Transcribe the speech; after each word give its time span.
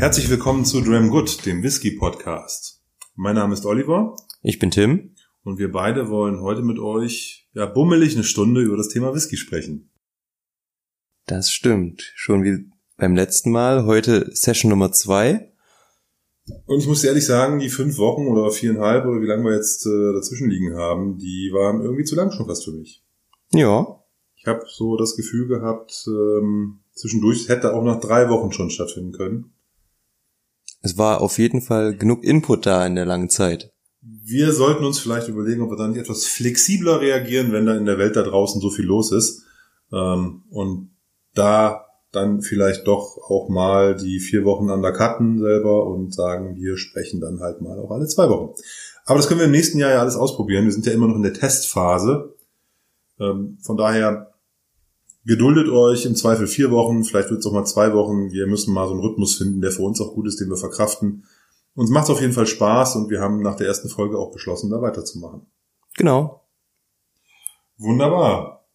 Herzlich 0.00 0.30
willkommen 0.30 0.64
zu 0.64 0.80
Dram 0.80 1.10
Good, 1.10 1.44
dem 1.44 1.62
Whisky 1.62 1.90
Podcast. 1.90 2.80
Mein 3.16 3.34
Name 3.34 3.52
ist 3.52 3.66
Oliver. 3.66 4.16
Ich 4.42 4.58
bin 4.58 4.70
Tim. 4.70 5.14
Und 5.44 5.58
wir 5.58 5.70
beide 5.70 6.08
wollen 6.08 6.40
heute 6.40 6.62
mit 6.62 6.78
euch, 6.78 7.50
ja, 7.52 7.66
bummelig 7.66 8.14
eine 8.14 8.24
Stunde 8.24 8.62
über 8.62 8.78
das 8.78 8.88
Thema 8.88 9.14
Whisky 9.14 9.36
sprechen. 9.36 9.90
Das 11.26 11.50
stimmt. 11.50 12.14
Schon 12.14 12.44
wie 12.44 12.70
beim 12.96 13.14
letzten 13.14 13.50
Mal. 13.50 13.84
Heute 13.84 14.30
Session 14.34 14.70
Nummer 14.70 14.90
zwei. 14.90 15.52
Und 16.64 16.78
ich 16.78 16.86
muss 16.86 17.04
ehrlich 17.04 17.26
sagen, 17.26 17.58
die 17.58 17.68
fünf 17.68 17.98
Wochen 17.98 18.26
oder 18.26 18.50
viereinhalb 18.52 19.04
oder 19.04 19.20
wie 19.20 19.26
lange 19.26 19.44
wir 19.44 19.54
jetzt 19.54 19.84
äh, 19.84 20.14
dazwischen 20.14 20.48
liegen 20.48 20.76
haben, 20.76 21.18
die 21.18 21.50
waren 21.52 21.82
irgendwie 21.82 22.04
zu 22.04 22.16
lang 22.16 22.32
schon 22.32 22.46
fast 22.46 22.64
für 22.64 22.72
mich. 22.72 23.04
Ja. 23.52 24.02
Ich 24.34 24.46
habe 24.46 24.64
so 24.66 24.96
das 24.96 25.14
Gefühl 25.14 25.46
gehabt, 25.46 26.06
ähm, 26.06 26.80
zwischendurch 26.94 27.50
hätte 27.50 27.74
auch 27.74 27.84
nach 27.84 28.00
drei 28.00 28.30
Wochen 28.30 28.50
schon 28.50 28.70
stattfinden 28.70 29.12
können. 29.12 29.52
Es 30.82 30.96
war 30.96 31.20
auf 31.20 31.38
jeden 31.38 31.60
Fall 31.60 31.94
genug 31.94 32.24
Input 32.24 32.66
da 32.66 32.86
in 32.86 32.94
der 32.94 33.06
langen 33.06 33.28
Zeit. 33.28 33.72
Wir 34.00 34.52
sollten 34.52 34.84
uns 34.84 34.98
vielleicht 34.98 35.28
überlegen, 35.28 35.62
ob 35.62 35.70
wir 35.70 35.76
dann 35.76 35.94
etwas 35.94 36.26
flexibler 36.26 37.00
reagieren, 37.00 37.52
wenn 37.52 37.66
da 37.66 37.76
in 37.76 37.84
der 37.84 37.98
Welt 37.98 38.16
da 38.16 38.22
draußen 38.22 38.60
so 38.60 38.70
viel 38.70 38.86
los 38.86 39.12
ist. 39.12 39.44
Ähm, 39.92 40.44
und 40.50 40.90
da 41.34 41.86
dann 42.12 42.40
vielleicht 42.42 42.86
doch 42.86 43.18
auch 43.18 43.48
mal 43.48 43.94
die 43.94 44.18
vier 44.18 44.44
Wochen 44.44 44.70
undercutten 44.70 45.38
selber 45.38 45.86
und 45.86 46.12
sagen, 46.12 46.56
wir 46.56 46.76
sprechen 46.76 47.20
dann 47.20 47.40
halt 47.40 47.60
mal 47.60 47.78
auch 47.78 47.90
alle 47.90 48.06
zwei 48.06 48.28
Wochen. 48.28 48.54
Aber 49.04 49.18
das 49.18 49.28
können 49.28 49.40
wir 49.40 49.46
im 49.46 49.52
nächsten 49.52 49.78
Jahr 49.78 49.90
ja 49.90 50.00
alles 50.00 50.16
ausprobieren. 50.16 50.64
Wir 50.64 50.72
sind 50.72 50.86
ja 50.86 50.92
immer 50.92 51.06
noch 51.06 51.16
in 51.16 51.22
der 51.22 51.34
Testphase. 51.34 52.34
Ähm, 53.18 53.58
von 53.62 53.76
daher 53.76 54.29
geduldet 55.24 55.68
euch 55.68 56.06
im 56.06 56.16
Zweifel 56.16 56.46
vier 56.46 56.70
Wochen, 56.70 57.04
vielleicht 57.04 57.30
wird 57.30 57.40
es 57.40 57.46
auch 57.46 57.52
mal 57.52 57.64
zwei 57.64 57.92
Wochen. 57.92 58.32
Wir 58.32 58.46
müssen 58.46 58.72
mal 58.72 58.86
so 58.86 58.92
einen 58.92 59.02
Rhythmus 59.02 59.36
finden, 59.36 59.60
der 59.60 59.72
für 59.72 59.82
uns 59.82 60.00
auch 60.00 60.14
gut 60.14 60.26
ist, 60.26 60.40
den 60.40 60.48
wir 60.48 60.56
verkraften. 60.56 61.24
Uns 61.74 61.90
macht 61.90 62.04
es 62.04 62.10
auf 62.10 62.20
jeden 62.20 62.32
Fall 62.32 62.46
Spaß 62.46 62.96
und 62.96 63.10
wir 63.10 63.20
haben 63.20 63.42
nach 63.42 63.56
der 63.56 63.66
ersten 63.66 63.88
Folge 63.88 64.18
auch 64.18 64.32
beschlossen, 64.32 64.70
da 64.70 64.82
weiterzumachen. 64.82 65.46
Genau. 65.96 66.48
Wunderbar. 67.78 68.68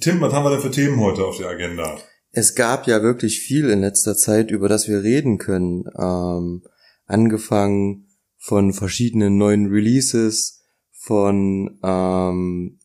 Tim, 0.00 0.20
was 0.20 0.32
haben 0.32 0.44
wir 0.44 0.50
denn 0.50 0.60
für 0.60 0.70
Themen 0.70 1.00
heute 1.00 1.24
auf 1.24 1.38
der 1.38 1.48
Agenda? 1.48 1.96
Es 2.30 2.54
gab 2.54 2.86
ja 2.86 3.02
wirklich 3.02 3.40
viel 3.40 3.70
in 3.70 3.80
letzter 3.80 4.16
Zeit, 4.16 4.50
über 4.50 4.68
das 4.68 4.86
wir 4.88 5.02
reden 5.02 5.38
können. 5.38 5.84
Ähm, 5.98 6.62
angefangen 7.06 8.08
von 8.36 8.72
verschiedenen 8.72 9.38
neuen 9.38 9.66
Releases, 9.66 10.62
von 10.92 11.78
ähm, 11.82 12.78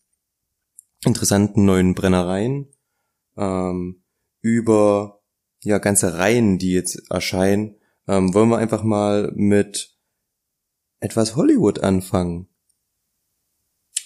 interessanten 1.06 1.66
neuen 1.66 1.94
Brennereien, 1.94 2.73
ähm, 3.38 4.03
über 4.42 5.22
ja 5.62 5.78
ganze 5.78 6.17
Reihen, 6.17 6.58
die 6.58 6.73
jetzt 6.73 7.09
erscheinen. 7.09 7.76
Ähm, 8.08 8.34
wollen 8.34 8.50
wir 8.50 8.58
einfach 8.58 8.84
mal 8.84 9.31
mit 9.36 9.95
etwas 11.00 11.36
Hollywood 11.36 11.80
anfangen? 11.80 12.48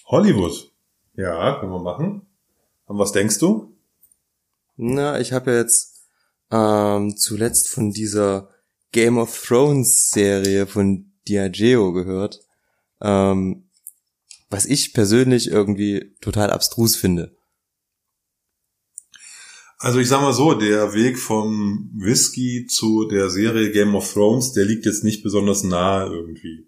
Hollywood. 0.06 0.72
Ja, 1.16 1.60
können 1.60 1.72
wir 1.72 1.82
machen. 1.82 2.28
Und 2.86 3.00
was 3.00 3.12
denkst 3.12 3.40
du? 3.40 3.76
Na, 4.76 5.20
ich 5.20 5.34
habe 5.34 5.54
jetzt 5.54 6.08
ähm, 6.52 7.18
zuletzt 7.18 7.70
von 7.70 7.92
dieser 7.92 8.50
Game 8.92 9.18
of 9.18 9.46
Thrones 9.46 10.12
Serie 10.12 10.66
von 10.68 11.12
Diageo 11.28 11.92
gehört, 11.92 12.40
ähm, 13.02 13.70
was 14.50 14.66
ich 14.66 14.94
persönlich 14.94 15.52
irgendwie 15.52 16.16
total 16.22 16.52
abstrus 16.52 16.96
finde. 16.96 17.37
Also 19.80 20.00
ich 20.00 20.10
sag 20.10 20.22
mal 20.22 20.34
so, 20.34 20.54
der 20.54 20.94
Weg 20.94 21.20
vom 21.20 21.92
Whisky 21.96 22.66
zu 22.68 23.06
der 23.06 23.30
Serie 23.30 23.72
Game 23.72 23.94
of 23.96 24.12
Thrones, 24.12 24.54
der 24.54 24.66
liegt 24.66 24.86
jetzt 24.86 25.04
nicht 25.04 25.22
besonders 25.22 25.64
nahe 25.64 26.12
irgendwie. 26.12 26.68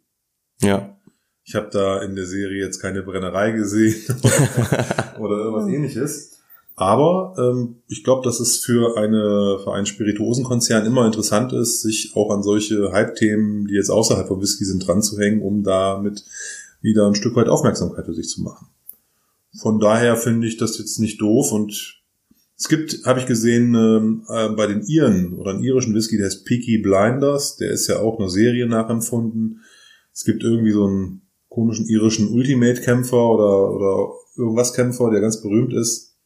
Ja. 0.61 0.95
Ich 1.43 1.55
habe 1.55 1.69
da 1.71 2.03
in 2.03 2.15
der 2.15 2.27
Serie 2.27 2.63
jetzt 2.63 2.79
keine 2.79 3.01
Brennerei 3.01 3.51
gesehen 3.51 3.95
oder, 5.19 5.37
irgendwas 5.37 5.67
ähnliches. 5.67 6.37
Aber 6.75 7.33
ähm, 7.39 7.81
ich 7.87 8.03
glaube, 8.03 8.23
dass 8.23 8.39
es 8.39 8.59
für, 8.59 8.95
eine, 8.95 9.59
für 9.63 9.73
einen 9.73 9.87
Spirituosenkonzern 9.87 10.85
immer 10.85 11.07
interessant 11.07 11.51
ist, 11.51 11.81
sich 11.81 12.11
auch 12.15 12.29
an 12.29 12.43
solche 12.43 12.91
Hype-Themen, 12.91 13.65
die 13.65 13.73
jetzt 13.73 13.89
außerhalb 13.89 14.27
von 14.27 14.39
Whisky 14.39 14.63
sind, 14.63 14.87
dran 14.87 15.01
zu 15.01 15.17
hängen, 15.17 15.41
um 15.41 15.63
damit 15.63 16.23
wieder 16.81 17.07
ein 17.07 17.15
Stück 17.15 17.35
weit 17.35 17.49
Aufmerksamkeit 17.49 18.05
für 18.05 18.13
sich 18.13 18.29
zu 18.29 18.43
machen. 18.43 18.67
Von 19.59 19.79
daher 19.79 20.15
finde 20.15 20.47
ich 20.47 20.57
das 20.57 20.77
jetzt 20.77 20.99
nicht 20.99 21.19
doof 21.19 21.51
und 21.51 21.98
es 22.59 22.67
gibt, 22.67 23.05
habe 23.05 23.21
ich 23.21 23.25
gesehen, 23.25 23.73
ähm, 23.73 24.23
äh, 24.27 24.49
bei 24.49 24.67
den 24.67 24.81
Iren 24.81 25.33
oder 25.35 25.51
einen 25.51 25.63
irischen 25.63 25.95
Whisky, 25.95 26.17
der 26.17 26.25
heißt 26.25 26.45
Peaky 26.45 26.79
Blinders, 26.79 27.55
der 27.55 27.71
ist 27.71 27.87
ja 27.87 27.99
auch 27.99 28.19
einer 28.19 28.29
Serie 28.29 28.67
nachempfunden. 28.67 29.61
Es 30.13 30.25
gibt 30.25 30.43
irgendwie 30.43 30.73
so 30.73 30.85
einen 30.85 31.21
komischen 31.47 31.87
irischen 31.87 32.27
Ultimate-Kämpfer 32.27 33.31
oder, 33.31 33.73
oder 33.73 34.13
irgendwas 34.35 34.73
Kämpfer, 34.73 35.09
der 35.09 35.21
ganz 35.21 35.41
berühmt 35.41 35.71
ist. 35.73 36.17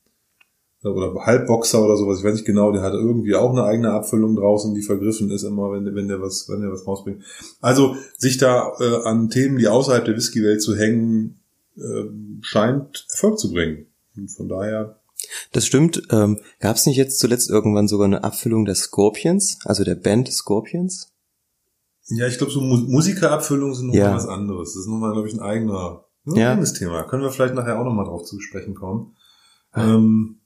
Oder 0.83 1.13
Halbboxer 1.23 1.85
oder 1.85 1.95
sowas, 1.95 2.19
ich 2.19 2.25
weiß 2.25 2.33
nicht 2.33 2.45
genau, 2.45 2.71
der 2.71 2.81
hat 2.81 2.93
irgendwie 2.93 3.35
auch 3.35 3.51
eine 3.51 3.63
eigene 3.63 3.91
Abfüllung 3.91 4.35
draußen, 4.35 4.73
die 4.73 4.81
vergriffen 4.81 5.29
ist 5.29 5.43
immer, 5.43 5.71
wenn, 5.71 5.95
wenn 5.95 6.09
der 6.09 6.19
was, 6.19 6.49
wenn 6.49 6.61
der 6.61 6.71
was 6.71 6.85
rausbringt. 6.85 7.23
Also 7.61 7.95
sich 8.17 8.37
da 8.37 8.73
äh, 8.79 9.03
an 9.03 9.29
Themen, 9.29 9.59
die 9.59 9.67
außerhalb 9.67 10.03
der 10.03 10.17
Whisky-Welt 10.17 10.61
zu 10.61 10.75
hängen, 10.75 11.39
äh, 11.77 12.05
scheint 12.41 13.05
Erfolg 13.11 13.39
zu 13.39 13.53
bringen. 13.53 13.85
Und 14.17 14.29
von 14.29 14.49
daher 14.49 14.99
das 15.51 15.65
stimmt. 15.65 16.03
Ähm, 16.11 16.39
Gab 16.59 16.75
es 16.75 16.85
nicht 16.85 16.97
jetzt 16.97 17.19
zuletzt 17.19 17.49
irgendwann 17.49 17.87
sogar 17.87 18.05
eine 18.05 18.23
Abfüllung 18.23 18.65
der 18.65 18.75
Scorpions, 18.75 19.59
also 19.65 19.83
der 19.83 19.95
Band 19.95 20.31
Scorpions? 20.31 21.11
Ja, 22.07 22.27
ich 22.27 22.37
glaube, 22.37 22.51
so 22.51 22.61
Mu 22.61 22.77
Musikerabfüllungen 22.77 23.75
sind 23.75 23.87
nochmal 23.87 24.01
ja. 24.01 24.15
was 24.15 24.27
anderes. 24.27 24.73
Das 24.73 24.81
ist 24.81 24.87
nochmal, 24.87 25.13
glaube 25.13 25.27
ich, 25.27 25.33
ein 25.33 25.39
eigener, 25.39 26.05
ein 26.25 26.35
ja. 26.35 26.51
eigenes 26.51 26.73
Thema. 26.73 27.03
Können 27.03 27.23
wir 27.23 27.31
vielleicht 27.31 27.55
nachher 27.55 27.79
auch 27.79 27.85
nochmal 27.85 28.05
drauf 28.05 28.23
zu 28.23 28.39
sprechen 28.39 28.75
kommen. 28.75 29.15
Ja. 29.75 29.95
Ähm, 29.95 30.39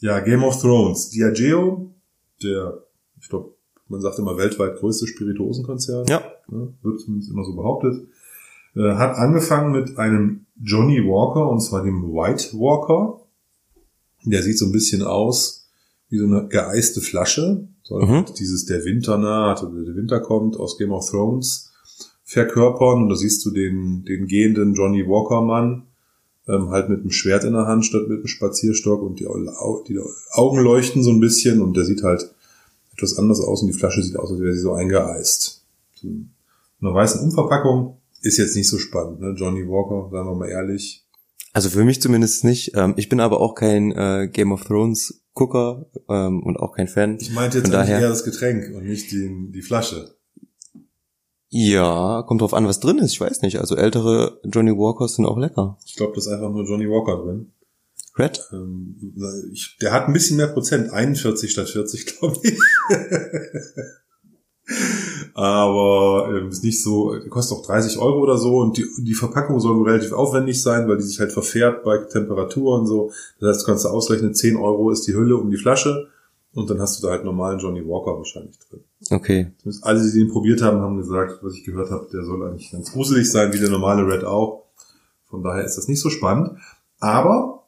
ja, 0.00 0.20
Game 0.20 0.44
of 0.44 0.60
Thrones. 0.60 1.10
Diageo, 1.10 1.94
der, 2.42 2.84
ich 3.20 3.28
glaube, 3.28 3.54
man 3.88 4.00
sagt 4.00 4.18
immer 4.18 4.36
weltweit 4.36 4.76
größte 4.76 5.06
Spirituosenkonzern. 5.06 6.06
Ja. 6.06 6.22
Ne, 6.48 6.74
wird 6.82 7.00
zumindest 7.00 7.30
immer 7.30 7.44
so 7.44 7.54
behauptet. 7.54 8.08
Äh, 8.76 8.94
hat 8.94 9.16
angefangen 9.16 9.72
mit 9.72 9.98
einem 9.98 10.46
Johnny 10.60 11.00
Walker, 11.00 11.48
und 11.48 11.60
zwar 11.60 11.82
dem 11.82 12.02
White 12.02 12.52
Walker. 12.58 13.20
Der 14.24 14.42
sieht 14.42 14.58
so 14.58 14.66
ein 14.66 14.72
bisschen 14.72 15.02
aus 15.02 15.66
wie 16.08 16.18
so 16.18 16.24
eine 16.24 16.48
geeiste 16.48 17.00
Flasche. 17.00 17.68
Soll 17.82 18.06
mhm. 18.06 18.24
dieses 18.38 18.64
der 18.66 18.84
Winter 18.84 19.18
naht 19.18 19.62
oder 19.62 19.84
der 19.84 19.96
Winter 19.96 20.20
kommt 20.20 20.56
aus 20.56 20.78
Game 20.78 20.92
of 20.92 21.08
Thrones 21.10 21.72
verkörpern. 22.24 23.02
Und 23.02 23.08
da 23.10 23.16
siehst 23.16 23.44
du 23.44 23.50
den, 23.50 24.04
den 24.04 24.26
gehenden 24.26 24.74
Johnny 24.74 25.06
Walker 25.06 25.42
Mann, 25.42 25.84
ähm, 26.48 26.70
halt 26.70 26.88
mit 26.88 27.00
einem 27.00 27.10
Schwert 27.10 27.44
in 27.44 27.52
der 27.52 27.66
Hand 27.66 27.86
statt 27.86 28.08
mit 28.08 28.18
einem 28.18 28.26
Spazierstock 28.26 29.02
und 29.02 29.20
die, 29.20 29.26
die 29.88 30.00
Augen 30.32 30.58
leuchten 30.58 31.02
so 31.02 31.10
ein 31.10 31.20
bisschen 31.20 31.62
und 31.62 31.76
der 31.76 31.84
sieht 31.84 32.02
halt 32.02 32.30
etwas 32.92 33.18
anders 33.18 33.40
aus 33.40 33.62
und 33.62 33.68
die 33.68 33.78
Flasche 33.78 34.02
sieht 34.02 34.16
aus, 34.16 34.30
als 34.30 34.40
wäre 34.40 34.52
sie 34.52 34.60
so 34.60 34.72
eingeeist. 34.72 35.62
So 35.94 36.08
eine 36.80 36.94
weißen 36.94 37.20
Umverpackung 37.20 37.96
ist 38.20 38.38
jetzt 38.38 38.56
nicht 38.56 38.68
so 38.68 38.78
spannend, 38.78 39.20
ne? 39.20 39.34
Johnny 39.36 39.66
Walker, 39.66 40.10
sagen 40.10 40.28
wir 40.28 40.34
mal 40.34 40.48
ehrlich. 40.48 41.03
Also 41.54 41.70
für 41.70 41.84
mich 41.84 42.02
zumindest 42.02 42.44
nicht. 42.44 42.72
Ähm, 42.74 42.92
ich 42.96 43.08
bin 43.08 43.20
aber 43.20 43.40
auch 43.40 43.54
kein 43.54 43.92
äh, 43.92 44.28
Game 44.30 44.52
of 44.52 44.64
Thrones 44.64 45.22
Gucker 45.34 45.86
ähm, 46.08 46.42
und 46.42 46.58
auch 46.58 46.74
kein 46.76 46.88
Fan. 46.88 47.16
Ich 47.20 47.30
meinte 47.30 47.58
jetzt 47.58 47.72
daher, 47.72 48.00
eher 48.00 48.08
das 48.08 48.24
Getränk 48.24 48.74
und 48.74 48.84
nicht 48.84 49.12
die, 49.12 49.52
die 49.52 49.62
Flasche. 49.62 50.16
Ja, 51.48 52.24
kommt 52.26 52.40
drauf 52.40 52.54
an, 52.54 52.66
was 52.66 52.80
drin 52.80 52.98
ist. 52.98 53.12
Ich 53.12 53.20
weiß 53.20 53.42
nicht. 53.42 53.60
Also 53.60 53.76
ältere 53.76 54.40
Johnny 54.44 54.72
Walkers 54.72 55.14
sind 55.14 55.26
auch 55.26 55.38
lecker. 55.38 55.78
Ich 55.86 55.94
glaube, 55.94 56.14
da 56.14 56.18
ist 56.18 56.26
einfach 56.26 56.50
nur 56.50 56.64
Johnny 56.64 56.88
Walker 56.88 57.22
drin. 57.22 57.52
Red? 58.18 58.40
Ähm, 58.52 59.14
ich, 59.52 59.76
der 59.80 59.92
hat 59.92 60.08
ein 60.08 60.12
bisschen 60.12 60.36
mehr 60.36 60.48
Prozent, 60.48 60.92
41 60.92 61.52
statt 61.52 61.68
40, 61.68 62.18
glaube 62.18 62.40
ich. 62.42 62.58
Aber 65.34 66.28
ähm, 66.30 66.48
ist 66.48 66.62
nicht 66.62 66.80
so, 66.80 67.16
kostet 67.28 67.58
auch 67.58 67.66
30 67.66 67.98
Euro 67.98 68.20
oder 68.20 68.38
so 68.38 68.58
und 68.58 68.76
die, 68.76 68.86
die 69.00 69.14
Verpackung 69.14 69.58
soll 69.58 69.82
relativ 69.82 70.12
aufwendig 70.12 70.62
sein, 70.62 70.88
weil 70.88 70.96
die 70.96 71.02
sich 71.02 71.18
halt 71.18 71.32
verfährt 71.32 71.82
bei 71.82 71.98
Temperatur 71.98 72.78
und 72.78 72.86
so. 72.86 73.10
Das 73.40 73.50
heißt, 73.50 73.62
du 73.62 73.66
kannst 73.66 73.84
du 73.84 73.88
ausrechnen, 73.88 74.32
10 74.32 74.56
Euro 74.56 74.90
ist 74.90 75.08
die 75.08 75.14
Hülle 75.14 75.36
um 75.36 75.50
die 75.50 75.56
Flasche 75.56 76.08
und 76.54 76.70
dann 76.70 76.80
hast 76.80 77.02
du 77.02 77.06
da 77.06 77.12
halt 77.12 77.24
normalen 77.24 77.58
Johnny 77.58 77.84
Walker 77.84 78.16
wahrscheinlich 78.16 78.56
drin. 78.60 78.80
Okay. 79.10 79.50
Zumindest 79.58 79.84
alle, 79.84 80.02
die 80.04 80.18
den 80.18 80.28
probiert 80.28 80.62
haben, 80.62 80.80
haben 80.80 80.98
gesagt, 80.98 81.40
was 81.42 81.54
ich 81.54 81.64
gehört 81.64 81.90
habe, 81.90 82.06
der 82.12 82.24
soll 82.24 82.46
eigentlich 82.46 82.70
ganz 82.70 82.92
gruselig 82.92 83.28
sein, 83.28 83.52
wie 83.52 83.58
der 83.58 83.70
normale 83.70 84.06
Red 84.06 84.22
auch. 84.22 84.66
Von 85.28 85.42
daher 85.42 85.64
ist 85.64 85.76
das 85.76 85.88
nicht 85.88 86.00
so 86.00 86.10
spannend. 86.10 86.52
Aber 87.00 87.64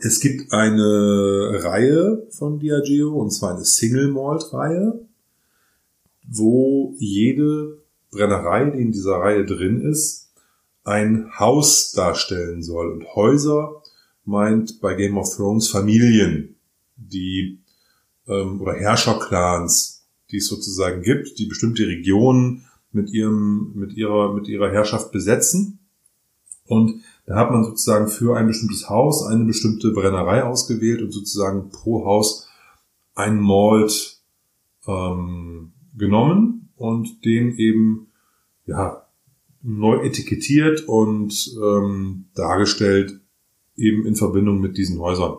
es 0.00 0.20
gibt 0.20 0.52
eine 0.54 1.60
Reihe 1.62 2.26
von 2.30 2.58
Diageo, 2.58 3.12
und 3.12 3.30
zwar 3.30 3.54
eine 3.54 3.64
Single 3.66 4.10
Malt 4.10 4.54
Reihe 4.54 5.06
wo 6.34 6.94
jede 6.98 7.78
Brennerei, 8.10 8.70
die 8.70 8.80
in 8.80 8.92
dieser 8.92 9.16
Reihe 9.16 9.44
drin 9.44 9.80
ist, 9.80 10.32
ein 10.84 11.30
Haus 11.38 11.92
darstellen 11.92 12.62
soll. 12.62 12.92
Und 12.92 13.14
Häuser 13.14 13.82
meint 14.24 14.80
bei 14.80 14.94
Game 14.94 15.16
of 15.16 15.34
Thrones 15.34 15.68
Familien, 15.68 16.56
die 16.96 17.60
ähm, 18.26 18.60
oder 18.60 18.74
Herrscherclans, 18.74 20.06
die 20.30 20.38
es 20.38 20.46
sozusagen 20.46 21.02
gibt, 21.02 21.38
die 21.38 21.46
bestimmte 21.46 21.86
Regionen 21.86 22.64
mit 22.92 23.10
ihrem, 23.10 23.72
mit 23.74 23.94
ihrer, 23.94 24.34
mit 24.34 24.48
ihrer 24.48 24.70
Herrschaft 24.70 25.12
besetzen. 25.12 25.78
Und 26.66 27.02
da 27.26 27.36
hat 27.36 27.50
man 27.50 27.64
sozusagen 27.64 28.08
für 28.08 28.36
ein 28.36 28.46
bestimmtes 28.46 28.88
Haus 28.88 29.26
eine 29.26 29.44
bestimmte 29.44 29.92
Brennerei 29.92 30.44
ausgewählt 30.44 31.02
und 31.02 31.12
sozusagen 31.12 31.70
pro 31.70 32.04
Haus 32.04 32.48
ein 33.14 33.40
Malt 33.40 34.22
ähm, 34.86 35.72
genommen 35.94 36.70
und 36.76 37.24
den 37.24 37.56
eben 37.56 38.08
ja 38.66 39.06
neu 39.62 40.04
etikettiert 40.04 40.88
und 40.88 41.56
ähm, 41.62 42.26
dargestellt 42.34 43.20
eben 43.76 44.06
in 44.06 44.16
Verbindung 44.16 44.60
mit 44.60 44.76
diesen 44.76 44.98
Häusern. 44.98 45.38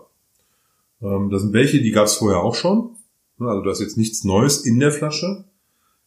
Ähm, 1.01 1.29
da 1.29 1.39
sind 1.39 1.53
welche, 1.53 1.81
die 1.81 1.91
gab 1.91 2.05
es 2.05 2.15
vorher 2.15 2.41
auch 2.41 2.55
schon. 2.55 2.95
Also 3.39 3.61
da 3.61 3.71
ist 3.71 3.81
jetzt 3.81 3.97
nichts 3.97 4.23
Neues 4.23 4.65
in 4.65 4.79
der 4.79 4.91
Flasche. 4.91 5.45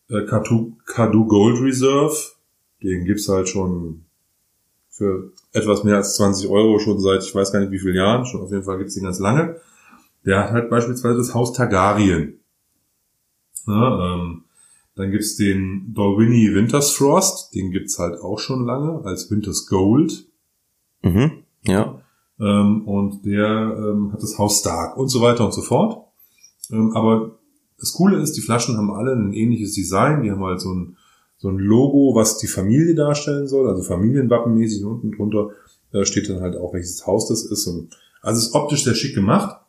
Äh, 0.08 0.24
Kadu 0.24 1.26
Gold 1.26 1.60
Reserve, 1.60 2.16
den 2.82 3.04
gibt's 3.04 3.28
halt 3.28 3.48
schon 3.48 4.06
für 4.88 5.32
etwas 5.52 5.84
mehr 5.84 5.96
als 5.96 6.16
20 6.16 6.48
Euro 6.48 6.78
schon 6.78 6.98
seit 7.00 7.22
ich 7.22 7.34
weiß 7.34 7.52
gar 7.52 7.60
nicht 7.60 7.72
wie 7.72 7.78
vielen 7.78 7.96
Jahren. 7.96 8.24
Schon 8.24 8.40
auf 8.40 8.50
jeden 8.50 8.62
Fall 8.62 8.78
gibt's 8.78 8.94
den 8.94 9.04
ganz 9.04 9.18
lange. 9.18 9.60
Der 10.24 10.38
hat 10.38 10.52
halt 10.52 10.70
beispielsweise 10.70 11.18
das 11.18 11.34
Haus 11.34 11.52
Targaryen. 11.52 12.40
Ja, 13.66 14.14
ähm, 14.14 14.35
dann 14.96 15.10
gibt's 15.10 15.36
den 15.36 15.92
Dolwini 15.94 16.54
Winters 16.54 16.90
Frost, 16.90 17.54
den 17.54 17.70
gibt's 17.70 17.98
halt 17.98 18.20
auch 18.20 18.38
schon 18.38 18.64
lange 18.64 19.04
als 19.04 19.30
Winters 19.30 19.66
Gold. 19.66 20.26
Mhm, 21.02 21.44
ja. 21.64 22.00
Ähm, 22.40 22.86
und 22.86 23.24
der 23.24 23.76
ähm, 23.78 24.12
hat 24.12 24.22
das 24.22 24.38
Haus 24.38 24.60
Stark 24.60 24.96
und 24.96 25.08
so 25.08 25.20
weiter 25.20 25.44
und 25.44 25.54
so 25.54 25.62
fort. 25.62 26.06
Ähm, 26.70 26.92
aber 26.94 27.38
das 27.78 27.92
Coole 27.92 28.18
ist, 28.18 28.32
die 28.32 28.40
Flaschen 28.40 28.76
haben 28.76 28.90
alle 28.90 29.12
ein 29.12 29.32
ähnliches 29.32 29.72
Design. 29.74 30.22
Die 30.22 30.30
haben 30.30 30.42
halt 30.42 30.60
so 30.60 30.72
ein, 30.72 30.96
so 31.36 31.48
ein 31.48 31.58
Logo, 31.58 32.14
was 32.14 32.38
die 32.38 32.46
Familie 32.46 32.94
darstellen 32.94 33.46
soll, 33.46 33.68
also 33.68 33.82
Familienwappenmäßig. 33.82 34.84
Unten 34.84 35.12
drunter 35.12 35.50
da 35.92 36.04
steht 36.04 36.28
dann 36.28 36.40
halt 36.40 36.56
auch, 36.56 36.74
welches 36.74 37.06
Haus 37.06 37.28
das 37.28 37.44
ist. 37.44 37.66
Und 37.66 37.96
also 38.22 38.38
es 38.38 38.48
ist 38.48 38.54
optisch 38.54 38.84
sehr 38.84 38.94
schick 38.94 39.14
gemacht. 39.14 39.60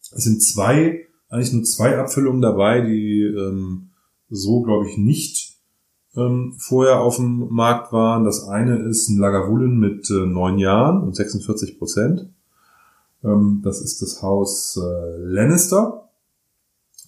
Es 0.00 0.24
sind 0.24 0.42
zwei, 0.42 1.06
eigentlich 1.28 1.52
nur 1.52 1.64
zwei 1.64 1.98
Abfüllungen 1.98 2.42
dabei, 2.42 2.80
die 2.80 3.22
ähm, 3.22 3.89
so, 4.30 4.62
glaube 4.62 4.88
ich, 4.88 4.96
nicht 4.96 5.56
ähm, 6.16 6.54
vorher 6.58 7.00
auf 7.00 7.16
dem 7.16 7.48
Markt 7.50 7.92
waren. 7.92 8.24
Das 8.24 8.48
eine 8.48 8.78
ist 8.78 9.08
ein 9.08 9.18
Lagavulin 9.18 9.78
mit 9.78 10.10
äh, 10.10 10.26
neun 10.26 10.58
Jahren 10.58 11.02
und 11.02 11.14
46 11.14 11.78
Prozent. 11.78 12.28
Ähm, 13.24 13.60
das 13.62 13.80
ist 13.80 14.02
das 14.02 14.22
Haus 14.22 14.78
äh, 14.82 15.16
Lannister. 15.18 16.08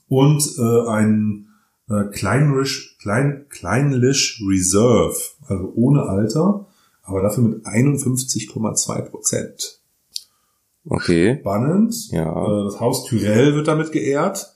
Und 0.08 0.42
äh, 0.58 0.88
ein 0.88 1.48
äh, 1.88 2.04
Kleinlish, 2.12 2.98
Klein, 3.00 3.46
Kleinlish 3.48 4.42
Reserve, 4.46 5.16
also 5.46 5.72
ohne 5.74 6.02
Alter, 6.02 6.66
aber 7.02 7.22
dafür 7.22 7.44
mit 7.44 7.66
51,2 7.66 9.02
Prozent. 9.02 9.80
Okay. 10.84 11.38
Spannend. 11.40 12.10
Ja. 12.10 12.30
Äh, 12.30 12.64
das 12.64 12.80
Haus 12.80 13.04
Tyrell 13.04 13.54
wird 13.54 13.69
damit 13.69 13.92
geehrt. 13.92 14.54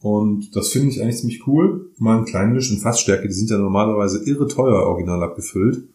Und 0.00 0.54
das 0.54 0.68
finde 0.68 0.90
ich 0.90 1.02
eigentlich 1.02 1.18
ziemlich 1.18 1.46
cool. 1.46 1.90
Mal 1.98 2.18
ein 2.18 2.24
Kleinlisch 2.24 2.70
in 2.70 2.78
Fassstärke, 2.78 3.26
die 3.26 3.34
sind 3.34 3.50
ja 3.50 3.58
normalerweise 3.58 4.24
irre 4.24 4.46
teuer 4.46 4.86
original 4.86 5.22
abgefüllt. 5.22 5.88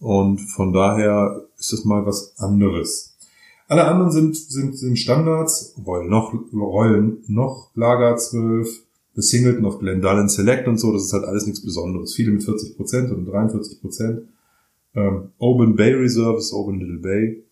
Und 0.00 0.38
von 0.38 0.72
daher 0.72 1.44
ist 1.58 1.72
das 1.72 1.84
mal 1.84 2.06
was 2.06 2.34
anderes. 2.38 3.16
Alle 3.68 3.84
anderen 3.84 4.12
sind, 4.12 4.36
sind, 4.36 4.76
sind 4.76 4.98
Standards, 4.98 5.74
Royal 5.86 6.08
noch, 6.08 6.34
Royal 6.52 7.16
noch 7.26 7.70
Lager 7.74 8.16
12, 8.16 8.68
The 9.14 9.22
Singleton 9.22 9.64
of 9.64 9.78
Glendalen 9.78 10.28
Select 10.28 10.68
und 10.68 10.78
so, 10.78 10.92
das 10.92 11.04
ist 11.04 11.12
halt 11.12 11.24
alles 11.24 11.46
nichts 11.46 11.62
Besonderes. 11.62 12.14
Viele 12.14 12.32
mit 12.32 12.42
40% 12.42 13.12
und 13.12 13.28
43%. 13.28 14.22
Ähm, 14.96 15.30
Oban 15.38 15.76
Bay 15.76 15.94
Reserve 15.94 16.38
ist 16.38 16.52
Oban 16.52 16.80
Little 16.80 16.98
Bay. 16.98 17.44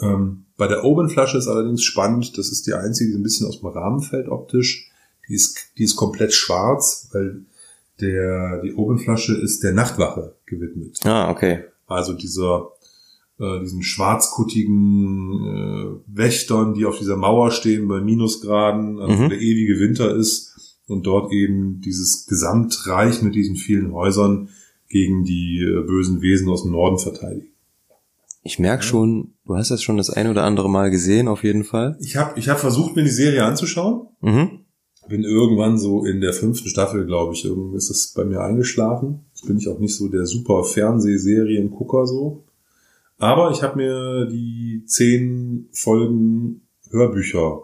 Ähm, 0.00 0.44
bei 0.56 0.68
der 0.68 0.84
Oban-Flasche 0.84 1.38
ist 1.38 1.48
allerdings 1.48 1.82
spannend, 1.82 2.36
das 2.36 2.50
ist 2.50 2.66
die 2.66 2.74
einzige, 2.74 3.12
die 3.12 3.16
ein 3.16 3.22
bisschen 3.22 3.46
aus 3.46 3.60
dem 3.60 3.68
Rahmen 3.68 4.02
fällt 4.02 4.28
optisch. 4.28 4.87
Die 5.28 5.34
ist, 5.34 5.58
die 5.78 5.84
ist 5.84 5.96
komplett 5.96 6.32
schwarz, 6.32 7.08
weil 7.12 7.42
der, 8.00 8.60
die 8.62 8.74
Oban-Flasche 8.74 9.34
ist 9.34 9.62
der 9.62 9.72
Nachtwache 9.72 10.34
gewidmet. 10.46 10.98
Ah, 11.04 11.30
okay. 11.30 11.64
Also 11.86 12.12
dieser, 12.12 12.68
äh, 13.40 13.60
diesen 13.60 13.82
schwarzkuttigen 13.82 15.44
äh, 15.44 16.16
Wächtern, 16.16 16.74
die 16.74 16.84
auf 16.86 16.98
dieser 16.98 17.16
Mauer 17.16 17.50
stehen 17.50 17.88
bei 17.88 18.00
Minusgraden, 18.00 19.00
also 19.00 19.24
Mhm. 19.24 19.28
der 19.28 19.40
ewige 19.40 19.78
Winter 19.80 20.14
ist 20.14 20.54
und 20.86 21.06
dort 21.06 21.32
eben 21.32 21.80
dieses 21.80 22.26
Gesamtreich 22.26 23.22
mit 23.22 23.34
diesen 23.34 23.56
vielen 23.56 23.92
Häusern 23.92 24.48
gegen 24.88 25.24
die 25.24 25.60
äh, 25.62 25.82
bösen 25.86 26.22
Wesen 26.22 26.48
aus 26.48 26.62
dem 26.62 26.72
Norden 26.72 26.98
verteidigen. 26.98 27.48
Ich 28.42 28.58
merk 28.58 28.82
schon, 28.82 29.34
du 29.44 29.56
hast 29.56 29.70
das 29.70 29.82
schon 29.82 29.98
das 29.98 30.08
ein 30.08 30.28
oder 30.28 30.44
andere 30.44 30.70
Mal 30.70 30.90
gesehen, 30.90 31.28
auf 31.28 31.42
jeden 31.44 31.64
Fall. 31.64 31.98
Ich 32.00 32.16
habe 32.16 32.38
ich 32.38 32.48
hab 32.48 32.58
versucht, 32.58 32.96
mir 32.96 33.02
die 33.02 33.10
Serie 33.10 33.44
anzuschauen. 33.44 34.06
Mhm. 34.22 34.60
Bin 35.08 35.24
irgendwann 35.24 35.78
so 35.78 36.04
in 36.04 36.20
der 36.20 36.32
fünften 36.32 36.68
Staffel, 36.68 37.06
glaube 37.06 37.32
ich, 37.34 37.44
irgendwie 37.44 37.76
ist 37.76 37.90
es 37.90 38.08
bei 38.08 38.24
mir 38.24 38.40
eingeschlafen. 38.40 39.24
Jetzt 39.34 39.46
bin 39.46 39.58
ich 39.58 39.68
auch 39.68 39.78
nicht 39.78 39.96
so 39.96 40.08
der 40.08 40.26
super 40.26 40.64
Fernsehseriengucker 40.64 42.06
so. 42.06 42.44
Aber 43.18 43.50
ich 43.50 43.62
habe 43.62 43.76
mir 43.76 44.26
die 44.26 44.84
zehn 44.86 45.68
Folgen 45.72 46.62
Hörbücher 46.90 47.62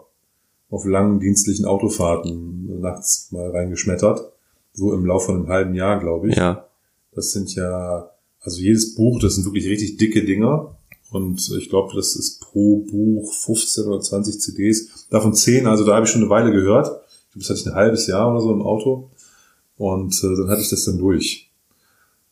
auf 0.69 0.85
langen 0.85 1.19
dienstlichen 1.19 1.65
Autofahrten 1.65 2.81
nachts 2.81 3.31
mal 3.31 3.49
reingeschmettert. 3.51 4.31
So 4.73 4.93
im 4.93 5.05
Laufe 5.05 5.27
von 5.27 5.35
einem 5.35 5.47
halben 5.47 5.73
Jahr, 5.73 5.99
glaube 5.99 6.29
ich. 6.29 6.35
Ja. 6.35 6.67
Das 7.13 7.31
sind 7.31 7.55
ja, 7.55 8.09
also 8.41 8.59
jedes 8.59 8.95
Buch, 8.95 9.19
das 9.21 9.35
sind 9.35 9.45
wirklich 9.45 9.67
richtig 9.67 9.97
dicke 9.97 10.25
Dinger. 10.25 10.75
Und 11.11 11.49
ich 11.57 11.69
glaube, 11.69 11.93
das 11.95 12.15
ist 12.15 12.41
pro 12.41 12.79
Buch 12.79 13.31
15 13.33 13.85
oder 13.85 14.01
20 14.01 14.41
CDs. 14.41 15.07
Davon 15.09 15.33
10, 15.33 15.67
also 15.67 15.85
da 15.85 15.95
habe 15.95 16.05
ich 16.05 16.11
schon 16.11 16.21
eine 16.21 16.29
Weile 16.29 16.51
gehört. 16.51 17.04
Das 17.35 17.49
hatte 17.49 17.59
ich 17.59 17.67
ein 17.67 17.75
halbes 17.75 18.07
Jahr 18.07 18.31
oder 18.31 18.41
so 18.41 18.51
im 18.51 18.61
Auto. 18.61 19.09
Und 19.77 20.15
äh, 20.23 20.35
dann 20.35 20.49
hatte 20.49 20.61
ich 20.61 20.69
das 20.69 20.85
dann 20.85 20.97
durch. 20.97 21.51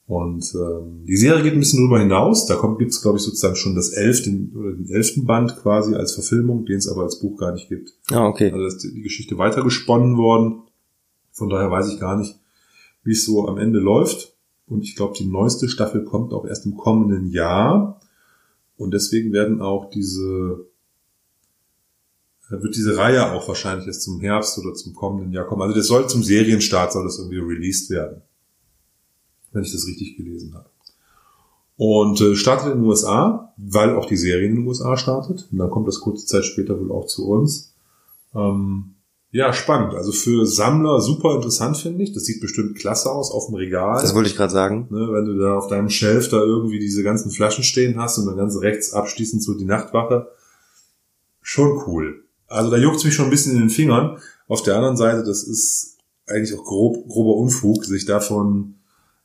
Und 0.05 0.53
ähm, 0.53 1.05
die 1.05 1.15
Serie 1.15 1.43
geht 1.43 1.53
ein 1.53 1.59
bisschen 1.59 1.83
drüber 1.83 1.99
hinaus. 1.99 2.45
Da 2.45 2.55
kommt 2.55 2.79
gibt's 2.79 3.01
glaube 3.01 3.17
ich, 3.17 3.23
sozusagen 3.23 3.55
schon 3.55 3.75
das 3.75 3.89
elfte 3.89 4.31
oder 4.55 4.73
den 4.73 4.89
elften 4.89 5.25
Band 5.25 5.55
quasi 5.57 5.95
als 5.95 6.13
Verfilmung, 6.13 6.65
den 6.65 6.77
es 6.77 6.87
aber 6.87 7.03
als 7.03 7.19
Buch 7.19 7.37
gar 7.37 7.53
nicht 7.53 7.69
gibt. 7.69 7.93
Ah, 8.11 8.27
okay. 8.27 8.51
Also 8.51 8.65
ist 8.65 8.83
die 8.83 9.01
Geschichte 9.01 9.37
weitergesponnen 9.37 10.17
worden. 10.17 10.63
Von 11.31 11.49
daher 11.49 11.71
weiß 11.71 11.91
ich 11.91 11.99
gar 11.99 12.17
nicht, 12.17 12.37
wie 13.03 13.13
es 13.13 13.25
so 13.25 13.47
am 13.47 13.57
Ende 13.57 13.79
läuft. 13.79 14.35
Und 14.67 14.83
ich 14.83 14.95
glaube, 14.95 15.15
die 15.17 15.25
neueste 15.25 15.69
Staffel 15.69 16.03
kommt 16.03 16.33
auch 16.33 16.45
erst 16.45 16.65
im 16.65 16.75
kommenden 16.75 17.29
Jahr. 17.29 18.01
Und 18.75 18.93
deswegen 18.93 19.31
werden 19.31 19.61
auch 19.61 19.89
diese, 19.89 20.65
äh, 22.53 22.63
wird 22.63 22.75
diese 22.75 22.97
Reihe 22.97 23.31
auch 23.31 23.47
wahrscheinlich 23.47 23.87
erst 23.87 24.03
zum 24.03 24.19
Herbst 24.19 24.57
oder 24.59 24.73
zum 24.73 24.93
kommenden 24.93 25.31
Jahr 25.31 25.45
kommen. 25.45 25.61
Also 25.61 25.75
das 25.75 25.87
soll 25.87 26.07
zum 26.07 26.23
Serienstart, 26.23 26.93
soll 26.93 27.05
das 27.05 27.17
irgendwie 27.17 27.39
released 27.39 27.89
werden. 27.89 28.21
Wenn 29.51 29.63
ich 29.63 29.71
das 29.71 29.87
richtig 29.87 30.17
gelesen 30.17 30.53
habe. 30.53 30.69
Und 31.75 32.21
äh, 32.21 32.35
startet 32.35 32.73
in 32.73 32.79
den 32.79 32.87
USA, 32.87 33.53
weil 33.57 33.95
auch 33.95 34.05
die 34.05 34.17
Serie 34.17 34.47
in 34.47 34.55
den 34.55 34.67
USA 34.67 34.97
startet. 34.97 35.47
Und 35.51 35.57
dann 35.57 35.69
kommt 35.69 35.87
das 35.87 35.99
kurze 35.99 36.25
Zeit 36.25 36.45
später 36.45 36.79
wohl 36.79 36.91
auch 36.91 37.07
zu 37.07 37.27
uns. 37.27 37.73
Ähm, 38.35 38.95
ja, 39.31 39.51
spannend. 39.51 39.95
Also 39.95 40.11
für 40.11 40.45
Sammler 40.45 41.01
super 41.01 41.33
interessant, 41.33 41.77
finde 41.77 42.03
ich. 42.03 42.13
Das 42.13 42.25
sieht 42.25 42.39
bestimmt 42.39 42.77
klasse 42.77 43.11
aus 43.11 43.31
auf 43.31 43.47
dem 43.47 43.55
Regal. 43.55 43.99
Das 43.99 44.13
wollte 44.13 44.29
ich 44.29 44.35
gerade 44.35 44.53
sagen. 44.53 44.87
Ne, 44.91 45.11
wenn 45.11 45.25
du 45.25 45.37
da 45.39 45.57
auf 45.57 45.67
deinem 45.67 45.89
Shelf 45.89 46.29
da 46.29 46.37
irgendwie 46.37 46.77
diese 46.77 47.01
ganzen 47.01 47.31
Flaschen 47.31 47.63
stehen 47.63 47.99
hast 47.99 48.19
und 48.19 48.27
dann 48.27 48.37
ganz 48.37 48.61
rechts 48.61 48.93
abschließend 48.93 49.41
so 49.41 49.55
die 49.55 49.65
Nachtwache. 49.65 50.27
Schon 51.41 51.81
cool. 51.87 52.22
Also 52.53 52.69
da 52.69 52.77
juckt's 52.77 53.03
mich 53.03 53.13
schon 53.13 53.25
ein 53.25 53.31
bisschen 53.31 53.53
in 53.53 53.59
den 53.59 53.69
Fingern. 53.69 54.17
Auf 54.47 54.61
der 54.61 54.75
anderen 54.75 54.97
Seite, 54.97 55.23
das 55.23 55.43
ist 55.43 55.97
eigentlich 56.27 56.57
auch 56.57 56.63
grob, 56.63 57.07
grober 57.07 57.35
Unfug, 57.35 57.83
sich 57.85 58.05
davon 58.05 58.75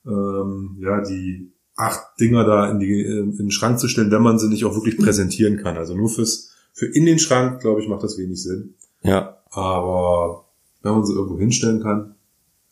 ähm, 0.07 0.79
ja 0.81 1.03
die 1.03 1.53
acht 1.77 2.19
Dinger 2.19 2.45
da 2.45 2.71
in, 2.71 2.81
die, 2.81 3.03
äh, 3.03 3.21
in 3.21 3.37
den 3.37 3.51
Schrank 3.51 3.79
zu 3.79 3.89
stellen, 3.89 4.11
wenn 4.11 4.23
man 4.23 4.39
sie 4.39 4.49
nicht 4.49 4.65
auch 4.65 4.75
wirklich 4.75 4.97
präsentieren 4.97 5.59
kann. 5.59 5.77
Also 5.77 5.95
nur 5.95 6.09
fürs 6.09 6.51
für 6.73 6.87
in 6.87 7.07
den 7.07 7.19
Schrank, 7.19 7.61
glaube 7.61 7.83
ich, 7.83 7.89
macht 7.89 8.03
das 8.03 8.19
wenig 8.19 8.43
Sinn. 8.43 8.75
Ja. 9.03 9.39
Aber 9.51 10.47
wenn 10.83 10.93
man 10.93 11.05
sie 11.05 11.13
irgendwo 11.13 11.39
hinstellen 11.39 11.83
kann, 11.83 12.15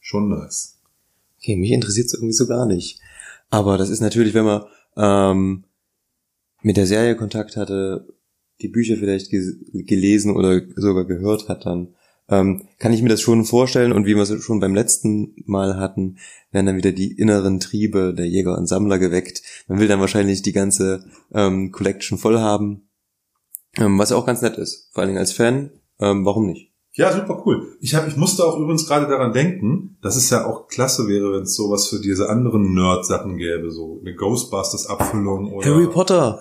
schon 0.00 0.28
nice. 0.28 0.78
Okay, 1.38 1.56
mich 1.56 1.72
interessiert 1.72 2.06
es 2.06 2.14
irgendwie 2.14 2.32
so 2.32 2.46
gar 2.46 2.66
nicht. 2.66 3.00
Aber 3.50 3.78
das 3.78 3.90
ist 3.90 4.00
natürlich, 4.00 4.32
wenn 4.32 4.44
man 4.44 4.62
ähm, 4.96 5.64
mit 6.62 6.76
der 6.76 6.86
Serie 6.86 7.16
Kontakt 7.16 7.56
hatte, 7.56 8.06
die 8.60 8.68
Bücher 8.68 8.96
vielleicht 8.96 9.30
ge 9.30 9.42
gelesen 9.84 10.34
oder 10.34 10.62
sogar 10.76 11.04
gehört 11.04 11.48
hat, 11.48 11.66
dann 11.66 11.94
ähm, 12.28 12.68
kann 12.78 12.92
ich 12.92 13.02
mir 13.02 13.08
das 13.08 13.20
schon 13.20 13.44
vorstellen. 13.44 13.92
Und 13.92 14.06
wie 14.06 14.14
wir 14.14 14.22
es 14.22 14.42
schon 14.42 14.60
beim 14.60 14.74
letzten 14.74 15.34
Mal 15.46 15.76
hatten, 15.76 16.18
werden 16.50 16.66
dann 16.66 16.76
wieder 16.76 16.92
die 16.92 17.12
inneren 17.12 17.60
Triebe 17.60 18.14
der 18.14 18.26
Jäger 18.26 18.56
und 18.56 18.66
Sammler 18.66 18.98
geweckt. 18.98 19.42
Man 19.68 19.78
will 19.78 19.88
dann 19.88 20.00
wahrscheinlich 20.00 20.42
die 20.42 20.52
ganze 20.52 21.04
ähm, 21.32 21.70
Collection 21.72 22.18
voll 22.18 22.38
haben, 22.38 22.88
ähm, 23.76 23.98
was 23.98 24.10
ja 24.10 24.16
auch 24.16 24.26
ganz 24.26 24.42
nett 24.42 24.56
ist. 24.56 24.90
Vor 24.92 25.02
allen 25.02 25.08
Dingen 25.08 25.20
als 25.20 25.32
Fan, 25.32 25.70
ähm, 26.00 26.24
warum 26.24 26.46
nicht? 26.46 26.72
Ja, 26.92 27.12
super 27.12 27.42
cool. 27.44 27.76
Ich, 27.80 27.94
hab, 27.94 28.08
ich 28.08 28.16
musste 28.16 28.42
auch 28.42 28.58
übrigens 28.58 28.86
gerade 28.86 29.06
daran 29.06 29.34
denken, 29.34 29.98
dass 30.00 30.16
es 30.16 30.30
ja 30.30 30.46
auch 30.46 30.66
klasse 30.66 31.06
wäre, 31.08 31.30
wenn 31.32 31.42
es 31.42 31.54
sowas 31.54 31.88
für 31.88 32.00
diese 32.00 32.30
anderen 32.30 32.72
Nerd-Sachen 32.72 33.36
gäbe, 33.36 33.70
so 33.70 34.00
eine 34.00 34.14
Ghostbusters-Abfüllung 34.14 35.52
oder 35.52 35.68
Harry 35.68 35.88
Potter. 35.88 36.40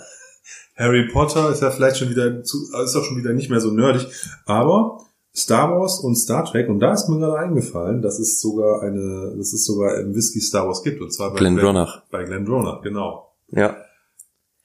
Harry 0.76 1.08
Potter 1.12 1.50
ist 1.52 1.62
ja 1.62 1.72
vielleicht 1.72 1.98
schon 1.98 2.10
wieder 2.10 2.44
zu, 2.44 2.64
ist 2.84 2.96
auch 2.96 3.04
schon 3.04 3.18
wieder 3.18 3.34
nicht 3.34 3.50
mehr 3.50 3.62
so 3.62 3.72
nerdig, 3.72 4.08
aber 4.46 5.00
Star 5.34 5.72
Wars 5.72 6.00
und 6.00 6.16
Star 6.16 6.46
Trek 6.46 6.70
und 6.70 6.80
da 6.80 6.94
ist 6.94 7.10
mir 7.10 7.20
gerade 7.20 7.40
eingefallen, 7.40 8.02
dass 8.02 8.20
es 8.20 8.40
sogar 8.40 8.82
eine, 8.82 9.36
dass 9.38 9.54
es 9.54 9.66
sogar 9.66 10.00
im 10.00 10.16
Whisky 10.16 10.40
Star 10.40 10.68
Wars 10.68 10.84
gibt 10.84 11.02
und 11.02 11.14
zwar 11.14 11.32
bei 11.32 11.38
Glenn 11.38 11.56
Glendronach. 11.56 12.04
Bei 12.10 12.24
Glendronach, 12.24 12.82
genau. 12.82 13.34
Ja. 13.50 13.78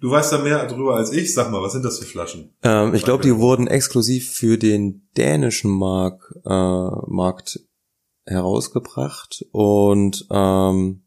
Du 0.01 0.11
weißt 0.11 0.33
da 0.33 0.39
mehr 0.39 0.67
drüber 0.67 0.97
als 0.97 1.13
ich. 1.13 1.35
Sag 1.35 1.51
mal, 1.51 1.61
was 1.61 1.73
sind 1.73 1.85
das 1.85 1.99
für 1.99 2.07
Flaschen? 2.07 2.55
Ähm, 2.63 2.95
ich 2.95 3.05
glaube, 3.05 3.23
die 3.23 3.37
wurden 3.37 3.67
exklusiv 3.67 4.31
für 4.31 4.57
den 4.57 5.09
dänischen 5.17 5.71
Mark, 5.71 6.35
äh, 6.45 6.49
Markt 6.49 7.61
herausgebracht 8.25 9.45
und 9.53 10.27
ähm, 10.31 11.03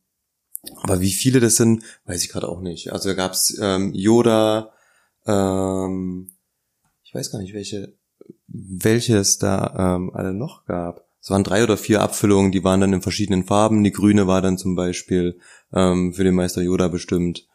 aber 0.82 1.02
wie 1.02 1.12
viele 1.12 1.40
das 1.40 1.56
sind, 1.56 1.84
weiß 2.06 2.24
ich 2.24 2.30
gerade 2.30 2.48
auch 2.48 2.62
nicht. 2.62 2.92
Also 2.92 3.10
da 3.10 3.16
gab's 3.16 3.58
ähm, 3.60 3.92
Yoda, 3.94 4.72
ähm, 5.26 6.30
ich 7.04 7.14
weiß 7.14 7.32
gar 7.32 7.40
nicht, 7.40 7.54
welche, 7.54 7.94
welche 8.48 9.18
es 9.18 9.38
da 9.38 9.96
ähm, 9.96 10.12
alle 10.14 10.34
noch 10.34 10.66
gab. 10.66 11.06
Es 11.22 11.30
waren 11.30 11.44
drei 11.44 11.64
oder 11.64 11.78
vier 11.78 12.02
Abfüllungen, 12.02 12.52
die 12.52 12.64
waren 12.64 12.82
dann 12.82 12.92
in 12.94 13.02
verschiedenen 13.02 13.46
Farben. 13.46 13.84
Die 13.84 13.92
grüne 13.94 14.28
war 14.28 14.42
dann 14.42 14.58
zum 14.58 14.76
Beispiel 14.76 15.40
ähm, 15.74 16.14
für 16.14 16.24
den 16.26 16.36
Meister 16.36 16.62
Yoda 16.62 16.90
bestimmt. 16.90 17.48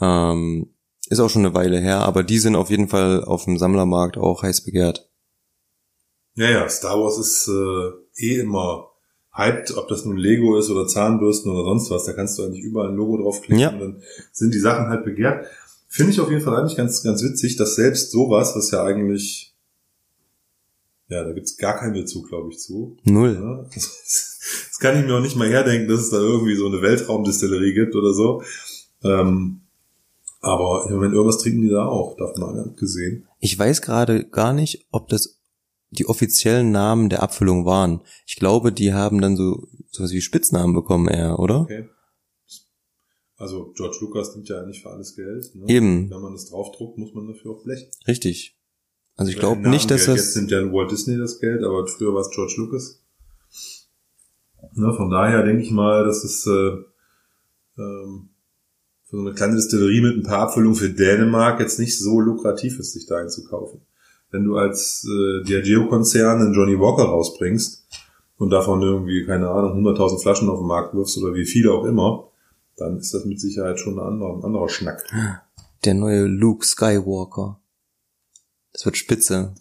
Ähm, 0.00 0.72
ist 1.08 1.20
auch 1.20 1.30
schon 1.30 1.44
eine 1.44 1.54
Weile 1.54 1.78
her, 1.80 2.00
aber 2.00 2.22
die 2.22 2.38
sind 2.38 2.54
auf 2.56 2.70
jeden 2.70 2.88
Fall 2.88 3.24
auf 3.24 3.44
dem 3.44 3.58
Sammlermarkt 3.58 4.16
auch 4.16 4.42
heiß 4.42 4.62
begehrt. 4.64 5.08
Ja, 6.34 6.50
ja, 6.50 6.68
Star 6.68 7.00
Wars 7.00 7.18
ist 7.18 7.48
äh, 7.48 8.24
eh 8.26 8.40
immer 8.40 8.90
hyped, 9.32 9.76
ob 9.76 9.88
das 9.88 10.04
nun 10.04 10.16
Lego 10.16 10.56
ist 10.58 10.70
oder 10.70 10.86
Zahnbürsten 10.86 11.50
oder 11.50 11.64
sonst 11.64 11.90
was. 11.90 12.04
Da 12.04 12.12
kannst 12.12 12.38
du 12.38 12.42
eigentlich 12.44 12.62
überall 12.62 12.90
ein 12.90 12.96
Logo 12.96 13.18
draufklicken 13.22 13.58
Ja. 13.58 13.70
und 13.70 13.80
dann 13.80 14.02
sind 14.32 14.54
die 14.54 14.58
Sachen 14.58 14.88
halt 14.88 15.04
begehrt. 15.04 15.46
Finde 15.96 16.12
ich 16.12 16.20
auf 16.20 16.30
jeden 16.30 16.42
Fall 16.42 16.54
eigentlich 16.54 16.76
ganz, 16.76 17.02
ganz 17.02 17.22
witzig, 17.22 17.56
dass 17.56 17.74
selbst 17.74 18.10
sowas, 18.10 18.54
was 18.54 18.70
ja 18.70 18.84
eigentlich, 18.84 19.56
ja, 21.08 21.24
da 21.24 21.32
gibt's 21.32 21.56
gar 21.56 21.78
keinen 21.78 21.94
Bezug, 21.94 22.28
glaube 22.28 22.50
ich, 22.50 22.58
zu. 22.58 22.98
Null. 23.04 23.32
Ja, 23.32 23.66
das, 23.74 24.38
das 24.68 24.78
kann 24.78 24.98
ich 24.98 25.06
mir 25.06 25.14
auch 25.14 25.22
nicht 25.22 25.36
mal 25.36 25.48
herdenken, 25.48 25.88
dass 25.88 26.00
es 26.00 26.10
da 26.10 26.18
irgendwie 26.18 26.54
so 26.54 26.66
eine 26.66 26.82
Weltraumdistillerie 26.82 27.72
gibt 27.72 27.94
oder 27.96 28.12
so. 28.12 28.42
Ähm, 29.04 29.62
aber 30.42 30.84
im 30.86 30.96
Moment 30.96 31.14
irgendwas 31.14 31.38
trinken 31.38 31.62
die 31.62 31.70
da 31.70 31.86
auch, 31.86 32.14
davon 32.18 32.42
mal 32.42 32.60
abgesehen. 32.60 33.26
Ich 33.40 33.58
weiß 33.58 33.80
gerade 33.80 34.28
gar 34.28 34.52
nicht, 34.52 34.86
ob 34.90 35.08
das 35.08 35.40
die 35.88 36.06
offiziellen 36.06 36.72
Namen 36.72 37.08
der 37.08 37.22
Abfüllung 37.22 37.64
waren. 37.64 38.02
Ich 38.26 38.36
glaube, 38.36 38.70
die 38.70 38.92
haben 38.92 39.22
dann 39.22 39.34
so 39.34 39.66
sowas 39.90 40.12
wie 40.12 40.20
Spitznamen 40.20 40.74
bekommen 40.74 41.08
eher, 41.08 41.38
oder? 41.38 41.62
Okay. 41.62 41.88
Also 43.38 43.72
George 43.76 43.98
Lucas 44.00 44.34
nimmt 44.34 44.48
ja 44.48 44.64
nicht 44.64 44.82
für 44.82 44.90
alles 44.90 45.14
Geld. 45.14 45.54
Ne? 45.54 45.64
Eben. 45.68 46.10
Wenn 46.10 46.20
man 46.20 46.32
das 46.32 46.46
draufdruckt, 46.46 46.96
muss 46.98 47.12
man 47.14 47.26
dafür 47.26 47.52
auch 47.52 47.62
blechen. 47.64 47.88
Richtig. 48.06 48.56
Also 49.14 49.30
ich 49.30 49.36
Wenn 49.36 49.40
glaube 49.40 49.68
nicht, 49.68 49.90
dass 49.90 50.06
Geld- 50.06 50.16
Jetzt 50.16 50.28
das 50.28 50.36
nimmt 50.36 50.50
ja 50.50 50.72
Walt 50.72 50.90
Disney 50.90 51.16
das 51.18 51.38
Geld, 51.38 51.62
aber 51.62 51.86
früher 51.86 52.14
war 52.14 52.20
es 52.22 52.30
George 52.30 52.54
Lucas. 52.56 53.02
Ne, 54.74 54.92
von 54.94 55.10
daher 55.10 55.42
denke 55.42 55.62
ich 55.62 55.70
mal, 55.70 56.04
dass 56.04 56.24
es 56.24 56.46
äh, 56.46 56.76
ähm, 57.78 58.30
für 59.04 59.16
so 59.16 59.20
eine 59.20 59.32
kleine 59.34 59.54
Distillerie 59.56 60.00
mit 60.00 60.16
ein 60.16 60.22
paar 60.22 60.40
Abfüllungen 60.48 60.74
für 60.76 60.90
Dänemark 60.90 61.60
jetzt 61.60 61.78
nicht 61.78 61.98
so 61.98 62.20
lukrativ 62.20 62.78
ist, 62.78 62.92
sich 62.92 63.06
da 63.06 63.16
einzukaufen. 63.18 63.80
Wenn 64.30 64.44
du 64.44 64.56
als 64.56 65.06
äh, 65.08 65.44
Diageo-Konzern 65.44 66.40
einen 66.40 66.54
Johnny 66.54 66.78
Walker 66.78 67.04
rausbringst 67.04 67.86
und 68.38 68.50
davon 68.50 68.82
irgendwie, 68.82 69.24
keine 69.24 69.48
Ahnung, 69.48 69.86
100.000 69.86 70.20
Flaschen 70.20 70.48
auf 70.48 70.58
den 70.58 70.66
Markt 70.66 70.94
wirfst 70.94 71.16
oder 71.18 71.34
wie 71.34 71.46
viele 71.46 71.72
auch 71.72 71.84
immer, 71.84 72.28
dann 72.76 72.98
ist 72.98 73.12
das 73.14 73.24
mit 73.24 73.40
Sicherheit 73.40 73.78
schon 73.80 73.98
ein 73.98 74.06
anderer, 74.06 74.36
ein 74.36 74.44
anderer 74.44 74.68
Schnack. 74.68 75.02
der 75.84 75.94
neue 75.94 76.24
Luke 76.26 76.64
Skywalker. 76.64 77.60
Das 78.72 78.84
wird 78.84 78.96
spitze. 78.96 79.54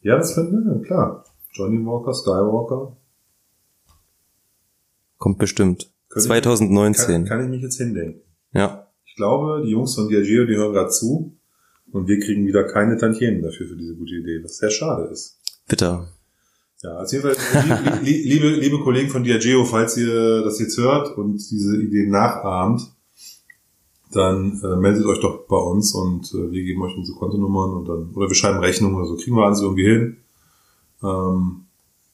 Ja, 0.00 0.16
das 0.16 0.34
finde 0.34 0.78
ich, 0.80 0.86
klar. 0.86 1.24
Johnny 1.52 1.84
Walker, 1.84 2.14
Skywalker. 2.14 2.96
Kommt 5.18 5.38
bestimmt. 5.38 5.92
Können- 6.08 6.24
2019. 6.26 7.06
Kann, 7.06 7.24
kann 7.26 7.44
ich 7.44 7.50
mich 7.50 7.62
jetzt 7.62 7.76
hindenken. 7.78 8.22
Ja. 8.52 8.88
Ich 9.04 9.14
glaube, 9.16 9.62
die 9.64 9.70
Jungs 9.70 9.94
von 9.94 10.08
Diageo, 10.08 10.46
die 10.46 10.56
hören 10.56 10.72
gerade 10.72 10.90
zu 10.90 11.36
und 11.92 12.06
wir 12.08 12.18
kriegen 12.20 12.46
wieder 12.46 12.64
keine 12.64 12.96
Tantiemen 12.96 13.42
dafür 13.42 13.66
für 13.68 13.76
diese 13.76 13.94
gute 13.94 14.14
Idee, 14.14 14.42
was 14.42 14.56
sehr 14.56 14.70
schade 14.70 15.04
ist. 15.12 15.38
Bitter. 15.68 16.08
Ja, 16.82 16.98
auf 16.98 17.12
jeden 17.12 17.22
Fall, 17.22 17.36
li- 18.02 18.10
li- 18.10 18.22
liebe, 18.28 18.48
liebe 18.50 18.80
Kollegen 18.80 19.08
von 19.08 19.22
Diageo, 19.22 19.64
falls 19.64 19.96
ihr 19.96 20.42
das 20.42 20.58
jetzt 20.58 20.76
hört 20.78 21.16
und 21.16 21.36
diese 21.50 21.80
Idee 21.80 22.06
nachahmt, 22.08 22.92
dann 24.10 24.60
äh, 24.62 24.76
meldet 24.76 25.06
euch 25.06 25.20
doch 25.20 25.46
bei 25.46 25.56
uns 25.56 25.94
und 25.94 26.32
äh, 26.34 26.50
wir 26.50 26.62
geben 26.64 26.82
euch 26.82 26.96
unsere 26.96 27.16
Kontonummern 27.18 27.70
und 27.74 27.88
dann, 27.88 28.10
oder 28.14 28.28
wir 28.28 28.34
schreiben 28.34 28.58
Rechnungen 28.58 28.96
oder 28.96 29.06
so, 29.06 29.16
kriegen 29.16 29.36
wir 29.36 29.44
alles 29.46 29.60
irgendwie 29.62 29.86
hin. 29.86 30.16
Ähm, 31.02 31.66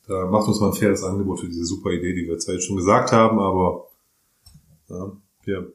da 0.06 0.26
macht 0.26 0.48
uns 0.48 0.60
mal 0.60 0.68
ein 0.68 0.74
faires 0.74 1.02
Angebot 1.02 1.40
für 1.40 1.48
diese 1.48 1.64
super 1.64 1.90
Idee, 1.90 2.14
die 2.14 2.26
wir 2.28 2.38
zwar 2.38 2.54
jetzt 2.54 2.66
schon 2.66 2.76
gesagt 2.76 3.10
haben, 3.12 3.38
aber 3.38 3.86
ja, 4.88 5.12
wir, 5.44 5.72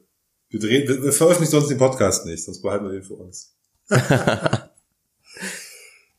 wir, 0.50 0.60
drehen, 0.60 0.88
wir, 0.88 1.02
wir 1.02 1.12
veröffentlichen 1.12 1.50
sonst 1.52 1.68
den 1.68 1.78
Podcast 1.78 2.26
nicht, 2.26 2.44
sonst 2.44 2.62
behalten 2.62 2.84
wir 2.86 2.92
den 2.92 3.02
für 3.02 3.14
uns. 3.14 3.54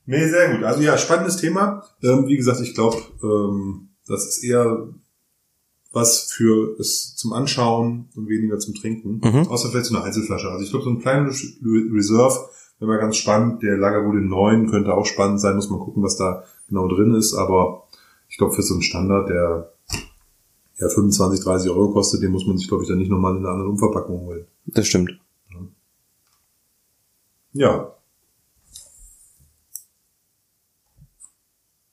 Nee, 0.05 0.27
sehr 0.29 0.55
gut. 0.55 0.63
Also 0.63 0.81
ja, 0.81 0.97
spannendes 0.97 1.37
Thema. 1.37 1.83
Ähm, 2.03 2.27
wie 2.27 2.37
gesagt, 2.37 2.59
ich 2.61 2.73
glaube, 2.75 2.97
ähm, 3.23 3.89
das 4.07 4.25
ist 4.27 4.43
eher 4.43 4.87
was 5.91 6.31
für 6.31 6.77
es 6.79 7.15
zum 7.15 7.31
Anschauen 7.33 8.09
und 8.15 8.27
weniger 8.27 8.59
zum 8.59 8.75
Trinken. 8.75 9.21
Mhm. 9.23 9.47
Außer 9.47 9.69
vielleicht 9.69 9.85
so 9.87 9.95
eine 9.95 10.03
Einzelflasche. 10.03 10.49
Also 10.49 10.63
ich 10.63 10.69
glaube, 10.69 10.83
so 10.83 10.91
ein 10.91 10.99
kleiner 10.99 11.29
Re- 11.29 11.93
Reserve 11.93 12.49
wäre 12.79 12.91
mal 12.91 12.99
ganz 12.99 13.15
spannend. 13.15 13.63
Der 13.63 13.77
Lagerwohl 13.77 14.19
9 14.21 14.69
könnte 14.69 14.93
auch 14.93 15.05
spannend 15.05 15.39
sein. 15.39 15.55
Muss 15.55 15.69
man 15.69 15.79
gucken, 15.79 16.03
was 16.03 16.17
da 16.17 16.43
genau 16.67 16.87
drin 16.89 17.13
ist. 17.15 17.33
Aber 17.33 17.87
ich 18.27 18.37
glaube, 18.37 18.53
für 18.53 18.61
so 18.61 18.73
einen 18.73 18.83
Standard, 18.83 19.29
der 19.29 19.71
ja 20.77 20.89
25, 20.89 21.41
30 21.45 21.71
Euro 21.71 21.91
kostet, 21.93 22.21
den 22.21 22.31
muss 22.31 22.45
man 22.45 22.57
sich, 22.57 22.67
glaube 22.67 22.83
ich, 22.83 22.89
dann 22.89 22.97
nicht 22.97 23.09
nochmal 23.09 23.31
in 23.31 23.39
einer 23.39 23.49
anderen 23.51 23.71
Umverpackung 23.71 24.19
holen. 24.19 24.45
Das 24.65 24.85
stimmt. 24.87 25.17
Ja. 27.53 27.94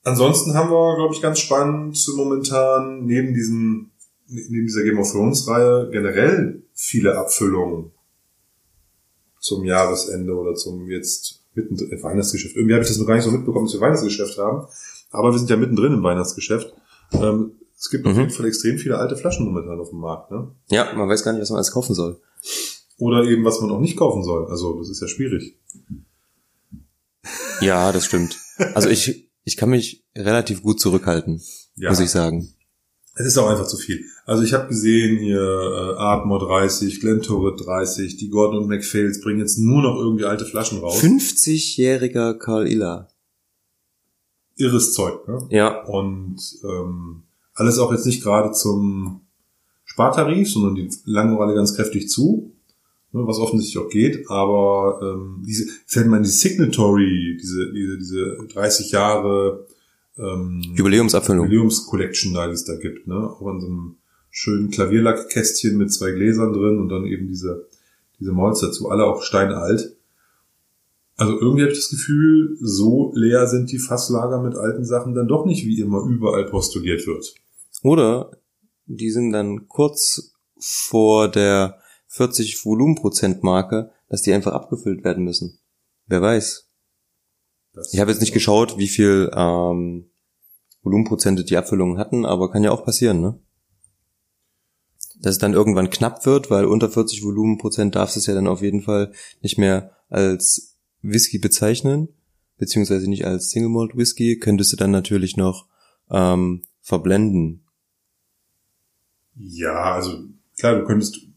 Ansonsten 0.05 0.55
haben 0.55 0.71
wir, 0.71 0.97
glaube 0.97 1.15
ich, 1.15 1.23
ganz 1.23 1.39
spannend 1.39 1.99
momentan 2.17 3.05
neben 3.05 3.35
diesem, 3.35 3.91
neben 4.27 4.67
dieser 4.67 4.83
Game 4.83 4.99
of 4.99 5.11
Thrones 5.13 5.47
Reihe 5.47 5.89
generell 5.93 6.63
viele 6.75 7.17
Abfüllungen 7.17 7.93
zum 9.39 9.65
Jahresende 9.65 10.35
oder 10.35 10.55
zum 10.55 10.89
jetzt 10.89 11.41
mittendrin 11.55 11.91
im 11.91 12.03
Weihnachtsgeschäft. 12.03 12.57
Irgendwie 12.57 12.75
habe 12.75 12.83
ich 12.83 12.89
das 12.89 12.99
noch 12.99 13.07
gar 13.07 13.15
nicht 13.17 13.25
so 13.25 13.31
mitbekommen, 13.31 13.67
dass 13.67 13.75
wir 13.75 13.81
Weihnachtsgeschäft 13.81 14.39
haben. 14.39 14.67
Aber 15.11 15.31
wir 15.33 15.39
sind 15.39 15.51
ja 15.51 15.57
mittendrin 15.57 15.93
im 15.93 16.03
Weihnachtsgeschäft. 16.03 16.73
Ähm, 17.13 17.53
es 17.79 17.91
gibt 17.91 18.07
auf 18.07 18.15
Mhm. 18.15 18.21
jeden 18.21 18.31
Fall 18.33 18.47
extrem 18.47 18.79
viele 18.79 18.99
alte 18.99 19.17
Flaschen 19.17 19.45
momentan 19.45 19.79
auf 19.79 19.91
dem 19.91 19.99
Markt, 19.99 20.31
ne? 20.31 20.51
Ja, 20.71 20.93
man 20.95 21.09
weiß 21.09 21.23
gar 21.25 21.33
nicht, 21.33 21.43
was 21.43 21.51
man 21.51 21.57
alles 21.59 21.73
kaufen 21.73 21.95
soll. 21.95 22.21
Oder 22.99 23.25
eben, 23.25 23.45
was 23.45 23.61
man 23.61 23.71
auch 23.71 23.81
nicht 23.81 23.97
kaufen 23.97 24.23
soll. 24.25 24.47
Also, 24.47 24.79
das 24.79 24.89
ist 24.89 25.01
ja 25.03 25.09
schwierig. 25.09 25.59
Ja, 27.61 27.93
das 27.93 28.05
stimmt. 28.07 28.39
Also 28.75 28.89
ich, 28.89 29.29
ich 29.45 29.57
kann 29.57 29.71
mich 29.71 30.05
relativ 30.17 30.63
gut 30.63 30.81
zurückhalten, 30.81 31.41
Ja. 31.77 31.91
muss 31.91 32.01
ich 32.01 32.11
sagen. 32.11 32.49
Es 33.15 33.27
ist 33.27 33.37
auch 33.37 33.49
einfach 33.51 33.67
zu 33.67 33.77
viel. 33.77 34.05
Also 34.25 34.43
ich 34.43 34.55
habe 34.55 34.69
gesehen 34.69 35.19
hier 35.19 35.39
äh, 35.41 35.99
Ardmore 35.99 36.47
30, 36.47 37.01
Glentorret 37.01 37.61
30, 37.65 38.17
die 38.17 38.31
Gordon 38.31 38.63
und 38.63 38.69
McPhails 38.69 39.21
bringen 39.21 39.41
jetzt 39.41 39.59
nur 39.59 39.83
noch 39.83 39.97
irgendwie 39.99 40.25
alte 40.25 40.47
Flaschen 40.47 40.79
raus. 40.79 41.03
50-jähriger 41.03 42.39
Karl 42.39 42.67
Iller. 42.67 43.09
Irres 44.57 44.93
Zeug, 44.95 45.27
ne? 45.29 45.47
Ja. 45.51 45.83
Und 45.85 46.39
ähm, 46.65 47.25
alles 47.55 47.79
auch 47.79 47.93
jetzt 47.93 48.07
nicht 48.07 48.23
gerade 48.23 48.53
zum 48.53 49.23
Spartarif, 49.85 50.51
sondern 50.51 50.75
die 50.75 50.89
langen 51.05 51.37
alle 51.39 51.55
ganz 51.55 51.75
kräftig 51.75 52.09
zu, 52.09 52.53
was 53.13 53.39
offensichtlich 53.39 53.83
auch 53.83 53.91
geht. 53.91 54.29
Aber 54.31 55.01
ähm, 55.03 55.43
diese, 55.47 55.67
fällt 55.87 56.07
mir 56.07 56.17
an 56.17 56.23
die 56.23 56.29
Signatory, 56.29 57.39
diese, 57.41 57.73
diese, 57.73 57.99
diese 57.99 58.39
30 58.53 58.91
Jahre 58.91 59.67
ähm, 60.19 60.63
Jubiläumsabfüllung. 60.75 61.47
Jubiläums-Collection 61.47 62.35
da, 62.35 62.47
die 62.47 62.53
es 62.53 62.65
da 62.65 62.77
gibt, 62.77 63.07
ne? 63.07 63.15
Auch 63.15 63.51
in 63.53 63.61
so 63.61 63.67
einem 63.67 63.97
schönen 64.31 64.71
Klavierlackkästchen 64.71 65.77
mit 65.77 65.93
zwei 65.93 66.13
Gläsern 66.13 66.53
drin 66.53 66.79
und 66.79 66.89
dann 66.89 67.05
eben 67.05 67.29
diese, 67.29 67.69
diese 68.19 68.33
Malz 68.33 68.61
dazu, 68.61 68.91
alle 68.91 69.05
auch 69.05 69.23
steinalt. 69.23 69.97
Also 71.17 71.39
irgendwie 71.39 71.63
habe 71.63 71.73
ich 71.73 71.79
das 71.79 71.91
Gefühl, 71.91 72.57
so 72.61 73.13
leer 73.15 73.47
sind 73.47 73.71
die 73.71 73.79
Fasslager 73.79 74.43
mit 74.43 74.57
alten 74.57 74.85
Sachen 74.85 75.15
dann 75.15 75.29
doch 75.29 75.45
nicht, 75.45 75.67
wie 75.67 75.81
immer 75.81 76.03
überall 76.07 76.47
postuliert 76.47 77.07
wird. 77.07 77.35
Oder 77.83 78.31
die 78.87 79.11
sind 79.11 79.33
dann 79.33 79.69
kurz 79.69 80.33
vor 80.59 81.29
der 81.29 81.79
40 82.13 82.65
Volumenprozent 82.67 83.43
Marke, 83.43 83.91
dass 84.09 84.21
die 84.21 84.35
einfach 84.35 84.53
abgefüllt 84.53 85.03
werden 85.03 85.25
müssen. 85.25 85.59
Wer 86.07 86.21
weiß. 86.21 86.69
Das 87.73 87.95
Ich 87.95 88.01
habe 88.01 88.11
jetzt 88.11 88.21
nicht 88.21 88.35
geschaut, 88.35 88.77
wie 88.77 88.89
viel 88.89 89.31
ähm, 89.35 90.11
Volumenprozente 90.83 91.43
die 91.43 91.57
Abfüllungen 91.57 91.97
hatten, 91.97 92.27
aber 92.27 92.51
kann 92.51 92.65
ja 92.65 92.71
auch 92.71 92.85
passieren, 92.85 93.23
ne? 93.23 93.41
Dass 95.21 95.33
es 95.33 95.39
dann 95.39 95.55
irgendwann 95.55 95.89
knapp 95.89 96.27
wird, 96.27 96.51
weil 96.51 96.67
unter 96.67 96.91
40 96.91 97.25
Volumenprozent 97.25 97.95
darfst 97.95 98.17
du 98.17 98.21
es 98.21 98.27
ja 98.27 98.35
dann 98.35 98.47
auf 98.47 98.61
jeden 98.61 98.83
Fall 98.83 99.13
nicht 99.41 99.57
mehr 99.57 99.97
als 100.11 100.77
Whisky 101.01 101.39
bezeichnen, 101.39 102.09
beziehungsweise 102.59 103.09
nicht 103.09 103.25
als 103.25 103.51
Single 103.51 103.71
Malt 103.71 103.97
Whisky, 103.97 104.39
könntest 104.39 104.71
du 104.73 104.77
dann 104.77 104.91
natürlich 104.91 105.39
noch 105.39 105.67
ähm, 106.11 106.65
verblenden. 106.83 107.65
Ja, 109.35 109.95
also 109.95 110.25
klar, 110.59 110.79
du 110.79 110.85
könntest. 110.85 111.32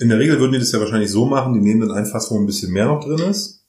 In 0.00 0.08
der 0.08 0.18
Regel 0.18 0.40
würden 0.40 0.52
die 0.52 0.58
das 0.58 0.72
ja 0.72 0.80
wahrscheinlich 0.80 1.10
so 1.10 1.26
machen, 1.26 1.52
die 1.54 1.60
nehmen 1.60 1.80
dann 1.80 1.92
ein 1.92 2.06
Fass, 2.06 2.30
wo 2.30 2.38
ein 2.38 2.46
bisschen 2.46 2.72
mehr 2.72 2.86
noch 2.86 3.04
drin 3.04 3.18
ist. 3.28 3.60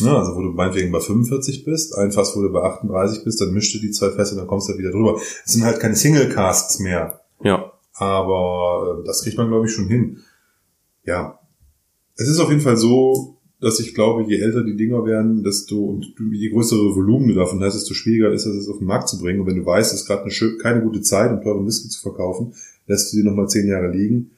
Ja, 0.00 0.18
also 0.18 0.36
wo 0.36 0.42
du 0.42 0.50
meinetwegen 0.50 0.90
bei 0.92 1.00
45 1.00 1.64
bist, 1.64 1.96
ein 1.96 2.12
Fass, 2.12 2.36
wo 2.36 2.42
du 2.42 2.52
bei 2.52 2.62
38 2.62 3.24
bist, 3.24 3.40
dann 3.40 3.52
mischst 3.52 3.74
du 3.74 3.78
die 3.78 3.90
zwei 3.90 4.10
Fässer 4.10 4.32
und 4.32 4.38
dann 4.38 4.46
kommst 4.46 4.68
du 4.68 4.78
wieder 4.78 4.90
drüber. 4.90 5.20
Es 5.44 5.52
sind 5.52 5.64
halt 5.64 5.80
keine 5.80 5.96
Single 5.96 6.28
Casts 6.28 6.78
mehr. 6.78 7.20
Ja. 7.42 7.72
Aber 7.94 9.00
äh, 9.00 9.06
das 9.06 9.22
kriegt 9.22 9.36
man, 9.36 9.48
glaube 9.48 9.66
ich, 9.66 9.72
schon 9.72 9.88
hin. 9.88 10.18
Ja. 11.04 11.38
Es 12.16 12.28
ist 12.28 12.38
auf 12.38 12.48
jeden 12.48 12.62
Fall 12.62 12.76
so, 12.76 13.36
dass 13.60 13.80
ich 13.80 13.94
glaube, 13.94 14.24
je 14.24 14.40
älter 14.40 14.64
die 14.64 14.76
Dinger 14.76 15.04
werden, 15.04 15.44
desto 15.44 15.84
und 15.84 16.14
je 16.32 16.50
größere 16.50 16.96
Volumen 16.96 17.28
du 17.28 17.34
davon 17.34 17.62
hast, 17.62 17.74
desto 17.74 17.94
schwieriger 17.94 18.32
ist 18.32 18.46
es, 18.46 18.56
es 18.56 18.68
auf 18.68 18.78
den 18.78 18.86
Markt 18.86 19.08
zu 19.08 19.18
bringen. 19.18 19.40
Und 19.40 19.46
wenn 19.46 19.56
du 19.56 19.66
weißt, 19.66 19.92
es 19.92 20.02
ist 20.02 20.06
gerade 20.06 20.22
eine, 20.22 20.56
keine 20.58 20.82
gute 20.82 21.00
Zeit, 21.00 21.30
um 21.30 21.42
teuren 21.42 21.66
Whisky 21.66 21.88
zu 21.88 22.00
verkaufen, 22.00 22.54
lässt 22.86 23.12
du 23.12 23.16
die 23.16 23.22
nochmal 23.22 23.48
zehn 23.48 23.68
Jahre 23.68 23.90
liegen. 23.90 24.32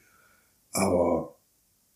Aber 0.75 1.35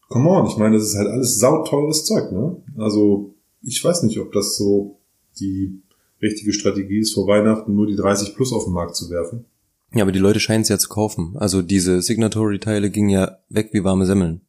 come 0.08 0.30
on, 0.30 0.48
ich 0.48 0.58
meine, 0.58 0.78
das 0.78 0.88
ist 0.88 0.98
halt 0.98 1.10
alles 1.10 1.40
sauteures 1.40 2.06
Zeug, 2.06 2.32
ne? 2.32 2.62
Also 2.78 3.36
ich 3.62 3.84
weiß 3.84 4.04
nicht, 4.04 4.20
ob 4.20 4.32
das 4.32 4.58
so 4.58 5.00
die 5.40 5.82
richtige 6.22 6.54
Strategie 6.54 7.00
ist, 7.00 7.14
vor 7.14 7.28
Weihnachten 7.28 7.76
nur 7.76 7.88
die 7.88 7.96
30 7.96 8.36
plus 8.36 8.54
auf 8.54 8.66
den 8.66 8.74
Markt 8.74 8.96
zu 8.96 9.10
werfen. 9.10 9.46
Ja, 9.94 10.04
aber 10.04 10.12
die 10.12 10.20
Leute 10.20 10.40
scheinen 10.40 10.62
es 10.62 10.70
ja 10.70 10.78
zu 10.78 10.90
kaufen. 10.90 11.36
Also 11.38 11.62
diese 11.62 12.02
Signatory-Teile 12.02 12.90
gingen 12.92 13.10
ja 13.10 13.40
weg 13.50 13.70
wie 13.72 13.84
warme 13.84 14.06
Semmeln. 14.06 14.42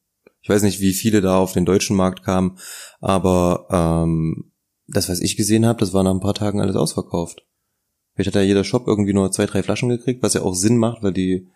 Ich 0.42 0.49
weiß 0.49 0.62
nicht, 0.62 0.80
wie 0.80 0.92
viele 0.92 1.20
da 1.20 1.38
auf 1.38 1.52
den 1.52 1.64
deutschen 1.64 1.96
Markt 1.96 2.25
kamen, 2.25 2.58
aber 3.00 3.66
ähm, 3.70 4.50
das, 4.87 5.08
was 5.08 5.20
ich 5.20 5.37
gesehen 5.37 5.66
habe, 5.66 5.80
das 5.80 5.92
war 5.92 6.02
nach 6.02 6.12
ein 6.12 6.20
paar 6.20 6.34
Tagen 6.34 6.60
alles 6.60 6.76
ausverkauft. 6.76 7.44
Vielleicht 8.14 8.28
hat 8.28 8.42
ja 8.42 8.46
jeder 8.46 8.64
Shop 8.64 8.87
irgendwie 8.87 9.12
nur 9.12 9.30
zwei, 9.32 9.46
drei 9.46 9.62
Flaschen 9.62 9.88
gekriegt, 9.88 10.22
was 10.22 10.34
ja 10.34 10.42
auch 10.42 10.54
Sinn 10.54 10.76
macht, 10.76 11.02
weil 11.02 11.12
die 11.12 11.49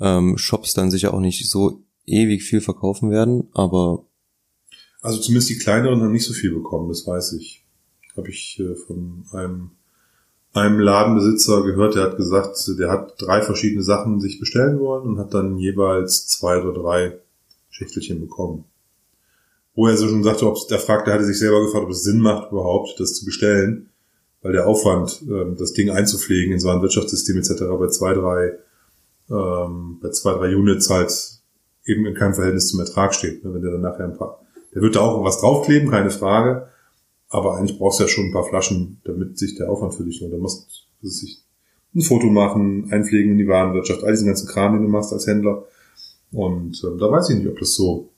ähm, 0.00 0.36
Shops 0.36 0.74
dann 0.74 0.90
sicher 0.90 1.14
auch 1.14 1.20
nicht 1.20 1.48
so 1.48 1.82
ewig 2.06 2.42
viel 2.42 2.60
verkaufen 2.60 3.10
werden, 3.10 3.48
aber 3.52 4.04
also 5.04 5.20
zumindest 5.20 5.50
die 5.50 5.58
kleineren 5.58 6.00
haben 6.00 6.12
nicht 6.12 6.24
so 6.24 6.32
viel 6.32 6.54
bekommen, 6.54 6.88
das 6.88 7.06
weiß 7.06 7.34
ich. 7.34 7.62
Habe 8.16 8.30
ich 8.30 8.58
äh, 8.58 8.74
von 8.74 9.26
einem, 9.32 9.72
einem 10.54 10.80
Ladenbesitzer 10.80 11.62
gehört, 11.62 11.94
der 11.94 12.04
hat 12.04 12.16
gesagt, 12.16 12.56
der 12.78 12.90
hat 12.90 13.12
drei 13.18 13.42
verschiedene 13.42 13.82
Sachen 13.82 14.18
sich 14.18 14.40
bestellen 14.40 14.80
wollen 14.80 15.06
und 15.06 15.18
hat 15.18 15.34
dann 15.34 15.58
jeweils 15.58 16.26
zwei 16.26 16.58
oder 16.58 16.72
drei 16.72 17.18
Schächtelchen 17.68 18.18
bekommen. 18.18 18.64
Wo 19.74 19.88
er 19.88 19.98
so 19.98 20.08
schon 20.08 20.24
sagte, 20.24 20.48
ob 20.48 20.56
der 20.68 20.78
fragte, 20.78 21.12
hatte 21.12 21.26
sich 21.26 21.38
selber 21.38 21.62
gefragt, 21.62 21.84
ob 21.84 21.90
es 21.90 22.02
Sinn 22.02 22.20
macht 22.20 22.50
überhaupt, 22.50 22.98
das 22.98 23.12
zu 23.12 23.26
bestellen, 23.26 23.90
weil 24.40 24.52
der 24.52 24.66
Aufwand, 24.66 25.20
ähm, 25.28 25.56
das 25.58 25.74
Ding 25.74 25.90
einzupflegen 25.90 26.54
in 26.54 26.60
so 26.60 26.70
ein 26.70 26.80
Wirtschaftssystem 26.80 27.36
etc. 27.36 27.64
bei 27.78 27.88
zwei, 27.88 28.14
drei, 28.14 28.52
ähm, 29.28 29.98
bei 30.00 30.08
zwei, 30.08 30.32
drei 30.32 30.56
Units 30.56 30.88
halt 30.88 31.33
eben 31.84 32.06
in 32.06 32.14
keinem 32.14 32.34
Verhältnis 32.34 32.68
zum 32.68 32.80
Ertrag 32.80 33.14
steht. 33.14 33.44
Ne? 33.44 33.52
Wenn 33.54 33.62
der 33.62 33.72
dann 33.72 33.80
nachher 33.82 34.04
ein 34.04 34.16
paar, 34.16 34.40
der 34.74 34.82
wird 34.82 34.96
da 34.96 35.00
auch 35.00 35.22
was 35.24 35.40
draufkleben, 35.40 35.90
keine 35.90 36.10
Frage, 36.10 36.68
aber 37.28 37.56
eigentlich 37.56 37.78
brauchst 37.78 38.00
du 38.00 38.04
ja 38.04 38.08
schon 38.08 38.26
ein 38.26 38.32
paar 38.32 38.44
Flaschen, 38.44 39.00
damit 39.04 39.38
sich 39.38 39.56
der 39.56 39.70
Aufwand 39.70 39.94
für 39.94 40.04
dich 40.04 40.20
lohnt. 40.20 40.32
Da 40.32 40.38
musst 40.38 40.86
du 41.02 41.08
sich 41.08 41.42
ein 41.94 42.02
Foto 42.02 42.26
machen, 42.26 42.90
einpflegen 42.90 43.32
in 43.32 43.38
die 43.38 43.46
Warenwirtschaft, 43.46 44.02
all 44.02 44.12
diesen 44.12 44.26
ganzen 44.26 44.48
Kram, 44.48 44.74
den 44.74 44.82
du 44.82 44.88
machst 44.88 45.12
als 45.12 45.26
Händler 45.26 45.64
und 46.34 46.82
ähm, 46.84 46.98
da 46.98 47.10
weiß 47.10 47.30
ich 47.30 47.38
nicht, 47.38 47.48
ob 47.48 47.58
das 47.60 47.74
so 47.74 48.12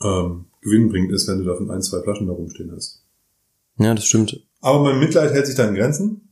ähm, 0.00 0.44
gewinnbringend 0.60 1.12
ist, 1.12 1.26
wenn 1.26 1.38
du 1.38 1.44
davon 1.44 1.70
ein, 1.70 1.82
zwei 1.82 2.00
Flaschen 2.00 2.28
da 2.28 2.32
rumstehen 2.32 2.70
hast. 2.72 3.02
Ja, 3.78 3.92
das 3.92 4.06
stimmt. 4.06 4.40
Aber 4.60 4.84
mein 4.84 5.00
Mitleid 5.00 5.32
hält 5.32 5.46
sich 5.46 5.56
da 5.56 5.68
in 5.68 5.74
Grenzen. 5.74 6.28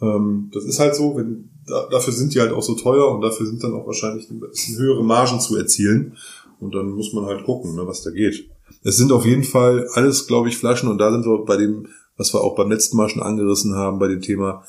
Ähm, 0.00 0.50
das 0.54 0.64
ist 0.64 0.80
halt 0.80 0.94
so, 0.94 1.16
wenn, 1.16 1.50
da, 1.66 1.88
dafür 1.90 2.12
sind 2.12 2.34
die 2.34 2.40
halt 2.40 2.52
auch 2.52 2.62
so 2.62 2.74
teuer 2.74 3.10
und 3.10 3.20
dafür 3.20 3.46
sind 3.46 3.62
dann 3.62 3.74
auch 3.74 3.86
wahrscheinlich 3.86 4.30
ein 4.30 4.40
bisschen 4.40 4.78
höhere 4.78 5.04
Margen 5.04 5.40
zu 5.40 5.56
erzielen. 5.56 6.16
Und 6.58 6.74
dann 6.74 6.90
muss 6.90 7.12
man 7.12 7.24
halt 7.24 7.44
gucken, 7.44 7.74
ne, 7.74 7.86
was 7.86 8.02
da 8.02 8.10
geht. 8.10 8.48
Es 8.82 8.96
sind 8.96 9.12
auf 9.12 9.24
jeden 9.24 9.44
Fall 9.44 9.88
alles, 9.94 10.26
glaube 10.26 10.48
ich, 10.48 10.56
Flaschen 10.56 10.88
und 10.88 10.98
da 10.98 11.10
sind 11.10 11.24
wir 11.24 11.44
bei 11.44 11.56
dem, 11.56 11.88
was 12.16 12.34
wir 12.34 12.42
auch 12.42 12.54
beim 12.54 12.70
letzten 12.70 12.96
Mal 12.96 13.08
schon 13.08 13.22
angerissen 13.22 13.74
haben, 13.74 13.98
bei 13.98 14.08
dem 14.08 14.20
Thema 14.20 14.64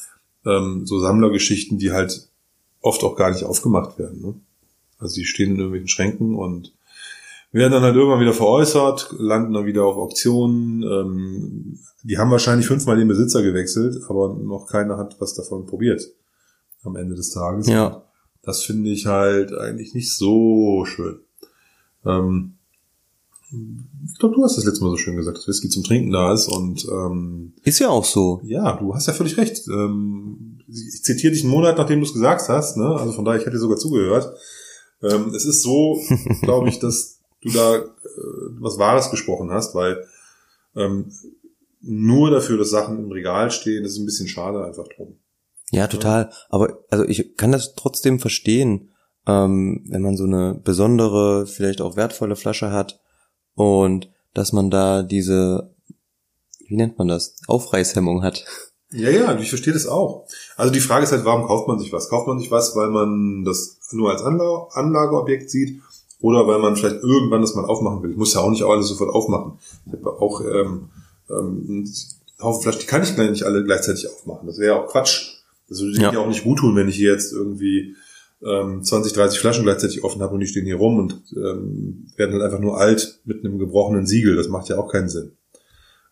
ähm, 0.45 0.86
so 0.86 0.99
Sammlergeschichten, 0.99 1.77
die 1.77 1.91
halt 1.91 2.30
oft 2.82 3.04
auch 3.04 3.15
gar 3.15 3.32
nicht 3.32 3.43
aufgemacht 3.43 3.99
werden. 3.99 4.21
Ne? 4.21 4.34
Also 4.99 5.15
die 5.15 5.25
stehen 5.25 5.51
in 5.51 5.58
irgendwelchen 5.58 5.88
Schränken 5.88 6.36
und 6.36 6.73
werden 7.51 7.73
dann 7.73 7.84
halt 7.84 7.95
irgendwann 7.95 8.21
wieder 8.21 8.34
veräußert, 8.34 9.15
landen 9.17 9.54
dann 9.54 9.65
wieder 9.65 9.86
auf 9.86 9.97
Auktionen. 9.97 10.84
Ähm, 10.84 11.80
die 12.04 12.17
haben 12.17 12.32
wahrscheinlich 12.32 12.67
fünfmal 12.67 12.97
den 12.97 13.10
Besitzer 13.10 13.43
gewechselt, 13.43 14.01
aber 14.08 14.34
noch 14.34 14.67
keiner 14.67 14.97
hat 14.97 15.19
was 15.19 15.36
davon 15.36 15.65
probiert 15.65 16.01
am 16.83 16.95
Ende 16.95 17.15
des 17.15 17.31
Tages. 17.31 17.67
Ja. 17.67 18.03
Das 18.43 18.63
finde 18.63 18.89
ich 18.89 19.05
halt 19.05 19.53
eigentlich 19.53 19.93
nicht 19.93 20.15
so 20.15 20.83
schön. 20.85 21.19
Ähm, 22.05 22.57
ich 23.51 24.17
glaube, 24.17 24.35
du 24.35 24.43
hast 24.43 24.57
das 24.57 24.63
letzte 24.63 24.83
Mal 24.83 24.91
so 24.91 24.97
schön 24.97 25.17
gesagt, 25.17 25.37
dass 25.37 25.47
Whisky 25.47 25.67
zum 25.67 25.83
Trinken 25.83 26.11
da 26.11 26.33
ist 26.33 26.47
und 26.47 26.87
ähm, 26.89 27.53
ist 27.63 27.79
ja 27.79 27.89
auch 27.89 28.05
so. 28.05 28.39
Ja, 28.43 28.77
du 28.77 28.95
hast 28.95 29.07
ja 29.07 29.13
völlig 29.13 29.37
recht. 29.37 29.67
Ähm, 29.67 30.59
ich 30.67 31.03
zitiere 31.03 31.33
dich 31.33 31.43
einen 31.43 31.51
Monat, 31.51 31.77
nachdem 31.77 31.99
du 31.99 32.05
es 32.05 32.13
gesagt 32.13 32.47
hast, 32.47 32.77
ne? 32.77 32.95
Also 32.95 33.11
von 33.11 33.25
daher, 33.25 33.39
ich 33.39 33.45
hätte 33.45 33.57
dir 33.57 33.61
sogar 33.61 33.77
zugehört. 33.77 34.33
Ähm, 35.03 35.33
es 35.35 35.45
ist 35.45 35.63
so, 35.63 35.99
glaube 36.41 36.69
ich, 36.69 36.79
dass 36.79 37.19
du 37.41 37.51
da 37.51 37.75
äh, 37.75 37.85
was 38.59 38.77
Wahres 38.77 39.11
gesprochen 39.11 39.51
hast, 39.51 39.75
weil 39.75 40.05
ähm, 40.75 41.11
nur 41.81 42.31
dafür, 42.31 42.57
dass 42.57 42.69
Sachen 42.69 42.99
im 42.99 43.11
Regal 43.11 43.51
stehen, 43.51 43.83
ist 43.83 43.97
ein 43.97 44.05
bisschen 44.05 44.27
schade 44.27 44.63
einfach 44.63 44.87
drum. 44.95 45.17
Ja, 45.71 45.88
total. 45.88 46.31
Aber 46.49 46.79
also 46.89 47.05
ich 47.05 47.36
kann 47.38 47.51
das 47.51 47.75
trotzdem 47.75 48.19
verstehen, 48.19 48.91
ähm, 49.25 49.86
wenn 49.89 50.01
man 50.01 50.17
so 50.17 50.25
eine 50.25 50.60
besondere, 50.63 51.47
vielleicht 51.47 51.81
auch 51.81 51.95
wertvolle 51.95 52.36
Flasche 52.36 52.71
hat 52.71 52.99
und 53.55 54.10
dass 54.34 54.53
man 54.53 54.69
da 54.69 55.01
diese, 55.01 55.73
wie 56.67 56.75
nennt 56.75 56.97
man 56.97 57.07
das, 57.07 57.36
Aufreißhemmung 57.47 58.21
hat. 58.23 58.45
Ja, 58.93 59.10
ja, 59.10 59.38
ich 59.39 59.47
verstehe 59.47 59.73
das 59.73 59.88
auch. 59.88 60.27
Also 60.57 60.73
die 60.73 60.81
Frage 60.81 61.05
ist 61.05 61.13
halt, 61.13 61.23
warum 61.23 61.45
kauft 61.45 61.69
man 61.69 61.79
sich 61.79 61.93
was? 61.93 62.10
Kauft 62.10 62.27
man 62.27 62.39
sich 62.39 62.51
was, 62.51 62.75
weil 62.75 62.89
man 62.89 63.45
das 63.45 63.77
nur 63.91 64.12
als 64.12 64.21
Anla 64.21 64.67
Anlageobjekt 64.73 65.49
sieht 65.49 65.81
oder 66.19 66.45
weil 66.45 66.60
man 66.60 66.75
vielleicht 66.75 67.01
irgendwann 67.01 67.41
das 67.41 67.55
mal 67.55 67.63
aufmachen 67.63 68.03
will? 68.03 68.12
Ich 68.12 68.17
muss 68.17 68.34
ja 68.34 68.41
auch 68.41 68.49
nicht 68.49 68.63
alles 68.63 68.89
sofort 68.89 69.10
aufmachen. 69.12 69.60
Ich 69.86 69.93
habe 69.93 70.21
auch 70.21 70.41
ähm, 70.41 70.89
ähm, 71.29 71.89
Haufen 72.41 72.63
Flaschen, 72.63 72.81
die 72.81 72.88
kann 72.88 73.03
ich 73.03 73.15
nicht 73.15 73.43
alle 73.43 73.63
gleichzeitig 73.63 74.10
aufmachen. 74.10 74.47
Das 74.47 74.57
wäre 74.57 74.75
ja 74.75 74.84
auch 74.84 74.88
Quatsch. 74.88 75.40
Das 75.71 75.79
würde 75.79 76.01
ja. 76.01 76.19
auch 76.19 76.27
nicht 76.27 76.43
gut 76.43 76.60
tun, 76.60 76.75
wenn 76.75 76.89
ich 76.89 76.97
hier 76.97 77.13
jetzt 77.13 77.31
irgendwie 77.31 77.95
ähm, 78.43 78.84
20, 78.84 79.13
30 79.13 79.39
Flaschen 79.39 79.63
gleichzeitig 79.63 80.03
offen 80.03 80.21
habe 80.21 80.34
und 80.34 80.41
die 80.41 80.47
stehen 80.47 80.65
hier 80.65 80.75
rum 80.75 80.97
und 80.99 81.23
ähm, 81.38 82.07
werden 82.17 82.34
halt 82.34 82.43
einfach 82.43 82.60
nur 82.60 82.77
alt 82.77 83.21
mit 83.23 83.45
einem 83.45 83.57
gebrochenen 83.57 84.05
Siegel. 84.05 84.36
Das 84.36 84.49
macht 84.49 84.67
ja 84.67 84.77
auch 84.77 84.91
keinen 84.91 85.07
Sinn. 85.07 85.31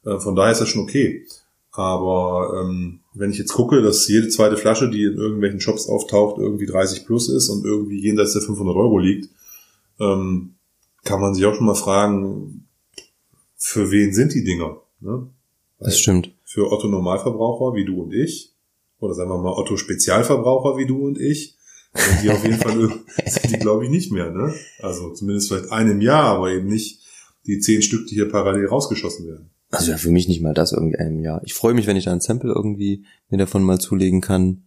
Äh, 0.06 0.18
von 0.20 0.38
daher 0.38 0.54
ist 0.54 0.62
das 0.62 0.70
schon 0.70 0.84
okay. 0.84 1.26
Aber 1.72 2.62
ähm, 2.62 3.02
wenn 3.14 3.32
ich 3.32 3.38
jetzt 3.38 3.52
gucke, 3.52 3.82
dass 3.82 4.08
jede 4.08 4.30
zweite 4.30 4.56
Flasche, 4.56 4.90
die 4.90 5.04
in 5.04 5.18
irgendwelchen 5.18 5.60
Shops 5.60 5.90
auftaucht, 5.90 6.40
irgendwie 6.40 6.66
30 6.66 7.06
plus 7.06 7.28
ist 7.28 7.50
und 7.50 7.66
irgendwie 7.66 8.00
jenseits 8.00 8.32
der 8.32 8.42
500 8.42 8.78
Euro 8.78 8.98
liegt, 8.98 9.30
ähm, 10.00 10.56
kann 11.04 11.20
man 11.20 11.34
sich 11.34 11.46
auch 11.46 11.54
schon 11.54 11.66
mal 11.66 11.76
fragen, 11.76 12.66
für 13.58 13.92
wen 13.92 14.14
sind 14.14 14.34
die 14.34 14.46
Dinger? 14.46 14.78
Ne? 15.02 15.28
Das 15.80 16.00
stimmt. 16.00 16.32
Für 16.46 16.72
Otto 16.72 16.88
Normalverbraucher 16.88 17.76
wie 17.76 17.84
du 17.84 18.02
und 18.04 18.14
ich, 18.14 18.49
oder 19.00 19.14
sagen 19.14 19.30
wir 19.30 19.38
mal 19.38 19.54
Otto 19.54 19.78
Spezialverbraucher 19.78 20.78
wie 20.78 20.86
du 20.86 21.06
und 21.06 21.20
ich, 21.20 21.58
sind 21.94 22.24
die 22.24 22.30
auf 22.30 22.44
jeden 22.44 22.60
Fall, 22.60 22.90
sind 23.26 23.52
die 23.52 23.60
glaube 23.60 23.86
ich 23.86 23.92
nicht 23.92 24.12
mehr, 24.12 24.30
ne? 24.32 24.54
Also 24.82 25.14
zumindest 25.14 25.50
vielleicht 25.50 25.72
einem 25.72 26.02
Jahr, 26.02 26.36
aber 26.36 26.52
eben 26.52 26.68
nicht 26.68 27.02
die 27.46 27.60
zehn 27.60 27.82
Stück, 27.82 28.08
die 28.08 28.16
hier 28.16 28.30
parallel 28.30 28.68
rausgeschossen 28.68 29.28
werden. 29.28 29.50
Also 29.72 29.92
ja, 29.92 29.98
für 29.98 30.12
mich 30.12 30.28
nicht 30.28 30.42
mal 30.42 30.54
das 30.54 30.72
irgendwie 30.72 30.98
einem 30.98 31.20
Jahr. 31.20 31.42
Ich 31.44 31.54
freue 31.54 31.74
mich, 31.74 31.88
wenn 31.88 31.98
ich 31.98 32.06
da 32.06 32.12
ein 32.12 32.22
Sample 32.22 32.52
irgendwie 32.54 33.06
mir 33.30 33.38
davon 33.38 33.64
mal 33.64 33.80
zulegen 33.80 34.22
kann. 34.22 34.64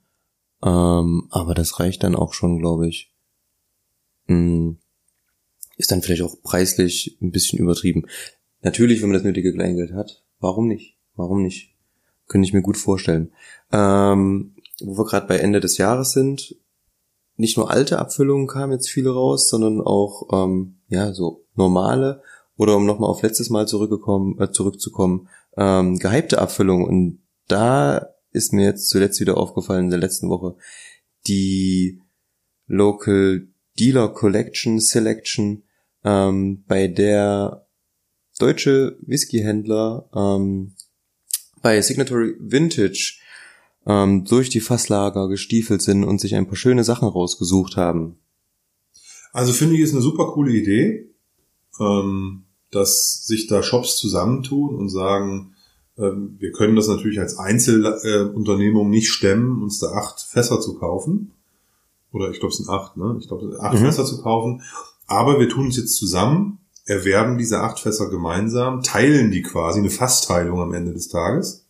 Ähm, 0.62 1.26
aber 1.30 1.54
das 1.54 1.80
reicht 1.80 2.04
dann 2.04 2.14
auch 2.14 2.34
schon, 2.34 2.58
glaube 2.58 2.88
ich. 2.88 3.12
Hm, 4.26 4.78
ist 5.76 5.90
dann 5.90 6.02
vielleicht 6.02 6.22
auch 6.22 6.40
preislich 6.42 7.18
ein 7.20 7.32
bisschen 7.32 7.58
übertrieben. 7.58 8.06
Natürlich, 8.60 9.02
wenn 9.02 9.08
man 9.08 9.14
das 9.14 9.24
nötige 9.24 9.52
Kleingeld 9.52 9.92
hat. 9.92 10.24
Warum 10.38 10.68
nicht? 10.68 10.96
Warum 11.16 11.42
nicht? 11.42 11.71
Könnte 12.32 12.48
ich 12.48 12.54
mir 12.54 12.62
gut 12.62 12.78
vorstellen. 12.78 13.30
Ähm, 13.72 14.54
wo 14.80 14.96
wir 14.96 15.04
gerade 15.04 15.26
bei 15.26 15.36
Ende 15.36 15.60
des 15.60 15.76
Jahres 15.76 16.12
sind, 16.12 16.56
nicht 17.36 17.58
nur 17.58 17.70
alte 17.70 17.98
Abfüllungen 17.98 18.46
kamen 18.46 18.72
jetzt 18.72 18.88
viele 18.88 19.10
raus, 19.10 19.50
sondern 19.50 19.82
auch 19.82 20.28
ähm, 20.32 20.78
ja 20.88 21.12
so 21.12 21.44
normale 21.54 22.22
oder 22.56 22.74
um 22.76 22.86
nochmal 22.86 23.10
auf 23.10 23.20
letztes 23.20 23.50
Mal 23.50 23.68
zurückgekommen, 23.68 24.40
äh, 24.40 24.50
zurückzukommen, 24.50 25.28
ähm, 25.58 25.98
gehypte 25.98 26.40
Abfüllung. 26.40 26.84
Und 26.84 27.20
da 27.48 28.08
ist 28.30 28.54
mir 28.54 28.64
jetzt 28.64 28.88
zuletzt 28.88 29.20
wieder 29.20 29.36
aufgefallen 29.36 29.84
in 29.84 29.90
der 29.90 29.98
letzten 29.98 30.30
Woche, 30.30 30.56
die 31.26 32.00
Local 32.66 33.46
Dealer 33.78 34.08
Collection 34.08 34.80
Selection, 34.80 35.64
ähm, 36.02 36.64
bei 36.66 36.88
der 36.88 37.66
deutsche 38.38 38.96
Whiskyhändler 39.02 40.08
ähm, 40.14 40.74
bei 41.62 41.80
Signatory 41.80 42.34
Vintage 42.38 43.18
ähm, 43.86 44.24
durch 44.24 44.48
die 44.48 44.60
Fasslager 44.60 45.28
gestiefelt 45.28 45.82
sind 45.82 46.04
und 46.04 46.20
sich 46.20 46.34
ein 46.34 46.46
paar 46.46 46.56
schöne 46.56 46.84
Sachen 46.84 47.08
rausgesucht 47.08 47.76
haben. 47.76 48.18
Also 49.32 49.52
finde 49.52 49.76
ich, 49.76 49.80
ist 49.80 49.92
eine 49.92 50.02
super 50.02 50.26
coole 50.32 50.52
Idee, 50.52 51.10
ähm, 51.80 52.44
dass 52.70 53.24
sich 53.24 53.46
da 53.46 53.62
Shops 53.62 53.96
zusammentun 53.96 54.74
und 54.74 54.88
sagen, 54.88 55.54
ähm, 55.98 56.36
wir 56.38 56.52
können 56.52 56.76
das 56.76 56.88
natürlich 56.88 57.18
als 57.18 57.38
Einzelunternehmung 57.38 58.90
nicht 58.90 59.08
stemmen, 59.08 59.62
uns 59.62 59.78
da 59.78 59.88
acht 59.92 60.20
Fässer 60.20 60.60
zu 60.60 60.74
kaufen. 60.74 61.32
Oder 62.12 62.30
ich 62.30 62.40
glaube, 62.40 62.52
es 62.52 62.58
sind 62.58 62.68
acht, 62.68 62.96
ne? 62.96 63.16
Ich 63.20 63.28
glaube, 63.28 63.56
acht 63.60 63.78
mhm. 63.78 63.84
Fässer 63.84 64.04
zu 64.04 64.22
kaufen. 64.22 64.62
Aber 65.06 65.40
wir 65.40 65.48
tun 65.48 65.66
uns 65.66 65.76
jetzt 65.76 65.96
zusammen, 65.96 66.58
erwerben 66.84 67.38
diese 67.38 67.60
acht 67.60 67.80
Fässer 67.80 68.10
gemeinsam, 68.10 68.82
teilen 68.82 69.30
die 69.30 69.42
quasi, 69.42 69.78
eine 69.78 69.90
Fassteilung 69.90 70.60
am 70.60 70.74
Ende 70.74 70.92
des 70.92 71.08
Tages 71.08 71.64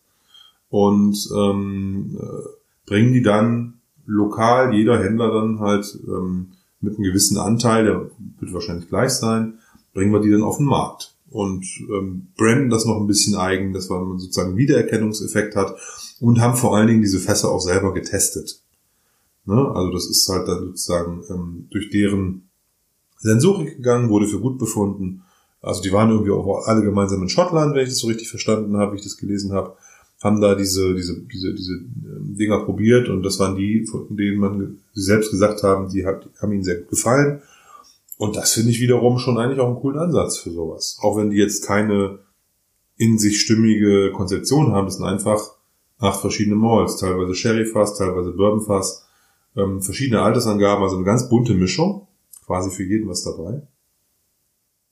und 0.69 1.29
ähm, 1.35 2.17
äh, 2.19 2.49
bringen 2.85 3.13
die 3.13 3.21
dann 3.21 3.75
lokal, 4.05 4.73
jeder 4.73 5.01
Händler 5.01 5.31
dann 5.31 5.59
halt 5.59 5.97
ähm, 6.07 6.53
mit 6.81 6.95
einem 6.95 7.03
gewissen 7.03 7.37
Anteil, 7.37 7.85
der 7.85 8.09
wird 8.39 8.53
wahrscheinlich 8.53 8.89
gleich 8.89 9.11
sein, 9.11 9.59
bringen 9.93 10.11
wir 10.11 10.19
die 10.19 10.31
dann 10.31 10.43
auf 10.43 10.57
den 10.57 10.65
Markt 10.65 11.15
und 11.29 11.65
ähm, 11.89 12.27
branden 12.37 12.69
das 12.69 12.85
noch 12.85 12.99
ein 12.99 13.07
bisschen 13.07 13.35
eigen, 13.35 13.73
dass 13.73 13.89
man 13.89 14.17
sozusagen 14.19 14.49
einen 14.49 14.57
Wiedererkennungseffekt 14.57 15.55
hat 15.55 15.75
und 16.19 16.41
haben 16.41 16.57
vor 16.57 16.75
allen 16.75 16.87
Dingen 16.87 17.01
diese 17.01 17.19
Fässer 17.19 17.51
auch 17.51 17.61
selber 17.61 17.93
getestet. 17.93 18.61
Ne? 19.45 19.71
Also 19.73 19.91
das 19.91 20.07
ist 20.07 20.27
halt 20.29 20.47
dann 20.47 20.65
sozusagen 20.65 21.23
ähm, 21.29 21.67
durch 21.71 21.89
deren 21.89 22.42
Sensorik 23.23 23.77
gegangen, 23.77 24.09
wurde 24.09 24.27
für 24.27 24.39
gut 24.39 24.59
befunden. 24.59 25.23
Also 25.61 25.81
die 25.81 25.93
waren 25.93 26.09
irgendwie 26.09 26.31
auch 26.31 26.67
alle 26.67 26.83
gemeinsam 26.83 27.21
in 27.21 27.29
Schottland, 27.29 27.73
wenn 27.73 27.83
ich 27.83 27.89
das 27.89 27.99
so 27.99 28.07
richtig 28.07 28.29
verstanden 28.29 28.75
habe, 28.77 28.93
wie 28.93 28.97
ich 28.97 29.03
das 29.03 29.17
gelesen 29.17 29.53
habe, 29.53 29.77
haben 30.21 30.41
da 30.41 30.55
diese, 30.55 30.93
diese, 30.93 31.21
diese, 31.21 31.53
diese 31.53 31.73
ähm, 31.73 32.35
Dinger 32.37 32.65
probiert 32.65 33.07
und 33.07 33.23
das 33.23 33.39
waren 33.39 33.55
die, 33.55 33.85
von 33.85 34.15
denen 34.15 34.39
man 34.39 34.77
sie 34.93 35.01
selbst 35.01 35.31
gesagt 35.31 35.63
haben, 35.63 35.89
die, 35.89 36.05
hat, 36.05 36.25
die 36.25 36.39
haben 36.41 36.51
ihnen 36.51 36.63
sehr 36.63 36.79
gut 36.79 36.89
gefallen. 36.89 37.41
Und 38.17 38.35
das 38.35 38.51
finde 38.51 38.71
ich 38.71 38.81
wiederum 38.81 39.17
schon 39.19 39.37
eigentlich 39.37 39.59
auch 39.59 39.67
einen 39.67 39.79
coolen 39.79 39.99
Ansatz 39.99 40.37
für 40.37 40.51
sowas. 40.51 40.97
Auch 41.01 41.17
wenn 41.17 41.29
die 41.29 41.37
jetzt 41.37 41.65
keine 41.65 42.19
in 42.97 43.17
sich 43.17 43.41
stimmige 43.41 44.11
Konzeption 44.11 44.73
haben, 44.73 44.85
das 44.85 44.97
sind 44.97 45.05
einfach 45.05 45.55
acht 45.97 46.19
verschiedene 46.19 46.55
Malls, 46.55 46.97
teilweise 46.97 47.33
Sherry-Fass, 47.33 47.97
teilweise 47.97 48.31
Bourbon-Fass, 48.31 49.07
ähm, 49.55 49.81
verschiedene 49.81 50.21
Altersangaben, 50.21 50.83
also 50.83 50.97
eine 50.97 51.05
ganz 51.05 51.29
bunte 51.29 51.53
Mischung 51.53 52.02
quasi 52.45 52.69
für 52.71 52.83
jeden 52.83 53.07
was 53.07 53.23
dabei. 53.23 53.67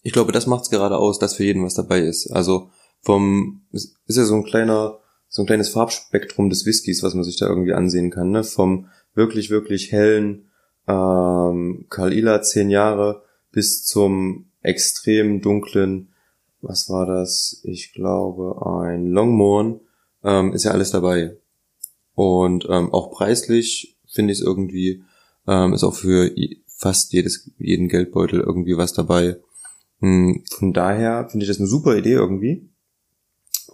Ich 0.03 0.13
glaube, 0.13 0.31
das 0.31 0.47
macht's 0.47 0.69
gerade 0.69 0.97
aus, 0.97 1.19
dass 1.19 1.35
für 1.35 1.43
jeden 1.43 1.63
was 1.63 1.75
dabei 1.75 2.01
ist. 2.01 2.31
Also 2.31 2.69
vom 3.01 3.61
ist 3.71 3.97
ja 4.07 4.23
so 4.23 4.35
ein 4.35 4.43
kleiner 4.43 4.99
so 5.27 5.43
ein 5.43 5.45
kleines 5.45 5.69
Farbspektrum 5.69 6.49
des 6.49 6.65
Whiskys, 6.65 7.03
was 7.03 7.13
man 7.13 7.23
sich 7.23 7.37
da 7.37 7.47
irgendwie 7.47 7.73
ansehen 7.73 8.09
kann, 8.09 8.31
ne? 8.31 8.43
Vom 8.43 8.89
wirklich 9.13 9.49
wirklich 9.49 9.91
hellen 9.91 10.49
ähm, 10.87 11.85
Karl 11.89 12.13
Ila 12.13 12.41
zehn 12.41 12.69
Jahre 12.69 13.23
bis 13.51 13.85
zum 13.85 14.51
extrem 14.61 15.41
dunklen, 15.41 16.09
was 16.61 16.89
war 16.89 17.05
das? 17.05 17.61
Ich 17.63 17.93
glaube 17.93 18.65
ein 18.83 19.07
Longmorn 19.07 19.79
ähm, 20.23 20.53
ist 20.53 20.65
ja 20.65 20.71
alles 20.71 20.91
dabei. 20.91 21.37
Und 22.13 22.67
ähm, 22.69 22.93
auch 22.93 23.11
preislich 23.11 23.97
finde 24.07 24.33
ich 24.33 24.39
es 24.39 24.45
irgendwie 24.45 25.03
ähm, 25.47 25.73
ist 25.73 25.83
auch 25.83 25.95
für 25.95 26.31
fast 26.81 27.13
jedes, 27.13 27.51
jeden 27.59 27.87
Geldbeutel 27.87 28.39
irgendwie 28.39 28.75
was 28.75 28.93
dabei. 28.93 29.37
Hm, 29.99 30.43
von 30.49 30.73
daher 30.73 31.29
finde 31.29 31.43
ich 31.43 31.47
das 31.47 31.59
eine 31.59 31.67
super 31.67 31.95
Idee 31.95 32.13
irgendwie. 32.13 32.67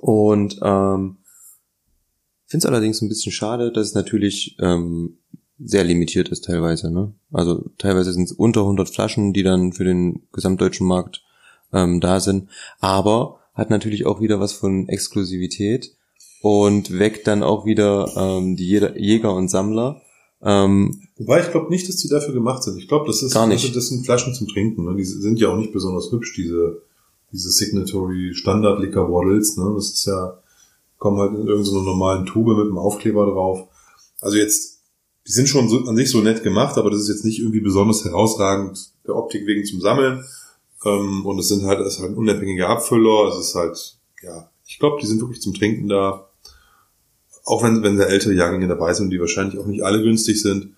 Und 0.02 0.60
ähm, 0.62 1.18
finde 2.46 2.60
es 2.60 2.66
allerdings 2.66 3.02
ein 3.02 3.10
bisschen 3.10 3.32
schade, 3.32 3.72
dass 3.72 3.88
es 3.88 3.94
natürlich 3.96 4.58
ähm, 4.60 5.20
sehr 5.58 5.86
limitiert 5.86 6.30
ist 6.30 6.44
teilweise. 6.44 6.92
Ne? 6.92 7.14
Also 7.32 7.70
teilweise 7.78 8.12
sind 8.12 8.26
es 8.26 8.34
unter 8.34 8.62
100 8.62 8.90
Flaschen, 8.90 9.32
die 9.32 9.44
dann 9.44 9.72
für 9.72 9.86
den 9.86 10.24
gesamtdeutschen 10.34 10.86
Markt 10.86 11.24
ähm, 11.72 12.02
da 12.02 12.20
sind. 12.20 12.50
Aber 12.80 13.40
hat 13.54 13.70
natürlich 13.70 14.06
auch 14.06 14.20
wieder 14.20 14.42
was 14.42 14.52
von 14.52 14.90
Exklusivität 14.90 15.96
und 16.42 17.00
weckt 17.00 17.26
dann 17.26 17.42
auch 17.42 17.66
wieder 17.66 18.12
ähm, 18.18 18.58
die 18.58 18.68
Jäger 18.68 19.34
und 19.34 19.48
Sammler 19.48 20.02
ähm, 20.42 21.02
Wobei 21.18 21.42
ich 21.42 21.52
glaube 21.52 21.70
nicht, 21.70 21.90
dass 21.90 21.98
die 21.98 22.10
dafür 22.10 22.34
gemacht 22.34 22.64
sind. 22.64 22.78
Ich 22.78 22.88
glaube, 22.88 23.08
das 23.08 23.24
ist 23.24 23.34
gar 23.34 23.48
nicht. 23.48 23.64
Also 23.64 23.74
das 23.74 23.88
sind 23.88 24.06
Flaschen 24.06 24.34
zum 24.36 24.48
Trinken. 24.48 24.86
Ne? 24.86 24.96
Die 24.96 25.04
sind 25.04 25.40
ja 25.40 25.50
auch 25.50 25.58
nicht 25.58 25.74
besonders 25.74 26.12
hübsch, 26.12 26.34
diese, 26.36 26.82
diese 27.32 27.50
Signatory 27.50 28.36
Standard 28.36 28.80
Liquor 28.80 29.10
Waddles. 29.10 29.58
Ne? 29.58 29.72
Das 29.76 29.90
ist 29.90 30.06
ja, 30.06 30.38
kommen 31.00 31.20
halt 31.20 31.34
in 31.34 31.48
irgendeiner 31.48 31.82
normalen 31.82 32.26
Tube 32.26 32.56
mit 32.56 32.68
einem 32.68 32.78
Aufkleber 32.78 33.26
drauf. 33.26 33.68
Also 34.22 34.38
jetzt, 34.38 34.82
die 35.28 35.32
sind 35.32 35.50
schon 35.50 35.70
so, 35.70 35.86
an 35.86 35.96
sich 35.96 36.10
so 36.10 36.22
nett 36.22 36.44
gemacht, 36.44 36.78
aber 36.78 36.92
das 36.92 37.02
ist 37.02 37.10
jetzt 37.10 37.26
nicht 37.26 37.40
irgendwie 37.40 37.62
besonders 37.62 38.06
herausragend 38.06 38.92
der 39.08 39.16
Optik 39.16 39.48
wegen 39.48 39.66
zum 39.66 39.82
Sammeln. 39.82 40.24
Ähm, 40.86 41.26
und 41.26 41.40
es 41.40 41.48
sind 41.48 41.66
halt, 41.66 41.80
es 41.80 41.96
ist 41.96 42.00
halt 42.00 42.12
ein 42.12 42.18
unabhängiger 42.18 42.70
Abfüller. 42.70 43.30
Es 43.30 43.40
ist 43.40 43.56
halt, 43.56 43.98
ja, 44.22 44.52
ich 44.68 44.78
glaube, 44.78 45.00
die 45.02 45.08
sind 45.08 45.20
wirklich 45.20 45.42
zum 45.42 45.56
Trinken 45.56 45.88
da. 45.90 46.27
Auch 47.48 47.64
wenn, 47.64 47.82
wenn 47.82 47.98
da 47.98 48.04
ältere 48.04 48.34
Jahrgänge 48.34 48.68
dabei 48.68 48.94
sind, 48.94 49.10
die 49.10 49.22
wahrscheinlich 49.22 49.58
auch 49.58 49.68
nicht 49.68 49.82
alle 49.82 50.04
günstig 50.04 50.42
sind. 50.42 50.74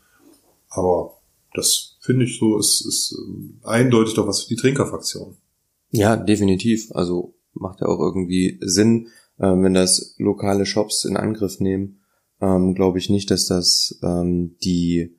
Aber 0.70 1.18
das 1.56 1.98
finde 2.00 2.26
ich 2.26 2.38
so, 2.38 2.60
ist, 2.60 2.86
ist 2.86 3.18
ähm, 3.18 3.60
eindeutig 3.64 4.14
doch 4.14 4.28
was 4.28 4.44
für 4.44 4.50
die 4.50 4.62
Trinkerfraktion. 4.62 5.36
Ja, 5.90 6.16
definitiv. 6.16 6.92
Also 6.92 7.34
macht 7.54 7.82
ja 7.82 7.88
auch 7.88 8.00
irgendwie 8.00 8.60
Sinn, 8.62 9.08
äh, 9.40 9.48
wenn 9.48 9.74
das 9.74 10.14
lokale 10.20 10.68
Shops 10.68 11.06
in 11.06 11.18
Angriff 11.18 11.60
nehmen. 11.60 12.02
Ähm, 12.40 12.76
Glaube 12.76 13.00
ich 13.00 13.10
nicht, 13.10 13.32
dass 13.32 13.48
das 13.48 14.00
ähm, 14.04 14.56
die 14.64 15.18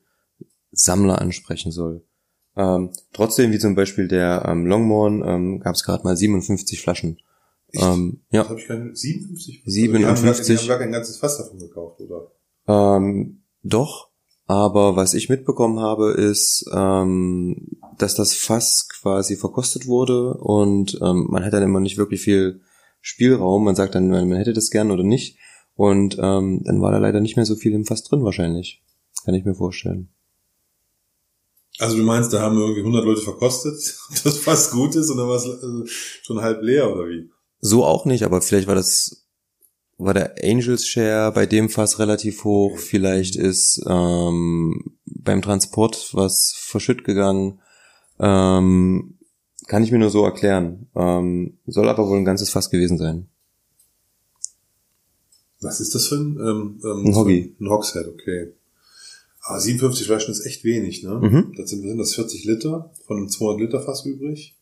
Sammler 0.71 1.19
ansprechen 1.19 1.73
soll. 1.73 2.05
Ähm, 2.55 2.91
trotzdem, 3.11 3.51
wie 3.51 3.59
zum 3.59 3.75
Beispiel 3.75 4.07
der 4.07 4.45
ähm, 4.47 4.65
Longmorn, 4.65 5.21
ähm, 5.25 5.59
gab 5.59 5.75
es 5.75 5.83
gerade 5.83 6.05
mal 6.05 6.15
57 6.15 6.79
Flaschen. 6.79 7.17
Ähm, 7.73 8.21
ja. 8.31 8.47
Habe 8.47 8.59
ich 8.59 8.67
keine 8.67 8.95
57? 8.95 9.63
57. 9.65 10.27
Also 10.27 10.53
die 10.53 10.57
haben, 10.57 10.67
gar 10.67 10.79
kein 10.79 10.91
ganzes 10.91 11.17
Fass 11.17 11.37
davon 11.37 11.59
gekauft, 11.59 12.01
oder? 12.01 12.31
Ähm, 12.67 13.43
doch, 13.63 14.09
aber 14.47 14.95
was 14.95 15.13
ich 15.13 15.29
mitbekommen 15.29 15.79
habe, 15.79 16.11
ist, 16.11 16.65
ähm, 16.73 17.79
dass 17.97 18.15
das 18.15 18.33
Fass 18.33 18.89
quasi 18.89 19.37
verkostet 19.37 19.87
wurde 19.87 20.33
und 20.35 20.99
ähm, 21.01 21.27
man 21.29 21.45
hat 21.45 21.53
dann 21.53 21.63
immer 21.63 21.79
nicht 21.79 21.97
wirklich 21.97 22.21
viel 22.21 22.61
Spielraum. 23.01 23.63
Man 23.63 23.75
sagt 23.75 23.95
dann, 23.95 24.09
man 24.09 24.33
hätte 24.33 24.53
das 24.53 24.69
gern 24.69 24.91
oder 24.91 25.03
nicht. 25.03 25.37
Und 25.75 26.17
ähm, 26.19 26.61
dann 26.63 26.81
war 26.81 26.91
da 26.91 26.97
leider 26.97 27.19
nicht 27.19 27.35
mehr 27.35 27.45
so 27.45 27.55
viel 27.55 27.73
im 27.73 27.85
Fass 27.85 28.03
drin 28.03 28.23
wahrscheinlich. 28.23 28.83
Kann 29.25 29.35
ich 29.35 29.45
mir 29.45 29.55
vorstellen. 29.55 30.09
Also 31.79 31.97
du 31.97 32.03
meinst, 32.03 32.31
da 32.33 32.41
haben 32.41 32.57
irgendwie 32.57 32.81
100 32.81 33.03
Leute 33.03 33.21
verkostet, 33.21 33.75
das 34.23 34.37
Fass 34.37 34.71
gut 34.71 34.95
ist 34.95 35.09
und 35.09 35.17
dann 35.17 35.27
war 35.27 35.37
es 35.37 35.45
also 35.45 35.83
schon 35.85 36.41
halb 36.41 36.61
leer 36.61 36.93
oder 36.93 37.07
wie? 37.07 37.31
So 37.61 37.85
auch 37.85 38.05
nicht, 38.05 38.23
aber 38.23 38.41
vielleicht 38.41 38.67
war 38.67 38.75
das, 38.75 39.27
war 39.97 40.15
der 40.15 40.35
Angels 40.43 40.87
Share 40.87 41.31
bei 41.31 41.45
dem 41.45 41.69
Fass 41.69 41.99
relativ 41.99 42.43
hoch. 42.43 42.79
Vielleicht 42.79 43.35
ist 43.35 43.81
ähm, 43.87 44.97
beim 45.05 45.43
Transport 45.43 46.09
was 46.13 46.53
verschütt 46.57 47.03
gegangen. 47.03 47.61
Ähm, 48.19 49.19
kann 49.67 49.83
ich 49.83 49.91
mir 49.91 49.99
nur 49.99 50.09
so 50.09 50.25
erklären. 50.25 50.89
Ähm, 50.95 51.59
soll 51.67 51.87
aber 51.87 52.07
wohl 52.07 52.17
ein 52.17 52.25
ganzes 52.25 52.49
Fass 52.49 52.71
gewesen 52.71 52.97
sein. 52.97 53.27
Was 55.61 55.79
ist 55.79 55.93
das 55.93 56.07
für 56.07 56.15
ein? 56.15 56.37
Ähm, 56.37 56.81
ähm, 56.83 57.05
ein 57.05 57.15
Hobby. 57.15 57.55
Ein 57.59 57.69
Hogshead, 57.69 58.07
okay. 58.07 58.53
Aber 59.43 59.59
57 59.59 60.07
Flaschen 60.07 60.31
ist 60.31 60.45
echt 60.45 60.63
wenig, 60.63 61.03
ne? 61.03 61.19
Mhm. 61.21 61.53
Das 61.57 61.69
sind, 61.69 61.81
sind 61.81 61.97
das 61.97 62.15
40 62.15 62.45
Liter 62.45 62.91
von 63.05 63.17
einem 63.17 63.29
200 63.29 63.61
Liter 63.61 63.81
Fass 63.81 64.05
übrig. 64.05 64.57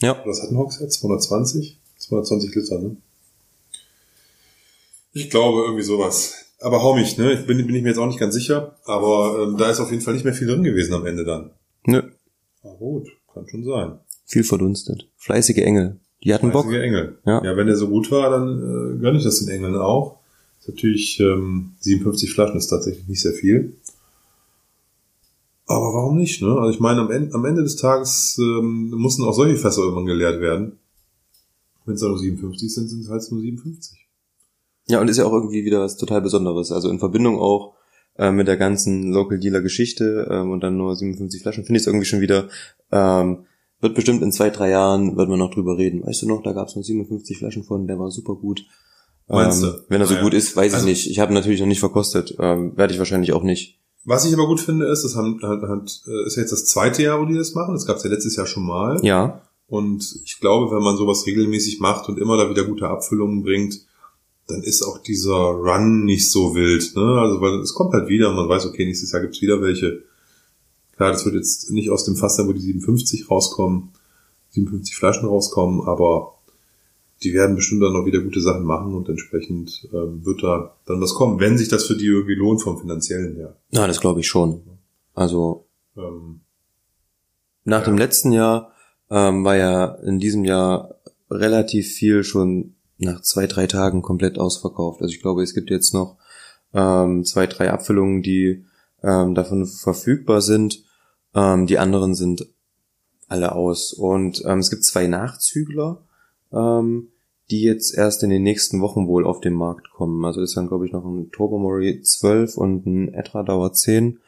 Ja. 0.00 0.22
Was 0.26 0.42
hat 0.42 0.50
ein 0.50 0.56
Hogshead? 0.56 0.92
220? 0.92 1.77
220 1.98 2.54
Liter, 2.54 2.78
ne? 2.78 2.96
Ich 5.12 5.30
glaube, 5.30 5.62
irgendwie 5.62 5.82
sowas. 5.82 6.34
Aber 6.60 6.82
hau 6.82 6.94
mich, 6.94 7.18
ne? 7.18 7.32
Ich 7.32 7.46
bin, 7.46 7.58
bin 7.66 7.74
ich 7.74 7.82
mir 7.82 7.88
jetzt 7.88 7.98
auch 7.98 8.06
nicht 8.06 8.18
ganz 8.18 8.34
sicher. 8.34 8.76
Aber 8.84 9.42
ähm, 9.42 9.56
da 9.56 9.70
ist 9.70 9.80
auf 9.80 9.90
jeden 9.90 10.02
Fall 10.02 10.14
nicht 10.14 10.24
mehr 10.24 10.34
viel 10.34 10.46
drin 10.46 10.62
gewesen 10.62 10.94
am 10.94 11.06
Ende 11.06 11.24
dann. 11.24 11.50
Nö. 11.86 12.02
Na 12.62 12.72
gut, 12.74 13.08
kann 13.32 13.48
schon 13.48 13.64
sein. 13.64 13.98
Viel 14.26 14.44
verdunstet. 14.44 15.08
Fleißige 15.16 15.58
Engel. 15.58 15.98
Die 16.24 16.34
hatten 16.34 16.50
Fleißige 16.50 16.70
Bock. 16.70 16.82
Engel. 16.82 17.18
Ja. 17.24 17.44
ja, 17.44 17.56
wenn 17.56 17.66
der 17.66 17.76
so 17.76 17.88
gut 17.88 18.10
war, 18.10 18.30
dann 18.30 18.58
äh, 18.58 19.00
gönne 19.00 19.18
ich 19.18 19.24
das 19.24 19.38
den 19.38 19.48
Engeln 19.48 19.76
auch. 19.76 20.18
Ist 20.60 20.68
natürlich 20.68 21.20
ähm, 21.20 21.74
57 21.80 22.32
Flaschen 22.32 22.58
ist 22.58 22.68
tatsächlich 22.68 23.06
nicht 23.06 23.22
sehr 23.22 23.32
viel. 23.32 23.76
Aber 25.66 25.92
warum 25.94 26.16
nicht, 26.16 26.42
ne? 26.42 26.56
Also 26.58 26.70
ich 26.70 26.80
meine, 26.80 27.02
am 27.02 27.10
Ende, 27.10 27.34
am 27.34 27.44
Ende 27.44 27.62
des 27.62 27.76
Tages 27.76 28.38
ähm, 28.40 28.90
mussten 28.90 29.22
auch 29.24 29.34
solche 29.34 29.56
Fässer 29.56 29.82
irgendwann 29.82 30.06
geleert 30.06 30.40
werden. 30.40 30.78
Wenn 31.88 31.94
es 31.94 32.02
nur 32.02 32.18
57 32.18 32.74
sind, 32.74 32.88
sind 32.88 33.00
es 33.00 33.08
halt 33.08 33.22
nur 33.30 33.40
57. 33.40 34.06
Ja, 34.88 35.00
und 35.00 35.08
ist 35.08 35.16
ja 35.16 35.24
auch 35.24 35.32
irgendwie 35.32 35.64
wieder 35.64 35.80
was 35.80 35.96
total 35.96 36.20
Besonderes. 36.20 36.70
Also 36.70 36.90
in 36.90 36.98
Verbindung 36.98 37.38
auch 37.38 37.74
äh, 38.18 38.30
mit 38.30 38.46
der 38.46 38.58
ganzen 38.58 39.10
Local 39.10 39.38
Dealer 39.38 39.62
Geschichte 39.62 40.28
ähm, 40.30 40.50
und 40.50 40.60
dann 40.60 40.76
nur 40.76 40.94
57 40.94 41.40
Flaschen, 41.40 41.64
finde 41.64 41.78
ich 41.78 41.84
es 41.84 41.86
irgendwie 41.86 42.04
schon 42.06 42.20
wieder, 42.20 42.48
ähm, 42.92 43.46
wird 43.80 43.94
bestimmt 43.94 44.22
in 44.22 44.32
zwei, 44.32 44.50
drei 44.50 44.70
Jahren, 44.70 45.16
wird 45.16 45.30
man 45.30 45.38
noch 45.38 45.50
drüber 45.50 45.78
reden. 45.78 46.04
Weißt 46.04 46.20
du 46.22 46.28
noch, 46.28 46.42
da 46.42 46.52
gab 46.52 46.68
es 46.68 46.76
noch 46.76 46.82
57 46.82 47.38
Flaschen 47.38 47.64
von, 47.64 47.86
der 47.86 47.98
war 47.98 48.10
super 48.10 48.34
gut. 48.34 48.66
Meinst 49.28 49.62
ähm, 49.62 49.70
du? 49.70 49.84
Wenn 49.88 50.00
er 50.02 50.06
so 50.06 50.14
ja. 50.14 50.22
gut 50.22 50.34
ist, 50.34 50.54
weiß 50.54 50.74
Also- 50.74 50.86
ich 50.86 50.90
nicht. 50.90 51.10
Ich 51.10 51.20
habe 51.20 51.32
natürlich 51.32 51.60
noch 51.60 51.66
nicht 51.66 51.80
verkostet. 51.80 52.36
Ähm, 52.38 52.76
Werde 52.76 52.92
ich 52.92 52.98
wahrscheinlich 52.98 53.32
auch 53.32 53.42
nicht. 53.42 53.78
Was 54.04 54.24
ich 54.24 54.34
aber 54.34 54.46
gut 54.46 54.60
finde, 54.60 54.86
ist, 54.86 55.04
das 55.04 55.16
haben, 55.16 55.40
hat, 55.42 55.62
hat, 55.62 55.84
ist 56.26 56.36
ja 56.36 56.42
jetzt 56.42 56.52
das 56.52 56.64
zweite 56.66 57.02
Jahr, 57.02 57.20
wo 57.20 57.24
die 57.24 57.36
das 57.36 57.54
machen. 57.54 57.74
Das 57.74 57.86
gab 57.86 57.96
es 57.96 58.04
ja 58.04 58.10
letztes 58.10 58.36
Jahr 58.36 58.46
schon 58.46 58.64
mal. 58.64 58.98
Ja. 59.02 59.42
Und 59.68 60.20
ich 60.24 60.40
glaube, 60.40 60.74
wenn 60.74 60.82
man 60.82 60.96
sowas 60.96 61.26
regelmäßig 61.26 61.78
macht 61.80 62.08
und 62.08 62.18
immer 62.18 62.36
da 62.36 62.48
wieder 62.50 62.64
gute 62.64 62.88
Abfüllungen 62.88 63.42
bringt, 63.42 63.80
dann 64.46 64.62
ist 64.62 64.82
auch 64.82 64.98
dieser 64.98 65.34
Run 65.36 66.04
nicht 66.04 66.30
so 66.30 66.54
wild. 66.54 66.96
Ne? 66.96 67.20
Also 67.20 67.40
weil 67.42 67.60
es 67.60 67.74
kommt 67.74 67.92
halt 67.92 68.08
wieder 68.08 68.30
und 68.30 68.36
man 68.36 68.48
weiß, 68.48 68.64
okay, 68.66 68.86
nächstes 68.86 69.12
Jahr 69.12 69.20
gibt's 69.20 69.42
wieder 69.42 69.60
welche. 69.60 70.02
Klar, 70.96 71.12
das 71.12 71.24
wird 71.26 71.34
jetzt 71.34 71.70
nicht 71.70 71.90
aus 71.90 72.04
dem 72.04 72.16
Fass 72.16 72.36
sein, 72.36 72.48
wo 72.48 72.52
die 72.52 72.60
57 72.60 73.30
rauskommen, 73.30 73.90
57 74.50 74.96
Flaschen 74.96 75.28
rauskommen, 75.28 75.82
aber 75.86 76.34
die 77.22 77.34
werden 77.34 77.54
bestimmt 77.56 77.82
dann 77.82 77.92
noch 77.92 78.06
wieder 78.06 78.20
gute 78.20 78.40
Sachen 78.40 78.64
machen 78.64 78.94
und 78.94 79.08
entsprechend 79.08 79.86
ähm, 79.92 80.24
wird 80.24 80.42
da 80.42 80.76
dann 80.86 81.00
was 81.00 81.14
kommen, 81.14 81.40
wenn 81.40 81.58
sich 81.58 81.68
das 81.68 81.84
für 81.86 81.96
die 81.96 82.06
irgendwie 82.06 82.34
lohnt 82.36 82.62
vom 82.62 82.78
finanziellen 82.80 83.36
her. 83.36 83.56
Na, 83.70 83.86
das 83.86 84.00
glaube 84.00 84.20
ich 84.20 84.28
schon. 84.28 84.62
Also 85.14 85.66
Ähm, 85.96 86.40
nach 87.64 87.80
Ja. 87.80 87.84
dem 87.84 87.98
letzten 87.98 88.32
Jahr 88.32 88.72
ähm, 89.10 89.44
war 89.44 89.56
ja 89.56 89.86
in 90.02 90.18
diesem 90.18 90.44
Jahr 90.44 90.94
relativ 91.30 91.92
viel 91.92 92.24
schon 92.24 92.74
nach 92.98 93.22
zwei, 93.22 93.46
drei 93.46 93.66
Tagen 93.66 94.02
komplett 94.02 94.38
ausverkauft. 94.38 95.00
Also 95.00 95.14
ich 95.14 95.22
glaube, 95.22 95.42
es 95.42 95.54
gibt 95.54 95.70
jetzt 95.70 95.94
noch 95.94 96.16
ähm, 96.74 97.24
zwei, 97.24 97.46
drei 97.46 97.70
Abfüllungen, 97.70 98.22
die 98.22 98.64
ähm, 99.02 99.34
davon 99.34 99.66
verfügbar 99.66 100.42
sind. 100.42 100.84
Ähm, 101.34 101.66
die 101.66 101.78
anderen 101.78 102.14
sind 102.14 102.46
alle 103.28 103.52
aus. 103.54 103.92
Und 103.92 104.42
ähm, 104.46 104.58
es 104.58 104.70
gibt 104.70 104.84
zwei 104.84 105.06
Nachzügler, 105.06 106.02
ähm, 106.52 107.08
die 107.50 107.62
jetzt 107.62 107.96
erst 107.96 108.22
in 108.22 108.30
den 108.30 108.42
nächsten 108.42 108.80
Wochen 108.80 109.06
wohl 109.06 109.24
auf 109.26 109.40
den 109.40 109.54
Markt 109.54 109.90
kommen. 109.90 110.24
Also 110.24 110.40
ist 110.40 110.56
dann, 110.56 110.68
glaube 110.68 110.86
ich, 110.86 110.92
noch 110.92 111.04
ein 111.04 111.30
Tobermory 111.30 112.02
12 112.02 112.56
und 112.56 112.86
ein 112.86 113.14
Etradauer 113.14 113.72
10. 113.72 114.18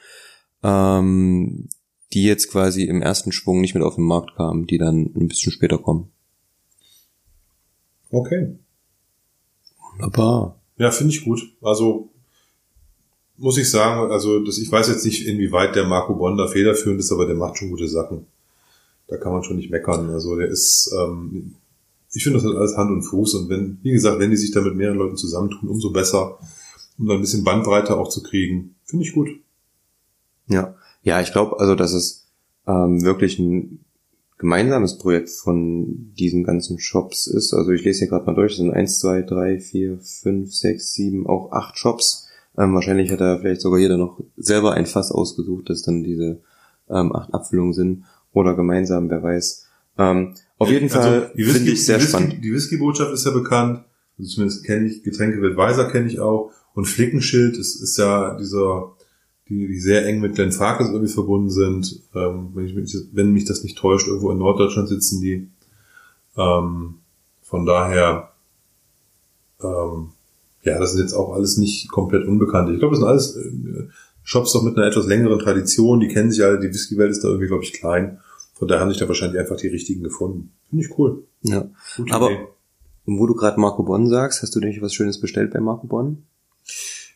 Ähm, 0.63 1.69
die 2.13 2.25
jetzt 2.25 2.51
quasi 2.51 2.85
im 2.85 3.03
ersten 3.03 3.33
Schwung 3.33 3.61
nicht 3.61 3.75
mit 3.75 3.85
auf 3.85 3.95
den 3.95 4.05
Markt 4.05 4.35
kamen, 4.37 4.67
die 4.67 4.79
dann 4.79 5.11
ein 5.15 5.29
bisschen 5.29 5.53
später 5.53 5.79
kommen. 5.79 6.11
okay. 8.11 8.57
Wunderbar. 9.93 10.57
Ja, 10.79 10.91
finde 10.91 11.13
ich 11.13 11.25
gut. 11.25 11.41
Also 11.61 12.11
muss 13.37 13.59
ich 13.59 13.71
sagen, 13.71 14.11
also 14.13 14.45
das, 14.45 14.59
ich 14.59 14.71
weiß 14.71 14.89
jetzt 14.89 15.05
nicht, 15.05 15.27
inwieweit 15.27 15.75
der 15.75 15.87
Marco 15.87 16.15
Bonda 16.15 16.47
federführend 16.47 17.01
ist, 17.01 17.13
aber 17.13 17.27
der 17.27 17.37
macht 17.37 17.59
schon 17.59 17.71
gute 17.71 17.89
Sachen. 17.89 18.27
Da 19.09 19.17
kann 19.17 19.33
man 19.33 19.43
schon 19.43 19.57
nicht 19.57 19.71
meckern. 19.71 20.11
Also 20.11 20.37
der 20.37 20.49
ist, 20.49 20.95
ähm, 20.99 21.55
ich 22.13 22.23
finde, 22.23 22.39
das 22.39 22.49
hat 22.49 22.57
alles 22.57 22.77
Hand 22.77 22.91
und 22.91 23.03
Fuß. 23.03 23.35
Und 23.35 23.49
wenn, 23.49 23.79
wie 23.83 23.93
gesagt, 23.93 24.19
wenn 24.19 24.31
die 24.31 24.37
sich 24.37 24.53
da 24.53 24.61
mit 24.61 24.77
mehreren 24.77 24.99
Leuten 24.99 25.17
zusammentun, 25.17 25.69
umso 25.69 25.91
besser, 25.91 26.39
um 26.99 27.07
da 27.07 27.15
ein 27.15 27.21
bisschen 27.21 27.45
Bandbreite 27.45 27.97
auch 27.97 28.09
zu 28.09 28.23
kriegen. 28.23 28.75
Finde 28.85 29.05
ich 29.05 29.13
gut. 29.13 29.31
Ja, 30.49 30.75
ja, 31.03 31.21
ich 31.21 31.33
glaube 31.33 31.59
also, 31.59 31.75
dass 31.75 31.93
es 31.93 32.27
ähm, 32.67 33.03
wirklich 33.03 33.39
ein 33.39 33.85
gemeinsames 34.39 34.97
Projekt 34.99 35.31
von 35.31 36.13
diesen 36.15 36.45
ganzen 36.45 36.79
Shops 36.79 37.27
ist. 37.27 37.53
Also 37.53 37.73
ich 37.73 37.85
lese 37.85 38.01
hier 38.01 38.09
gerade 38.09 38.25
mal 38.27 38.35
durch, 38.35 38.53
es 38.53 38.59
sind 38.59 38.73
eins, 38.73 38.99
zwei, 38.99 39.23
drei, 39.23 39.61
vier, 39.61 39.99
fünf, 39.99 40.55
sechs, 40.55 40.95
sieben, 40.95 41.27
auch 41.27 41.53
acht 41.53 41.79
Shops. 41.79 42.29
Ähm, 42.57 42.75
wahrscheinlich 42.75 43.11
hat 43.11 43.21
da 43.21 43.39
vielleicht 43.39 43.61
sogar 43.61 43.79
jeder 43.79 43.99
noch 43.99 44.21
selber 44.37 44.73
ein 44.73 44.87
Fass 44.87 45.13
ausgesucht, 45.13 45.69
dass 45.69 45.83
dann 45.83 46.03
diese 46.03 46.41
ähm, 46.89 47.15
acht 47.15 47.33
Abfüllungen 47.35 47.75
sind 47.75 48.05
oder 48.33 48.55
gemeinsam, 48.55 49.11
wer 49.11 49.23
weiß. 49.23 49.67
Ähm, 49.99 50.35
auf 50.59 50.71
jeden 50.71 50.91
Also, 50.91 50.99
Fall 50.99 51.33
finde 51.35 51.71
ich 51.73 51.85
sehr 51.85 51.99
die 51.99 52.03
Whisky, 52.03 52.19
spannend. 52.19 52.45
Die 52.45 52.53
Whisky-Botschaft 52.53 53.13
ist 53.13 53.27
ja 53.27 53.33
bekannt. 53.33 53.85
Also 54.19 54.31
zumindest 54.31 54.65
kenne 54.65 54.87
ich, 54.87 55.03
Getränke 55.03 55.57
Weiser 55.57 55.91
kenne 55.91 56.07
ich 56.07 56.21
auch. 56.21 56.53
Und 56.75 56.87
Flickenschild 56.87 57.57
ist, 57.57 57.81
ist 57.83 57.97
ja 57.99 58.37
dieser, 58.39 58.95
die, 59.51 59.67
die 59.67 59.81
sehr 59.81 60.07
eng 60.07 60.21
mit 60.21 60.37
Glenn 60.37 60.53
Farkas 60.53 60.89
irgendwie 60.89 61.13
verbunden 61.13 61.51
sind. 61.51 62.01
Ähm, 62.15 62.51
wenn, 62.55 62.65
ich, 62.65 62.75
mich- 62.75 62.97
wenn 63.13 63.33
mich 63.33 63.45
das 63.45 63.63
nicht 63.65 63.77
täuscht, 63.77 64.07
irgendwo 64.09 64.31
in 64.31 64.39
Norddeutschland 64.39 64.89
sitzen 64.89 65.21
die. 65.21 65.49
Ähm, 66.39 66.95
von 67.43 67.67
daher, 67.67 68.31
ähm, 69.63 70.11
ja, 70.63 70.79
das 70.79 70.93
sind 70.93 71.03
jetzt 71.03 71.15
auch 71.15 71.33
alles 71.35 71.57
nicht 71.57 71.91
komplett 71.91 72.27
Unbekannte. 72.27 72.73
Ich 72.73 72.79
glaube, 72.79 72.93
das 72.95 73.01
sind 73.01 73.09
alles 73.09 73.37
äh, 73.37 73.89
Shops 74.23 74.53
doch 74.53 74.63
mit 74.63 74.77
einer 74.77 74.87
etwas 74.87 75.07
längeren 75.07 75.39
Tradition. 75.39 76.01
Die 76.01 76.09
kennen 76.09 76.31
sich 76.31 76.43
alle. 76.45 76.61
Die 76.61 76.69
Whisky-Welt 76.69 77.11
ist 77.11 77.25
da 77.25 77.29
irgendwie, 77.29 77.49
glaube 77.49 77.65
ich, 77.65 77.73
klein. 77.73 78.21
Von 78.55 78.69
daher 78.69 78.83
haben 78.83 78.91
sich 78.91 78.99
da 79.01 79.09
wahrscheinlich 79.09 79.41
einfach 79.41 79.57
die 79.57 79.69
richtigen 79.69 80.03
gefunden. 80.03 80.53
Finde 80.69 80.85
ich 80.85 80.99
cool. 80.99 81.25
Ja. 81.43 81.69
Gute 81.97 82.15
Aber 82.15 82.31
Idee. 82.31 82.47
Wo 83.07 83.27
du 83.27 83.35
gerade 83.35 83.59
Marco 83.59 83.83
Bonn 83.83 84.07
sagst, 84.09 84.43
hast 84.43 84.55
du 84.55 84.61
dir 84.61 84.71
was 84.83 84.95
Schönes 84.95 85.19
bestellt 85.19 85.53
bei 85.53 85.61
Marco 85.61 85.87
Bonn? 85.87 86.23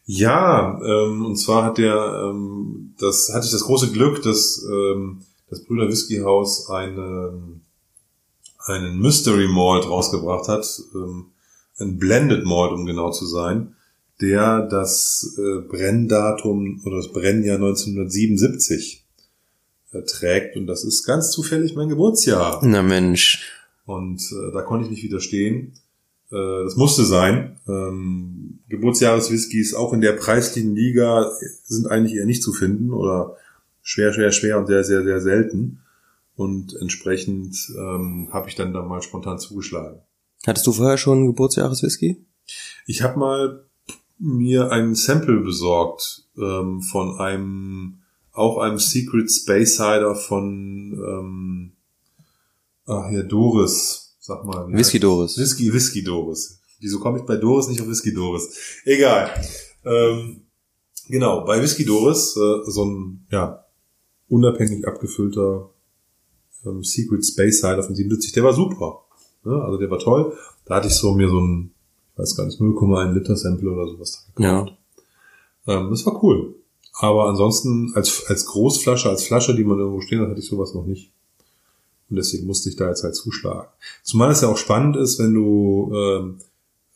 Ja, 0.07 0.81
ähm, 0.85 1.25
und 1.25 1.37
zwar 1.37 1.65
hat 1.65 1.79
der, 1.79 2.29
ähm, 2.31 2.95
das 2.99 3.31
hatte 3.33 3.47
ich 3.47 3.53
das 3.53 3.65
große 3.65 3.91
Glück, 3.93 4.23
dass 4.23 4.63
ähm, 4.71 5.23
das 5.49 5.65
Brüder 5.65 5.89
Whisky 5.89 6.19
Haus 6.19 6.69
einen, 6.69 7.63
einen 8.67 8.99
Mystery 8.99 9.49
Malt 9.49 9.89
rausgebracht 9.89 10.49
hat, 10.49 10.67
ähm, 10.95 11.27
ein 11.79 11.99
Blended 11.99 12.45
Malt, 12.45 12.73
um 12.73 12.85
genau 12.85 13.11
zu 13.11 13.27
sein, 13.27 13.77
der 14.21 14.67
das 14.69 15.37
äh, 15.39 15.61
Brenndatum 15.61 16.83
oder 16.85 16.97
das 16.97 17.13
Brennjahr 17.13 17.57
1977 17.57 19.05
äh, 19.93 20.03
trägt 20.03 20.57
und 20.57 20.67
das 20.67 20.85
ist 20.85 21.05
ganz 21.05 21.31
zufällig 21.31 21.75
mein 21.75 21.89
Geburtsjahr. 21.89 22.61
Na 22.63 22.83
Mensch. 22.83 23.51
Und 23.87 24.21
äh, 24.33 24.53
da 24.53 24.63
konnte 24.63 24.85
ich 24.85 24.91
nicht 24.91 25.03
widerstehen. 25.03 25.73
Äh, 26.35 26.65
das 26.65 26.77
musste 26.77 27.05
sein. 27.05 27.61
Ähm, 27.69 28.59
Geburtsjahreswhiskys 28.69 29.75
auch 29.75 29.93
in 29.93 30.01
der 30.01 30.13
preislichen 30.13 30.75
Liga 30.75 31.31
sind 31.63 31.87
eigentlich 31.87 32.17
eher 32.17 32.27
nicht 32.27 32.43
zu 32.43 32.53
finden 32.53 32.93
oder 32.93 33.37
schwer, 33.83 34.13
schwer, 34.13 34.33
schwer 34.33 34.59
und 34.59 34.67
sehr, 34.67 34.83
sehr, 34.83 35.05
sehr 35.05 35.21
selten. 35.21 35.81
Und 36.35 36.75
entsprechend 36.81 37.57
ähm, 37.79 38.29
habe 38.33 38.49
ich 38.49 38.57
dann 38.57 38.73
da 38.73 38.83
mal 38.83 39.03
spontan 39.03 39.39
zugeschlagen. 39.39 40.01
Hattest 40.45 40.67
du 40.67 40.73
vorher 40.73 40.99
schon 40.99 41.27
Geburtsjahreswhisky? 41.27 42.25
Ich 42.87 43.03
habe 43.03 43.19
mal 43.19 43.65
mir 44.19 44.73
ein 44.73 44.95
Sample 44.95 45.41
besorgt 45.41 46.25
ähm, 46.37 46.83
von 46.83 47.21
einem, 47.21 48.01
auch 48.33 48.59
einem 48.59 48.79
Secret 48.79 49.31
Space 49.31 49.77
Cider 49.77 50.17
von 50.17 50.93
ähm, 50.93 51.73
ach 52.87 53.09
hier, 53.09 53.23
Doris, 53.23 54.04
sag 54.25 54.45
mal. 54.45 54.69
wie 54.69 54.75
Whisky 54.79 54.99
Doris. 54.99 55.37
Whisky, 55.37 55.73
Whisky 55.73 56.03
Doris. 56.03 56.59
Wieso 56.81 56.99
komme 56.99 57.19
ich 57.19 57.25
bei 57.25 57.37
Doris 57.37 57.69
nicht 57.69 57.81
auf 57.81 57.89
Whisky 57.89 58.13
Doris? 58.13 58.81
Egal. 58.85 59.31
Ähm, 59.85 60.43
genau, 61.09 61.45
bei 61.45 61.61
Whisky 61.63 61.85
Doris, 61.85 62.37
äh, 62.37 62.71
so 62.71 62.85
ein, 62.85 63.27
ja, 63.31 63.65
unabhängig 64.29 64.87
abgefüllter 64.87 65.71
ähm, 66.65 66.83
Secret 66.83 67.25
Space 67.25 67.61
Cider 67.61 67.83
von 67.83 67.95
77, 67.95 68.33
der 68.33 68.45
war 68.45 68.55
super. 68.55 69.05
Ne? 69.45 69.63
Also 69.63 69.77
der 69.79 69.91
war 69.91 69.99
toll. 69.99 70.37
Da 70.65 70.77
hatte 70.77 70.89
ich 70.89 70.95
so 70.95 71.13
mir 71.13 71.29
so 71.29 71.39
ein, 71.39 71.75
ich 72.13 72.19
weiß 72.19 72.37
gar 72.37 72.47
nicht, 72.47 72.59
0,1 72.59 73.13
Liter 73.13 73.37
Sample 73.37 73.71
oder 73.71 73.87
sowas 73.87 74.27
da 74.35 74.43
gekauft. 74.43 74.79
Ähm, 75.67 75.91
das 75.91 76.07
war 76.07 76.23
cool. 76.25 76.55
Aber 76.95 77.29
ansonsten 77.29 77.93
als, 77.95 78.25
als 78.29 78.47
Großflasche, 78.47 79.11
als 79.11 79.25
Flasche, 79.25 79.55
die 79.55 79.65
man 79.65 79.79
irgendwo 79.79 80.01
stehen 80.01 80.21
hat, 80.21 80.31
hatte 80.31 80.41
ich 80.41 80.49
sowas 80.49 80.73
noch 80.73 80.87
nicht. 80.87 81.14
Und 82.11 82.17
deswegen 82.17 82.47
musste 82.47 82.69
ich 82.69 82.77
da 82.77 82.89
jetzt 82.89 83.03
halt 83.03 83.17
zuschlagen. 83.17 83.69
Zumal 84.03 84.31
es 84.31 84.41
ja 84.41 84.49
auch 84.49 84.57
spannend 84.57 84.97
ist, 84.97 85.19
wenn 85.19 85.35
du 85.35 85.93
ähm, 85.95 86.39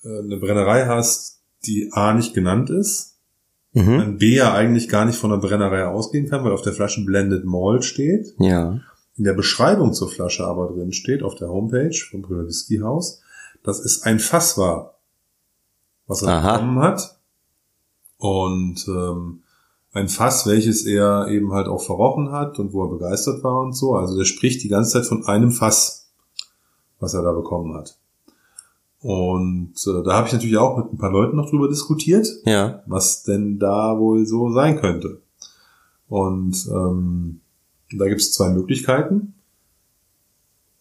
äh, 0.05 0.19
eine 0.19 0.37
Brennerei 0.37 0.87
hast, 0.87 1.41
die 1.65 1.91
A 1.93 2.15
nicht 2.15 2.35
genannt 2.35 2.71
ist, 2.71 3.15
Mhm. 3.75 3.99
dann 3.99 4.19
B 4.19 4.35
ja 4.35 4.55
eigentlich 4.55 4.89
gar 4.89 5.05
nicht 5.05 5.19
von 5.19 5.31
der 5.31 5.37
Brennerei 5.37 5.85
ausgehen 5.87 6.29
kann, 6.29 6.43
weil 6.43 6.53
auf 6.53 6.63
der 6.63 6.73
Flasche 6.73 7.05
Blended 7.05 7.45
Malt 7.45 7.85
steht. 7.85 8.35
Ja. 8.39 8.81
In 9.17 9.25
der 9.25 9.35
Beschreibung 9.35 9.93
zur 9.93 10.09
Flasche 10.09 10.47
aber 10.47 10.69
drin 10.69 10.93
steht, 10.93 11.23
auf 11.23 11.35
der 11.35 11.49
Homepage 11.49 11.95
vom 12.11 12.23
Brüder 12.23 12.47
Whisky 12.47 12.79
Haus, 12.79 13.21
dass 13.63 13.79
es 13.79 14.03
ein 14.03 14.21
Fass 14.21 14.57
war, 14.57 14.99
was 16.07 16.23
er 16.23 16.29
Aha. 16.31 16.53
bekommen 16.55 16.79
hat. 16.81 17.19
Und 18.17 18.87
ähm, 18.89 19.43
ein 19.93 20.09
Fass, 20.09 20.47
welches 20.47 20.85
er 20.87 21.29
eben 21.29 21.53
halt 21.53 21.67
auch 21.67 21.83
verrochen 21.83 22.31
hat 22.31 22.59
und 22.59 22.73
wo 22.73 22.85
er 22.85 22.91
begeistert 22.91 23.43
war 23.43 23.61
und 23.61 23.73
so. 23.73 23.95
Also 23.95 24.17
der 24.17 24.25
spricht 24.25 24.63
die 24.63 24.69
ganze 24.69 24.93
Zeit 24.93 25.07
von 25.07 25.25
einem 25.27 25.51
Fass, 25.51 26.11
was 27.01 27.15
er 27.15 27.23
da 27.23 27.33
bekommen 27.33 27.75
hat. 27.75 27.99
Und 29.01 29.75
äh, 29.87 30.03
da 30.05 30.13
habe 30.15 30.27
ich 30.27 30.33
natürlich 30.33 30.57
auch 30.59 30.77
mit 30.77 30.93
ein 30.93 30.99
paar 30.99 31.13
Leuten 31.13 31.37
noch 31.37 31.49
drüber 31.51 31.69
diskutiert 31.69 32.29
Ja. 32.45 32.83
was 32.87 33.23
denn 33.23 33.59
da 33.59 33.99
wohl 33.99 34.27
so 34.27 34.53
sein 34.53 34.79
könnte. 34.81 35.21
Und 36.09 36.67
ähm, 36.73 37.41
da 37.93 38.09
gibt 38.09 38.21
es 38.21 38.33
zwei 38.33 38.51
Möglichkeiten. 38.51 39.35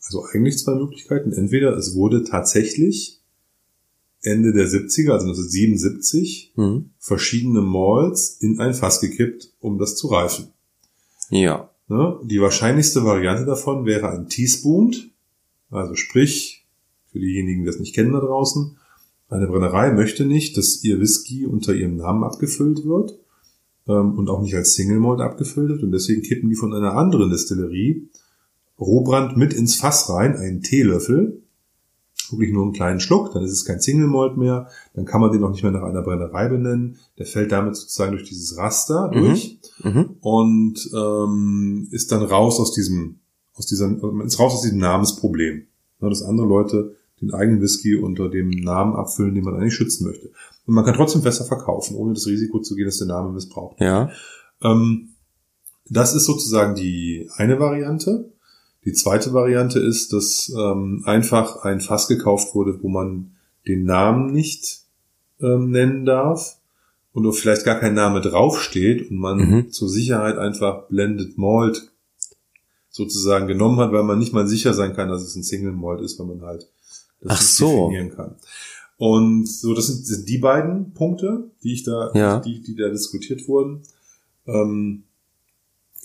Also 0.03 0.23
eigentlich 0.33 0.57
zwei 0.57 0.73
Möglichkeiten. 0.75 1.31
Entweder 1.33 1.75
es 1.77 1.95
wurde 1.95 2.23
tatsächlich 2.23 3.16
Ende 4.27 4.53
der 4.53 4.67
70er, 4.67 5.11
also 5.11 5.25
1977, 5.27 6.53
Mhm. 6.55 6.91
verschiedene 6.99 7.61
Malls 7.61 8.37
in 8.39 8.59
ein 8.59 8.73
Fass 8.73 8.99
gekippt, 9.01 9.49
um 9.59 9.77
das 9.77 9.95
zu 9.95 10.07
reifen. 10.07 10.47
Ja. 11.29 11.69
Ne? 11.87 12.19
Die 12.25 12.41
wahrscheinlichste 12.41 13.03
Variante 13.03 13.45
davon 13.45 13.85
wäre 13.85 14.09
ein 14.09 14.27
Teaspoon, 14.29 14.95
also 15.69 15.95
sprich, 15.95 16.65
für 17.11 17.19
diejenigen, 17.19 17.61
die 17.61 17.65
das 17.67 17.79
nicht 17.79 17.95
kennen 17.95 18.13
da 18.13 18.19
draußen, 18.19 18.77
eine 19.29 19.47
Brennerei 19.47 19.91
möchte 19.91 20.25
nicht, 20.25 20.55
dass 20.57 20.83
ihr 20.83 20.99
Whisky 21.01 21.45
unter 21.45 21.73
ihrem 21.73 21.97
Namen 21.97 22.23
abgefüllt 22.23 22.85
wird 22.85 23.17
ähm, 23.87 24.17
und 24.17 24.29
auch 24.29 24.41
nicht 24.41 24.55
als 24.55 24.73
Single 24.73 24.99
Malt 24.99 25.19
abgefüllt 25.19 25.69
wird 25.69 25.83
und 25.83 25.91
deswegen 25.91 26.21
kippen 26.21 26.49
die 26.49 26.55
von 26.55 26.73
einer 26.73 26.93
anderen 26.93 27.29
Destillerie 27.29 28.07
Rohbrand 28.79 29.35
mit 29.37 29.53
ins 29.53 29.75
Fass 29.75 30.09
rein, 30.09 30.35
einen 30.35 30.61
Teelöffel, 30.61 31.41
wirklich 32.31 32.51
nur 32.51 32.63
einen 32.63 32.73
kleinen 32.73 32.99
Schluck, 32.99 33.31
dann 33.33 33.43
ist 33.43 33.51
es 33.51 33.65
kein 33.65 33.79
Single 33.79 34.07
Malt 34.07 34.37
mehr, 34.37 34.67
dann 34.93 35.05
kann 35.05 35.21
man 35.21 35.31
den 35.31 35.43
auch 35.43 35.51
nicht 35.51 35.63
mehr 35.63 35.71
nach 35.71 35.83
einer 35.83 36.01
Brennerei 36.01 36.49
benennen, 36.49 36.97
der 37.17 37.25
fällt 37.25 37.51
damit 37.51 37.75
sozusagen 37.75 38.11
durch 38.11 38.27
dieses 38.27 38.57
Raster 38.57 39.09
durch 39.13 39.59
Mhm. 39.83 40.17
und 40.21 40.89
ähm, 40.95 41.87
ist 41.91 42.11
dann 42.11 42.23
raus 42.23 42.59
aus 42.59 42.73
diesem, 42.73 43.19
aus 43.55 43.65
dieser, 43.67 43.89
ist 44.25 44.39
raus 44.39 44.53
aus 44.55 44.61
diesem 44.61 44.79
Namensproblem. 44.79 45.67
Ja, 46.01 46.09
dass 46.09 46.21
andere 46.21 46.47
Leute 46.47 46.95
den 47.21 47.33
eigenen 47.33 47.61
Whisky 47.61 47.95
unter 47.95 48.29
dem 48.29 48.49
Namen 48.49 48.95
abfüllen, 48.95 49.33
den 49.33 49.43
man 49.43 49.55
eigentlich 49.55 49.73
schützen 49.73 50.05
möchte. 50.05 50.27
Und 50.67 50.75
man 50.75 50.85
kann 50.85 50.93
trotzdem 50.93 51.23
Fässer 51.23 51.45
verkaufen, 51.45 51.95
ohne 51.95 52.13
das 52.13 52.27
Risiko 52.27 52.59
zu 52.59 52.75
gehen, 52.75 52.85
dass 52.85 52.99
der 52.99 53.07
Name 53.07 53.31
missbraucht. 53.31 53.79
Ja. 53.79 54.11
Ähm, 54.61 55.09
das 55.89 56.13
ist 56.13 56.25
sozusagen 56.25 56.75
die 56.75 57.29
eine 57.37 57.59
Variante. 57.59 58.31
Die 58.87 58.93
zweite 58.93 59.33
Variante 59.33 59.79
ist, 59.79 60.13
dass 60.13 60.49
ähm, 60.57 61.03
einfach 61.05 61.57
ein 61.63 61.81
Fass 61.81 62.07
gekauft 62.07 62.55
wurde, 62.55 62.81
wo 62.81 62.87
man 62.87 63.31
den 63.67 63.83
Namen 63.83 64.31
nicht 64.31 64.79
ähm, 65.41 65.71
nennen 65.71 66.05
darf 66.05 66.55
und 67.11 67.27
auch 67.27 67.33
vielleicht 67.35 67.65
gar 67.65 67.79
kein 67.81 67.93
Name 67.95 68.21
draufsteht 68.21 69.11
und 69.11 69.17
man 69.17 69.37
Mhm. 69.39 69.71
zur 69.71 69.89
Sicherheit 69.89 70.37
einfach 70.37 70.87
Blended 70.87 71.37
Malt 71.37 71.91
sozusagen 72.89 73.47
genommen 73.47 73.77
hat, 73.79 73.91
weil 73.91 74.03
man 74.03 74.19
nicht 74.19 74.31
mal 74.31 74.47
sicher 74.47 74.73
sein 74.73 74.93
kann, 74.95 75.09
dass 75.09 75.21
es 75.21 75.35
ein 75.35 75.43
Single 75.43 75.73
Malt 75.73 75.99
ist, 75.99 76.17
weil 76.17 76.27
man 76.27 76.41
halt 76.43 76.67
das 77.19 77.31
Ach 77.33 77.41
so. 77.41 77.89
definieren 77.89 78.15
kann. 78.15 78.35
Und 78.95 79.47
so, 79.49 79.73
das 79.73 79.87
sind, 79.87 80.05
sind 80.07 80.29
die 80.29 80.37
beiden 80.37 80.93
Punkte, 80.93 81.51
die 81.61 81.73
ich 81.73 81.83
da, 81.83 82.09
Ja. 82.15 82.39
die, 82.39 82.61
die 82.61 82.75
da 82.77 82.87
diskutiert 82.89 83.49
wurden. 83.49 83.81
Ähm, 84.47 85.03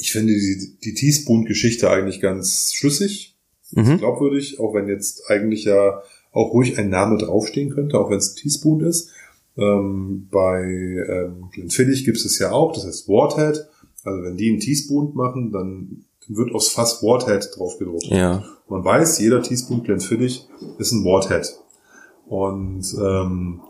ich 0.02 0.10
finde 0.10 0.32
die, 0.32 0.76
die 0.82 0.94
Teaspoon-Geschichte 0.94 1.88
eigentlich 1.88 2.20
ganz 2.20 2.72
schlüssig, 2.74 3.36
Mhm. 3.70 3.98
glaubwürdig, 3.98 4.58
auch 4.60 4.74
wenn 4.74 4.88
jetzt 4.88 5.30
eigentlich 5.30 5.64
ja 5.64 6.02
auch 6.32 6.52
ruhig 6.52 6.76
ein 6.78 6.90
Name 6.90 7.16
draufstehen 7.16 7.70
könnte, 7.70 7.98
auch 7.98 8.10
wenn 8.10 8.18
es 8.18 8.34
Teaspoon 8.34 8.80
ist. 8.80 9.10
Ähm, 9.56 10.28
bei 10.30 10.60
ähm, 10.60 11.48
Glenfiddich 11.52 12.04
gibt 12.04 12.18
es 12.18 12.38
ja 12.38 12.50
auch, 12.50 12.72
das 12.72 12.84
heißt 12.84 13.08
Warthead. 13.08 13.64
Also 14.04 14.24
wenn 14.24 14.36
die 14.36 14.50
einen 14.50 14.60
Teaspoon 14.60 15.14
machen, 15.14 15.52
dann 15.52 16.04
wird 16.26 16.52
aufs 16.52 16.68
Fass 16.68 17.02
Warthead 17.02 17.48
drauf 17.56 17.78
gedruckt. 17.78 18.06
Ja. 18.06 18.44
Man 18.68 18.84
weiß, 18.84 19.20
jeder 19.20 19.40
Teaspoon 19.40 19.84
Glenfiddich 19.84 20.48
ist 20.78 20.92
ein 20.92 21.04
Warthead. 21.04 21.46
Und 22.26 22.84
ähm, 23.00 23.60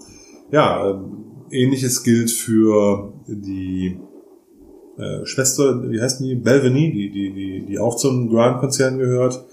ja, 0.50 0.90
ähm, 0.90 1.24
ähnliches 1.50 2.02
gilt 2.02 2.30
für 2.30 3.12
die 3.28 3.98
äh, 4.98 5.24
Schwester, 5.24 5.90
wie 5.90 6.00
heißt 6.00 6.20
die? 6.20 6.34
Belveny, 6.34 6.92
die, 6.92 7.10
die, 7.10 7.32
die, 7.32 7.66
die 7.66 7.78
auch 7.78 7.96
zum 7.96 8.28
Grand-Konzern 8.28 8.98
gehört. 8.98 9.44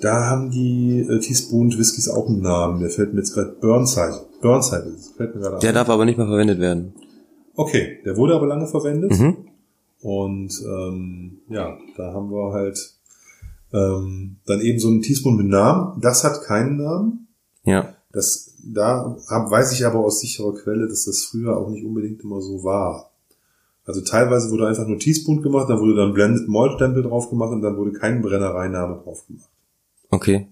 Da 0.00 0.26
haben 0.28 0.50
die 0.50 1.00
äh, 1.00 1.18
Teaspoon 1.20 1.70
Whiskys 1.78 2.08
auch 2.08 2.28
einen 2.28 2.42
Namen. 2.42 2.80
Der 2.80 2.90
fällt 2.90 3.12
mir 3.12 3.20
jetzt 3.20 3.34
gerade 3.34 3.56
Burnside. 3.60 4.20
Burnside, 4.42 4.92
das 4.94 5.08
fällt 5.10 5.34
mir 5.34 5.40
gerade 5.40 5.58
Der 5.60 5.70
ein. 5.70 5.74
darf 5.74 5.88
aber 5.88 6.04
nicht 6.04 6.18
mehr 6.18 6.26
verwendet 6.26 6.58
werden. 6.58 6.94
Okay, 7.54 7.98
der 8.04 8.16
wurde 8.16 8.34
aber 8.34 8.46
lange 8.46 8.66
verwendet. 8.66 9.18
Mhm. 9.18 9.36
Und 10.02 10.52
ähm, 10.66 11.38
ja, 11.48 11.78
da 11.96 12.12
haben 12.12 12.30
wir 12.30 12.52
halt 12.52 12.78
ähm, 13.72 14.36
dann 14.44 14.60
eben 14.60 14.78
so 14.78 14.88
einen 14.88 15.00
Teaspoon 15.02 15.36
mit 15.36 15.46
Namen. 15.46 16.00
Das 16.00 16.24
hat 16.24 16.42
keinen 16.42 16.76
Namen. 16.76 17.28
Ja. 17.64 17.94
Das, 18.12 18.54
da 18.62 19.16
hab, 19.28 19.50
weiß 19.50 19.72
ich 19.72 19.86
aber 19.86 20.00
aus 20.00 20.20
sicherer 20.20 20.54
Quelle, 20.54 20.88
dass 20.88 21.06
das 21.06 21.22
früher 21.24 21.56
auch 21.56 21.70
nicht 21.70 21.84
unbedingt 21.84 22.22
immer 22.22 22.40
so 22.40 22.62
war. 22.64 23.12
Also 23.84 24.00
teilweise 24.00 24.50
wurde 24.50 24.66
einfach 24.66 24.86
nur 24.86 24.98
Teaspoon 24.98 25.42
gemacht, 25.42 25.68
dann 25.68 25.80
wurde 25.80 25.94
dann 25.94 26.14
Blended 26.14 26.48
Malt 26.48 26.72
Stempel 26.74 27.02
drauf 27.02 27.28
gemacht 27.28 27.52
und 27.52 27.62
dann 27.62 27.76
wurde 27.76 27.92
kein 27.92 28.22
Brennereiname 28.22 29.00
drauf 29.02 29.26
gemacht. 29.26 29.50
Okay. 30.10 30.48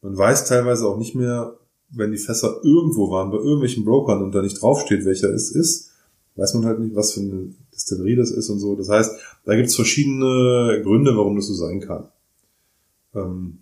Man 0.00 0.16
weiß 0.16 0.46
teilweise 0.46 0.86
auch 0.86 0.96
nicht 0.96 1.14
mehr, 1.14 1.58
wenn 1.90 2.12
die 2.12 2.18
Fässer 2.18 2.60
irgendwo 2.62 3.10
waren, 3.10 3.30
bei 3.30 3.36
irgendwelchen 3.36 3.84
Brokern 3.84 4.22
und 4.22 4.34
da 4.34 4.40
nicht 4.40 4.60
draufsteht, 4.60 5.04
welcher 5.04 5.28
es 5.30 5.50
ist, 5.50 5.90
weiß 6.36 6.54
man 6.54 6.64
halt 6.64 6.80
nicht, 6.80 6.96
was 6.96 7.12
für 7.12 7.20
eine 7.20 7.54
Distillerie 7.74 8.16
das 8.16 8.30
ist 8.30 8.48
und 8.48 8.58
so. 8.58 8.74
Das 8.74 8.88
heißt, 8.88 9.16
da 9.44 9.54
gibt 9.54 9.68
es 9.68 9.76
verschiedene 9.76 10.80
Gründe, 10.82 11.16
warum 11.16 11.36
das 11.36 11.48
so 11.48 11.54
sein 11.54 11.80
kann. 11.80 12.08
Ähm, 13.14 13.58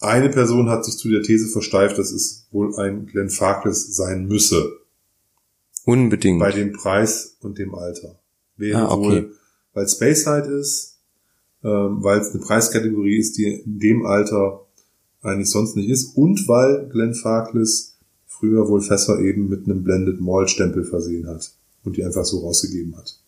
eine 0.00 0.28
Person 0.28 0.68
hat 0.68 0.84
sich 0.84 0.98
zu 0.98 1.08
der 1.08 1.22
These 1.22 1.48
versteift, 1.48 1.98
dass 1.98 2.12
es 2.12 2.46
wohl 2.50 2.76
ein 2.76 3.06
Glenfarclas 3.06 3.96
sein 3.96 4.26
müsse, 4.26 4.78
Unbedingt. 5.86 6.40
bei 6.40 6.52
dem 6.52 6.72
Preis 6.72 7.36
und 7.40 7.58
dem 7.58 7.74
Alter. 7.74 8.18
Wäre 8.58 8.80
Ah, 8.80 8.92
okay. 8.92 9.02
wohl, 9.04 9.32
weil 9.72 9.88
Speyside 9.88 10.48
ist, 10.60 10.98
ähm, 11.64 12.02
weil 12.02 12.20
es 12.20 12.30
eine 12.30 12.40
Preiskategorie 12.40 13.16
ist, 13.18 13.38
die 13.38 13.62
in 13.64 13.78
dem 13.78 14.04
Alter 14.04 14.66
eigentlich 15.22 15.50
sonst 15.50 15.76
nicht 15.76 15.88
ist 15.88 16.16
und 16.16 16.46
weil 16.48 16.88
Glenfarclas 16.90 17.96
früher 18.26 18.68
wohl 18.68 18.82
Fässer 18.82 19.18
eben 19.20 19.48
mit 19.48 19.64
einem 19.66 19.82
Blended 19.82 20.20
Malt 20.20 20.50
Stempel 20.50 20.84
versehen 20.84 21.26
hat 21.26 21.52
und 21.84 21.96
die 21.96 22.04
einfach 22.04 22.24
so 22.24 22.40
rausgegeben 22.40 22.96
hat. 22.96 23.18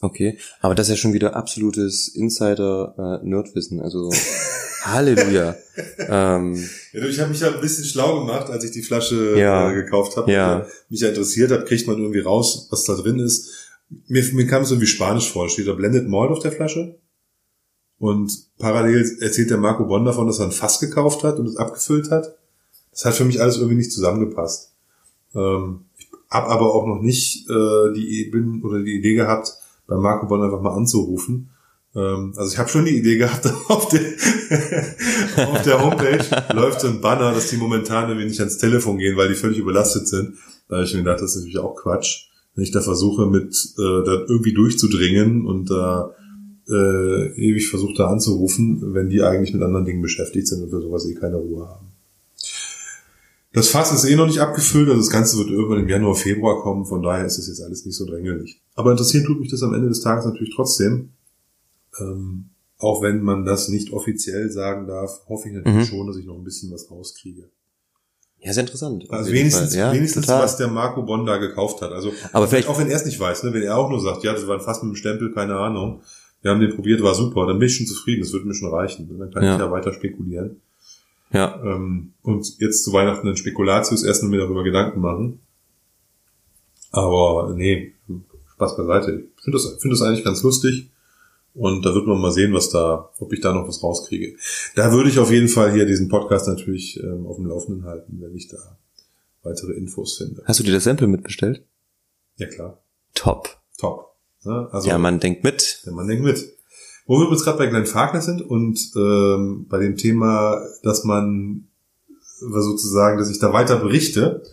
Okay. 0.00 0.38
Aber 0.60 0.74
das 0.74 0.86
ist 0.88 0.92
ja 0.92 0.96
schon 0.96 1.12
wieder 1.12 1.36
absolutes 1.36 2.08
Insider-Nerdwissen. 2.08 3.80
Also 3.80 4.10
Halleluja. 4.84 5.56
ähm, 5.98 6.56
Ja, 6.92 7.04
ich 7.06 7.20
habe 7.20 7.30
mich 7.30 7.40
ja 7.40 7.52
ein 7.52 7.60
bisschen 7.60 7.84
schlau 7.84 8.20
gemacht, 8.20 8.48
als 8.50 8.64
ich 8.64 8.70
die 8.70 8.82
Flasche 8.82 9.38
Ja. 9.38 9.70
äh, 9.70 9.74
gekauft 9.74 10.16
habe. 10.16 10.32
Ja. 10.32 10.60
Äh, 10.60 10.66
mich 10.88 11.00
ja 11.00 11.08
interessiert 11.08 11.50
hat, 11.50 11.66
kriegt 11.66 11.86
man 11.86 11.98
irgendwie 11.98 12.20
raus, 12.20 12.68
was 12.70 12.84
da 12.84 12.94
drin 12.94 13.18
ist. 13.18 13.50
Mir, 14.08 14.24
mir 14.32 14.46
kam 14.46 14.62
es 14.62 14.70
irgendwie 14.70 14.86
spanisch 14.86 15.30
vor. 15.30 15.48
Steht 15.48 15.66
da 15.68 15.74
Blended 15.74 16.08
Malt 16.08 16.30
auf 16.30 16.38
der 16.40 16.52
Flasche. 16.52 16.98
Und 17.98 18.32
parallel 18.58 19.18
erzählt 19.20 19.50
der 19.50 19.58
Marco 19.58 19.84
Bonn 19.84 20.06
davon, 20.06 20.26
dass 20.26 20.38
er 20.38 20.46
ein 20.46 20.52
Fass 20.52 20.80
gekauft 20.80 21.22
hat 21.24 21.38
und 21.38 21.46
es 21.46 21.56
abgefüllt 21.56 22.10
hat. 22.10 22.34
Das 22.92 23.04
hat 23.04 23.14
für 23.14 23.24
mich 23.26 23.42
alles 23.42 23.56
irgendwie 23.56 23.76
nicht 23.76 23.92
zusammengepasst. 23.92 24.72
Ähm, 25.34 25.84
ich 25.98 26.08
habe 26.30 26.48
aber 26.48 26.74
auch 26.74 26.86
noch 26.86 27.02
nicht 27.02 27.48
äh, 27.50 27.92
die 27.94 28.30
bin 28.32 28.62
oder 28.62 28.80
die 28.82 28.96
Idee 28.98 29.14
gehabt, 29.16 29.52
bei 29.90 29.96
Marco 29.96 30.26
Bonn 30.26 30.42
einfach 30.42 30.62
mal 30.62 30.74
anzurufen. 30.74 31.50
Ähm, 31.94 32.32
also 32.36 32.52
ich 32.52 32.58
habe 32.58 32.70
schon 32.70 32.84
die 32.84 32.96
Idee 32.96 33.18
gehabt, 33.18 33.44
auf 33.68 33.88
der, 33.88 34.00
auf 35.48 35.62
der 35.62 35.84
Homepage 35.84 36.24
läuft 36.54 36.80
so 36.80 36.86
ein 36.86 37.00
Banner, 37.00 37.32
dass 37.32 37.50
die 37.50 37.56
momentan 37.56 38.08
irgendwie 38.08 38.28
nicht 38.28 38.38
ans 38.38 38.58
Telefon 38.58 38.98
gehen, 38.98 39.16
weil 39.16 39.28
die 39.28 39.34
völlig 39.34 39.58
überlastet 39.58 40.08
sind. 40.08 40.34
Da 40.68 40.76
habe 40.76 40.86
ich 40.86 40.94
mir 40.94 41.00
gedacht, 41.00 41.20
das 41.20 41.34
ist 41.34 41.42
natürlich 41.42 41.58
auch 41.58 41.74
Quatsch. 41.74 42.28
Wenn 42.54 42.64
ich 42.64 42.70
da 42.70 42.80
versuche, 42.80 43.26
mit 43.26 43.52
äh, 43.78 44.04
da 44.04 44.24
irgendwie 44.28 44.54
durchzudringen 44.54 45.44
und 45.44 45.70
da 45.70 46.14
äh, 46.68 47.34
ewig 47.34 47.68
versuche 47.68 47.94
da 47.96 48.06
anzurufen, 48.06 48.94
wenn 48.94 49.08
die 49.08 49.22
eigentlich 49.22 49.52
mit 49.52 49.62
anderen 49.62 49.84
Dingen 49.84 50.02
beschäftigt 50.02 50.46
sind 50.46 50.62
und 50.62 50.70
für 50.70 50.80
sowas 50.80 51.04
eh 51.06 51.14
keine 51.14 51.36
Ruhe 51.36 51.68
haben. 51.68 51.89
Das 53.52 53.68
Fass 53.68 53.92
ist 53.92 54.04
eh 54.08 54.14
noch 54.14 54.26
nicht 54.26 54.38
abgefüllt, 54.40 54.88
also 54.88 55.00
das 55.00 55.10
Ganze 55.10 55.36
wird 55.38 55.48
irgendwann 55.50 55.80
im 55.80 55.88
Januar, 55.88 56.14
Februar 56.14 56.62
kommen, 56.62 56.84
von 56.86 57.02
daher 57.02 57.26
ist 57.26 57.36
das 57.36 57.48
jetzt 57.48 57.60
alles 57.62 57.84
nicht 57.84 57.96
so 57.96 58.06
drängelig. 58.06 58.60
Aber 58.76 58.92
interessieren 58.92 59.24
tut 59.24 59.40
mich 59.40 59.50
das 59.50 59.62
am 59.64 59.74
Ende 59.74 59.88
des 59.88 60.00
Tages 60.02 60.24
natürlich 60.24 60.54
trotzdem. 60.54 61.10
Ähm, 62.00 62.50
auch 62.78 63.02
wenn 63.02 63.22
man 63.22 63.44
das 63.44 63.68
nicht 63.68 63.92
offiziell 63.92 64.50
sagen 64.50 64.86
darf, 64.86 65.22
hoffe 65.28 65.48
ich 65.48 65.54
natürlich 65.54 65.90
Mhm. 65.90 65.96
schon, 65.96 66.06
dass 66.06 66.16
ich 66.16 66.24
noch 66.26 66.36
ein 66.36 66.44
bisschen 66.44 66.70
was 66.72 66.90
rauskriege. 66.90 67.48
ja, 68.42 68.54
sehr 68.54 68.62
interessant. 68.62 69.04
Also 69.10 69.32
wenigstens. 69.32 69.74
Ja, 69.74 69.92
wenigstens 69.92 70.24
total. 70.24 70.44
was 70.44 70.56
der 70.56 70.68
Marco 70.68 71.02
Bonn 71.02 71.26
da 71.26 71.36
gekauft 71.36 71.82
hat. 71.82 71.92
Also 71.92 72.10
Aber 72.32 72.48
vielleicht- 72.48 72.68
auch 72.68 72.78
wenn 72.78 72.88
er 72.88 72.96
es 72.96 73.04
nicht 73.04 73.20
weiß, 73.20 73.42
ne? 73.42 73.52
wenn 73.52 73.60
er 73.62 73.76
auch 73.76 73.90
nur 73.90 74.00
sagt, 74.00 74.24
ja, 74.24 74.32
das 74.32 74.46
war 74.46 74.54
ein 74.56 74.62
Fass 74.62 74.82
mit 74.82 74.92
dem 74.92 74.96
Stempel, 74.96 75.34
keine 75.34 75.56
Ahnung. 75.56 76.00
Wir 76.40 76.50
haben 76.52 76.60
den 76.60 76.74
probiert, 76.74 77.02
war 77.02 77.14
super, 77.14 77.46
dann 77.46 77.58
bin 77.58 77.66
ich 77.68 77.76
schon 77.76 77.86
zufrieden, 77.86 78.22
das 78.22 78.32
wird 78.32 78.46
mir 78.46 78.54
schon 78.54 78.72
reichen. 78.72 79.06
Dann 79.18 79.30
kann 79.30 79.42
Ja. 79.44 79.54
ich 79.54 79.60
ja 79.60 79.70
weiter 79.70 79.92
spekulieren. 79.92 80.62
Ja. 81.32 81.60
Ähm, 81.62 82.12
und 82.22 82.58
jetzt 82.58 82.84
zu 82.84 82.92
Weihnachten 82.92 83.28
ein 83.28 83.36
Spekulatius 83.36 84.02
erst 84.02 84.22
nur 84.22 84.30
mir 84.30 84.40
darüber 84.40 84.64
Gedanken 84.64 85.00
machen. 85.00 85.40
Aber 86.90 87.54
nee, 87.54 87.94
Spaß 88.54 88.76
beiseite. 88.76 89.24
Ich 89.36 89.42
finde 89.42 89.58
das, 89.58 89.76
finde 89.80 89.96
das 89.96 90.02
eigentlich 90.02 90.24
ganz 90.24 90.42
lustig. 90.42 90.90
Und 91.54 91.84
da 91.84 91.94
wird 91.94 92.06
man 92.06 92.20
mal 92.20 92.30
sehen, 92.30 92.52
was 92.52 92.70
da, 92.70 93.10
ob 93.18 93.32
ich 93.32 93.40
da 93.40 93.52
noch 93.52 93.66
was 93.66 93.82
rauskriege. 93.82 94.36
Da 94.76 94.92
würde 94.92 95.10
ich 95.10 95.18
auf 95.18 95.32
jeden 95.32 95.48
Fall 95.48 95.72
hier 95.72 95.84
diesen 95.84 96.08
Podcast 96.08 96.46
natürlich 96.46 97.02
ähm, 97.02 97.26
auf 97.26 97.36
dem 97.36 97.46
Laufenden 97.46 97.84
halten, 97.84 98.18
wenn 98.20 98.34
ich 98.36 98.48
da 98.48 98.78
weitere 99.42 99.72
Infos 99.72 100.18
finde. 100.18 100.42
Hast 100.44 100.60
du 100.60 100.64
dir 100.64 100.72
das 100.72 100.84
Sample 100.84 101.08
mitbestellt? 101.08 101.64
Ja 102.36 102.46
klar, 102.46 102.82
Top. 103.14 103.58
top. 103.78 104.14
Ja, 104.44 104.68
also 104.68 104.88
ja, 104.88 104.98
man 104.98 105.20
denkt 105.20 105.44
mit. 105.44 105.82
der 105.84 105.92
Mann 105.92 106.06
denkt 106.06 106.24
mit. 106.24 106.56
Wo 107.10 107.18
wir 107.18 107.28
jetzt 107.32 107.42
gerade 107.42 107.58
bei 107.58 107.66
Glenn 107.66 107.86
Farkner 107.86 108.20
sind 108.20 108.40
und 108.40 108.78
ähm, 108.94 109.66
bei 109.68 109.80
dem 109.80 109.96
Thema, 109.96 110.64
dass 110.84 111.02
man 111.02 111.66
sozusagen, 112.38 113.18
dass 113.18 113.28
ich 113.28 113.40
da 113.40 113.52
weiter 113.52 113.80
berichte. 113.80 114.44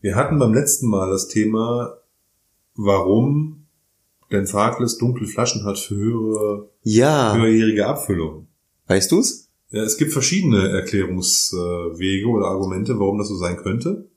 Wir 0.00 0.16
hatten 0.16 0.38
beim 0.38 0.54
letzten 0.54 0.88
Mal 0.88 1.10
das 1.10 1.28
Thema, 1.28 1.98
warum 2.74 3.66
Glenn 4.30 4.46
Farkless 4.46 4.96
dunkle 4.96 5.26
Flaschen 5.26 5.64
hat 5.64 5.78
für 5.78 5.94
höhere, 5.96 6.70
Ja, 6.84 7.36
höherjährige 7.36 7.86
Abfüllung. 7.86 8.46
weißt 8.86 9.12
du's? 9.12 9.50
Ja, 9.68 9.82
es 9.82 9.98
gibt 9.98 10.14
verschiedene 10.14 10.70
Erklärungswege 10.70 12.28
oder 12.28 12.46
Argumente, 12.46 12.98
warum 12.98 13.18
das 13.18 13.28
so 13.28 13.36
sein 13.36 13.58
könnte. 13.58 14.08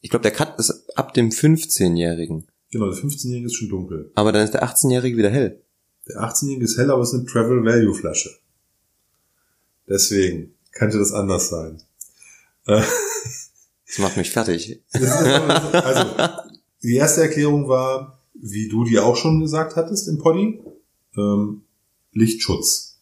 Ich 0.00 0.10
glaube, 0.10 0.22
der 0.22 0.30
Cut 0.30 0.60
ist 0.60 0.96
ab 0.96 1.12
dem 1.12 1.30
15-Jährigen. 1.30 2.46
Genau, 2.70 2.84
der 2.88 2.94
15-Jährige 2.94 3.46
ist 3.46 3.56
schon 3.56 3.68
dunkel. 3.68 4.12
Aber 4.14 4.30
dann 4.30 4.44
ist 4.44 4.54
der 4.54 4.62
18-Jährige 4.62 5.16
wieder 5.16 5.30
hell. 5.30 5.60
Der 6.08 6.16
18-Jährige 6.22 6.64
ist 6.64 6.78
hell, 6.78 6.90
aber 6.90 7.02
es 7.02 7.12
ist 7.12 7.20
eine 7.20 7.26
Travel 7.26 7.64
Value 7.64 7.94
Flasche. 7.94 8.30
Deswegen 9.88 10.54
könnte 10.72 10.98
das 10.98 11.12
anders 11.12 11.48
sein. 11.48 11.82
Das 12.64 13.98
macht 13.98 14.16
mich 14.16 14.30
fertig. 14.30 14.82
aber- 14.92 15.84
also, 15.84 16.32
die 16.82 16.96
erste 16.96 17.22
Erklärung 17.22 17.68
war, 17.68 18.18
wie 18.34 18.68
du 18.68 18.84
die 18.84 18.98
auch 18.98 19.16
schon 19.16 19.40
gesagt 19.40 19.76
hattest 19.76 20.08
im 20.08 20.18
Poddy, 20.18 20.60
ähm, 21.16 21.62
Lichtschutz. 22.12 23.00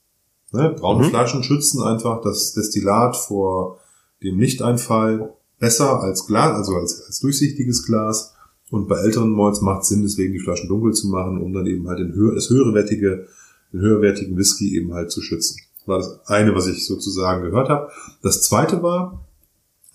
Ne? 0.52 0.70
Braune 0.78 1.06
Mhm. 1.06 1.10
Flaschen 1.10 1.42
schützen 1.44 1.82
einfach 1.82 2.20
das 2.22 2.52
Destillat 2.52 3.16
vor 3.16 3.80
dem 4.22 4.38
Lichteinfall 4.38 5.32
besser 5.58 6.00
als 6.02 6.26
Glas, 6.26 6.54
also 6.56 6.74
als, 6.76 7.00
als 7.06 7.20
durchsichtiges 7.20 7.86
Glas. 7.86 8.34
Und 8.70 8.88
bei 8.88 8.96
älteren 8.98 9.30
Malls 9.30 9.60
macht 9.60 9.82
es 9.82 9.88
Sinn, 9.88 10.02
deswegen 10.02 10.32
die 10.32 10.38
Flaschen 10.38 10.68
dunkel 10.68 10.92
zu 10.92 11.08
machen, 11.08 11.38
um 11.38 11.52
dann 11.52 11.66
eben 11.66 11.88
halt 11.88 11.98
den, 11.98 12.14
höher, 12.14 12.34
das 12.34 12.50
höherwertige, 12.50 13.26
den 13.72 13.80
höherwertigen 13.80 14.36
Whisky 14.36 14.76
eben 14.76 14.94
halt 14.94 15.10
zu 15.10 15.20
schützen. 15.20 15.60
Das 15.78 15.88
war 15.88 15.98
das 15.98 16.20
eine, 16.26 16.54
was 16.54 16.68
ich 16.68 16.86
sozusagen 16.86 17.42
gehört 17.42 17.68
habe. 17.68 17.90
Das 18.22 18.42
zweite 18.42 18.82
war, 18.82 19.26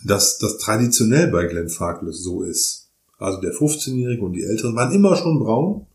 dass 0.03 0.37
das 0.39 0.57
traditionell 0.57 1.31
bei 1.31 1.45
Glenn 1.45 1.69
Farkless 1.69 2.21
so 2.21 2.43
ist. 2.43 2.89
Also 3.17 3.39
der 3.39 3.53
15-Jährige 3.53 4.23
und 4.23 4.33
die 4.33 4.43
Älteren 4.43 4.75
waren 4.75 4.93
immer 4.93 5.15
schon 5.15 5.39
braun 5.39 5.87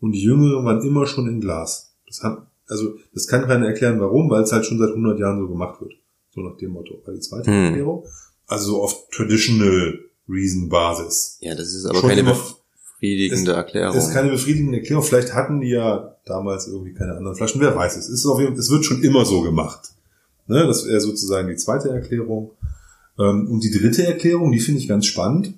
und 0.00 0.12
die 0.12 0.22
Jüngeren 0.22 0.64
waren 0.64 0.80
immer 0.82 1.06
schon 1.06 1.28
in 1.28 1.40
Glas. 1.40 1.94
Das 2.06 2.22
hat, 2.22 2.46
also 2.66 2.94
das 3.12 3.26
kann 3.26 3.46
keiner 3.46 3.66
erklären, 3.66 4.00
warum, 4.00 4.30
weil 4.30 4.42
es 4.42 4.52
halt 4.52 4.64
schon 4.64 4.78
seit 4.78 4.88
100 4.90 5.18
Jahren 5.18 5.38
so 5.38 5.48
gemacht 5.48 5.80
wird. 5.82 5.92
So 6.30 6.40
nach 6.40 6.56
dem 6.56 6.70
Motto. 6.70 7.02
War 7.04 7.12
die 7.12 7.20
zweite 7.20 7.50
Hm. 7.50 7.64
Erklärung. 7.66 8.06
Also 8.46 8.70
so 8.72 8.82
auf 8.82 9.08
Traditional 9.10 9.98
Reason 10.28 10.68
Basis. 10.68 11.38
Ja, 11.40 11.54
das 11.54 11.72
ist 11.74 11.84
aber 11.84 12.00
Schon 12.00 12.10
keine 12.10 12.24
befriedigende 12.24 13.52
Erklärung. 13.52 13.94
Das 13.94 14.08
ist 14.08 14.14
keine 14.14 14.30
befriedigende 14.30 14.78
Erklärung. 14.78 15.04
Vielleicht 15.04 15.34
hatten 15.34 15.60
die 15.60 15.70
ja 15.70 16.16
damals 16.24 16.68
irgendwie 16.68 16.94
keine 16.94 17.14
anderen 17.14 17.36
Flaschen. 17.36 17.60
Wer 17.60 17.74
weiß 17.74 17.96
es. 17.96 18.08
Es, 18.08 18.20
ist 18.20 18.26
auf 18.26 18.40
jeden, 18.40 18.56
es 18.56 18.70
wird 18.70 18.84
schon 18.84 19.02
immer 19.02 19.24
so 19.24 19.42
gemacht. 19.42 19.90
Ne? 20.46 20.66
Das 20.66 20.86
wäre 20.86 21.00
sozusagen 21.00 21.48
die 21.48 21.56
zweite 21.56 21.90
Erklärung. 21.90 22.52
Ähm, 23.18 23.48
Und 23.48 23.64
die 23.64 23.70
dritte 23.70 24.06
Erklärung, 24.06 24.52
die 24.52 24.60
finde 24.60 24.80
ich 24.80 24.88
ganz 24.88 25.06
spannend. 25.06 25.54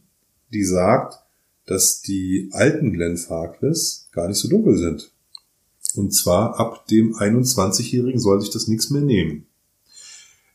Die 0.52 0.64
sagt, 0.64 1.18
dass 1.66 2.02
die 2.02 2.50
alten 2.52 2.92
Glen 2.92 3.16
Farkless 3.16 4.08
gar 4.12 4.28
nicht 4.28 4.38
so 4.38 4.48
dunkel 4.48 4.76
sind. 4.76 5.10
Und 5.94 6.12
zwar 6.12 6.58
ab 6.58 6.86
dem 6.88 7.14
21-Jährigen 7.14 8.20
soll 8.20 8.40
sich 8.40 8.50
das 8.50 8.68
nichts 8.68 8.90
mehr 8.90 9.02
nehmen. 9.02 9.46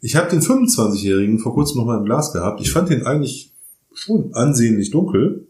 Ich 0.01 0.15
habe 0.15 0.29
den 0.29 0.41
25-Jährigen 0.41 1.39
vor 1.39 1.53
kurzem 1.53 1.77
noch 1.77 1.85
mal 1.85 1.97
im 1.97 2.05
Glas 2.05 2.31
gehabt. 2.31 2.61
Ich 2.61 2.71
fand 2.71 2.89
den 2.89 3.05
eigentlich 3.05 3.53
schon 3.99 4.33
ansehnlich 4.33 4.91
dunkel. 4.91 5.47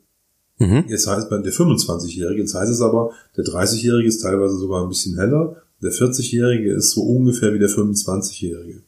mhm. 0.57 0.85
Jetzt 0.87 1.07
heißt 1.07 1.29
bei 1.29 1.37
der 1.37 1.53
25-Jährige, 1.53 2.41
jetzt 2.41 2.55
heißt 2.55 2.71
es 2.71 2.81
aber, 2.81 3.11
der 3.37 3.43
30-Jährige 3.45 4.07
ist 4.07 4.21
teilweise 4.21 4.57
sogar 4.57 4.83
ein 4.83 4.89
bisschen 4.89 5.17
heller, 5.17 5.55
der 5.81 5.91
40-Jährige 5.91 6.73
ist 6.73 6.91
so 6.91 7.01
ungefähr 7.03 7.53
wie 7.53 7.59
der 7.59 7.69
25-Jährige. 7.69 8.81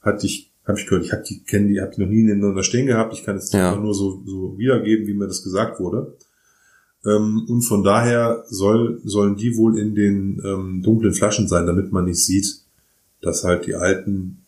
Hatte 0.00 0.26
ich, 0.26 0.50
habe 0.64 0.78
ich 0.78 0.86
gehört, 0.86 1.04
ich 1.04 1.12
habe 1.12 1.22
die, 1.28 1.40
kenne 1.40 1.68
die, 1.68 1.80
habe 1.80 1.92
die 1.94 2.00
noch 2.00 2.08
nie 2.08 2.22
nebeneinander 2.22 2.62
stehen 2.62 2.86
gehabt, 2.86 3.12
ich 3.12 3.24
kann 3.24 3.36
es 3.36 3.52
Ja. 3.52 3.76
nur 3.76 3.94
so, 3.94 4.22
so 4.24 4.56
wiedergeben, 4.56 5.06
wie 5.06 5.14
mir 5.14 5.26
das 5.26 5.42
gesagt 5.42 5.78
wurde. 5.80 6.16
Ähm, 7.04 7.46
und 7.48 7.62
von 7.62 7.82
daher 7.82 8.44
soll, 8.48 9.00
sollen 9.04 9.36
die 9.36 9.56
wohl 9.56 9.78
in 9.78 9.94
den 9.94 10.40
ähm, 10.44 10.82
dunklen 10.82 11.12
Flaschen 11.14 11.48
sein, 11.48 11.66
damit 11.66 11.92
man 11.92 12.04
nicht 12.04 12.22
sieht, 12.24 12.60
dass 13.22 13.44
halt 13.44 13.66
die 13.66 13.74
alten, 13.74 14.38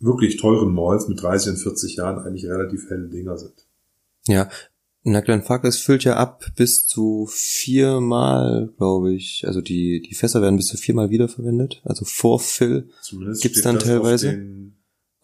wirklich 0.00 0.36
teuren 0.36 0.72
Malls 0.72 1.08
mit 1.08 1.22
30 1.22 1.52
und 1.52 1.58
40 1.58 1.96
Jahren 1.96 2.18
eigentlich 2.18 2.46
relativ 2.46 2.88
helle 2.88 3.08
Dinger 3.08 3.36
sind. 3.36 3.66
Ja. 4.26 4.48
Na, 5.04 5.20
Glen 5.20 5.42
Farkless 5.42 5.78
füllt 5.78 6.04
ja 6.04 6.16
ab 6.16 6.44
bis 6.56 6.84
zu 6.86 7.28
viermal, 7.30 8.72
glaube 8.76 9.14
ich. 9.14 9.44
Also 9.46 9.60
die, 9.60 10.02
die 10.02 10.14
Fässer 10.14 10.42
werden 10.42 10.56
bis 10.56 10.66
zu 10.66 10.76
viermal 10.76 11.10
wiederverwendet. 11.10 11.80
Also 11.84 12.04
Vorfill. 12.04 12.90
Gibt's 13.40 13.62
dann 13.62 13.78
teilweise? 13.78 14.72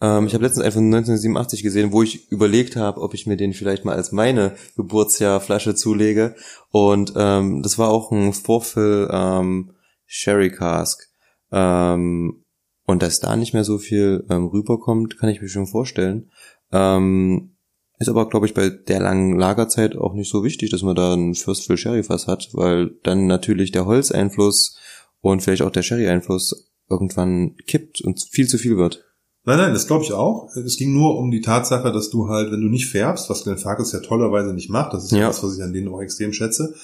Ähm, 0.01 0.27
ich 0.27 0.33
habe 0.33 0.43
letztens 0.43 0.65
einfach 0.65 0.79
1987 0.79 1.61
gesehen, 1.61 1.91
wo 1.91 2.03
ich 2.03 2.31
überlegt 2.31 2.75
habe, 2.75 3.01
ob 3.01 3.13
ich 3.13 3.27
mir 3.27 3.37
den 3.37 3.53
vielleicht 3.53 3.85
mal 3.85 3.95
als 3.95 4.11
meine 4.11 4.55
Geburtsjahrflasche 4.75 5.75
zulege. 5.75 6.35
Und 6.71 7.13
ähm, 7.15 7.61
das 7.61 7.77
war 7.77 7.89
auch 7.89 8.11
ein 8.11 8.33
Vorfill 8.33 9.09
ähm, 9.11 9.71
Sherry 10.05 10.51
Cask. 10.51 11.07
Ähm, 11.51 12.44
und 12.85 13.01
dass 13.01 13.19
da 13.19 13.35
nicht 13.35 13.53
mehr 13.53 13.63
so 13.63 13.77
viel 13.77 14.25
ähm, 14.29 14.47
rüberkommt, 14.47 15.17
kann 15.17 15.29
ich 15.29 15.41
mir 15.41 15.49
schon 15.49 15.67
vorstellen. 15.67 16.29
Ähm, 16.71 17.51
ist 17.97 18.09
aber, 18.09 18.27
glaube 18.29 18.45
ich, 18.45 18.53
bei 18.53 18.69
der 18.69 18.99
langen 18.99 19.37
Lagerzeit 19.39 19.95
auch 19.95 20.13
nicht 20.13 20.29
so 20.29 20.43
wichtig, 20.43 20.69
dass 20.69 20.81
man 20.83 20.95
da 20.95 21.13
einen 21.13 21.33
First 21.33 21.65
Fill 21.65 21.77
Sherry 21.77 22.03
Fass 22.03 22.27
hat, 22.27 22.49
weil 22.53 22.91
dann 23.03 23.25
natürlich 23.27 23.71
der 23.71 23.85
Holzeinfluss 23.85 24.77
und 25.21 25.41
vielleicht 25.41 25.61
auch 25.61 25.71
der 25.71 25.81
Sherry-Einfluss 25.81 26.71
irgendwann 26.89 27.55
kippt 27.67 28.01
und 28.01 28.21
viel 28.31 28.47
zu 28.47 28.57
viel 28.57 28.77
wird. 28.77 29.03
Nein, 29.45 29.59
nein, 29.59 29.73
das 29.73 29.87
glaube 29.87 30.03
ich 30.03 30.11
auch. 30.11 30.49
Es 30.55 30.75
ging 30.77 30.93
nur 30.93 31.17
um 31.17 31.31
die 31.31 31.41
Tatsache, 31.41 31.91
dass 31.91 32.09
du 32.09 32.27
halt, 32.29 32.51
wenn 32.51 32.61
du 32.61 32.67
nicht 32.67 32.87
färbst, 32.87 33.29
was 33.29 33.43
Glenn 33.43 33.57
Farkas 33.59 33.91
ja 33.91 33.99
tollerweise 33.99 34.53
nicht 34.53 34.69
macht, 34.69 34.93
das 34.93 35.05
ist 35.05 35.11
ja 35.11 35.19
Ja. 35.19 35.27
das, 35.27 35.43
was 35.43 35.55
ich 35.55 35.63
an 35.63 35.71
denen 35.71 35.87
auch 35.87 36.01
extrem 36.01 36.33
schätze, 36.33 36.75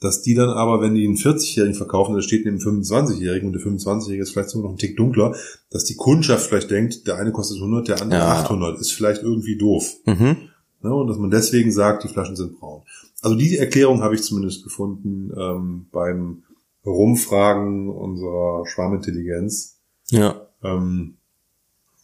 dass 0.00 0.22
die 0.22 0.34
dann 0.34 0.48
aber, 0.48 0.80
wenn 0.80 0.94
die 0.94 1.06
einen 1.06 1.16
40-Jährigen 1.16 1.74
verkaufen, 1.74 2.14
da 2.14 2.22
steht 2.22 2.44
neben 2.44 2.58
einem 2.60 2.80
25-Jährigen 2.80 3.48
und 3.48 3.52
der 3.52 3.62
25-Jährige 3.62 4.22
ist 4.22 4.32
vielleicht 4.32 4.50
sogar 4.50 4.70
noch 4.70 4.74
ein 4.74 4.78
Tick 4.78 4.96
dunkler, 4.96 5.34
dass 5.70 5.84
die 5.84 5.96
Kundschaft 5.96 6.46
vielleicht 6.46 6.70
denkt, 6.70 7.06
der 7.06 7.16
eine 7.16 7.32
kostet 7.32 7.58
100, 7.58 7.88
der 7.88 8.00
andere 8.00 8.20
Ja. 8.20 8.40
800, 8.40 8.80
ist 8.80 8.92
vielleicht 8.92 9.22
irgendwie 9.22 9.58
doof. 9.58 9.96
Mhm. 10.06 10.36
Ne? 10.82 10.94
Und 10.94 11.06
dass 11.08 11.18
man 11.18 11.30
deswegen 11.30 11.70
sagt, 11.70 12.04
die 12.04 12.08
Flaschen 12.08 12.36
sind 12.36 12.58
braun. 12.58 12.82
Also 13.20 13.36
die 13.36 13.58
Erklärung 13.58 14.02
habe 14.02 14.14
ich 14.14 14.22
zumindest 14.22 14.64
gefunden 14.64 15.30
ähm, 15.36 15.86
beim 15.92 16.44
Rumfragen 16.86 17.90
unserer 17.90 18.66
Schwarmintelligenz. 18.66 19.76
Ja. 20.08 20.46
Ähm, 20.64 21.16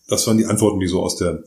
das 0.09 0.27
waren 0.27 0.37
die 0.37 0.47
Antworten, 0.47 0.81
die 0.81 0.87
so 0.87 1.03
aus 1.03 1.17
der 1.17 1.43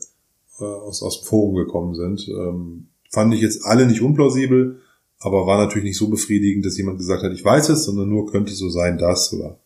äh, 0.58 0.64
aus, 0.64 1.02
aus 1.02 1.20
dem 1.20 1.26
Forum 1.26 1.54
gekommen 1.54 1.94
sind. 1.94 2.28
Ähm, 2.28 2.88
fand 3.10 3.32
ich 3.34 3.40
jetzt 3.40 3.64
alle 3.64 3.86
nicht 3.86 4.02
unplausibel, 4.02 4.80
aber 5.20 5.46
war 5.46 5.58
natürlich 5.58 5.84
nicht 5.84 5.98
so 5.98 6.08
befriedigend, 6.08 6.64
dass 6.64 6.78
jemand 6.78 6.98
gesagt 6.98 7.22
hat, 7.22 7.32
ich 7.32 7.44
weiß 7.44 7.68
es, 7.68 7.84
sondern 7.84 8.08
nur 8.08 8.30
könnte 8.30 8.54
so 8.54 8.70
sein, 8.70 8.98
das 8.98 9.32
oder 9.32 9.60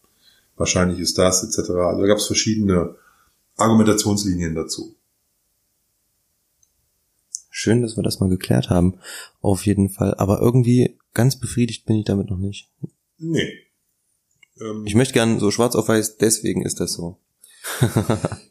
wahrscheinlich 0.57 0.99
ist 0.99 1.17
das 1.17 1.45
etc. 1.45 1.71
Also 1.71 2.03
da 2.03 2.07
gab 2.07 2.19
es 2.19 2.27
verschiedene 2.27 2.97
Argumentationslinien 3.57 4.55
dazu. 4.55 4.97
Schön, 7.51 7.83
dass 7.83 7.97
wir 7.97 8.03
das 8.03 8.19
mal 8.19 8.29
geklärt 8.29 8.69
haben. 8.69 8.99
Auf 9.41 9.65
jeden 9.65 9.89
Fall. 9.89 10.15
Aber 10.15 10.41
irgendwie 10.41 10.99
ganz 11.15 11.39
befriedigt 11.39 11.87
bin 11.87 11.97
ich 11.97 12.05
damit 12.05 12.31
noch 12.31 12.39
nicht. 12.39 12.69
Nee. 13.19 13.61
Ähm, 14.61 14.83
Ich 14.87 14.97
möchte 14.97 15.15
gern 15.15 15.39
so 15.39 15.53
schwarz 15.53 15.77
auf 15.77 15.89
weiß, 15.89 16.17
deswegen 16.17 16.63
ist 16.63 16.81
das 16.81 16.95
so. 16.95 17.17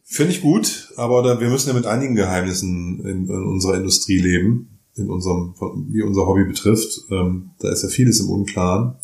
Finde 0.03 0.31
ich 0.31 0.41
gut, 0.41 0.93
aber 0.95 1.21
da, 1.21 1.39
wir 1.39 1.49
müssen 1.49 1.67
ja 1.67 1.75
mit 1.75 1.85
einigen 1.85 2.15
Geheimnissen 2.15 2.99
in, 3.05 3.27
in 3.27 3.43
unserer 3.45 3.75
Industrie 3.75 4.17
leben, 4.17 4.72
in 4.95 5.09
unserem, 5.09 5.53
wie 5.89 6.03
unser 6.03 6.27
Hobby 6.27 6.43
betrifft. 6.45 7.01
Ähm, 7.09 7.51
da 7.59 7.71
ist 7.71 7.83
ja 7.83 7.89
vieles 7.89 8.19
im 8.19 8.29
Unklaren, 8.29 8.95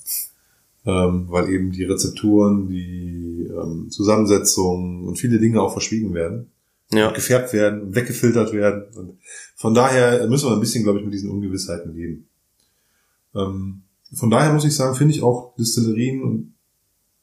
ähm, 0.86 1.26
weil 1.30 1.50
eben 1.50 1.72
die 1.72 1.84
Rezepturen, 1.84 2.68
die 2.68 3.48
ähm, 3.50 3.90
Zusammensetzung 3.90 5.06
und 5.06 5.18
viele 5.18 5.40
Dinge 5.40 5.62
auch 5.62 5.72
verschwiegen 5.72 6.14
werden, 6.14 6.52
Ja. 6.92 7.12
gefärbt 7.12 7.54
werden, 7.54 7.96
weggefiltert 7.96 8.54
werden. 8.54 8.84
Und 8.96 9.18
von 9.56 9.74
daher 9.74 10.28
müssen 10.28 10.48
wir 10.50 10.54
ein 10.54 10.60
bisschen, 10.60 10.84
glaube 10.84 11.00
ich, 11.00 11.06
mit 11.06 11.14
diesen 11.14 11.32
Ungewissheiten 11.32 11.94
leben. 11.96 12.28
Ähm, 13.36 13.82
von 14.14 14.30
daher 14.30 14.54
muss 14.54 14.66
ich 14.66 14.76
sagen, 14.76 14.96
finde 14.96 15.14
ich 15.14 15.22
auch 15.24 15.56
Distillerien 15.56 16.24
und 16.24 16.54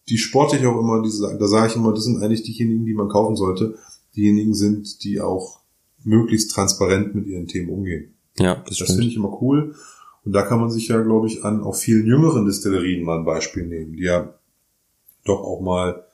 die 0.09 0.19
sportlich 0.19 0.64
auch 0.67 0.79
immer, 0.79 1.03
diese, 1.03 1.37
da 1.37 1.49
sage 1.49 1.69
ich 1.71 1.77
immer, 1.77 1.93
das 1.93 2.05
sind 2.05 2.23
eigentlich 2.23 2.43
diejenigen, 2.45 2.85
die 2.85 2.95
man 2.95 3.09
kaufen 3.09 3.35
sollte. 3.35 3.77
Diejenigen 4.14 4.55
sind, 4.55 5.03
die 5.03 5.21
auch 5.21 5.61
möglichst 6.05 6.53
transparent 6.53 7.14
mit 7.17 7.27
ihren 7.27 7.49
Themen 7.49 7.71
umgehen. 7.71 8.14
Ja, 8.39 8.62
das, 8.66 8.78
Das 8.78 8.89
finde 8.89 9.07
ich 9.07 9.16
immer 9.16 9.41
cool. 9.43 9.74
Und 10.24 10.32
da 10.32 10.43
kann 10.43 10.61
man 10.61 10.70
sich 10.70 10.89
ja, 10.89 11.01
glaube 11.01 11.28
ich, 11.28 11.45
an 11.45 11.62
auch 11.62 11.76
vielen 11.76 12.07
jüngeren 12.07 12.47
Distillerien 12.47 13.05
mal 13.05 13.18
ein 13.18 13.24
Beispiel 13.24 13.66
nehmen, 13.66 13.93
die 13.93 14.03
ja 14.03 14.34
doch 15.24 15.41
auch 15.41 15.61
mal 15.61 16.05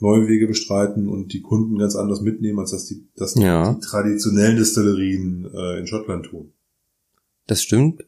neue 0.00 0.26
Wege 0.26 0.48
bestreiten 0.48 1.08
und 1.08 1.32
die 1.32 1.42
Kunden 1.42 1.78
ganz 1.78 1.94
anders 1.94 2.20
mitnehmen, 2.20 2.58
als 2.58 2.72
das 2.72 2.86
die, 2.86 3.06
das 3.16 3.36
Ja. 3.36 3.72
die 3.72 3.80
traditionellen 3.80 4.56
Distillerien 4.56 5.48
äh, 5.54 5.78
in 5.78 5.86
Schottland 5.86 6.26
tun. 6.26 6.52
Das 7.46 7.62
stimmt. 7.62 8.04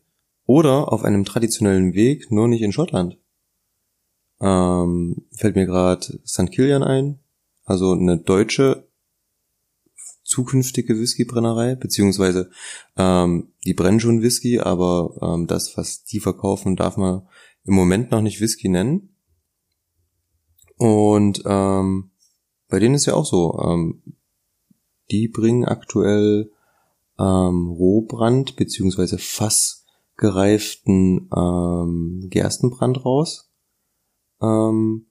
Oder 0.46 0.92
auf 0.92 1.04
einem 1.04 1.24
traditionellen 1.24 1.94
Weg, 1.94 2.30
nur 2.30 2.48
nicht 2.48 2.62
in 2.62 2.72
Schottland. 2.72 3.16
Ähm, 4.40 5.24
fällt 5.30 5.56
mir 5.56 5.66
gerade 5.66 6.18
St. 6.26 6.50
Kilian 6.50 6.82
ein. 6.82 7.18
Also 7.64 7.92
eine 7.92 8.18
deutsche 8.18 8.83
zukünftige 10.24 10.98
Whiskybrennerei, 10.98 11.76
beziehungsweise 11.76 12.50
ähm, 12.96 13.52
die 13.64 13.74
brennen 13.74 14.00
schon 14.00 14.22
Whisky, 14.22 14.58
aber 14.58 15.14
ähm, 15.22 15.46
das, 15.46 15.76
was 15.76 16.02
die 16.04 16.18
verkaufen, 16.18 16.74
darf 16.76 16.96
man 16.96 17.28
im 17.64 17.74
Moment 17.74 18.10
noch 18.10 18.22
nicht 18.22 18.40
Whisky 18.40 18.68
nennen. 18.68 19.10
Und 20.76 21.42
ähm, 21.46 22.10
bei 22.68 22.80
denen 22.80 22.94
ist 22.94 23.06
ja 23.06 23.14
auch 23.14 23.26
so, 23.26 23.60
ähm, 23.62 24.02
die 25.10 25.28
bringen 25.28 25.64
aktuell 25.64 26.50
ähm, 27.18 27.68
Rohbrand 27.68 28.56
beziehungsweise 28.56 29.18
fassgereiften 29.18 31.28
ähm, 31.36 32.28
Gerstenbrand 32.30 33.04
raus. 33.04 33.52
Ähm, 34.40 35.06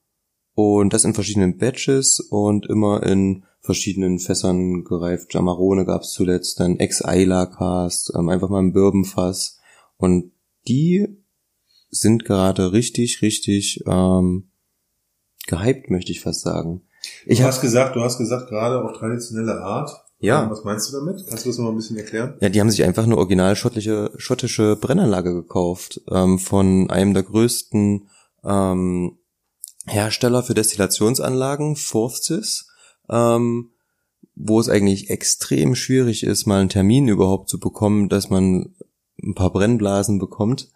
und 0.56 0.93
das 0.93 1.04
in 1.04 1.14
verschiedenen 1.14 1.58
Batches 1.58 2.20
und 2.20 2.68
immer 2.68 3.04
in 3.04 3.43
verschiedenen 3.62 4.20
Fässern 4.20 4.84
gereift. 4.84 5.34
Jamarone 5.34 5.86
gab's 5.86 6.12
zuletzt, 6.12 6.60
dann 6.60 6.78
Ex-Isla 6.78 7.45
Cast, 7.45 8.14
ähm, 8.16 8.30
einfach 8.30 8.49
mal 8.49 8.60
ein 8.60 8.74
Bourbonfass. 8.74 9.60
Und 9.97 10.32
die 10.68 11.08
sind 11.89 12.26
gerade 12.26 12.74
richtig, 12.74 13.22
richtig 13.22 13.84
ähm, 13.88 14.49
gehypt, 15.47 15.89
möchte 15.89 16.12
ich 16.12 16.22
fast 16.22 16.41
sagen. 16.41 16.82
Ich 17.26 17.39
du 17.39 17.45
hast 17.45 17.62
gesagt, 17.62 17.95
du 17.95 18.01
hast 18.01 18.18
gesagt 18.18 18.49
gerade 18.49 18.84
auch 18.84 18.97
traditionelle 18.97 19.62
Art. 19.62 19.91
Ja. 20.20 20.49
Was 20.49 20.64
meinst 20.64 20.89
du 20.89 20.97
damit? 20.97 21.26
Kannst 21.28 21.45
du 21.45 21.49
das 21.49 21.58
noch 21.58 21.66
mal 21.66 21.72
ein 21.72 21.76
bisschen 21.76 21.97
erklären? 21.97 22.36
Ja, 22.39 22.47
die 22.47 22.62
haben 22.62 22.70
sich 22.70 22.84
einfach 22.84 23.04
eine 23.04 23.18
original 23.18 23.56
schottliche, 23.58 24.12
schottische 24.16 24.78
Brennanlage 24.78 25.34
gekauft 25.34 26.01
ähm, 26.10 26.39
von 26.39 26.89
einem 26.89 27.14
der 27.14 27.24
größten 27.24 28.08
ähm, 28.45 29.18
Hersteller 29.86 30.44
für 30.44 30.54
Destillationsanlagen, 30.54 31.76
Forthsys, 31.76 32.68
ähm, 33.10 33.72
wo 34.36 34.60
es 34.60 34.70
eigentlich 34.70 35.10
extrem 35.10 35.76
schwierig 35.76 36.24
ist, 36.24 36.46
mal 36.46 36.62
einen 36.62 36.70
Termin 36.70 37.08
überhaupt 37.08 37.50
zu 37.50 37.60
bekommen, 37.60 38.10
dass 38.10 38.30
man 38.30 38.76
ein 39.22 39.36
paar 39.36 39.52
Brennblasen 39.52 40.20
bekommt. 40.20 40.72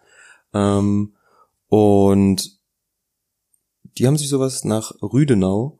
Ähm, 0.54 1.14
und 1.68 2.60
die 3.98 4.08
haben 4.08 4.18
sich 4.18 4.30
sowas 4.30 4.64
nach 4.64 4.92
Rüdenau 5.02 5.80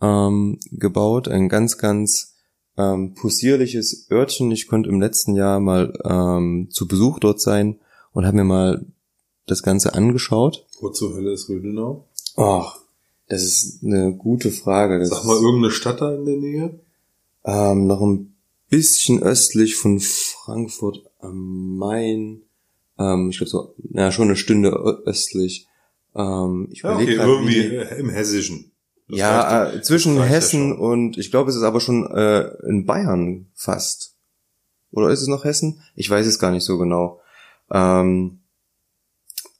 ähm, 0.00 0.58
gebaut, 0.70 1.28
ein 1.28 1.48
ganz, 1.48 1.78
ganz 1.78 2.34
ähm, 2.76 3.14
possierliches 3.14 4.08
Örtchen. 4.10 4.50
Ich 4.50 4.66
konnte 4.66 4.88
im 4.88 5.00
letzten 5.00 5.34
Jahr 5.34 5.60
mal 5.60 5.92
ähm, 6.04 6.68
zu 6.70 6.88
Besuch 6.88 7.20
dort 7.20 7.40
sein 7.40 7.78
und 8.12 8.26
habe 8.26 8.36
mir 8.36 8.44
mal 8.44 8.86
das 9.46 9.62
Ganze 9.62 9.94
angeschaut. 9.94 10.66
Wo 10.80 10.90
zur 10.90 11.14
Hölle 11.14 11.32
ist 11.32 11.48
Rüdenau? 11.48 12.08
Oh, 12.36 12.64
das 13.28 13.42
ist 13.42 13.82
eine 13.82 14.12
gute 14.14 14.50
Frage. 14.50 14.98
Das 14.98 15.08
Sag 15.08 15.24
mal 15.24 15.36
irgendeine 15.36 15.70
Stadt 15.70 16.00
da 16.00 16.14
in 16.14 16.24
der 16.24 16.36
Nähe? 16.36 16.80
Ähm, 17.44 17.86
noch 17.86 18.00
ein 18.00 18.34
bisschen 18.68 19.22
östlich 19.22 19.76
von 19.76 20.00
Frankfurt 20.00 21.02
am 21.20 21.76
Main. 21.76 22.42
Ähm, 22.98 23.30
ich 23.30 23.38
glaube 23.38 23.50
so, 23.50 23.74
ja, 23.92 24.12
schon 24.12 24.28
eine 24.28 24.36
Stunde 24.36 24.70
östlich. 25.04 25.66
Ähm, 26.14 26.68
ich 26.70 26.82
ja, 26.82 26.94
okay, 26.94 27.16
grad, 27.16 27.26
irgendwie 27.26 27.70
wie, 27.70 28.00
im 28.00 28.10
Hessischen. 28.10 28.72
Das 29.08 29.18
ja, 29.18 29.72
äh, 29.72 29.82
zwischen 29.82 30.22
Hessen 30.22 30.72
und 30.72 31.18
ich 31.18 31.30
glaube, 31.30 31.50
es 31.50 31.56
ist 31.56 31.62
aber 31.62 31.80
schon 31.80 32.06
äh, 32.06 32.48
in 32.66 32.86
Bayern 32.86 33.46
fast. 33.54 34.14
Oder 34.90 35.10
ist 35.10 35.22
es 35.22 35.28
noch 35.28 35.44
Hessen? 35.44 35.82
Ich 35.94 36.08
weiß 36.08 36.26
es 36.26 36.38
gar 36.38 36.50
nicht 36.50 36.64
so 36.64 36.78
genau. 36.78 37.20
Ähm, 37.70 38.40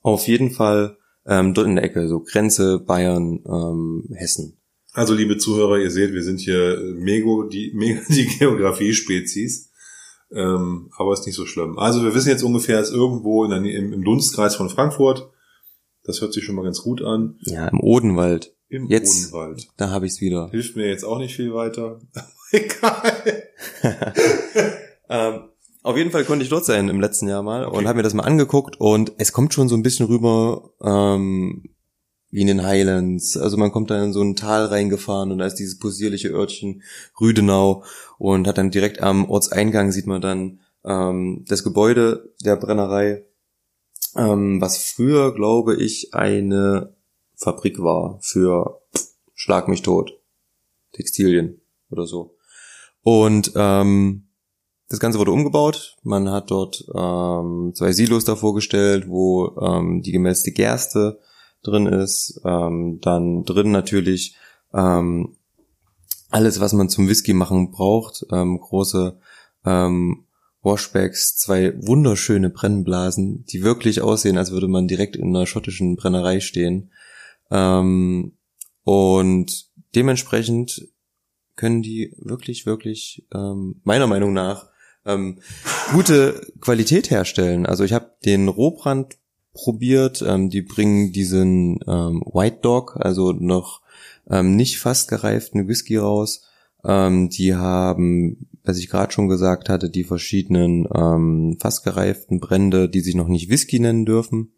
auf 0.02 0.26
jeden 0.26 0.50
Fall 0.50 0.98
ähm, 1.26 1.54
dort 1.54 1.66
in 1.66 1.76
der 1.76 1.84
Ecke, 1.84 2.08
so 2.08 2.20
Grenze 2.20 2.78
Bayern, 2.78 3.40
ähm, 3.46 4.08
Hessen. 4.14 4.58
Also 4.92 5.14
liebe 5.14 5.38
Zuhörer, 5.38 5.78
ihr 5.78 5.90
seht, 5.90 6.12
wir 6.12 6.22
sind 6.22 6.40
hier 6.40 6.78
mega 6.96 7.48
die, 7.50 7.72
mega 7.74 8.00
die 8.08 8.26
Geografie-Spezies. 8.26 9.70
Ähm, 10.34 10.90
aber 10.96 11.12
ist 11.12 11.26
nicht 11.26 11.36
so 11.36 11.44
schlimm. 11.44 11.78
Also 11.78 12.02
wir 12.02 12.14
wissen 12.14 12.30
jetzt 12.30 12.42
ungefähr, 12.42 12.80
es 12.80 12.88
ist 12.88 12.94
irgendwo 12.94 13.44
in 13.44 13.50
der, 13.50 13.58
im, 13.58 13.92
im 13.92 14.04
Dunstkreis 14.04 14.56
von 14.56 14.70
Frankfurt. 14.70 15.30
Das 16.04 16.20
hört 16.20 16.32
sich 16.32 16.44
schon 16.44 16.54
mal 16.54 16.64
ganz 16.64 16.82
gut 16.82 17.02
an. 17.02 17.38
Ja, 17.42 17.68
im 17.68 17.80
Odenwald. 17.80 18.54
Im 18.68 18.86
jetzt, 18.88 19.32
Odenwald. 19.32 19.68
Da 19.76 19.90
habe 19.90 20.06
ich's 20.06 20.20
wieder. 20.20 20.48
Hilft 20.50 20.74
mir 20.74 20.88
jetzt 20.88 21.04
auch 21.04 21.18
nicht 21.18 21.36
viel 21.36 21.52
weiter. 21.52 22.00
Egal. 22.50 23.42
ähm, 25.08 25.48
auf 25.82 25.96
jeden 25.96 26.10
Fall 26.10 26.24
konnte 26.24 26.44
ich 26.44 26.50
dort 26.50 26.64
sein 26.64 26.88
im 26.88 27.00
letzten 27.00 27.28
Jahr 27.28 27.42
mal 27.42 27.66
okay. 27.66 27.76
und 27.76 27.86
habe 27.88 27.96
mir 27.96 28.02
das 28.02 28.14
mal 28.14 28.24
angeguckt 28.24 28.80
und 28.80 29.12
es 29.18 29.32
kommt 29.32 29.52
schon 29.52 29.68
so 29.68 29.76
ein 29.76 29.82
bisschen 29.82 30.06
rüber 30.06 30.70
ähm, 30.82 31.74
wie 32.30 32.40
in 32.40 32.46
den 32.46 32.62
Highlands. 32.64 33.36
Also 33.36 33.56
man 33.56 33.72
kommt 33.72 33.90
da 33.90 34.02
in 34.02 34.12
so 34.12 34.22
ein 34.22 34.36
Tal 34.36 34.66
reingefahren 34.66 35.32
und 35.32 35.38
da 35.38 35.46
ist 35.46 35.56
dieses 35.56 35.78
possierliche 35.78 36.28
Örtchen 36.28 36.82
Rüdenau 37.20 37.84
und 38.18 38.46
hat 38.46 38.58
dann 38.58 38.70
direkt 38.70 39.02
am 39.02 39.28
Ortseingang 39.28 39.92
sieht 39.92 40.06
man 40.06 40.20
dann 40.20 40.60
ähm, 40.84 41.44
das 41.48 41.62
Gebäude 41.64 42.32
der 42.44 42.56
Brennerei, 42.56 43.24
ähm, 44.16 44.60
was 44.60 44.78
früher, 44.78 45.34
glaube 45.34 45.76
ich, 45.76 46.14
eine 46.14 46.94
Fabrik 47.34 47.82
war 47.82 48.18
für 48.22 48.80
Schlag 49.34 49.68
mich 49.68 49.82
tot, 49.82 50.12
Textilien 50.92 51.60
oder 51.90 52.06
so. 52.06 52.36
Und 53.02 53.52
ähm, 53.56 54.28
das 54.92 55.00
Ganze 55.00 55.18
wurde 55.18 55.32
umgebaut. 55.32 55.96
Man 56.02 56.28
hat 56.28 56.50
dort 56.50 56.84
ähm, 56.94 57.72
zwei 57.74 57.92
Silos 57.92 58.26
davor 58.26 58.54
gestellt, 58.54 59.08
wo 59.08 59.56
ähm, 59.58 60.02
die 60.02 60.12
gemälzte 60.12 60.52
Gerste 60.52 61.18
drin 61.62 61.86
ist. 61.86 62.42
Ähm, 62.44 62.98
dann 63.00 63.44
drin 63.44 63.70
natürlich 63.70 64.36
ähm, 64.74 65.34
alles, 66.28 66.60
was 66.60 66.74
man 66.74 66.90
zum 66.90 67.08
Whisky 67.08 67.32
machen 67.32 67.70
braucht. 67.70 68.26
Ähm, 68.30 68.60
große 68.60 69.18
ähm, 69.64 70.26
Washbacks, 70.60 71.38
zwei 71.38 71.72
wunderschöne 71.80 72.50
Brennblasen, 72.50 73.46
die 73.46 73.64
wirklich 73.64 74.02
aussehen, 74.02 74.36
als 74.36 74.50
würde 74.50 74.68
man 74.68 74.88
direkt 74.88 75.16
in 75.16 75.34
einer 75.34 75.46
schottischen 75.46 75.96
Brennerei 75.96 76.40
stehen. 76.40 76.90
Ähm, 77.50 78.32
und 78.84 79.70
dementsprechend 79.94 80.86
können 81.56 81.80
die 81.80 82.14
wirklich, 82.18 82.66
wirklich 82.66 83.26
ähm, 83.34 83.80
meiner 83.84 84.06
Meinung 84.06 84.34
nach 84.34 84.70
ähm, 85.06 85.38
gute 85.92 86.52
Qualität 86.60 87.10
herstellen. 87.10 87.66
Also 87.66 87.84
ich 87.84 87.92
habe 87.92 88.12
den 88.24 88.48
Rohbrand 88.48 89.16
probiert. 89.52 90.22
Ähm, 90.26 90.50
die 90.50 90.62
bringen 90.62 91.12
diesen 91.12 91.80
ähm, 91.86 92.22
White 92.32 92.58
Dog, 92.62 92.96
also 92.98 93.32
noch 93.32 93.82
ähm, 94.30 94.56
nicht 94.56 94.78
fast 94.78 95.08
gereiften 95.08 95.68
Whisky 95.68 95.96
raus. 95.96 96.42
Ähm, 96.84 97.28
die 97.28 97.54
haben, 97.54 98.48
was 98.64 98.78
ich 98.78 98.88
gerade 98.88 99.12
schon 99.12 99.28
gesagt 99.28 99.68
hatte, 99.68 99.90
die 99.90 100.04
verschiedenen 100.04 100.88
ähm, 100.94 101.58
fast 101.60 101.84
gereiften 101.84 102.40
Brände, 102.40 102.88
die 102.88 103.00
sich 103.00 103.14
noch 103.14 103.28
nicht 103.28 103.50
Whisky 103.50 103.78
nennen 103.78 104.04
dürfen. 104.04 104.54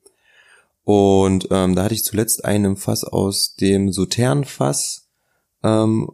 Und 0.85 1.49
ähm, 1.51 1.75
da 1.75 1.85
hatte 1.85 1.95
ich 1.95 2.05
zuletzt 2.05 2.45
einen 2.45 2.77
Fass 2.77 3.05
aus 3.05 3.57
dem 3.57 3.91
Sautern-Fass 3.91 5.09
ähm, 5.63 6.11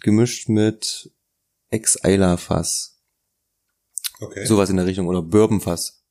gemischt 0.00 0.48
mit 0.48 1.12
Ex-Eiler-Fass. 1.70 2.91
Okay. 4.22 4.46
Sowas 4.46 4.70
in 4.70 4.76
der 4.76 4.86
Richtung 4.86 5.08
oder 5.08 5.20
Bourbonfass. 5.20 6.02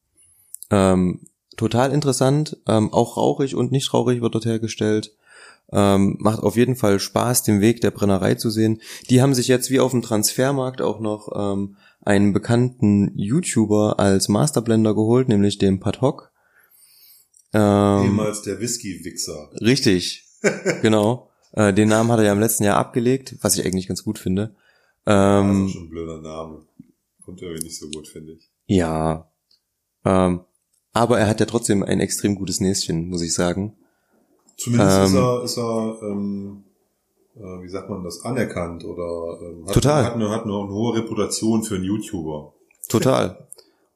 Ähm, 0.70 1.22
total 1.56 1.92
interessant, 1.92 2.58
ähm, 2.68 2.92
auch 2.94 3.18
rauchig 3.18 3.56
und 3.56 3.72
nicht 3.72 3.94
rauchig 3.94 4.22
wird 4.22 4.36
dort 4.36 4.46
hergestellt. 4.46 5.16
Ähm, 5.72 6.18
macht 6.20 6.44
auf 6.44 6.58
jeden 6.58 6.76
Fall 6.76 7.00
Spaß, 7.00 7.44
den 7.44 7.62
Weg 7.62 7.80
der 7.80 7.92
Brennerei 7.92 8.36
zu 8.36 8.50
sehen. 8.50 8.82
Die 9.10 9.22
haben 9.22 9.34
sich 9.34 9.48
jetzt 9.48 9.70
wie 9.70 9.80
auf 9.80 9.92
dem 9.92 10.02
Transfermarkt 10.02 10.82
auch 10.82 11.00
noch 11.00 11.30
ähm, 11.34 11.78
einen 12.02 12.34
bekannten 12.34 13.18
YouTuber 13.18 13.98
als 13.98 14.28
Masterblender 14.28 14.94
geholt, 14.94 15.30
nämlich 15.30 15.58
den 15.58 15.80
Padhock. 15.80 16.32
Ähm, 17.54 18.06
Ehemals 18.06 18.42
der 18.42 18.60
Whisky-Wichser. 18.60 19.52
Richtig, 19.62 20.26
genau. 20.82 21.30
Äh, 21.54 21.74
den 21.74 21.90
Namen 21.90 22.12
hat 22.12 22.20
er 22.20 22.26
ja 22.26 22.34
im 22.34 22.40
letzten 22.40 22.64
Jahr 22.64 22.78
abgelegt, 22.78 23.36
was 23.42 23.58
ich 23.58 23.66
eigentlich 23.66 23.88
ganz 23.88 24.04
gut 24.04 24.20
finde. 24.20 24.56
Ähm, 25.06 25.62
das 25.64 25.68
ist 25.68 25.74
schon 25.74 25.84
ein 25.84 25.90
blöder 25.90 26.22
Name. 26.22 26.66
Kommt 27.32 27.42
irgendwie 27.42 27.64
nicht 27.64 27.80
so 27.80 27.90
gut, 27.90 28.08
finde 28.08 28.34
ich. 28.34 28.50
Ja. 28.66 29.32
Ähm, 30.04 30.42
aber 30.92 31.20
er 31.20 31.28
hat 31.28 31.40
ja 31.40 31.46
trotzdem 31.46 31.82
ein 31.82 32.02
extrem 32.02 32.36
gutes 32.36 32.60
Näschen, 32.60 33.08
muss 33.08 33.22
ich 33.22 33.34
sagen. 33.34 33.78
Zumindest 34.58 34.98
ähm, 34.98 35.06
ist 35.06 35.14
er, 35.16 35.44
ist 35.44 35.58
er 35.58 36.00
ähm, 36.04 36.64
äh, 37.38 37.64
wie 37.64 37.70
sagt 37.70 37.90
man 37.90 38.04
das, 38.04 38.26
anerkannt 38.26 38.84
oder 38.84 39.40
ähm, 39.42 39.66
hat, 39.66 39.74
total. 39.74 40.04
hat, 40.04 40.16
eine, 40.16 40.30
hat 40.30 40.44
eine, 40.44 40.54
eine 40.54 40.74
hohe 40.74 40.98
Reputation 40.98 41.64
für 41.64 41.76
einen 41.76 41.86
YouTuber. 41.86 42.54
Total. 42.90 43.48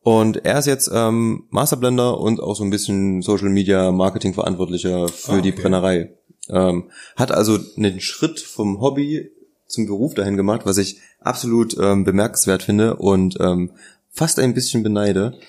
Und 0.02 0.46
er 0.46 0.60
ist 0.60 0.68
jetzt 0.68 0.90
ähm, 0.94 1.44
Masterblender 1.50 2.20
und 2.20 2.40
auch 2.40 2.56
so 2.56 2.64
ein 2.64 2.70
bisschen 2.70 3.22
Social 3.22 3.50
Media 3.50 3.92
Marketing 3.92 4.34
Verantwortlicher 4.34 5.10
für 5.10 5.32
ah, 5.32 5.34
okay. 5.34 5.42
die 5.42 5.52
Brennerei. 5.52 6.14
Ähm, 6.48 6.92
hat 7.16 7.32
also 7.32 7.58
einen 7.76 8.00
Schritt 8.00 8.40
vom 8.40 8.80
Hobby 8.80 9.32
zum 9.76 9.86
Beruf 9.86 10.14
dahin 10.14 10.38
gemacht, 10.38 10.62
was 10.66 10.78
ich 10.78 11.00
absolut 11.20 11.78
ähm, 11.80 12.04
bemerkenswert 12.04 12.64
finde 12.64 12.96
und 12.96 13.38
ähm, 13.40 13.72
fast 14.10 14.40
ein 14.40 14.54
bisschen 14.54 14.84
beneide. 14.84 15.40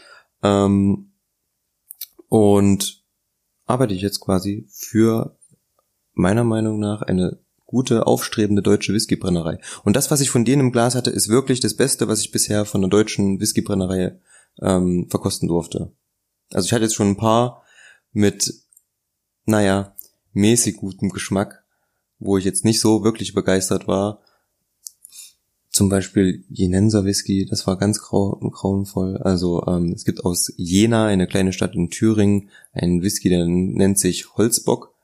Ähm, 0.43 1.13
und 2.29 3.05
arbeite 3.67 3.95
ich 3.95 4.03
jetzt 4.03 4.21
quasi 4.21 4.67
für 4.71 5.37
meiner 6.13 6.45
Meinung 6.45 6.79
nach 6.79 7.03
eine 7.03 7.39
gute, 7.67 8.07
aufstrebende 8.07 8.63
deutsche 8.63 8.93
Whiskybrennerei. 8.93 9.59
Und 9.85 9.97
das, 9.97 10.11
was 10.11 10.21
ich 10.21 10.31
von 10.31 10.45
denen 10.45 10.61
im 10.61 10.73
Glas 10.73 10.95
hatte, 10.95 11.11
ist 11.11 11.29
wirklich 11.29 11.61
das 11.61 11.75
Beste, 11.75 12.09
was 12.09 12.21
ich 12.21 12.31
bisher 12.31 12.65
von 12.65 12.81
einer 12.81 12.91
deutschen 12.91 13.41
Whiskybrennerei 13.41 14.19
ähm, 14.63 15.09
verkosten 15.11 15.49
durfte. 15.49 15.93
Also 16.53 16.67
ich 16.67 16.73
hatte 16.73 16.85
jetzt 16.85 16.95
schon 16.95 17.09
ein 17.09 17.17
paar 17.17 17.63
mit, 18.13 18.55
naja, 19.45 19.95
mäßig 20.33 20.77
gutem 20.77 21.11
Geschmack, 21.11 21.65
wo 22.19 22.39
ich 22.39 22.45
jetzt 22.45 22.65
nicht 22.65 22.81
so 22.81 23.05
wirklich 23.05 23.35
begeistert 23.35 23.87
war. 23.89 24.21
Zum 25.71 25.89
Beispiel 25.91 26.45
Jenenser 26.49 27.05
Whisky, 27.05 27.45
das 27.45 27.67
war 27.67 27.77
ganz 27.77 28.01
grau 28.01 28.39
grauenvoll. 28.51 29.19
Also 29.19 29.63
ähm, 29.67 29.93
es 29.95 30.05
gibt 30.05 30.25
aus 30.25 30.53
Jena, 30.57 31.07
eine 31.07 31.27
kleine 31.27 31.53
Stadt 31.53 31.75
in 31.75 31.91
Thüringen, 31.91 32.51
einen 32.73 33.03
Whisky, 33.03 33.29
der 33.29 33.47
nennt 33.47 33.99
sich 33.99 34.35
Holzbock. 34.37 34.95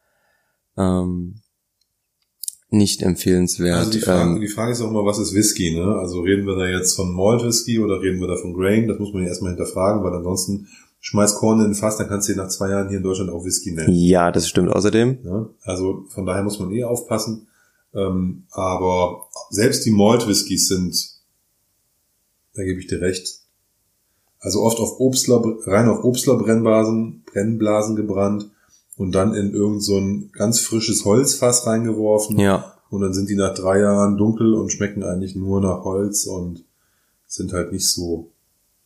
Ähm, 0.79 1.43
nicht 2.73 3.03
empfehlenswert. 3.03 3.77
Also 3.77 3.91
die 3.91 4.01
Frage, 4.01 4.31
ähm, 4.31 4.41
die 4.41 4.49
Frage 4.49 4.73
ist 4.73 4.81
auch 4.81 4.89
immer, 4.89 5.05
was 5.05 5.19
ist 5.19 5.35
Whisky, 5.35 5.77
ne? 5.77 5.95
Also 5.97 6.21
reden 6.21 6.47
wir 6.47 6.57
da 6.57 6.67
jetzt 6.67 6.97
von 6.97 7.15
Malt 7.15 7.45
Whisky 7.45 7.79
oder 7.79 8.01
reden 8.01 8.19
wir 8.19 8.29
da 8.29 8.37
von 8.37 8.55
Grain? 8.55 8.89
Das 8.89 8.99
muss 8.99 9.13
man 9.13 9.23
ja 9.23 9.29
erstmal 9.29 9.51
hinterfragen, 9.51 10.03
weil 10.03 10.15
ansonsten 10.15 10.69
schmeiß 11.05 11.35
Korn 11.35 11.59
in 11.59 11.67
den 11.67 11.75
Fass, 11.75 11.97
dann 11.99 12.09
kannst 12.09 12.29
du 12.29 12.33
ihn 12.33 12.39
nach 12.39 12.49
zwei 12.49 12.71
Jahren 12.71 12.89
hier 12.89 12.99
in 12.99 13.03
Deutschland 13.03 13.29
auch 13.31 13.45
Whisky 13.45 13.73
nennen. 13.73 13.93
ja, 13.93 14.31
das 14.31 14.49
stimmt 14.49 14.71
außerdem. 14.71 15.19
Ja? 15.25 15.49
Also 15.65 16.05
von 16.09 16.25
daher 16.25 16.45
muss 16.45 16.59
man 16.61 16.71
eh 16.71 16.85
aufpassen. 16.85 17.49
Ähm, 17.93 18.45
aber 18.53 19.27
selbst 19.51 19.85
die 19.85 19.91
Malt 19.91 20.27
Whiskys 20.27 20.69
sind, 20.69 20.97
da 22.55 22.63
gebe 22.63 22.81
ich 22.81 22.87
dir 22.87 23.01
recht, 23.01 23.41
also 24.39 24.63
oft 24.63 24.79
auf 24.79 24.99
Obstler, 25.01 25.43
rein 25.67 25.89
auf 25.89 26.05
Obstler 26.05 26.37
Brennblasen, 26.39 27.23
Brennblasen 27.27 27.97
gebrannt 27.97 28.49
und 28.97 29.13
dann 29.13 29.35
in 29.35 29.53
irgend 29.53 29.83
so 29.83 29.99
ein 29.99 30.31
ganz 30.33 30.61
frisches 30.61 31.05
Holzfass 31.05 31.67
reingeworfen. 31.67 32.39
Ja, 32.39 32.75
Und 32.91 33.01
dann 33.03 33.13
sind 33.13 33.29
die 33.29 33.37
nach 33.37 33.55
drei 33.55 33.81
Jahren 33.81 34.17
dunkel 34.17 34.55
und 34.55 34.71
schmecken 34.71 35.03
eigentlich 35.03 35.35
nur 35.35 35.61
nach 35.61 35.85
Holz 35.85 36.27
und 36.27 36.65
sind 37.27 37.53
halt 37.53 37.73
nicht 37.73 37.89
so. 37.91 38.31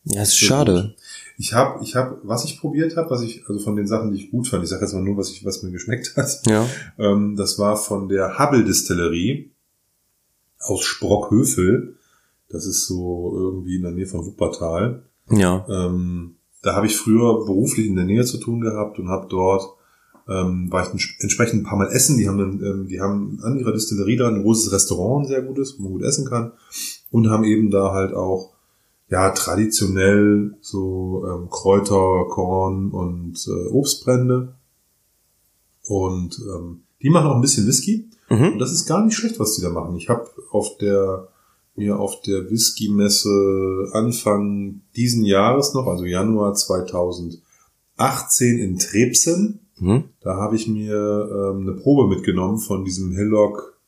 ja, 0.05 0.23
ist 0.23 0.37
schade. 0.37 0.95
Ich 1.39 1.53
habe, 1.53 1.83
ich 1.83 1.95
habe, 1.97 2.19
was 2.23 2.45
ich 2.45 2.59
probiert 2.59 2.97
habe, 2.97 3.11
was 3.11 3.23
ich, 3.23 3.47
also 3.49 3.61
von 3.63 3.77
den 3.77 3.87
Sachen, 3.87 4.11
die 4.11 4.17
ich 4.19 4.31
gut 4.31 4.49
fand, 4.49 4.65
ich 4.65 4.71
sage 4.71 4.83
jetzt 4.85 4.95
mal 4.95 5.03
nur, 5.03 5.17
was 5.19 5.31
ich, 5.31 5.45
was 5.45 5.63
mir 5.63 5.71
geschmeckt 5.71 6.15
hat. 6.17 6.41
Ja, 6.47 6.67
Ähm, 6.99 7.37
das 7.37 7.59
war 7.59 7.77
von 7.77 8.09
der 8.09 8.39
Hubble 8.39 8.65
Distillerie 8.65 9.51
aus 10.61 10.83
Sprockhövel. 10.85 11.97
Das 12.49 12.65
ist 12.67 12.87
so 12.87 13.33
irgendwie 13.37 13.77
in 13.77 13.83
der 13.83 13.93
Nähe 13.93 14.07
von 14.07 14.25
Wuppertal. 14.25 15.03
ja, 15.31 15.67
Ähm, 15.69 16.37
da 16.63 16.75
habe 16.75 16.87
ich 16.87 16.97
früher 16.97 17.45
beruflich 17.45 17.87
in 17.87 17.97
der 17.97 18.05
Nähe 18.07 18.25
zu 18.25 18.39
tun 18.39 18.61
gehabt 18.61 18.99
und 18.99 19.09
habe 19.09 19.27
dort 19.29 19.75
ähm, 20.29 20.73
war 20.73 20.83
ich 20.83 20.89
ents- 20.89 21.21
entsprechend 21.21 21.61
ein 21.63 21.65
paar 21.67 21.79
Mal 21.79 21.93
essen. 21.93 22.19
Die 22.19 22.29
haben 22.29 22.39
dann, 22.39 22.61
ähm, 22.65 22.87
die 22.89 23.01
haben 23.01 23.39
an 23.45 23.59
ihrer 23.59 23.73
Distillerie 23.73 24.17
da 24.17 24.27
ein 24.29 24.43
großes 24.43 24.73
Restaurant, 24.73 25.25
ein 25.25 25.29
sehr 25.29 25.43
gutes, 25.43 25.79
wo 25.79 25.85
man 25.85 25.93
gut 25.93 26.03
essen 26.03 26.25
kann 26.27 26.53
und 27.13 27.29
haben 27.31 27.45
eben 27.45 27.71
da 27.71 27.93
halt 27.93 28.13
auch 28.13 28.56
ja 29.09 29.31
traditionell 29.31 30.57
so 30.61 31.25
ähm, 31.27 31.49
Kräuter, 31.51 32.27
Korn 32.29 32.91
und 32.91 33.47
äh, 33.47 33.69
Obstbrände 33.69 34.55
und 35.85 36.39
ähm, 36.41 36.83
die 37.03 37.11
machen 37.11 37.31
auch 37.31 37.37
ein 37.37 37.41
bisschen 37.41 37.67
Whisky 37.67 38.11
und 38.29 38.41
mhm. 38.41 38.59
das 38.59 38.73
ist 38.73 38.87
gar 38.87 39.05
nicht 39.05 39.15
schlecht, 39.15 39.39
was 39.39 39.55
die 39.55 39.63
da 39.63 39.71
machen. 39.71 39.97
Ich 39.97 40.09
habe 40.09 40.29
auf 40.51 40.77
der 40.79 41.29
mir 41.77 41.99
auf 41.99 42.23
der 42.23 42.51
Whisky-Messe 42.51 43.91
Anfang 43.93 44.81
diesen 44.97 45.25
Jahres 45.25 45.75
noch, 45.75 45.87
also 45.87 46.05
Januar 46.05 46.55
2018 46.55 48.59
in 48.59 48.79
Trebsen, 48.79 49.61
Mhm. 49.79 50.05
da 50.21 50.37
habe 50.37 50.57
ich 50.57 50.69
mir 50.69 50.95
ähm, 50.95 51.69
eine 51.69 51.73
Probe 51.73 52.09
mitgenommen 52.09 52.59
von 52.59 52.85
diesem 52.85 53.13
Hillock 53.13 53.79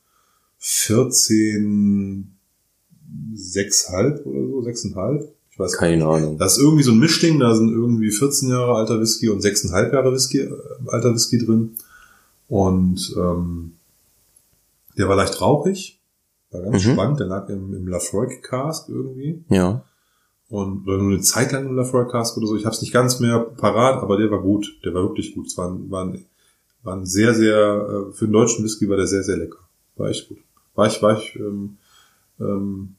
14 0.58 2.37
6,5 3.34 4.22
oder 4.24 4.46
so, 4.48 4.60
6,5. 4.68 5.28
Ich 5.50 5.58
weiß 5.58 5.72
keine 5.76 6.06
Ahnung. 6.06 6.38
das 6.38 6.56
ist 6.56 6.62
irgendwie 6.62 6.82
so 6.84 6.92
ein 6.92 6.98
Mischding, 6.98 7.40
da 7.40 7.54
sind 7.54 7.70
irgendwie 7.70 8.10
14 8.10 8.48
Jahre 8.50 8.74
alter 8.74 9.00
Whisky 9.00 9.28
und 9.28 9.42
6,5 9.42 9.92
Jahre 9.92 10.12
Whisky, 10.12 10.38
äh, 10.40 10.52
alter 10.86 11.14
Whisky 11.14 11.38
drin. 11.44 11.74
Und 12.48 13.14
ähm, 13.16 13.72
der 14.96 15.08
war 15.08 15.16
leicht 15.16 15.40
rauchig, 15.40 16.00
war 16.50 16.62
ganz 16.62 16.84
Mhm. 16.84 16.92
spannend, 16.92 17.20
der 17.20 17.26
lag 17.26 17.48
im, 17.48 17.74
im 17.74 17.88
Lafroig 17.88 18.42
Cask 18.42 18.88
irgendwie. 18.88 19.42
Ja, 19.50 19.84
Und 20.48 20.86
oder 20.86 20.98
nur 20.98 21.10
eine 21.12 21.20
Zeit 21.20 21.52
lang 21.52 21.66
im 21.66 21.76
Lafroig 21.76 22.08
Cask 22.10 22.36
oder 22.36 22.46
so. 22.46 22.56
Ich 22.56 22.64
habe 22.64 22.74
es 22.74 22.80
nicht 22.80 22.92
ganz 22.92 23.20
mehr 23.20 23.38
parat, 23.40 24.02
aber 24.02 24.16
der 24.16 24.30
war 24.30 24.40
gut. 24.40 24.78
Der 24.84 24.94
war 24.94 25.02
wirklich 25.02 25.34
gut. 25.34 25.46
Es 25.48 25.56
war, 25.58 25.68
ein- 25.70 25.90
war, 25.90 26.04
ein, 26.06 26.24
war 26.84 26.94
ein 26.96 27.04
sehr, 27.04 27.34
sehr, 27.34 27.56
äh, 27.56 28.12
für 28.14 28.24
einen 28.26 28.32
deutschen 28.32 28.64
Whisky 28.64 28.88
war 28.88 28.96
der 28.96 29.06
sehr, 29.08 29.22
sehr 29.24 29.36
lecker. 29.36 29.58
War 29.96 30.08
echt 30.08 30.28
gut. 30.28 30.38
War 30.74 30.86
ich, 30.86 31.02
war 31.02 31.18
ich, 31.18 31.34
ähm, 31.36 31.76
ähm, 32.40 32.94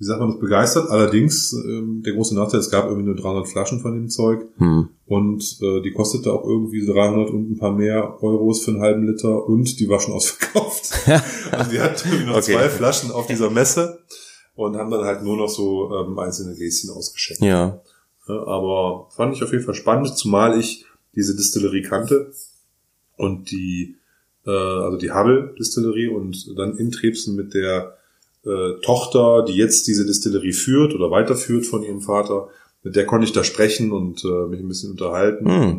wie 0.00 0.06
sagt 0.06 0.18
man 0.18 0.30
das, 0.30 0.40
begeistert. 0.40 0.88
Allerdings, 0.88 1.52
ähm, 1.52 2.02
der 2.02 2.14
große 2.14 2.34
Nachteil, 2.34 2.60
es 2.60 2.70
gab 2.70 2.86
irgendwie 2.86 3.04
nur 3.04 3.16
300 3.16 3.46
Flaschen 3.46 3.80
von 3.80 3.92
dem 3.92 4.08
Zeug 4.08 4.46
hm. 4.56 4.88
und 5.04 5.58
äh, 5.60 5.82
die 5.82 5.92
kostete 5.92 6.32
auch 6.32 6.42
irgendwie 6.42 6.84
300 6.86 7.28
und 7.28 7.50
ein 7.50 7.58
paar 7.58 7.72
mehr 7.72 8.16
Euros 8.22 8.64
für 8.64 8.70
einen 8.70 8.80
halben 8.80 9.06
Liter 9.06 9.46
und 9.46 9.78
die 9.78 9.90
war 9.90 10.00
schon 10.00 10.14
ausverkauft. 10.14 10.90
also 11.52 11.70
die 11.70 11.80
hatten 11.80 12.08
irgendwie 12.08 12.26
noch 12.26 12.36
Okay. 12.40 12.54
zwei 12.54 12.70
Flaschen 12.70 13.10
auf 13.10 13.26
dieser 13.26 13.50
Messe 13.50 13.98
und 14.54 14.74
haben 14.76 14.90
dann 14.90 15.04
halt 15.04 15.22
nur 15.22 15.36
noch 15.36 15.50
so 15.50 15.92
ähm, 15.94 16.18
einzelne 16.18 16.56
Gläschen 16.56 16.88
ausgeschenkt. 16.88 17.42
ja, 17.42 17.82
Ja, 18.26 18.46
aber 18.46 19.08
fand 19.14 19.36
ich 19.36 19.42
auf 19.42 19.52
jeden 19.52 19.64
Fall 19.64 19.74
spannend, 19.74 20.16
zumal 20.16 20.58
ich 20.58 20.86
diese 21.14 21.36
Distillerie 21.36 21.82
kannte 21.82 22.32
und 23.18 23.50
die, 23.50 23.96
äh, 24.46 24.50
also 24.50 24.96
die 24.96 25.10
Hubble 25.12 25.54
Distillerie 25.58 26.08
und 26.08 26.56
dann 26.56 26.78
in 26.78 26.90
Trebsen 26.90 27.36
mit 27.36 27.52
der 27.52 27.98
äh, 28.44 28.80
Tochter, 28.82 29.44
die 29.44 29.54
jetzt 29.54 29.86
diese 29.86 30.06
Distillerie 30.06 30.52
führt 30.52 30.94
oder 30.94 31.10
weiterführt 31.10 31.66
von 31.66 31.82
ihrem 31.82 32.00
Vater, 32.00 32.48
mit 32.82 32.96
der 32.96 33.06
konnte 33.06 33.26
ich 33.26 33.32
da 33.32 33.44
sprechen 33.44 33.92
und 33.92 34.24
äh, 34.24 34.46
mich 34.48 34.60
ein 34.60 34.68
bisschen 34.68 34.92
unterhalten 34.92 35.46
Hm. 35.46 35.70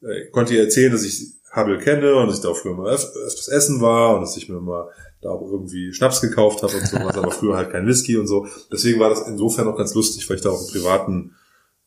und 0.00 0.08
äh, 0.08 0.26
konnte 0.30 0.54
ihr 0.54 0.62
erzählen, 0.62 0.92
dass 0.92 1.04
ich 1.04 1.32
Hubble 1.54 1.78
kenne 1.78 2.14
und 2.14 2.28
dass 2.28 2.36
ich 2.36 2.42
da 2.42 2.50
auch 2.50 2.56
früher 2.56 2.74
mal 2.74 2.92
öf 2.94 3.04
öfters 3.24 3.48
essen 3.48 3.80
war 3.80 4.14
und 4.14 4.20
dass 4.20 4.36
ich 4.36 4.48
mir 4.48 4.60
mal 4.60 4.88
da 5.20 5.30
auch 5.30 5.50
irgendwie 5.50 5.92
Schnaps 5.92 6.20
gekauft 6.20 6.62
habe 6.62 6.76
und 6.76 6.86
sowas, 6.86 7.16
aber 7.16 7.30
früher 7.32 7.56
halt 7.56 7.70
kein 7.70 7.86
Whisky 7.86 8.16
und 8.16 8.28
so. 8.28 8.46
Deswegen 8.70 9.00
war 9.00 9.08
das 9.08 9.26
insofern 9.26 9.66
auch 9.66 9.76
ganz 9.76 9.94
lustig, 9.94 10.28
weil 10.28 10.36
ich 10.36 10.42
da 10.42 10.50
auch 10.50 10.58
einen 10.60 10.68
privaten 10.68 11.34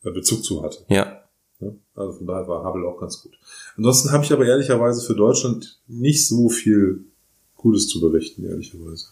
äh, 0.04 0.10
Bezug 0.10 0.44
zu 0.44 0.62
hatte. 0.62 0.84
ja? 0.88 1.18
Also 1.94 2.18
von 2.18 2.26
daher 2.26 2.48
war 2.48 2.64
Hubble 2.64 2.86
auch 2.88 2.98
ganz 2.98 3.22
gut. 3.22 3.38
Ansonsten 3.76 4.10
habe 4.10 4.24
ich 4.24 4.32
aber 4.32 4.44
ehrlicherweise 4.44 5.00
für 5.06 5.14
Deutschland 5.14 5.80
nicht 5.86 6.26
so 6.26 6.48
viel 6.48 7.04
Gutes 7.56 7.86
zu 7.86 8.00
berichten, 8.00 8.44
ehrlicherweise. 8.44 9.06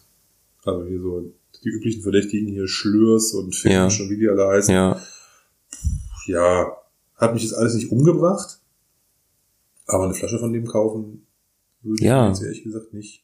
Also 0.63 0.85
hier 0.85 0.99
so 0.99 1.33
die 1.63 1.69
üblichen 1.69 2.01
Verdächtigen 2.03 2.47
hier, 2.47 2.67
Schlürs 2.67 3.33
und 3.33 3.55
Finn 3.55 3.71
Ja. 3.71 3.89
schon 3.89 4.09
wie 4.09 4.17
die 4.17 4.27
alle 4.29 4.47
heißen. 4.47 4.73
ja. 4.73 4.99
ja, 6.27 6.77
hat 7.15 7.33
mich 7.33 7.43
jetzt 7.43 7.53
alles 7.53 7.73
nicht 7.75 7.91
umgebracht, 7.91 8.59
aber 9.87 10.05
eine 10.05 10.13
Flasche 10.13 10.39
von 10.39 10.53
dem 10.53 10.65
kaufen 10.67 11.25
würde 11.81 12.03
Ja. 12.03 12.25
ich 12.25 12.37
jetzt 12.37 12.43
ehrlich 12.43 12.63
gesagt 12.63 12.93
nicht. 12.93 13.23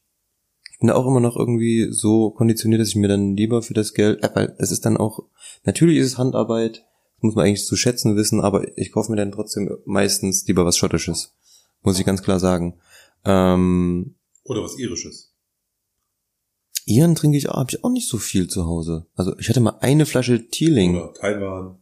Ich 0.71 0.79
bin 0.79 0.87
da 0.89 0.95
auch 0.95 1.07
immer 1.07 1.19
noch 1.19 1.35
irgendwie 1.37 1.87
so 1.91 2.29
konditioniert, 2.31 2.81
dass 2.81 2.89
ich 2.89 2.95
mir 2.95 3.07
dann 3.07 3.35
lieber 3.35 3.61
für 3.63 3.73
das 3.73 3.93
Geld, 3.93 4.23
äh, 4.23 4.29
weil 4.33 4.55
es 4.59 4.71
ist 4.71 4.85
dann 4.85 4.97
auch, 4.97 5.23
natürlich 5.63 5.97
ist 5.97 6.07
es 6.07 6.17
Handarbeit, 6.17 6.85
das 7.15 7.23
muss 7.23 7.35
man 7.35 7.45
eigentlich 7.45 7.65
zu 7.65 7.75
schätzen 7.75 8.15
wissen, 8.15 8.41
aber 8.41 8.77
ich 8.77 8.91
kaufe 8.91 9.11
mir 9.11 9.17
dann 9.17 9.31
trotzdem 9.31 9.75
meistens 9.85 10.45
lieber 10.47 10.65
was 10.65 10.77
Schottisches. 10.77 11.33
Muss 11.81 11.99
ich 11.99 12.05
ganz 12.05 12.21
klar 12.21 12.39
sagen. 12.39 12.79
Ähm, 13.25 14.15
Oder 14.43 14.61
was 14.63 14.77
Irisches. 14.77 15.33
Iren 16.87 17.15
trinke 17.15 17.37
ich, 17.37 17.47
habe 17.47 17.67
ich 17.69 17.83
auch 17.83 17.89
nicht 17.89 18.07
so 18.07 18.17
viel 18.17 18.47
zu 18.47 18.65
Hause. 18.65 19.05
Also 19.15 19.37
ich 19.39 19.49
hatte 19.49 19.59
mal 19.59 19.77
eine 19.81 20.05
Flasche 20.05 20.47
Teeling. 20.47 20.95
Oder 20.95 21.13
Taiwan. 21.13 21.77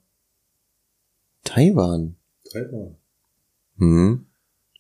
Taiwan. 1.43 2.15
Taiwan. 2.51 2.95
Hm. 3.77 4.25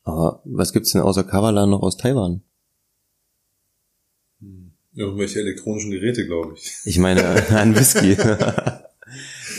Aber 0.03 0.41
was 0.43 0.73
gibt's 0.73 0.91
denn 0.91 1.01
außer 1.01 1.23
Kavalan 1.23 1.69
noch 1.69 1.83
aus 1.83 1.97
Taiwan? 1.97 2.41
Hm. 4.39 4.71
Irgendwelche 4.95 5.41
elektronischen 5.41 5.91
Geräte, 5.91 6.25
glaube 6.25 6.55
ich. 6.55 6.73
Ich 6.85 6.97
meine, 6.97 7.23
an 7.49 7.75
Whisky. 7.75 8.17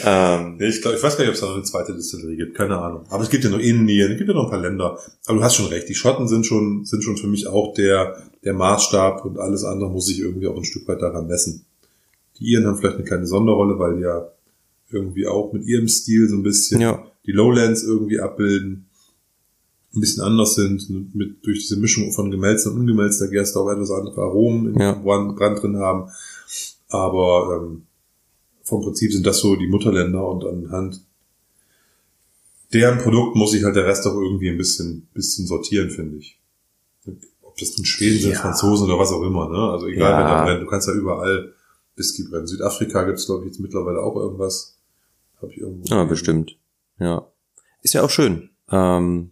ähm, 0.04 0.58
ich, 0.60 0.80
glaub, 0.82 0.94
ich 0.94 1.02
weiß 1.02 1.16
gar 1.16 1.24
nicht, 1.24 1.28
ob 1.30 1.34
es 1.34 1.40
da 1.40 1.46
noch 1.46 1.54
eine 1.54 1.62
zweite 1.64 1.94
Distillerie 1.94 2.36
gibt, 2.36 2.54
keine 2.56 2.78
Ahnung. 2.78 3.04
Aber 3.08 3.22
es 3.22 3.30
gibt 3.30 3.44
ja 3.44 3.50
noch 3.50 3.58
Indien, 3.58 4.12
es 4.12 4.18
gibt 4.18 4.28
ja 4.28 4.34
noch 4.34 4.44
ein 4.44 4.50
paar 4.50 4.60
Länder. 4.60 4.98
Aber 5.26 5.38
du 5.38 5.44
hast 5.44 5.54
schon 5.56 5.66
recht, 5.66 5.88
die 5.88 5.94
Schotten 5.94 6.28
sind 6.28 6.46
schon, 6.46 6.84
sind 6.84 7.02
schon 7.04 7.16
für 7.16 7.26
mich 7.28 7.46
auch 7.46 7.74
der, 7.74 8.16
der 8.44 8.54
Maßstab 8.54 9.24
und 9.24 9.38
alles 9.38 9.64
andere 9.64 9.90
muss 9.90 10.06
sich 10.06 10.20
irgendwie 10.20 10.46
auch 10.48 10.56
ein 10.56 10.64
Stück 10.64 10.86
weit 10.88 11.02
daran 11.02 11.26
messen. 11.26 11.64
Die 12.38 12.44
Iren 12.52 12.66
haben 12.66 12.76
vielleicht 12.78 12.96
eine 12.96 13.04
kleine 13.04 13.26
Sonderrolle, 13.26 13.78
weil 13.78 13.96
die 13.96 14.02
ja 14.02 14.28
irgendwie 14.90 15.26
auch 15.26 15.52
mit 15.52 15.64
ihrem 15.64 15.88
Stil 15.88 16.28
so 16.28 16.36
ein 16.36 16.42
bisschen 16.42 16.80
Ja. 16.80 17.04
die 17.26 17.32
Lowlands 17.32 17.82
irgendwie 17.82 18.20
abbilden, 18.20 18.86
ein 19.94 20.00
bisschen 20.00 20.22
anders 20.22 20.54
sind, 20.54 21.14
mit, 21.14 21.44
durch 21.46 21.60
diese 21.60 21.78
Mischung 21.78 22.12
von 22.12 22.30
gemälzter 22.30 22.70
und 22.70 22.80
ungemälzter 22.80 23.28
Gerste 23.28 23.58
auch 23.58 23.70
etwas 23.70 23.90
andere 23.90 24.20
Aromen 24.20 24.74
im 24.74 24.80
Ja. 24.80 24.92
Brand, 24.92 25.36
Brand 25.36 25.62
drin 25.62 25.78
haben. 25.78 26.10
Aber 26.88 27.62
ähm, 27.64 27.82
vom 28.66 28.82
Prinzip 28.82 29.12
sind 29.12 29.24
das 29.26 29.38
so 29.38 29.56
die 29.56 29.68
Mutterländer 29.68 30.28
und 30.28 30.44
anhand 30.44 31.00
deren 32.72 32.98
Produkt 32.98 33.36
muss 33.36 33.52
sich 33.52 33.62
halt 33.64 33.76
der 33.76 33.86
Rest 33.86 34.06
auch 34.06 34.14
irgendwie 34.14 34.50
ein 34.50 34.58
bisschen, 34.58 35.08
bisschen 35.14 35.46
sortieren, 35.46 35.88
finde 35.90 36.16
ich. 36.18 36.38
Ob 37.42 37.56
das 37.56 37.76
nun 37.78 37.86
Schweden 37.86 38.18
sind, 38.20 38.32
Ja. 38.32 38.40
Franzosen 38.40 38.86
oder 38.90 38.98
was 38.98 39.12
auch 39.12 39.22
immer, 39.22 39.48
ne? 39.48 39.70
Also 39.72 39.86
egal, 39.86 40.10
Ja. 40.10 40.18
wer 40.18 40.26
da 40.28 40.44
brennt, 40.44 40.62
du 40.62 40.66
kannst 40.66 40.88
ja 40.88 40.94
überall 40.94 41.54
Whisky 41.94 42.24
brennen. 42.24 42.46
Südafrika 42.46 43.04
gibt's 43.04 43.26
glaube 43.26 43.44
ich, 43.44 43.52
jetzt 43.52 43.60
mittlerweile 43.60 44.00
auch 44.02 44.16
irgendwas. 44.16 44.76
Hab 45.40 45.50
ich 45.50 45.58
irgendwo. 45.58 45.86
Ja, 45.94 46.04
bestimmt. 46.04 46.58
Ja. 46.98 47.30
Ist 47.82 47.94
ja 47.94 48.02
auch 48.02 48.10
schön. 48.10 48.50
Ähm, 48.70 49.30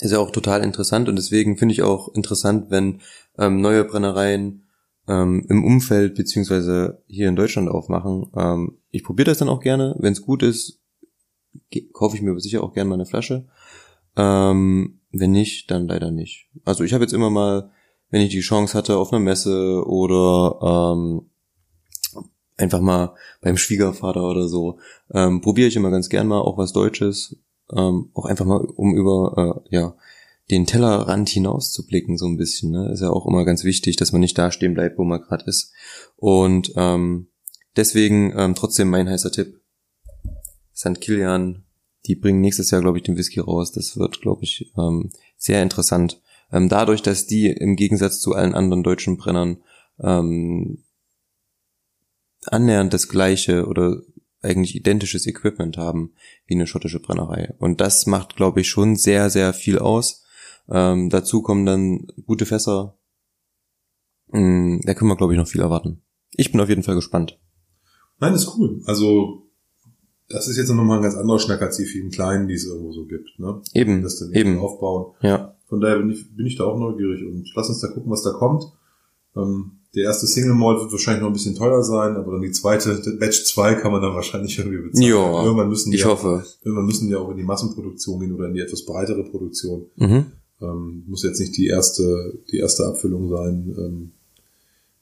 ist 0.00 0.10
ja 0.10 0.18
auch 0.18 0.32
total 0.32 0.64
interessant 0.64 1.08
und 1.08 1.14
deswegen 1.16 1.56
finde 1.56 1.72
ich 1.72 1.82
auch 1.82 2.12
interessant, 2.14 2.66
wenn 2.70 3.00
ähm, 3.38 3.60
neue 3.60 3.84
Brennereien 3.84 4.63
ähm, 5.08 5.44
im 5.48 5.64
Umfeld 5.64 6.14
beziehungsweise 6.14 7.02
hier 7.06 7.28
in 7.28 7.36
Deutschland 7.36 7.68
aufmachen. 7.68 8.26
Ähm, 8.36 8.78
ich 8.90 9.04
probiere 9.04 9.26
das 9.26 9.38
dann 9.38 9.48
auch 9.48 9.60
gerne. 9.60 9.94
Wenn 9.98 10.12
es 10.12 10.22
gut 10.22 10.42
ist, 10.42 10.80
kaufe 11.92 12.16
ich 12.16 12.22
mir 12.22 12.38
sicher 12.40 12.62
auch 12.62 12.72
gerne 12.72 12.88
mal 12.88 12.94
eine 12.94 13.06
Flasche. 13.06 13.46
Ähm, 14.16 15.00
wenn 15.12 15.32
nicht, 15.32 15.70
dann 15.70 15.86
leider 15.86 16.10
nicht. 16.10 16.48
Also 16.64 16.84
ich 16.84 16.92
habe 16.92 17.04
jetzt 17.04 17.14
immer 17.14 17.30
mal, 17.30 17.70
wenn 18.10 18.22
ich 18.22 18.30
die 18.30 18.40
Chance 18.40 18.76
hatte, 18.76 18.96
auf 18.96 19.12
einer 19.12 19.20
Messe 19.20 19.84
oder 19.86 20.94
ähm, 20.94 21.30
einfach 22.56 22.80
mal 22.80 23.14
beim 23.40 23.56
Schwiegervater 23.56 24.22
oder 24.22 24.48
so, 24.48 24.78
ähm, 25.12 25.40
probiere 25.40 25.68
ich 25.68 25.76
immer 25.76 25.90
ganz 25.90 26.08
gern 26.08 26.28
mal 26.28 26.40
auch 26.40 26.58
was 26.58 26.72
Deutsches, 26.72 27.36
ähm, 27.72 28.10
auch 28.14 28.26
einfach 28.26 28.44
mal, 28.44 28.60
um 28.60 28.94
über 28.94 29.64
äh, 29.68 29.76
ja 29.76 29.94
den 30.50 30.66
Tellerrand 30.66 31.28
hinaus 31.28 31.72
zu 31.72 31.86
blicken 31.86 32.18
so 32.18 32.26
ein 32.26 32.36
bisschen. 32.36 32.70
Ne? 32.70 32.90
Ist 32.92 33.00
ja 33.00 33.10
auch 33.10 33.26
immer 33.26 33.44
ganz 33.44 33.64
wichtig, 33.64 33.96
dass 33.96 34.12
man 34.12 34.20
nicht 34.20 34.36
da 34.36 34.50
stehen 34.50 34.74
bleibt, 34.74 34.98
wo 34.98 35.04
man 35.04 35.20
gerade 35.20 35.44
ist. 35.46 35.72
Und 36.16 36.72
ähm, 36.76 37.28
deswegen 37.76 38.34
ähm, 38.36 38.54
trotzdem 38.54 38.90
mein 38.90 39.08
heißer 39.08 39.32
Tipp: 39.32 39.60
St. 40.74 41.00
Kilian. 41.00 41.64
Die 42.06 42.16
bringen 42.16 42.42
nächstes 42.42 42.70
Jahr, 42.70 42.82
glaube 42.82 42.98
ich, 42.98 43.04
den 43.04 43.16
Whisky 43.16 43.40
raus. 43.40 43.72
Das 43.72 43.96
wird, 43.96 44.20
glaube 44.20 44.44
ich, 44.44 44.70
ähm, 44.76 45.10
sehr 45.38 45.62
interessant. 45.62 46.20
Ähm, 46.52 46.68
dadurch, 46.68 47.00
dass 47.00 47.26
die 47.26 47.46
im 47.46 47.76
Gegensatz 47.76 48.20
zu 48.20 48.34
allen 48.34 48.54
anderen 48.54 48.82
deutschen 48.82 49.16
Brennern 49.16 49.62
ähm, 49.98 50.84
annähernd 52.44 52.92
das 52.92 53.08
gleiche 53.08 53.66
oder 53.66 54.02
eigentlich 54.42 54.76
identisches 54.76 55.26
Equipment 55.26 55.78
haben 55.78 56.12
wie 56.46 56.54
eine 56.54 56.66
schottische 56.66 57.00
Brennerei. 57.00 57.54
Und 57.58 57.80
das 57.80 58.06
macht, 58.06 58.36
glaube 58.36 58.60
ich, 58.60 58.68
schon 58.68 58.96
sehr, 58.96 59.30
sehr 59.30 59.54
viel 59.54 59.78
aus. 59.78 60.23
Ähm, 60.68 61.10
dazu 61.10 61.42
kommen 61.42 61.66
dann 61.66 62.06
gute 62.26 62.46
Fässer. 62.46 62.96
Mm, 64.28 64.78
da 64.84 64.94
können 64.94 65.10
wir, 65.10 65.16
glaube 65.16 65.32
ich, 65.34 65.38
noch 65.38 65.48
viel 65.48 65.60
erwarten. 65.60 66.02
Ich 66.32 66.50
bin 66.50 66.60
auf 66.60 66.68
jeden 66.68 66.82
Fall 66.82 66.94
gespannt. 66.94 67.38
Nein, 68.20 68.34
ist 68.34 68.56
cool. 68.56 68.80
Also, 68.86 69.46
das 70.28 70.48
ist 70.48 70.56
jetzt 70.56 70.68
nochmal 70.70 70.98
ein 70.98 71.02
ganz 71.02 71.16
anderer 71.16 71.38
Schnack 71.38 71.60
als 71.62 71.76
die 71.76 71.84
vielen 71.84 72.10
kleinen, 72.10 72.48
die 72.48 72.54
es 72.54 72.64
irgendwo 72.66 72.92
so 72.92 73.04
gibt, 73.06 73.38
ne? 73.38 73.60
Eben, 73.74 74.02
Das 74.02 74.18
dann 74.18 74.32
eben. 74.32 74.58
aufbauen. 74.58 75.14
Ja, 75.20 75.54
Von 75.68 75.80
daher 75.80 75.98
bin 75.98 76.10
ich, 76.10 76.34
bin 76.36 76.46
ich 76.46 76.56
da 76.56 76.64
auch 76.64 76.78
neugierig 76.78 77.24
und 77.26 77.46
lass 77.54 77.68
uns 77.68 77.80
da 77.80 77.88
gucken, 77.88 78.10
was 78.10 78.22
da 78.22 78.32
kommt. 78.32 78.64
Ähm, 79.36 79.80
der 79.94 80.04
erste 80.04 80.26
Single 80.26 80.54
Malt 80.54 80.80
wird 80.80 80.90
wahrscheinlich 80.92 81.20
noch 81.20 81.28
ein 81.30 81.34
bisschen 81.34 81.54
teuer 81.54 81.82
sein, 81.82 82.16
aber 82.16 82.32
dann 82.32 82.42
die 82.42 82.50
zweite, 82.50 83.00
Batch 83.20 83.44
2 83.44 83.74
kann 83.76 83.92
man 83.92 84.02
dann 84.02 84.14
wahrscheinlich 84.14 84.58
irgendwie 84.58 84.82
bezahlen. 84.88 85.06
Ja, 85.08 85.42
irgendwann 85.44 85.68
müssen 85.68 85.90
die 85.90 85.96
ich 85.98 86.02
ja, 86.02 86.08
hoffe. 86.08 86.44
irgendwann 86.62 86.86
müssen 86.86 87.06
die 87.06 87.12
ja 87.12 87.18
auch 87.18 87.30
in 87.30 87.36
die 87.36 87.44
Massenproduktion 87.44 88.18
gehen 88.20 88.32
oder 88.32 88.48
in 88.48 88.54
die 88.54 88.60
etwas 88.60 88.84
breitere 88.84 89.22
Produktion. 89.24 89.86
Mhm. 89.96 90.26
Ähm, 90.64 91.04
muss 91.06 91.22
jetzt 91.22 91.40
nicht 91.40 91.56
die 91.56 91.66
erste, 91.66 92.38
die 92.50 92.58
erste 92.58 92.86
Abfüllung 92.86 93.28
sein. 93.28 93.74
Ähm, 93.78 94.12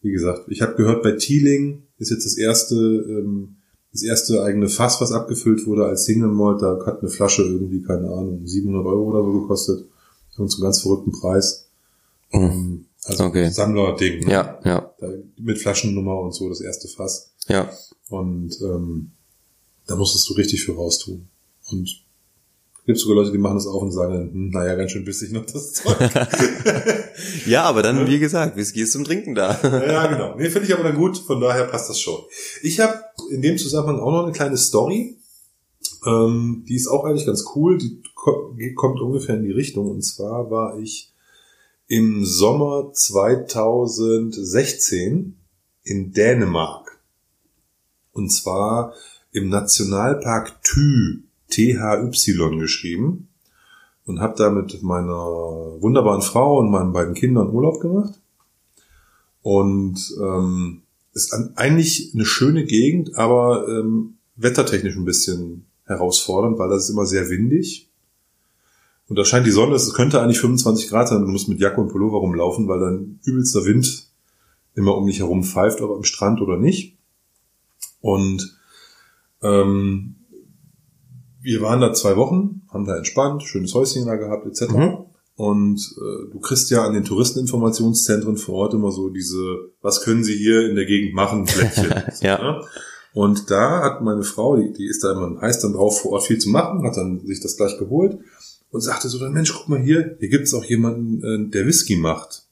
wie 0.02 0.10
gesagt, 0.12 0.46
ich 0.48 0.62
habe 0.62 0.74
gehört, 0.74 1.02
bei 1.02 1.12
Teeling 1.12 1.84
ist 1.98 2.10
jetzt 2.10 2.26
das 2.26 2.36
erste, 2.36 2.74
ähm, 2.76 3.56
das 3.92 4.02
erste 4.02 4.42
eigene 4.42 4.68
Fass, 4.68 5.00
was 5.00 5.12
abgefüllt 5.12 5.66
wurde 5.66 5.84
als 5.84 6.04
Single 6.06 6.28
Malt. 6.30 6.62
Da 6.62 6.78
hat 6.86 7.00
eine 7.00 7.10
Flasche 7.10 7.42
irgendwie, 7.42 7.82
keine 7.82 8.08
Ahnung, 8.08 8.46
700 8.46 8.84
Euro 8.86 9.10
oder 9.10 9.22
so 9.22 9.40
gekostet. 9.42 9.86
Irgend 10.36 10.50
so 10.50 10.56
einen 10.58 10.64
ganz 10.64 10.80
verrückten 10.80 11.12
Preis. 11.12 11.68
Mhm. 12.32 12.40
Ähm, 12.40 12.84
Also 13.04 13.24
Okay. 13.24 13.50
Sammlerding. 13.50 14.24
ne? 14.24 14.32
Ja, 14.32 14.58
ja, 14.64 14.92
Da, 14.98 15.08
mit 15.38 15.58
Flaschennummer 15.58 16.18
und 16.20 16.34
so, 16.34 16.48
das 16.48 16.60
erste 16.60 16.88
Fass. 16.88 17.32
ja. 17.48 17.70
Und 18.08 18.60
ähm, 18.62 19.12
da 19.86 19.96
musstest 19.96 20.28
du 20.28 20.34
richtig 20.34 20.64
für 20.64 20.74
raustun. 20.74 21.28
Und 21.70 21.88
es 21.88 22.01
gibt 22.86 22.98
sogar 22.98 23.16
Leute, 23.16 23.32
die 23.32 23.38
machen 23.38 23.54
das 23.56 23.66
auf 23.66 23.82
und 23.82 23.92
sagen, 23.92 24.30
hm, 24.32 24.50
naja, 24.50 24.74
ganz 24.74 24.90
schön 24.90 25.04
bissig 25.04 25.32
noch 25.32 25.46
das 25.46 25.72
Zeug. 25.72 25.96
Ja, 27.46 27.62
aber 27.64 27.82
dann, 27.82 28.06
wie 28.08 28.18
gesagt, 28.18 28.56
Whisky 28.56 28.80
ist 28.82 28.92
zum 28.92 29.04
Trinken 29.04 29.34
da. 29.34 29.58
ja, 29.62 30.06
genau. 30.06 30.34
Nee, 30.36 30.48
finde 30.50 30.66
ich 30.66 30.74
aber 30.74 30.82
dann 30.84 30.96
gut, 30.96 31.18
von 31.18 31.40
daher 31.40 31.64
passt 31.64 31.88
das 31.90 32.00
schon. 32.00 32.18
Ich 32.62 32.80
habe 32.80 32.94
in 33.30 33.42
dem 33.42 33.58
Zusammenhang 33.58 34.00
auch 34.00 34.10
noch 34.10 34.22
eine 34.24 34.32
kleine 34.32 34.56
Story. 34.56 35.18
Ähm, 36.06 36.64
die 36.68 36.74
ist 36.74 36.88
auch 36.88 37.04
eigentlich 37.04 37.26
ganz 37.26 37.44
cool. 37.54 37.78
Die 37.78 38.02
ko- 38.14 38.56
kommt 38.74 39.00
ungefähr 39.00 39.36
in 39.36 39.44
die 39.44 39.52
Richtung. 39.52 39.88
Und 39.90 40.02
zwar 40.02 40.50
war 40.50 40.78
ich 40.78 41.12
im 41.86 42.24
Sommer 42.24 42.90
2016 42.92 45.36
in 45.84 46.12
Dänemark. 46.12 46.98
Und 48.12 48.30
zwar 48.30 48.94
im 49.32 49.48
Nationalpark 49.48 50.62
Thy, 50.62 51.22
T-H-Y 51.52 52.58
geschrieben. 52.58 53.28
Und 54.04 54.20
habe 54.20 54.34
da 54.36 54.50
mit 54.50 54.82
meiner 54.82 55.14
wunderbaren 55.80 56.22
Frau 56.22 56.58
und 56.58 56.70
meinen 56.70 56.92
beiden 56.92 57.14
Kindern 57.14 57.50
Urlaub 57.50 57.80
gemacht. 57.80 58.14
Und 59.42 60.14
ähm, 60.20 60.82
ist 61.12 61.32
an, 61.32 61.52
eigentlich 61.56 62.12
eine 62.14 62.24
schöne 62.24 62.64
Gegend, 62.64 63.16
aber 63.16 63.66
ähm, 63.68 64.14
wettertechnisch 64.36 64.96
ein 64.96 65.04
bisschen 65.04 65.66
herausfordernd, 65.84 66.58
weil 66.58 66.70
das 66.70 66.84
ist 66.84 66.90
immer 66.90 67.06
sehr 67.06 67.28
windig. 67.28 67.88
Und 69.08 69.18
da 69.18 69.24
scheint 69.24 69.46
die 69.46 69.50
Sonne, 69.50 69.74
es 69.74 69.92
könnte 69.94 70.20
eigentlich 70.20 70.40
25 70.40 70.88
Grad 70.88 71.08
sein, 71.08 71.20
du 71.20 71.28
musst 71.28 71.48
mit 71.48 71.60
Jacke 71.60 71.80
und 71.80 71.88
Pullover 71.88 72.18
rumlaufen, 72.18 72.68
weil 72.68 72.80
dann 72.80 73.20
übelster 73.24 73.64
Wind 73.64 74.08
immer 74.74 74.96
um 74.96 75.06
dich 75.06 75.18
herum 75.18 75.44
pfeift, 75.44 75.80
ob 75.80 75.90
am 75.90 76.04
Strand 76.04 76.40
oder 76.40 76.56
nicht. 76.56 76.96
Und 78.00 78.58
ähm, 79.42 80.16
wir 81.42 81.60
waren 81.60 81.80
da 81.80 81.92
zwei 81.92 82.16
Wochen, 82.16 82.62
haben 82.70 82.86
da 82.86 82.96
entspannt, 82.96 83.42
schönes 83.42 83.74
Häuschen 83.74 84.06
da 84.06 84.16
gehabt, 84.16 84.46
etc. 84.46 84.72
Mhm. 84.72 84.96
Und 85.34 85.80
äh, 85.96 86.30
du 86.30 86.40
kriegst 86.40 86.70
ja 86.70 86.84
an 86.84 86.94
den 86.94 87.04
Touristeninformationszentren 87.04 88.36
vor 88.36 88.54
Ort 88.56 88.74
immer 88.74 88.92
so 88.92 89.08
diese, 89.08 89.70
was 89.80 90.02
können 90.02 90.24
Sie 90.24 90.36
hier 90.36 90.68
in 90.68 90.76
der 90.76 90.84
Gegend 90.84 91.14
machen, 91.14 91.44
Plättchen. 91.44 91.92
Ja. 92.20 92.42
ne? 92.42 92.64
Und 93.14 93.50
da 93.50 93.82
hat 93.82 94.02
meine 94.02 94.22
Frau, 94.22 94.56
die, 94.56 94.72
die 94.72 94.86
ist 94.86 95.04
da 95.04 95.12
immer 95.12 95.40
heiß 95.40 95.60
dann 95.60 95.74
drauf, 95.74 96.00
vor 96.00 96.12
Ort 96.12 96.24
viel 96.24 96.38
zu 96.38 96.48
machen, 96.48 96.84
hat 96.84 96.96
dann 96.96 97.26
sich 97.26 97.40
das 97.40 97.56
gleich 97.56 97.78
geholt 97.78 98.18
und 98.70 98.80
sagte 98.80 99.08
so, 99.08 99.18
dann 99.18 99.32
Mensch, 99.32 99.52
guck 99.52 99.68
mal 99.68 99.80
hier, 99.80 100.16
hier 100.18 100.28
gibt's 100.28 100.54
auch 100.54 100.64
jemanden, 100.64 101.22
äh, 101.22 101.50
der 101.50 101.66
Whisky 101.66 101.96
macht. 101.96 102.44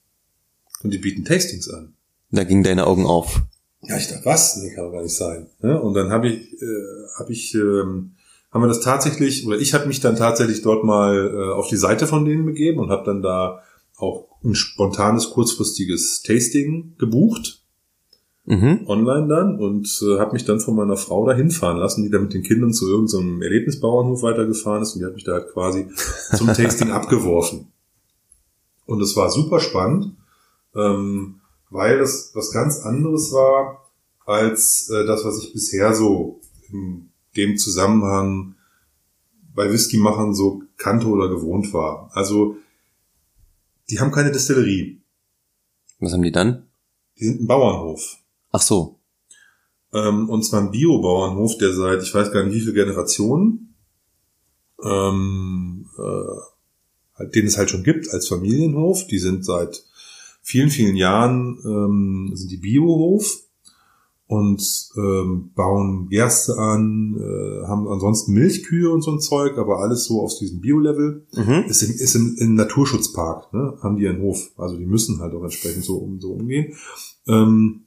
Und 0.83 0.93
die 0.93 0.99
bieten 0.99 1.25
Tastings 1.25 1.69
an. 1.69 1.95
Da 2.31 2.45
gingen 2.45 2.63
deine 2.63 2.87
Augen 2.87 3.07
auf. 3.07 3.43
Ja, 3.83 3.97
ich 3.97 4.09
dachte, 4.09 4.25
was? 4.25 4.57
Nee, 4.57 4.75
kann 4.75 4.85
doch 4.85 4.93
gar 4.93 5.03
nicht 5.03 5.17
sein. 5.17 5.49
Ne? 5.63 5.81
Und 5.81 5.95
dann 5.95 6.11
habe 6.11 6.29
ich, 6.29 6.53
äh, 6.61 7.19
habe 7.19 7.33
ich, 7.33 7.55
ähm, 7.55 8.13
haben 8.51 8.63
wir 8.63 8.69
das 8.69 8.81
tatsächlich, 8.81 9.47
oder 9.47 9.59
ich 9.59 9.75
habe 9.75 9.87
mich 9.87 10.01
dann 10.01 10.17
tatsächlich 10.17 10.63
dort 10.63 10.85
mal 10.85 11.33
äh, 11.35 11.53
auf 11.53 11.69
die 11.69 11.77
Seite 11.77 12.07
von 12.07 12.25
denen 12.25 12.47
begeben 12.47 12.81
und 12.81 12.91
habe 12.91 13.05
dann 13.05 13.23
da 13.23 13.63
auch 13.97 14.29
ein 14.43 14.55
spontanes, 14.55 15.31
kurzfristiges 15.31 16.23
Tasting 16.23 16.95
gebucht, 16.99 17.61
Mhm. 18.47 18.87
online 18.87 19.29
dann, 19.29 19.61
und 19.61 20.03
äh, 20.03 20.19
habe 20.19 20.33
mich 20.33 20.45
dann 20.45 20.59
von 20.61 20.75
meiner 20.75 20.97
Frau 20.97 21.25
dahin 21.27 21.51
fahren 21.51 21.77
lassen, 21.77 22.03
die 22.03 22.11
da 22.11 22.19
mit 22.19 22.33
den 22.35 22.43
Kindern 22.43 22.73
zu 22.73 22.89
irgendeinem 22.89 23.43
Erlebnisbauernhof 23.43 24.23
weitergefahren 24.23 24.83
ist 24.83 24.95
und 24.95 25.01
die 25.01 25.07
hat 25.07 25.15
mich 25.15 25.23
da 25.23 25.35
halt 25.35 25.53
quasi 25.53 25.87
zum 26.37 26.49
Tasting 26.49 26.91
abgeworfen. 26.91 27.69
Und 28.87 29.01
es 29.03 29.15
war 29.15 29.31
super 29.31 29.61
spannend, 29.61 30.17
ähm, 30.75 31.37
weil 31.69 31.99
das 31.99 32.33
was 32.35 32.51
ganz 32.51 32.81
anderes 32.81 33.31
war 33.33 33.89
als 34.27 34.91
äh, 34.91 35.07
das, 35.07 35.25
was 35.25 35.39
ich 35.39 35.53
bisher 35.53 35.95
so 35.95 36.41
in 36.73 37.10
dem 37.37 37.57
Zusammenhang 37.57 38.55
bei 39.55 39.71
Whisky-Machern 39.71 40.35
so 40.35 40.63
kannte 40.77 41.07
oder 41.09 41.29
gewohnt 41.29 41.73
war. 41.73 42.11
Also, 42.15 42.57
die 43.91 44.01
haben 44.01 44.13
keine 44.13 44.33
Destillerie. 44.33 45.01
Was 45.99 46.13
haben 46.13 46.23
die 46.23 46.33
dann? 46.33 46.67
Die 47.19 47.25
sind 47.27 47.43
ein 47.43 47.47
Bauernhof. 47.47 48.17
Ach 48.53 48.63
so. 48.63 48.99
Ähm, 49.93 50.29
und 50.29 50.45
zwar 50.45 50.61
ein 50.61 50.71
Bio-Bauernhof, 50.71 51.59
der 51.59 51.73
seit, 51.75 52.03
ich 52.03 52.15
weiß 52.15 52.33
gar 52.33 52.45
nicht 52.45 52.55
wie 52.55 52.61
viele 52.61 52.73
Generationen, 52.75 53.75
ähm, 54.83 55.87
äh, 55.99 57.19
halt- 57.19 57.35
den 57.35 57.47
es 57.47 57.59
halt 57.59 57.71
schon 57.71 57.83
gibt 57.83 58.09
als 58.11 58.29
Familienhof. 58.29 59.07
Die 59.09 59.19
sind 59.19 59.45
seit 59.45 59.85
vielen, 60.43 60.71
vielen 60.71 60.97
Jahren, 60.97 61.59
ähm, 61.65 62.31
sind 62.35 62.51
die 62.51 62.57
Biohof 62.57 63.41
und 64.31 64.91
ähm, 64.97 65.51
bauen 65.57 66.09
Gerste 66.09 66.57
an, 66.57 67.17
äh, 67.19 67.67
haben 67.67 67.89
ansonsten 67.89 68.33
Milchkühe 68.33 68.89
und 68.89 69.03
so 69.03 69.11
ein 69.11 69.19
Zeug, 69.19 69.59
aber 69.59 69.81
alles 69.81 70.05
so 70.05 70.21
auf 70.21 70.39
diesem 70.39 70.61
Bio-Level. 70.61 71.27
Mhm. 71.35 71.65
Ist 71.69 71.83
im, 71.83 71.91
ist 71.91 72.15
im, 72.15 72.37
im 72.39 72.55
Naturschutzpark, 72.55 73.53
ne? 73.53 73.77
haben 73.83 73.97
die 73.97 74.05
ihren 74.05 74.23
Hof. 74.23 74.53
Also 74.57 74.77
die 74.77 74.87
müssen 74.87 75.19
halt 75.19 75.35
auch 75.35 75.43
entsprechend 75.43 75.83
so, 75.83 75.97
um, 75.97 76.21
so 76.21 76.31
umgehen. 76.31 76.75
Ähm, 77.27 77.87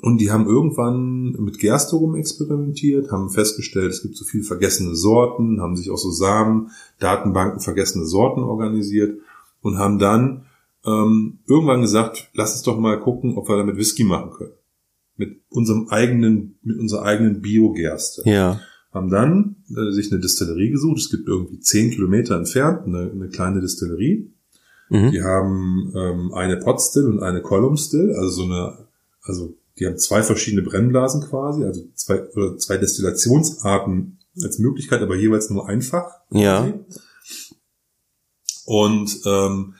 und 0.00 0.22
die 0.22 0.30
haben 0.30 0.46
irgendwann 0.46 1.32
mit 1.32 1.58
Gerste 1.58 1.96
rum 1.96 2.14
experimentiert, 2.14 3.12
haben 3.12 3.28
festgestellt, 3.28 3.92
es 3.92 4.00
gibt 4.00 4.16
so 4.16 4.24
viel 4.24 4.44
vergessene 4.44 4.94
Sorten, 4.94 5.60
haben 5.60 5.76
sich 5.76 5.90
auch 5.90 5.98
so 5.98 6.10
Samen, 6.10 6.70
Datenbanken 6.98 7.60
vergessene 7.60 8.06
Sorten 8.06 8.42
organisiert 8.42 9.20
und 9.60 9.76
haben 9.76 9.98
dann 9.98 10.46
ähm, 10.86 11.40
irgendwann 11.46 11.82
gesagt, 11.82 12.30
lass 12.32 12.52
uns 12.54 12.62
doch 12.62 12.78
mal 12.78 12.98
gucken, 12.98 13.36
ob 13.36 13.50
wir 13.50 13.58
damit 13.58 13.76
Whisky 13.76 14.04
machen 14.04 14.30
können. 14.30 14.52
Mit 15.18 15.42
unserem 15.50 15.88
eigenen, 15.88 16.58
mit 16.62 16.78
unserer 16.78 17.02
eigenen 17.02 17.42
Biogerste. 17.42 18.22
Ja. 18.24 18.60
Haben 18.92 19.10
dann 19.10 19.56
äh, 19.68 19.92
sich 19.92 20.10
eine 20.10 20.20
Distillerie 20.20 20.70
gesucht. 20.70 20.98
Es 20.98 21.10
gibt 21.10 21.28
irgendwie 21.28 21.60
zehn 21.60 21.90
Kilometer 21.90 22.36
entfernt 22.36 22.86
eine, 22.86 23.10
eine 23.10 23.28
kleine 23.28 23.60
Distillerie. 23.60 24.32
Mhm. 24.88 25.10
Die 25.10 25.22
haben 25.22 25.92
ähm, 25.94 26.32
eine 26.32 26.56
Potstill 26.56 27.06
und 27.06 27.22
eine 27.22 27.42
Column 27.42 27.76
Still, 27.76 28.14
also 28.14 28.30
so 28.30 28.44
eine, 28.44 28.78
also 29.22 29.54
die 29.78 29.86
haben 29.86 29.98
zwei 29.98 30.22
verschiedene 30.22 30.62
Brennblasen 30.62 31.22
quasi, 31.22 31.64
also 31.64 31.82
zwei 31.94 32.26
oder 32.30 32.56
zwei 32.56 32.78
Destillationsarten 32.78 34.18
als 34.42 34.58
Möglichkeit, 34.58 35.02
aber 35.02 35.16
jeweils 35.16 35.50
nur 35.50 35.68
einfach. 35.68 36.10
Ja. 36.30 36.72
Und 38.64 39.20
ähm, 39.24 39.74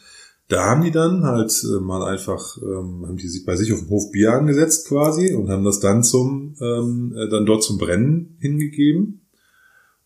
da 0.49 0.65
haben 0.65 0.83
die 0.83 0.91
dann 0.91 1.25
halt 1.25 1.53
äh, 1.65 1.81
mal 1.81 2.03
einfach, 2.03 2.57
ähm, 2.63 3.05
haben 3.07 3.19
die 3.19 3.29
sich 3.29 3.45
bei 3.45 3.55
sich 3.55 3.73
auf 3.73 3.81
dem 3.81 3.91
Hof 3.91 4.11
Bier 4.11 4.33
angesetzt 4.33 4.89
quasi 4.89 5.35
und 5.35 5.51
haben 5.51 5.65
das 5.65 5.79
dann 5.79 6.03
zum, 6.03 6.55
ähm, 6.61 7.15
äh, 7.17 7.29
dann 7.29 7.45
dort 7.45 7.63
zum 7.63 7.77
Brennen 7.77 8.37
hingegeben 8.41 9.27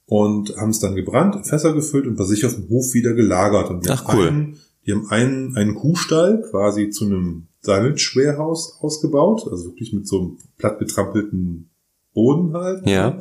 und 0.06 0.56
haben 0.56 0.70
es 0.70 0.80
dann 0.80 0.96
gebrannt, 0.96 1.36
in 1.36 1.44
Fässer 1.44 1.72
gefüllt 1.72 2.08
und 2.08 2.16
bei 2.16 2.24
sich 2.24 2.44
auf 2.44 2.54
dem 2.54 2.68
Hof 2.68 2.92
wieder 2.92 3.14
gelagert. 3.14 3.70
Und 3.70 3.86
die 3.86 3.90
Ach, 3.90 4.04
haben 4.04 4.18
cool. 4.18 4.26
Einen, 4.26 4.56
die 4.84 4.92
haben 4.92 5.08
einen, 5.10 5.56
einen 5.56 5.76
Kuhstall 5.76 6.42
quasi 6.50 6.90
zu 6.90 7.06
einem 7.06 7.46
Warehouse 7.64 8.78
ausgebaut, 8.80 9.46
also 9.48 9.66
wirklich 9.66 9.92
mit 9.92 10.08
so 10.08 10.20
einem 10.20 10.38
plattgetrampelten 10.58 11.70
Boden 12.14 12.54
halt. 12.54 12.86
Ja. 12.86 13.18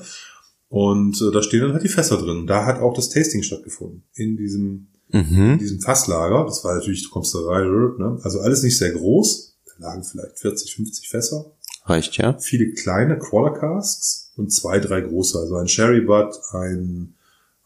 Und 0.70 1.22
äh, 1.22 1.32
da 1.32 1.44
stehen 1.44 1.62
dann 1.62 1.74
halt 1.74 1.84
die 1.84 1.88
Fässer 1.88 2.18
drin. 2.18 2.48
Da 2.48 2.66
hat 2.66 2.80
auch 2.80 2.96
das 2.96 3.10
Tasting 3.10 3.44
stattgefunden. 3.44 4.04
In 4.16 4.38
diesem 4.38 4.88
in 5.12 5.53
Mhm. 5.53 5.57
diesem 5.59 5.80
Fasslager. 5.82 6.45
Das 6.45 6.64
war 6.64 6.76
natürlich, 6.76 7.03
du 7.03 7.09
kommst 7.09 7.34
da 7.36 7.39
rein, 7.39 7.68
ne? 7.97 8.20
also 8.24 8.39
alles 8.39 8.64
nicht 8.64 8.78
sehr 8.78 8.91
groß. 8.91 9.55
Da 9.66 9.88
lagen 9.88 10.03
vielleicht 10.03 10.39
40, 10.39 10.76
50 10.76 11.09
Fässer. 11.09 11.51
Reicht 11.86 12.18
ja. 12.18 12.38
Viele 12.38 12.74
kleine 12.74 13.18
Crawler 13.18 13.53
Casks 13.53 14.32
und 14.38 14.51
zwei, 14.51 14.80
drei 14.80 15.01
große. 15.01 15.38
Also 15.39 15.55
ein 15.55 15.68
Sherry 15.68 16.01
Butt, 16.01 16.36
ein, 16.53 17.16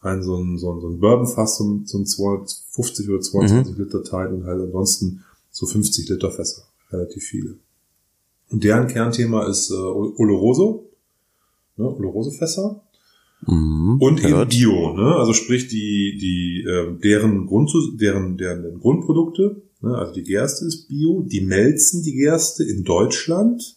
ein 0.00 0.22
so 0.22 0.36
ein, 0.36 0.58
so 0.58 0.72
ein, 0.72 0.80
so 0.80 0.88
ein 0.88 1.00
Bourbon 1.00 1.26
Fass, 1.26 1.58
so 1.58 1.64
ein, 1.64 1.86
so 1.86 1.98
ein 1.98 2.06
250 2.06 3.08
oder 3.10 3.20
22 3.20 3.76
Liter 3.78 4.02
Teil 4.04 4.32
und 4.32 4.44
halt 4.44 4.60
ansonsten 4.60 5.24
so 5.50 5.66
50 5.66 6.08
Liter 6.08 6.30
Fässer. 6.30 6.62
Relativ 6.90 7.24
viele. 7.24 7.56
Und 8.50 8.62
deren 8.64 8.86
Kernthema 8.88 9.46
ist 9.48 9.70
äh, 9.70 9.74
Oloroso. 9.74 10.88
Ne? 11.76 11.84
Oloroso 11.84 12.30
Fässer. 12.30 12.80
Mhm. 13.44 13.98
Und 14.00 14.20
eben 14.20 14.34
Hört. 14.34 14.50
Bio, 14.50 14.94
ne? 14.94 15.16
Also 15.16 15.32
sprich 15.32 15.68
die 15.68 16.18
die 16.20 16.64
äh, 16.68 16.98
deren 17.02 17.46
Grund 17.46 17.70
deren 18.00 18.36
deren 18.36 18.78
Grundprodukte, 18.80 19.62
ne? 19.80 19.96
also 19.96 20.12
die 20.12 20.22
Gerste 20.22 20.64
ist 20.64 20.88
Bio, 20.88 21.22
die 21.22 21.42
melzen 21.42 22.02
die 22.02 22.14
Gerste 22.14 22.64
in 22.64 22.84
Deutschland. 22.84 23.76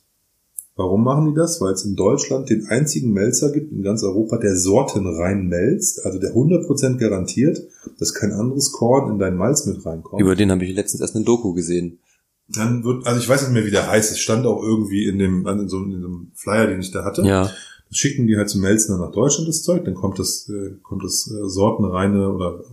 Warum 0.76 1.04
machen 1.04 1.28
die 1.28 1.36
das? 1.36 1.60
Weil 1.60 1.74
es 1.74 1.84
in 1.84 1.98
Deutschland 1.98 2.50
den 2.50 2.68
einzigen 2.68 3.12
Melzer 3.12 3.52
gibt 3.52 3.74
in 3.74 3.84
ganz 3.84 4.02
Europa, 4.02 4.38
der 4.38 4.56
sortenrein 4.56 5.48
melzt, 5.48 6.06
also 6.06 6.20
der 6.20 6.34
100% 6.34 6.98
garantiert, 6.98 7.60
dass 8.00 8.14
kein 8.14 8.32
anderes 8.32 8.72
Korn 8.72 9.12
in 9.12 9.20
dein 9.20 9.36
Malz 9.36 9.66
mit 9.66 9.86
reinkommt. 9.86 10.22
Über 10.22 10.38
den 10.38 10.52
habe 10.52 10.64
ich 10.64 10.74
letztens 10.74 11.02
erst 11.02 11.18
eine 11.18 11.26
Doku 11.26 11.54
gesehen. 11.54 12.00
Dann 12.48 12.86
wird, 12.86 13.06
also 13.06 13.20
ich 13.20 13.28
weiß 13.28 13.42
nicht 13.42 13.52
mehr, 13.52 13.66
wie 13.66 13.72
der 13.72 13.90
heißt. 13.90 14.12
Es 14.12 14.20
stand 14.20 14.46
auch 14.46 14.64
irgendwie 14.64 15.06
in 15.06 15.20
dem, 15.20 15.46
in 15.46 15.68
so, 15.68 15.84
in 15.84 16.02
so 16.02 16.08
einem 16.08 16.32
Flyer, 16.34 16.68
den 16.68 16.80
ich 16.80 16.92
da 16.92 17.04
hatte. 17.04 17.24
Ja. 17.24 17.52
Schicken 17.92 18.28
die 18.28 18.38
halt 18.38 18.50
zum 18.50 18.62
Melzen 18.62 18.92
dann 18.94 19.02
nach 19.06 19.12
Deutschland, 19.14 19.48
das 19.48 19.64
Zeug. 19.64 19.84
Dann 19.86 19.96
kommt 19.96 20.20
das, 20.20 20.48
äh, 20.50 20.76
kommt 20.84 21.04
das 21.04 21.30
äh, 21.32 21.50
sortenreine 21.50 22.30
oder 22.32 22.64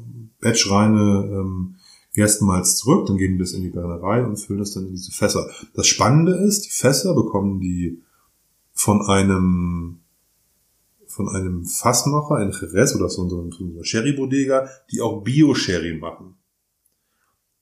batchreine 0.41 1.29
ähm, 1.33 1.77
Gerstenmalz 2.13 2.77
zurück. 2.77 3.07
Dann 3.07 3.17
geben 3.17 3.35
die 3.35 3.41
das 3.41 3.53
in 3.53 3.63
die 3.63 3.71
Brennerei 3.71 4.25
und 4.25 4.37
füllen 4.37 4.59
das 4.61 4.73
dann 4.73 4.87
in 4.87 4.93
diese 4.93 5.13
Fässer. 5.13 5.49
Das 5.75 5.87
Spannende 5.87 6.33
ist, 6.35 6.67
die 6.67 6.71
Fässer 6.71 7.15
bekommen 7.15 7.61
die 7.61 8.03
von 8.73 9.03
einem 9.07 10.01
von 11.07 11.31
einem 11.31 11.65
Fassmacher 11.65 12.43
in 12.43 12.51
Jerez 12.51 12.95
oder 12.95 13.09
so, 13.09 13.27
so, 13.27 13.51
so 13.51 13.65
einer 13.65 13.85
Sherry-Bodega, 13.85 14.69
die 14.91 15.01
auch 15.01 15.23
Bio-Sherry 15.23 15.97
machen. 15.97 16.35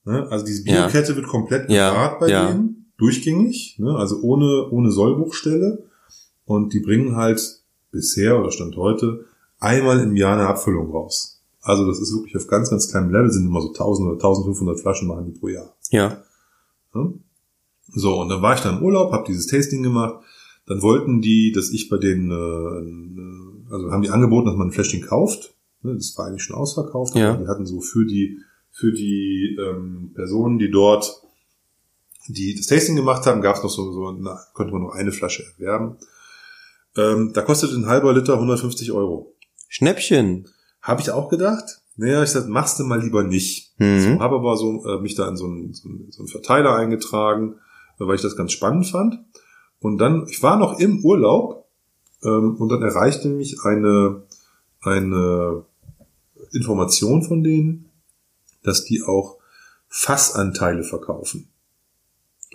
Ne? 0.04 0.26
Also 0.28 0.44
diese 0.44 0.66
Ja. 0.68 0.86
Bio-Kette 0.88 1.14
wird 1.14 1.28
komplett 1.28 1.70
Ja, 1.70 2.16
bei 2.18 2.28
ja. 2.28 2.48
denen, 2.50 2.90
durchgängig, 2.96 3.76
ne? 3.78 3.94
also 3.96 4.20
ohne, 4.22 4.68
ohne 4.70 4.90
Sollbruchstelle. 4.90 5.84
Und 6.44 6.72
die 6.72 6.80
bringen 6.80 7.16
halt 7.16 7.62
bisher 7.90 8.38
oder 8.38 8.50
Stand 8.50 8.76
heute 8.76 9.24
einmal 9.60 10.00
im 10.00 10.16
Jahr 10.16 10.34
eine 10.34 10.46
Abfüllung 10.46 10.90
raus. 10.90 11.42
Also 11.62 11.86
das 11.86 11.98
ist 11.98 12.14
wirklich 12.14 12.36
auf 12.36 12.46
ganz, 12.46 12.70
ganz 12.70 12.90
kleinem 12.90 13.10
Level, 13.10 13.30
sind 13.30 13.46
immer 13.46 13.62
so 13.62 13.68
1000 13.68 14.06
oder 14.06 14.16
1500 14.16 14.78
Flaschen 14.78 15.08
machen 15.08 15.32
die 15.32 15.38
pro 15.38 15.48
Jahr. 15.48 15.74
Ja. 15.90 16.22
So, 17.88 18.20
und 18.20 18.28
dann 18.28 18.42
war 18.42 18.54
ich 18.54 18.60
da 18.60 18.70
im 18.70 18.82
Urlaub, 18.82 19.12
habe 19.12 19.24
dieses 19.26 19.46
Tasting 19.46 19.82
gemacht. 19.82 20.22
Dann 20.66 20.82
wollten 20.82 21.20
die, 21.20 21.52
dass 21.52 21.70
ich 21.70 21.88
bei 21.88 21.96
denen, 21.96 22.30
äh, 22.30 23.72
also 23.72 23.90
haben 23.90 24.02
die 24.02 24.10
angeboten, 24.10 24.46
dass 24.46 24.56
man 24.56 24.68
ein 24.68 24.72
Fläschchen 24.72 25.02
kauft. 25.02 25.54
Ne, 25.82 25.94
Das 25.94 26.16
war 26.16 26.26
eigentlich 26.26 26.42
schon 26.42 26.56
ausverkauft. 26.56 27.14
Ja. 27.14 27.36
Die 27.36 27.46
hatten 27.46 27.66
so 27.66 27.80
für 27.80 28.04
die, 28.04 28.40
für 28.70 28.92
die 28.92 29.56
ähm, 29.58 30.10
Personen, 30.14 30.58
die 30.58 30.70
dort 30.70 31.22
die 32.28 32.54
das 32.54 32.66
Tasting 32.66 32.96
gemacht 32.96 33.26
haben, 33.26 33.42
gab 33.42 33.56
es 33.56 33.62
noch 33.62 33.70
so, 33.70 33.92
so 33.92 34.10
na, 34.12 34.40
konnte 34.54 34.72
man 34.72 34.82
noch 34.82 34.94
eine 34.94 35.12
Flasche 35.12 35.44
erwerben. 35.44 35.96
Ähm, 36.96 37.32
da 37.32 37.42
kostet 37.42 37.72
ein 37.72 37.86
halber 37.86 38.12
Liter 38.12 38.34
150 38.34 38.92
Euro. 38.92 39.34
Schnäppchen. 39.68 40.48
Habe 40.80 41.00
ich 41.00 41.10
auch 41.10 41.28
gedacht. 41.28 41.80
Naja, 41.96 42.22
ich 42.22 42.30
sagte, 42.30 42.50
machst 42.50 42.78
du 42.78 42.84
mal 42.84 43.00
lieber 43.00 43.22
nicht. 43.22 43.78
Mhm. 43.78 44.00
So, 44.00 44.20
habe 44.20 44.36
aber 44.36 44.56
so 44.56 44.84
äh, 44.86 45.00
mich 45.00 45.14
da 45.14 45.28
in 45.28 45.36
so 45.36 45.46
einen, 45.46 45.72
so, 45.72 45.88
einen, 45.88 46.10
so 46.10 46.22
einen 46.22 46.28
Verteiler 46.28 46.74
eingetragen, 46.74 47.54
äh, 47.98 48.06
weil 48.06 48.16
ich 48.16 48.22
das 48.22 48.36
ganz 48.36 48.52
spannend 48.52 48.86
fand. 48.86 49.18
Und 49.80 49.98
dann, 49.98 50.26
ich 50.28 50.42
war 50.42 50.56
noch 50.56 50.78
im 50.80 51.04
Urlaub 51.04 51.68
ähm, 52.22 52.56
und 52.56 52.68
dann 52.68 52.82
erreichte 52.82 53.28
mich 53.28 53.60
eine, 53.64 54.22
eine 54.80 55.64
Information 56.52 57.22
von 57.22 57.42
denen, 57.42 57.90
dass 58.62 58.84
die 58.84 59.02
auch 59.02 59.38
Fassanteile 59.88 60.82
verkaufen. 60.82 61.48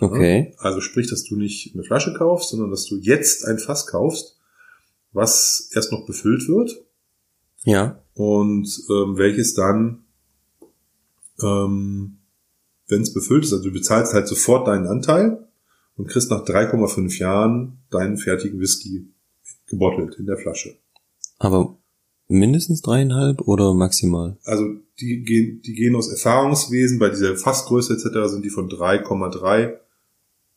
Okay. 0.00 0.54
Also 0.58 0.80
sprich, 0.80 1.08
dass 1.10 1.24
du 1.24 1.36
nicht 1.36 1.74
eine 1.74 1.82
Flasche 1.84 2.14
kaufst, 2.14 2.50
sondern 2.50 2.70
dass 2.70 2.86
du 2.86 2.96
jetzt 2.96 3.44
ein 3.46 3.58
Fass 3.58 3.86
kaufst, 3.86 4.38
was 5.12 5.70
erst 5.74 5.92
noch 5.92 6.06
befüllt 6.06 6.48
wird 6.48 6.82
Ja. 7.64 8.02
und 8.14 8.66
ähm, 8.90 9.16
welches 9.16 9.54
dann, 9.54 10.04
ähm, 11.42 12.18
wenn 12.88 13.02
es 13.02 13.12
befüllt 13.12 13.44
ist, 13.44 13.52
also 13.52 13.64
du 13.64 13.72
bezahlst 13.72 14.12
halt 14.14 14.28
sofort 14.28 14.66
deinen 14.68 14.86
Anteil 14.86 15.46
und 15.96 16.08
kriegst 16.08 16.30
nach 16.30 16.44
3,5 16.44 17.18
Jahren 17.18 17.78
deinen 17.90 18.16
fertigen 18.16 18.58
Whisky 18.60 19.08
gebottelt 19.66 20.16
in 20.18 20.26
der 20.26 20.36
Flasche. 20.38 20.76
Aber 21.38 21.76
mindestens 22.28 22.82
dreieinhalb 22.82 23.42
oder 23.42 23.74
maximal? 23.74 24.36
Also 24.44 24.64
die 25.00 25.22
gehen, 25.22 25.62
die 25.62 25.74
gehen 25.74 25.96
aus 25.96 26.08
Erfahrungswesen, 26.10 26.98
bei 26.98 27.08
dieser 27.10 27.36
Fassgröße 27.36 27.94
etc. 27.94 28.30
sind 28.30 28.44
die 28.44 28.50
von 28.50 28.68
3,3, 28.68 29.76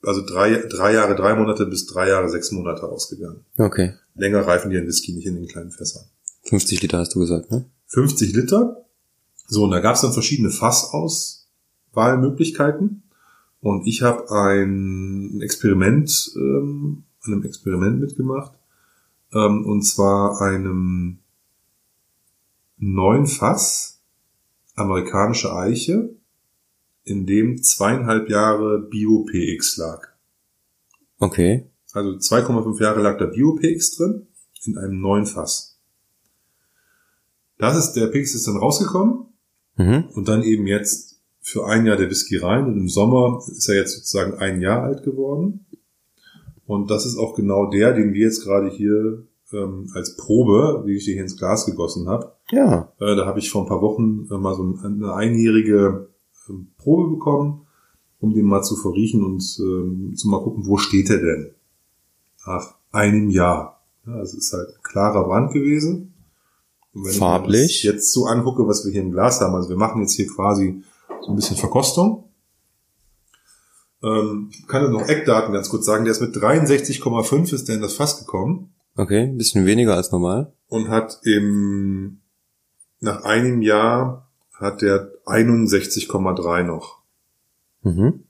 also 0.04 0.26
drei, 0.26 0.64
drei 0.70 0.94
Jahre, 0.94 1.16
drei 1.16 1.36
Monate 1.36 1.66
bis 1.66 1.86
drei 1.86 2.08
Jahre, 2.10 2.30
sechs 2.30 2.52
Monate 2.52 2.84
ausgegangen. 2.84 3.46
Okay. 3.58 3.94
Länger 4.16 4.46
reifen 4.46 4.70
die 4.70 4.76
in 4.78 4.88
Whisky 4.88 5.14
nicht 5.14 5.26
in 5.26 5.36
den 5.36 5.48
kleinen 5.48 5.72
Fässern. 5.72 6.04
50 6.44 6.82
Liter 6.82 7.00
hast 7.00 7.16
du 7.16 7.20
gesagt, 7.20 7.52
ne? 7.52 7.66
50 7.88 8.36
Liter. 8.36 8.86
So, 9.48 9.64
und 9.64 9.72
da 9.72 9.80
gab 9.80 9.96
es 9.96 10.02
dann 10.02 10.14
verschiedene 10.14 10.50
Fassauswahlmöglichkeiten. 10.50 13.04
Und 13.62 13.88
ich 13.88 14.02
habe 14.02 14.30
ein 14.32 15.40
Experiment, 15.42 16.32
ähm, 16.36 17.04
an 17.22 17.34
einem 17.34 17.44
Experiment 17.44 18.00
mitgemacht. 18.00 18.54
Ähm, 19.34 19.66
und 19.66 19.84
zwar 19.84 20.42
einem 20.42 21.20
neuen 22.78 23.28
Fass, 23.28 24.02
amerikanische 24.76 25.56
Eiche, 25.56 26.10
in 27.04 27.26
dem 27.26 27.62
zweieinhalb 27.62 28.30
Jahre 28.30 28.80
Bio-PX 28.90 29.78
lag. 29.78 30.02
Okay. 31.20 31.70
Also 31.94 32.12
2,5 32.12 32.82
Jahre 32.82 33.02
lag 33.02 33.18
da 33.18 33.26
Bio-PX 33.26 33.98
drin, 33.98 34.28
in 34.66 34.78
einem 34.78 35.00
neuen 35.00 35.26
Fass. 35.26 35.80
Das 37.58 37.78
ist, 37.78 37.94
der 37.94 38.08
PX 38.08 38.36
ist 38.36 38.48
dann 38.48 38.58
rausgekommen 38.58 39.28
Mhm. 39.76 40.06
und 40.14 40.28
dann 40.28 40.44
eben 40.44 40.68
jetzt 40.68 41.20
für 41.40 41.66
ein 41.66 41.86
Jahr 41.86 41.98
der 41.98 42.10
Whisky 42.10 42.38
rein 42.38 42.66
und 42.68 42.78
im 42.78 42.88
Sommer 42.90 43.42
ist 43.48 43.68
er 43.68 43.76
jetzt 43.76 43.96
sozusagen 43.96 44.36
ein 44.36 44.62
Jahr 44.62 44.84
alt 44.84 45.04
geworden. 45.04 45.66
Und 46.66 46.90
das 46.92 47.06
ist 47.06 47.18
auch 47.18 47.36
genau 47.36 47.70
der, 47.70 47.94
den 47.94 48.14
wir 48.14 48.22
jetzt 48.28 48.44
gerade 48.44 48.70
hier 48.70 49.26
ähm, 49.52 49.90
als 49.94 50.16
Probe, 50.16 50.84
die 50.88 50.94
ich 50.94 51.06
dir 51.06 51.14
hier 51.16 51.24
ins 51.24 51.38
Glas 51.38 51.66
gegossen 51.66 52.08
habe. 52.08 52.34
Ja. 52.52 52.94
Äh, 53.00 53.16
da 53.16 53.26
habe 53.26 53.40
ich 53.40 53.50
vor 53.50 53.64
ein 53.64 53.68
paar 53.68 53.82
Wochen 53.82 54.28
äh, 54.32 54.38
mal 54.38 54.56
so 54.56 54.78
eine 54.84 55.14
einjährige 55.16 56.13
Probe 56.78 57.16
bekommen, 57.16 57.68
um 58.20 58.34
den 58.34 58.46
mal 58.46 58.64
zu 58.64 58.76
verriechen 58.76 59.24
und 59.24 59.44
ähm, 59.60 60.16
zu 60.16 60.28
mal 60.28 60.42
gucken, 60.42 60.66
wo 60.66 60.78
steht 60.78 61.10
er 61.10 61.18
denn? 61.18 61.52
Nach 62.46 62.76
einem 62.92 63.30
Jahr. 63.30 63.82
Ja, 64.06 64.22
es 64.22 64.34
ist 64.34 64.54
halt 64.54 64.70
ein 64.70 64.84
klarer 64.84 65.26
Brand 65.26 65.54
gewesen. 65.54 66.14
Und 66.94 67.06
wenn 67.06 67.12
ich 67.12 67.20
mir 67.20 67.26
Farblich. 67.26 67.82
das 67.82 67.84
jetzt 67.84 68.14
so 68.14 68.26
angucke, 68.26 68.68
was 68.68 68.86
wir 68.86 68.92
hier 68.92 69.02
im 69.02 69.12
Glas 69.12 69.42
haben, 69.42 69.56
also 69.56 69.70
wir 69.70 69.78
machen 69.78 70.02
jetzt 70.02 70.14
hier 70.14 70.28
quasi 70.28 70.84
so 71.22 71.30
ein 71.30 71.36
bisschen 71.36 71.58
Verkostung. 71.58 72.26
Ähm, 74.04 74.52
kann 74.68 74.92
noch 74.92 75.08
Eckdaten 75.08 75.54
ganz 75.54 75.70
kurz 75.70 75.86
sagen. 75.86 76.04
Der 76.04 76.12
ist 76.12 76.22
mit 76.22 76.36
63,5 76.36 77.54
ist 77.54 77.68
der 77.68 77.76
in 77.76 77.82
das 77.82 77.94
Fass 77.94 78.20
gekommen. 78.20 78.74
Okay, 78.96 79.24
ein 79.24 79.38
bisschen 79.38 79.66
weniger 79.66 79.96
als 79.96 80.12
normal. 80.12 80.54
Und 80.68 80.90
hat 80.90 81.20
im, 81.24 82.20
nach 83.00 83.24
einem 83.24 83.62
Jahr 83.62 84.30
hat 84.64 84.82
der 84.82 85.12
61,3 85.26 86.64
noch. 86.64 87.00
Mhm. 87.84 88.24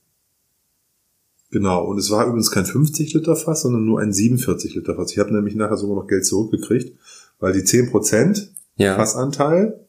Genau, 1.50 1.84
und 1.84 1.98
es 1.98 2.10
war 2.10 2.26
übrigens 2.26 2.50
kein 2.50 2.66
50 2.66 3.14
Liter 3.14 3.36
Fass, 3.36 3.62
sondern 3.62 3.84
nur 3.86 4.00
ein 4.00 4.12
47 4.12 4.74
Liter 4.74 4.96
Fass. 4.96 5.12
Ich 5.12 5.18
habe 5.18 5.32
nämlich 5.32 5.54
nachher 5.54 5.76
sogar 5.76 5.96
noch 5.96 6.08
Geld 6.08 6.26
zurückgekriegt, 6.26 6.98
weil 7.38 7.52
die 7.52 7.60
10% 7.62 8.48
Ja. 8.76 8.96
Fassanteil 8.96 9.80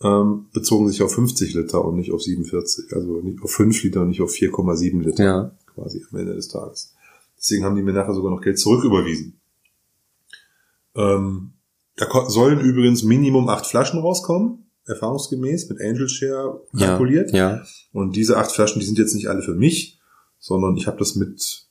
ähm, 0.00 0.46
bezogen 0.52 0.88
sich 0.88 1.02
auf 1.02 1.12
50 1.12 1.54
Liter 1.54 1.84
und 1.84 1.96
nicht 1.96 2.10
auf 2.12 2.22
47. 2.22 2.92
Also 2.94 3.20
nicht 3.20 3.42
auf 3.42 3.50
5 3.50 3.82
Liter 3.82 4.00
und 4.02 4.08
nicht 4.08 4.22
auf 4.22 4.30
4,7 4.30 5.02
Liter 5.02 5.22
Ja. 5.24 5.50
quasi 5.74 6.04
am 6.10 6.18
Ende 6.18 6.34
des 6.34 6.48
Tages. 6.48 6.94
Deswegen 7.36 7.64
haben 7.64 7.76
die 7.76 7.82
mir 7.82 7.92
nachher 7.92 8.14
sogar 8.14 8.30
noch 8.30 8.40
Geld 8.40 8.58
zurücküberwiesen. 8.58 9.38
Ähm, 10.96 11.50
da 11.96 12.06
sollen 12.28 12.60
übrigens 12.60 13.02
Minimum 13.02 13.48
acht 13.48 13.66
Flaschen 13.66 14.00
rauskommen, 14.00 14.64
erfahrungsgemäß 14.88 15.68
mit 15.68 15.80
Angel 15.80 16.08
Share 16.08 16.60
Ja. 16.72 16.88
kalkuliert. 16.88 17.32
Ja. 17.32 17.62
Und 17.92 18.16
diese 18.16 18.36
acht 18.36 18.52
Flaschen, 18.52 18.80
die 18.80 18.86
sind 18.86 18.98
jetzt 18.98 19.14
nicht 19.14 19.28
alle 19.28 19.42
für 19.42 19.54
mich, 19.54 19.98
sondern 20.38 20.76
ich 20.76 20.86
habe 20.86 20.98
das 20.98 21.14
mit 21.16 21.66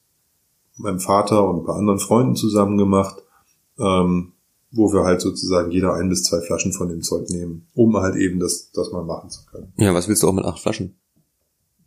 meinem 0.77 0.99
Vater 0.99 1.49
und 1.49 1.59
ein 1.61 1.65
paar 1.65 1.77
anderen 1.77 1.99
Freunden 1.99 2.35
zusammen 2.35 2.77
gemacht, 2.77 3.17
ähm, 3.79 4.33
wo 4.71 4.91
wir 4.93 5.03
halt 5.03 5.21
sozusagen 5.21 5.71
jeder 5.71 5.93
ein 5.93 6.09
bis 6.09 6.23
zwei 6.23 6.41
Flaschen 6.41 6.73
von 6.73 6.89
dem 6.89 7.01
Zeug 7.01 7.29
nehmen, 7.29 7.67
um 7.73 7.95
halt 7.97 8.15
eben 8.15 8.39
das, 8.39 8.71
das 8.71 8.91
mal 8.91 9.03
machen 9.03 9.29
zu 9.29 9.45
können. 9.45 9.73
Ja, 9.77 9.93
was 9.93 10.07
willst 10.07 10.23
du 10.23 10.27
auch 10.27 10.33
mit 10.33 10.45
acht 10.45 10.59
Flaschen? 10.59 10.99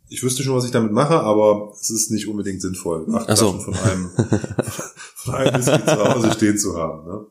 Ich 0.09 0.23
wüsste 0.23 0.43
schon, 0.43 0.55
was 0.55 0.65
ich 0.65 0.71
damit 0.71 0.91
mache, 0.91 1.21
aber 1.21 1.71
es 1.79 1.89
ist 1.89 2.11
nicht 2.11 2.27
unbedingt 2.27 2.61
sinnvoll, 2.61 3.05
acht 3.13 3.29
Ach 3.29 3.37
so. 3.37 3.53
Flaschen 3.53 3.73
von 3.73 3.83
einem, 3.89 4.09
von 5.15 5.35
einem 5.35 5.55
Whisky 5.55 5.85
zu 5.85 6.03
Hause 6.13 6.31
stehen 6.33 6.57
zu 6.57 6.75
haben. 6.77 7.05
Ne? 7.07 7.25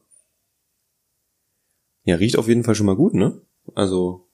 Ja, 2.05 2.17
riecht 2.17 2.39
auf 2.39 2.49
jeden 2.49 2.65
Fall 2.65 2.75
schon 2.75 2.87
mal 2.87 2.97
gut, 2.97 3.13
ne? 3.13 3.41
Also, 3.75 4.27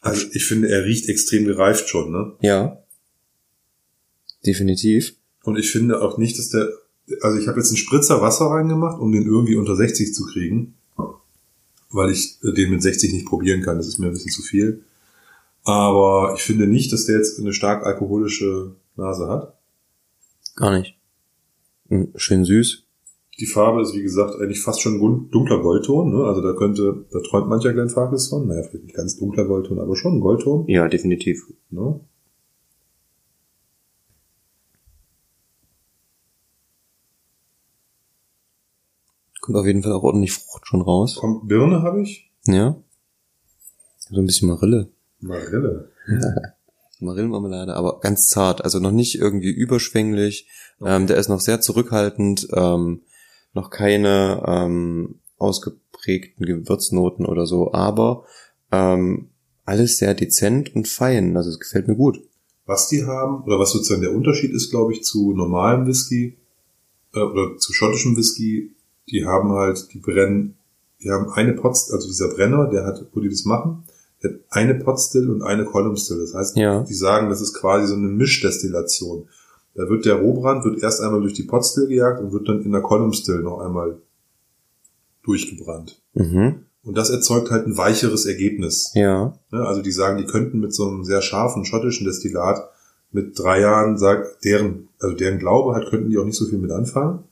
Also 0.00 0.26
ich 0.32 0.44
finde, 0.46 0.68
er 0.68 0.84
riecht 0.84 1.08
extrem 1.08 1.44
gereift 1.44 1.88
schon. 1.88 2.12
Ne? 2.12 2.32
ja. 2.40 2.76
Definitiv. 4.44 5.16
Und 5.42 5.58
ich 5.58 5.70
finde 5.70 6.00
auch 6.00 6.16
nicht, 6.16 6.38
dass 6.38 6.48
der, 6.48 6.68
also 7.20 7.38
ich 7.38 7.46
habe 7.46 7.58
jetzt 7.58 7.68
einen 7.68 7.76
Spritzer 7.76 8.22
Wasser 8.22 8.46
reingemacht, 8.46 8.98
um 8.98 9.12
den 9.12 9.26
irgendwie 9.26 9.56
unter 9.56 9.76
60 9.76 10.14
zu 10.14 10.24
kriegen, 10.24 10.76
weil 11.90 12.10
ich 12.10 12.38
äh, 12.42 12.52
den 12.52 12.70
mit 12.70 12.82
60 12.82 13.12
nicht 13.12 13.26
probieren 13.26 13.60
kann. 13.62 13.76
Das 13.76 13.86
ist 13.86 13.98
mir 13.98 14.06
ein 14.06 14.12
bisschen 14.12 14.32
zu 14.32 14.42
viel. 14.42 14.82
Aber 15.64 16.34
ich 16.36 16.42
finde 16.42 16.66
nicht, 16.66 16.90
dass 16.92 17.04
der 17.04 17.16
jetzt 17.18 17.38
eine 17.38 17.52
stark 17.52 17.84
alkoholische 17.84 18.76
Nase 18.96 19.28
hat. 19.28 19.58
Gar 20.56 20.78
nicht. 20.78 20.96
Hm, 21.88 22.12
Schön 22.16 22.44
süß. 22.44 22.84
Die 23.40 23.46
Farbe 23.46 23.80
ist, 23.82 23.94
wie 23.94 24.02
gesagt, 24.02 24.36
eigentlich 24.36 24.60
fast 24.60 24.80
schon 24.82 24.98
gun- 24.98 25.30
dunkler 25.30 25.60
Goldton. 25.62 26.10
Ne? 26.14 26.24
Also 26.24 26.42
da 26.42 26.52
könnte, 26.52 27.06
da 27.10 27.20
träumt 27.20 27.48
mancher 27.48 27.72
Glenn 27.72 27.88
Farkless 27.88 28.28
von. 28.28 28.46
Naja, 28.46 28.62
vielleicht 28.62 28.84
nicht 28.84 28.94
ganz 28.96 29.16
dunkler 29.16 29.46
Goldton, 29.46 29.78
aber 29.80 29.96
schon 29.96 30.16
ein 30.16 30.20
Goldton. 30.20 30.68
Ja, 30.68 30.86
definitiv. 30.88 31.50
Ne? 31.70 32.00
Kommt 39.40 39.56
auf 39.56 39.66
jeden 39.66 39.82
Fall 39.82 39.92
auch 39.92 40.02
ordentlich 40.02 40.32
Frucht 40.32 40.66
schon 40.66 40.82
raus. 40.82 41.16
Kommt 41.16 41.48
Birne 41.48 41.82
habe 41.82 42.02
ich. 42.02 42.30
Ja. 42.46 42.76
So 43.98 44.16
ein 44.20 44.26
bisschen 44.26 44.48
Marille. 44.48 44.88
Marille. 45.20 45.90
Marillenmarmelade, 47.00 47.74
aber 47.74 48.00
ganz 48.00 48.28
zart, 48.28 48.62
also 48.62 48.78
noch 48.78 48.90
nicht 48.90 49.14
irgendwie 49.18 49.50
überschwänglich. 49.50 50.46
Ähm, 50.84 51.06
der 51.06 51.16
ist 51.16 51.28
noch 51.28 51.40
sehr 51.40 51.62
zurückhaltend, 51.62 52.48
ähm, 52.54 53.00
noch 53.52 53.70
keine 53.70 54.42
ähm, 54.46 55.16
ausgeprägten 55.38 56.46
Gewürznoten 56.46 57.26
oder 57.26 57.46
so, 57.46 57.72
aber 57.72 58.24
ähm, 58.70 59.28
alles 59.64 59.98
sehr 59.98 60.14
dezent 60.14 60.74
und 60.74 60.88
fein. 60.88 61.36
Also 61.36 61.50
es 61.50 61.58
gefällt 61.60 61.88
mir 61.88 61.96
gut. 61.96 62.20
Was 62.66 62.88
die 62.88 63.04
haben, 63.04 63.42
oder 63.44 63.58
was 63.58 63.72
sozusagen 63.72 64.02
der 64.02 64.14
Unterschied 64.14 64.52
ist, 64.52 64.70
glaube 64.70 64.92
ich, 64.92 65.02
zu 65.02 65.32
normalem 65.32 65.86
Whisky 65.86 66.36
äh, 67.14 67.20
oder 67.20 67.56
zu 67.58 67.72
schottischem 67.72 68.16
Whisky, 68.16 68.74
die 69.10 69.24
haben 69.26 69.50
halt, 69.52 69.92
die 69.92 69.98
brennen, 69.98 70.56
die 71.02 71.10
haben 71.10 71.30
eine 71.30 71.54
Potstill, 71.54 71.96
also 71.96 72.06
dieser 72.08 72.28
Brenner, 72.28 72.68
der 72.68 72.84
hat, 72.84 73.04
wo 73.12 73.20
die 73.20 73.28
das 73.28 73.44
machen, 73.44 73.84
der 74.22 74.32
hat 74.32 74.40
eine 74.50 74.74
Potstill 74.74 75.30
und 75.30 75.42
eine 75.42 75.64
Column 75.64 75.96
Still. 75.96 76.18
Das 76.20 76.34
heißt, 76.34 76.56
Ja. 76.56 76.82
die 76.82 76.94
sagen, 76.94 77.28
das 77.30 77.40
ist 77.40 77.54
quasi 77.54 77.86
so 77.88 77.94
eine 77.94 78.06
Mischdestillation. 78.08 79.28
Da 79.74 79.88
wird 79.88 80.04
der 80.04 80.16
Rohbrand 80.16 80.64
wird 80.64 80.82
erst 80.82 81.00
einmal 81.00 81.20
durch 81.20 81.34
die 81.34 81.44
Potstill 81.44 81.86
gejagt 81.86 82.20
und 82.20 82.32
wird 82.32 82.48
dann 82.48 82.62
in 82.62 82.72
der 82.72 82.82
Column 82.82 83.12
Still 83.12 83.40
noch 83.42 83.60
einmal 83.60 83.98
durchgebrannt. 85.22 86.00
Mhm. 86.14 86.64
Und 86.82 86.96
das 86.96 87.10
erzeugt 87.10 87.50
halt 87.50 87.66
ein 87.66 87.76
weicheres 87.76 88.24
Ergebnis. 88.26 88.90
Ja. 88.94 89.38
Ne, 89.50 89.66
Also 89.66 89.82
die 89.82 89.92
sagen, 89.92 90.16
die 90.18 90.24
könnten 90.24 90.60
mit 90.60 90.74
so 90.74 90.88
einem 90.88 91.04
sehr 91.04 91.20
scharfen 91.22 91.64
schottischen 91.64 92.06
Destillat 92.06 92.70
mit 93.12 93.38
drei 93.38 93.60
Jahren, 93.60 93.98
sagt 93.98 94.44
deren, 94.44 94.88
also 94.98 95.14
deren 95.14 95.38
Glaube 95.38 95.74
hat, 95.74 95.88
könnten 95.90 96.10
die 96.10 96.18
auch 96.18 96.24
nicht 96.24 96.36
so 96.38 96.46
viel 96.46 96.58
mit 96.58 96.70
anfangen, 96.70 97.24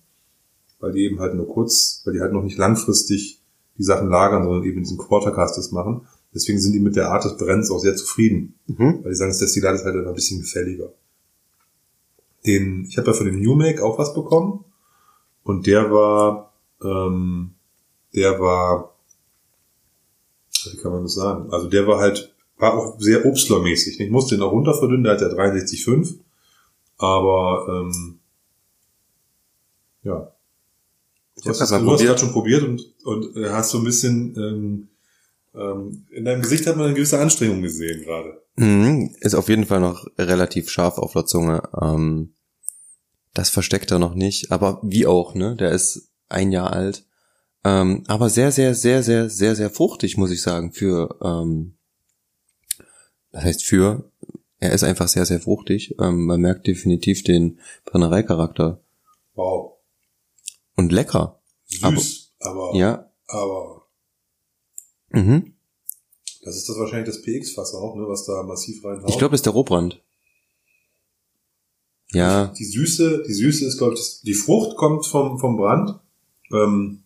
weil 0.80 0.92
die 0.92 1.04
eben 1.04 1.20
halt 1.20 1.34
nur 1.34 1.48
kurz, 1.48 2.02
weil 2.04 2.14
die 2.14 2.20
halt 2.20 2.32
noch 2.32 2.42
nicht 2.42 2.58
langfristig 2.58 3.40
die 3.78 3.84
Sachen 3.84 4.08
lagern, 4.08 4.42
sondern 4.44 4.64
eben 4.64 4.80
diesen 4.82 4.98
Quartercasters 4.98 5.70
machen. 5.72 6.02
Deswegen 6.34 6.58
sind 6.60 6.72
die 6.72 6.80
mit 6.80 6.96
der 6.96 7.10
Art 7.10 7.24
des 7.24 7.36
Brennens 7.38 7.70
auch 7.70 7.78
sehr 7.78 7.96
zufrieden, 7.96 8.54
Mhm. 8.66 9.00
weil 9.02 9.10
die 9.12 9.14
sagen, 9.16 9.30
das 9.30 9.38
Destillat 9.38 9.76
ist 9.76 9.84
halt 9.84 9.94
ein 10.06 10.14
bisschen 10.14 10.40
gefälliger. 10.40 10.92
Den, 12.48 12.86
ich 12.88 12.98
habe 12.98 13.08
ja 13.08 13.12
von 13.12 13.26
dem 13.26 13.40
New 13.40 13.54
Make 13.54 13.84
auch 13.84 13.98
was 13.98 14.14
bekommen 14.14 14.64
und 15.44 15.66
der 15.66 15.90
war, 15.90 16.52
ähm, 16.82 17.54
der 18.14 18.40
war 18.40 18.98
wie 20.72 20.76
kann 20.78 20.92
man 20.92 21.02
das 21.02 21.14
sagen? 21.14 21.50
Also 21.52 21.68
der 21.68 21.86
war 21.86 21.98
halt, 21.98 22.34
war 22.56 22.74
auch 22.74 22.98
sehr 22.98 23.24
Obstlermäßig. 23.24 24.00
Ich 24.00 24.10
musste 24.10 24.36
den 24.36 24.42
auch 24.42 24.52
runter 24.52 24.74
verdünnen, 24.74 25.04
der 25.04 25.14
hat 25.14 25.20
ja 25.20 25.28
63,5. 25.28 26.18
Aber 26.96 27.66
ähm, 27.68 28.18
ja. 30.02 30.32
Ich 31.36 31.44
Du 31.44 31.50
hast, 31.50 31.60
das, 31.60 31.70
du 31.70 31.90
hast 31.90 32.04
grad 32.04 32.20
schon 32.20 32.32
probiert 32.32 32.64
und, 32.64 32.82
und 33.04 33.36
hast 33.50 33.70
so 33.70 33.78
ein 33.78 33.84
bisschen 33.84 34.34
ähm, 34.36 34.88
ähm, 35.54 36.04
in 36.10 36.24
deinem 36.24 36.42
Gesicht 36.42 36.66
hat 36.66 36.76
man 36.76 36.86
eine 36.86 36.94
gewisse 36.94 37.18
Anstrengung 37.18 37.62
gesehen 37.62 38.02
gerade. 38.02 38.42
Mhm. 38.56 39.14
Ist 39.20 39.34
auf 39.34 39.48
jeden 39.48 39.66
Fall 39.66 39.80
noch 39.80 40.04
relativ 40.18 40.68
scharf 40.68 40.98
auf 40.98 41.12
der 41.12 41.26
Zunge. 41.26 41.62
Ähm, 41.80 42.34
das 43.34 43.50
versteckt 43.50 43.90
er 43.90 43.98
noch 43.98 44.14
nicht, 44.14 44.50
aber 44.52 44.80
wie 44.82 45.06
auch, 45.06 45.34
ne? 45.34 45.56
Der 45.56 45.70
ist 45.72 46.08
ein 46.28 46.52
Jahr 46.52 46.72
alt. 46.72 47.04
Ähm, 47.64 48.04
aber 48.06 48.30
sehr, 48.30 48.52
sehr, 48.52 48.74
sehr, 48.74 49.02
sehr, 49.02 49.28
sehr, 49.28 49.56
sehr 49.56 49.70
fruchtig, 49.70 50.16
muss 50.16 50.30
ich 50.30 50.42
sagen, 50.42 50.72
für, 50.72 51.18
ähm, 51.22 51.74
das 53.32 53.44
heißt 53.44 53.64
für, 53.64 54.10
er 54.60 54.72
ist 54.72 54.84
einfach 54.84 55.08
sehr, 55.08 55.26
sehr 55.26 55.40
fruchtig. 55.40 55.94
Ähm, 56.00 56.24
man 56.26 56.40
merkt 56.40 56.66
definitiv 56.66 57.22
den 57.24 57.58
Brennereicharakter. 57.84 58.80
Wow. 59.34 59.74
Und 60.76 60.92
lecker. 60.92 61.40
Süß, 61.66 62.32
aber, 62.40 62.74
Ja. 62.74 63.10
aber 63.26 63.86
Mhm. 65.10 65.54
das 66.42 66.56
ist 66.56 66.68
das 66.68 66.78
wahrscheinlich 66.78 67.08
das 67.08 67.22
PX-Fass 67.22 67.74
auch, 67.74 67.94
ne, 67.96 68.06
was 68.08 68.24
da 68.26 68.42
massiv 68.42 68.84
reinhaut. 68.84 69.10
Ich 69.10 69.18
glaube, 69.18 69.34
es 69.34 69.40
ist 69.40 69.46
der 69.46 69.52
Rohbrand. 69.52 70.02
Ja, 72.12 72.46
Die 72.58 72.64
Süße, 72.64 73.24
die 73.28 73.34
Süße 73.34 73.66
ist, 73.66 73.78
glaube 73.78 73.94
ich, 73.94 74.20
die 74.22 74.34
Frucht 74.34 74.76
kommt 74.76 75.06
vom, 75.06 75.38
vom 75.38 75.56
Brand. 75.56 75.98
Ähm, 76.52 77.02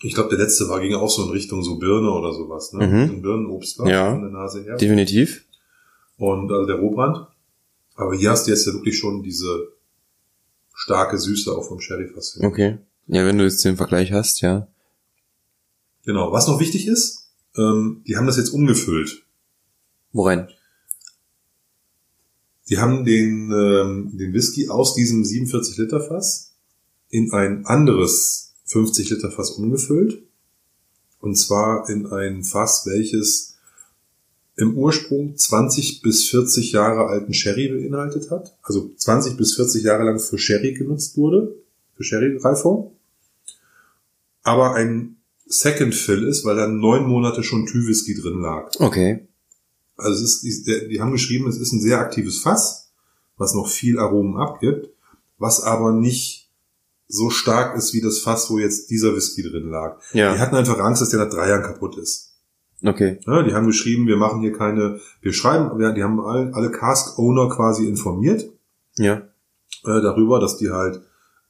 ich 0.00 0.14
glaube, 0.14 0.30
der 0.30 0.38
letzte 0.44 0.68
war, 0.68 0.80
ging 0.80 0.94
auch 0.94 1.08
so 1.10 1.24
in 1.24 1.30
Richtung 1.30 1.62
so 1.62 1.78
Birne 1.78 2.10
oder 2.10 2.32
sowas, 2.32 2.72
ne? 2.72 2.86
Mhm. 2.86 2.94
Ein 3.10 3.22
Birnenobst 3.22 3.78
war 3.78 3.88
Ja. 3.88 4.10
von 4.10 4.22
der 4.22 4.30
Nase 4.30 4.64
her. 4.64 4.76
definitiv. 4.76 5.44
Und 6.18 6.50
also 6.50 6.66
der 6.66 6.76
Rohbrand. 6.76 7.26
Aber 7.94 8.14
hier 8.16 8.30
hast 8.30 8.46
du 8.46 8.50
jetzt 8.50 8.66
ja 8.66 8.72
wirklich 8.72 8.98
schon 8.98 9.22
diese 9.22 9.68
starke 10.74 11.18
Süße 11.18 11.52
auch 11.56 11.66
vom 11.66 11.80
Sherryfass. 11.80 12.40
Okay. 12.42 12.78
Ja, 13.06 13.24
wenn 13.26 13.38
du 13.38 13.44
jetzt 13.44 13.64
den 13.64 13.76
Vergleich 13.76 14.10
hast, 14.12 14.40
ja. 14.40 14.66
Genau. 16.04 16.32
Was 16.32 16.48
noch 16.48 16.58
wichtig 16.58 16.86
ist, 16.88 17.30
ähm, 17.56 18.02
die 18.06 18.16
haben 18.16 18.26
das 18.26 18.36
jetzt 18.38 18.50
umgefüllt. 18.50 19.22
Worein? 20.12 20.48
Die 22.68 22.78
haben 22.78 23.04
den, 23.04 23.50
ähm, 23.52 24.16
den 24.16 24.32
Whisky 24.32 24.68
aus 24.68 24.94
diesem 24.94 25.24
47 25.24 25.78
Liter 25.78 26.00
Fass 26.00 26.52
in 27.08 27.32
ein 27.32 27.66
anderes 27.66 28.54
50 28.66 29.10
Liter 29.10 29.30
Fass 29.30 29.50
umgefüllt. 29.50 30.22
Und 31.20 31.36
zwar 31.36 31.88
in 31.88 32.06
ein 32.06 32.42
Fass, 32.42 32.86
welches 32.86 33.56
im 34.56 34.76
Ursprung 34.76 35.36
20 35.36 36.02
bis 36.02 36.28
40 36.28 36.72
Jahre 36.72 37.06
alten 37.06 37.32
Sherry 37.32 37.68
beinhaltet 37.68 38.30
hat. 38.30 38.56
Also 38.62 38.92
20 38.96 39.36
bis 39.36 39.54
40 39.54 39.84
Jahre 39.84 40.04
lang 40.04 40.18
für 40.18 40.38
Sherry 40.38 40.72
genutzt 40.74 41.16
wurde. 41.16 41.54
Für 41.96 42.04
Sherry-Reifung. 42.04 42.92
Aber 44.42 44.74
ein 44.74 45.16
Second 45.46 45.94
Fill 45.94 46.26
ist, 46.26 46.44
weil 46.44 46.56
da 46.56 46.66
neun 46.66 47.06
Monate 47.06 47.42
schon 47.42 47.66
Tü-Whisky 47.66 48.14
drin 48.14 48.40
lag. 48.40 48.70
Okay. 48.78 49.26
Also 50.02 50.22
es 50.24 50.42
ist, 50.42 50.66
die, 50.66 50.88
die 50.88 51.00
haben 51.00 51.12
geschrieben, 51.12 51.48
es 51.48 51.58
ist 51.58 51.72
ein 51.72 51.80
sehr 51.80 51.98
aktives 52.00 52.38
Fass. 52.40 52.80
was 53.38 53.54
noch 53.54 53.68
viel 53.68 53.98
Aromen 53.98 54.36
abgibt, 54.36 54.90
was 55.38 55.62
aber 55.62 55.92
nicht 55.92 56.50
so 57.08 57.28
stark 57.30 57.76
ist 57.76 57.92
wie 57.92 58.00
das 58.00 58.18
Fass, 58.20 58.50
wo 58.50 58.58
jetzt 58.58 58.88
dieser 58.90 59.14
Whisky 59.16 59.42
drin 59.42 59.68
lag. 59.70 59.98
Ja. 60.12 60.32
Die 60.34 60.38
hatten 60.40 60.54
einfach 60.54 60.78
Angst, 60.78 61.02
dass 61.02 61.08
der 61.10 61.20
nach 61.24 61.30
drei 61.30 61.48
Jahren 61.48 61.62
kaputt 61.62 61.96
ist. 61.98 62.34
Okay. 62.84 63.18
Ja, 63.26 63.42
die 63.42 63.52
haben 63.54 63.66
geschrieben, 63.66 64.06
wir 64.06 64.16
machen 64.16 64.40
hier 64.42 64.52
keine, 64.52 65.00
wir 65.20 65.32
schreiben, 65.32 65.78
wir- 65.78 65.92
die 65.92 66.02
haben 66.04 66.20
alle, 66.20 66.52
alle 66.54 66.70
Cask-Owner 66.70 67.48
quasi 67.48 67.86
informiert 67.86 68.48
Ja. 68.96 69.14
äh, 69.14 69.22
darüber, 69.84 70.38
dass 70.40 70.56
die 70.58 70.70
halt 70.70 71.00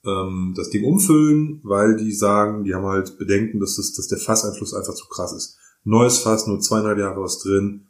ähm, 0.05 0.53
das 0.57 0.71
Ding 0.71 0.85
umfüllen, 0.85 1.61
weil 1.63 1.97
die 1.97 2.13
sagen, 2.13 2.65
die 2.65 2.75
haben 2.75 2.87
halt 2.87 3.19
Bedenken, 3.19 3.61
dass, 3.61 3.77
das, 3.77 3.93
dass 3.93 4.09
der 4.09 4.19
Fasseinfluss 4.19 4.75
einfach 4.75 4.95
zu 4.95 5.07
krass 5.09 5.33
ist. 5.33 5.59
Neues 5.85 6.19
Fass, 6.19 6.47
nur 6.47 6.61
zweieinhalb 6.61 6.99
Jahre 6.99 7.21
was 7.23 7.39
drin, 7.39 7.87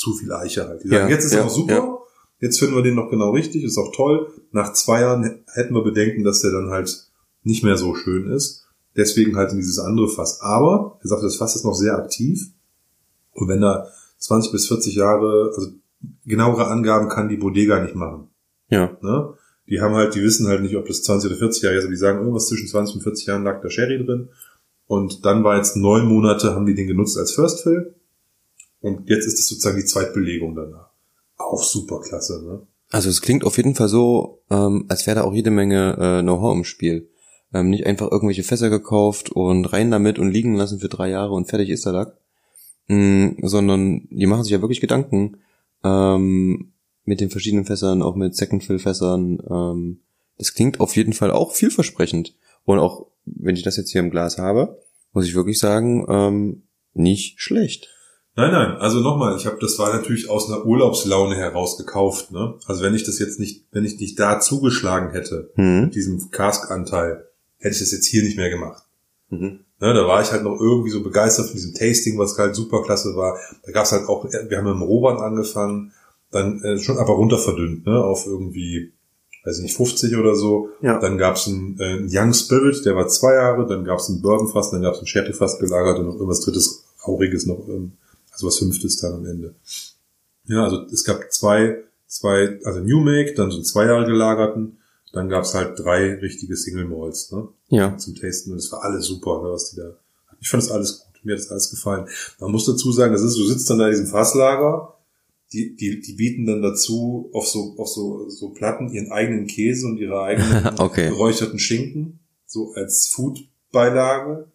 zu 0.00 0.14
viel 0.14 0.32
Eiche 0.32 0.66
halt. 0.66 0.82
Die 0.82 0.88
sagen, 0.88 1.08
Ja, 1.08 1.14
jetzt 1.14 1.24
ist 1.24 1.34
ja, 1.34 1.44
auch 1.44 1.50
super, 1.50 1.72
ja. 1.72 1.98
jetzt 2.40 2.58
finden 2.58 2.74
wir 2.74 2.82
den 2.82 2.94
noch 2.94 3.10
genau 3.10 3.30
richtig, 3.30 3.62
ist 3.62 3.78
auch 3.78 3.92
toll. 3.94 4.32
Nach 4.50 4.72
zwei 4.72 5.02
Jahren 5.02 5.44
hätten 5.52 5.74
wir 5.74 5.84
Bedenken, 5.84 6.24
dass 6.24 6.40
der 6.40 6.50
dann 6.50 6.70
halt 6.70 7.06
nicht 7.42 7.62
mehr 7.62 7.76
so 7.76 7.94
schön 7.94 8.30
ist. 8.30 8.66
Deswegen 8.96 9.36
halt 9.36 9.52
in 9.52 9.58
dieses 9.58 9.78
andere 9.78 10.08
Fass. 10.08 10.40
Aber, 10.40 10.98
er 11.02 11.08
sagt, 11.08 11.22
das 11.22 11.36
Fass 11.36 11.54
ist 11.54 11.64
noch 11.64 11.74
sehr 11.74 11.96
aktiv. 11.96 12.50
Und 13.32 13.48
wenn 13.48 13.60
da 13.60 13.86
20 14.18 14.52
bis 14.52 14.66
40 14.66 14.96
Jahre, 14.96 15.52
also 15.54 15.68
genauere 16.24 16.66
Angaben 16.66 17.08
kann 17.08 17.28
die 17.28 17.36
Bodega 17.36 17.80
nicht 17.82 17.94
machen. 17.94 18.28
Ja. 18.68 18.96
Ne? 19.00 19.34
Die 19.68 19.80
haben 19.80 19.94
halt, 19.94 20.14
die 20.14 20.22
wissen 20.22 20.48
halt 20.48 20.62
nicht, 20.62 20.76
ob 20.76 20.86
das 20.86 21.02
20 21.02 21.30
oder 21.30 21.38
40 21.38 21.62
Jahre 21.62 21.76
ist, 21.76 21.84
aber 21.84 21.92
die 21.92 21.98
sagen, 21.98 22.18
irgendwas 22.18 22.48
zwischen 22.48 22.66
20 22.66 22.96
und 22.96 23.02
40 23.02 23.26
Jahren 23.26 23.44
lag 23.44 23.62
da 23.62 23.70
Sherry 23.70 24.04
drin. 24.04 24.28
Und 24.86 25.24
dann 25.24 25.44
war 25.44 25.56
jetzt 25.56 25.76
neun 25.76 26.06
Monate, 26.06 26.54
haben 26.54 26.66
die 26.66 26.74
den 26.74 26.88
genutzt 26.88 27.16
als 27.16 27.32
First 27.32 27.62
Fill. 27.62 27.94
Und 28.80 29.08
jetzt 29.08 29.26
ist 29.26 29.38
das 29.38 29.48
sozusagen 29.48 29.78
die 29.78 29.84
Zweitbelegung 29.84 30.54
danach. 30.54 30.90
Auch 31.36 31.62
super 31.62 32.00
klasse, 32.00 32.42
ne? 32.44 32.66
Also 32.90 33.08
es 33.08 33.22
klingt 33.22 33.44
auf 33.44 33.56
jeden 33.56 33.74
Fall 33.74 33.88
so, 33.88 34.42
ähm, 34.50 34.86
als 34.88 35.06
wäre 35.06 35.16
da 35.16 35.22
auch 35.22 35.32
jede 35.32 35.50
Menge 35.50 35.96
äh, 35.98 36.22
Know-how 36.22 36.56
im 36.56 36.64
Spiel. 36.64 37.08
Ähm, 37.54 37.70
nicht 37.70 37.86
einfach 37.86 38.10
irgendwelche 38.10 38.42
Fässer 38.42 38.68
gekauft 38.68 39.30
und 39.30 39.66
rein 39.66 39.90
damit 39.90 40.18
und 40.18 40.30
liegen 40.30 40.54
lassen 40.54 40.80
für 40.80 40.88
drei 40.88 41.08
Jahre 41.10 41.32
und 41.32 41.48
fertig 41.48 41.70
ist 41.70 41.86
der 41.86 41.92
Lack. 41.92 42.16
Mm, 42.88 43.46
sondern 43.46 44.08
die 44.10 44.26
machen 44.26 44.42
sich 44.42 44.52
ja 44.52 44.60
wirklich 44.60 44.80
Gedanken 44.80 45.36
ähm, 45.84 46.72
mit 47.04 47.20
den 47.20 47.30
verschiedenen 47.30 47.64
Fässern, 47.64 48.02
auch 48.02 48.16
mit 48.16 48.34
Second-Fill-Fässern. 48.34 49.40
Ähm, 49.48 50.00
das 50.36 50.54
klingt 50.54 50.80
auf 50.80 50.96
jeden 50.96 51.12
Fall 51.12 51.30
auch 51.30 51.52
vielversprechend. 51.52 52.34
Und 52.64 52.80
auch, 52.80 53.06
wenn 53.24 53.56
ich 53.56 53.62
das 53.62 53.76
jetzt 53.76 53.90
hier 53.90 54.00
im 54.00 54.10
Glas 54.10 54.38
habe, 54.38 54.80
muss 55.12 55.26
ich 55.26 55.34
wirklich 55.34 55.58
sagen, 55.58 56.06
ähm, 56.08 56.62
nicht 56.94 57.40
schlecht. 57.40 57.88
Nein, 58.40 58.52
nein, 58.52 58.76
also 58.78 59.00
nochmal, 59.00 59.36
ich 59.36 59.46
habe 59.46 59.58
das 59.60 59.78
war 59.78 59.92
natürlich 59.94 60.30
aus 60.30 60.48
einer 60.50 60.64
Urlaubslaune 60.64 61.36
heraus 61.36 61.76
gekauft, 61.76 62.30
ne? 62.32 62.54
Also 62.66 62.82
wenn 62.82 62.94
ich 62.94 63.04
das 63.04 63.18
jetzt 63.18 63.38
nicht, 63.38 63.64
wenn 63.72 63.84
ich 63.84 64.00
nicht 64.00 64.18
da 64.18 64.40
zugeschlagen 64.40 65.10
hätte, 65.10 65.50
Hm. 65.56 65.82
mit 65.84 65.94
diesem 65.94 66.30
Cask-Anteil, 66.30 67.26
hätte 67.58 67.74
ich 67.74 67.80
das 67.80 67.92
jetzt 67.92 68.06
hier 68.06 68.22
nicht 68.22 68.36
mehr 68.38 68.48
gemacht. 68.50 68.82
Mhm. 69.28 69.60
Ne, 69.80 69.94
da 69.94 70.06
war 70.06 70.20
ich 70.22 70.30
halt 70.32 70.42
noch 70.42 70.58
irgendwie 70.60 70.90
so 70.90 71.02
begeistert 71.02 71.46
von 71.46 71.54
diesem 71.54 71.74
Tasting, 71.74 72.18
was 72.18 72.36
halt 72.38 72.54
super 72.54 72.82
klasse 72.82 73.14
war. 73.16 73.38
Da 73.64 73.72
gab's 73.72 73.92
halt 73.92 74.08
auch, 74.08 74.24
wir 74.24 74.58
haben 74.58 74.64
mit 74.64 74.74
dem 74.74 74.82
Rohband 74.82 75.20
angefangen, 75.20 75.92
dann 76.30 76.62
äh, 76.62 76.78
schon 76.78 76.98
aber 76.98 77.12
runter 77.14 77.38
verdünnt, 77.38 77.86
ne, 77.86 78.02
auf 78.02 78.26
irgendwie, 78.26 78.92
weiß 79.44 79.58
ich 79.58 79.62
nicht, 79.64 79.76
50 79.76 80.16
oder 80.16 80.34
so. 80.34 80.68
Ja. 80.82 80.98
Dann 80.98 81.16
gab's 81.18 81.46
einen, 81.46 81.78
äh, 81.78 81.84
einen 81.84 82.08
Young 82.10 82.32
Spirit, 82.34 82.84
der 82.84 82.96
war 82.96 83.08
zwei 83.08 83.34
Jahre, 83.34 83.66
dann 83.66 83.84
gab's 83.84 84.08
einen 84.08 84.22
Bourbonfass, 84.22 84.70
dann 84.70 84.82
gab's 84.82 84.98
einen 84.98 85.06
Sherryfass 85.06 85.58
gelagert 85.58 85.98
und 85.98 86.06
noch 86.06 86.14
irgendwas 86.14 86.40
drittes, 86.40 86.84
Rauchiges 87.06 87.46
noch, 87.46 87.66
ähm, 87.68 87.92
also 88.40 88.46
was 88.46 88.58
fünftes 88.58 88.96
dann 88.96 89.14
am 89.14 89.26
Ende. 89.26 89.54
Ja, 90.46 90.64
also 90.64 90.82
es 90.92 91.04
gab 91.04 91.30
zwei, 91.32 91.84
zwei, 92.06 92.58
also 92.64 92.80
New 92.80 93.00
Make, 93.00 93.34
dann 93.34 93.50
so 93.50 93.56
einen 93.58 93.64
zwei 93.64 93.86
Jahre 93.86 94.06
gelagerten, 94.06 94.78
dann 95.12 95.28
gab's 95.28 95.54
halt 95.54 95.78
drei 95.78 96.14
richtige 96.14 96.56
Single 96.56 96.86
Malls, 96.86 97.32
ne? 97.32 97.48
Ja. 97.68 97.96
zum 97.96 98.14
Tasten 98.14 98.52
und 98.52 98.58
es 98.58 98.70
war 98.72 98.82
alles 98.82 99.06
super, 99.06 99.42
ne, 99.42 99.50
was 99.50 99.70
die 99.70 99.76
da. 99.76 99.96
Ich 100.40 100.48
fand 100.48 100.62
das 100.62 100.70
alles 100.70 101.00
gut, 101.00 101.24
mir 101.24 101.32
hat 101.34 101.40
das 101.40 101.50
alles 101.50 101.70
gefallen. 101.70 102.08
Man 102.38 102.50
muss 102.50 102.66
dazu 102.66 102.90
sagen, 102.92 103.12
das 103.12 103.22
ist, 103.22 103.36
du 103.36 103.44
sitzt 103.44 103.68
dann 103.68 103.78
da 103.78 103.86
in 103.86 103.92
diesem 103.92 104.06
Fasslager, 104.06 104.94
die, 105.52 105.74
die, 105.76 106.00
die 106.00 106.12
bieten 106.14 106.46
dann 106.46 106.62
dazu 106.62 107.28
auf 107.32 107.46
so, 107.46 107.74
auf 107.76 107.88
so, 107.88 108.28
so 108.28 108.50
Platten 108.50 108.92
ihren 108.92 109.10
eigenen 109.10 109.46
Käse 109.46 109.86
und 109.86 109.98
ihre 109.98 110.22
eigenen 110.22 110.66
Okay. 110.78 111.08
geräucherten 111.08 111.58
Schinken, 111.58 112.20
so 112.46 112.72
als 112.74 113.08
Food-Beilage. 113.08 114.46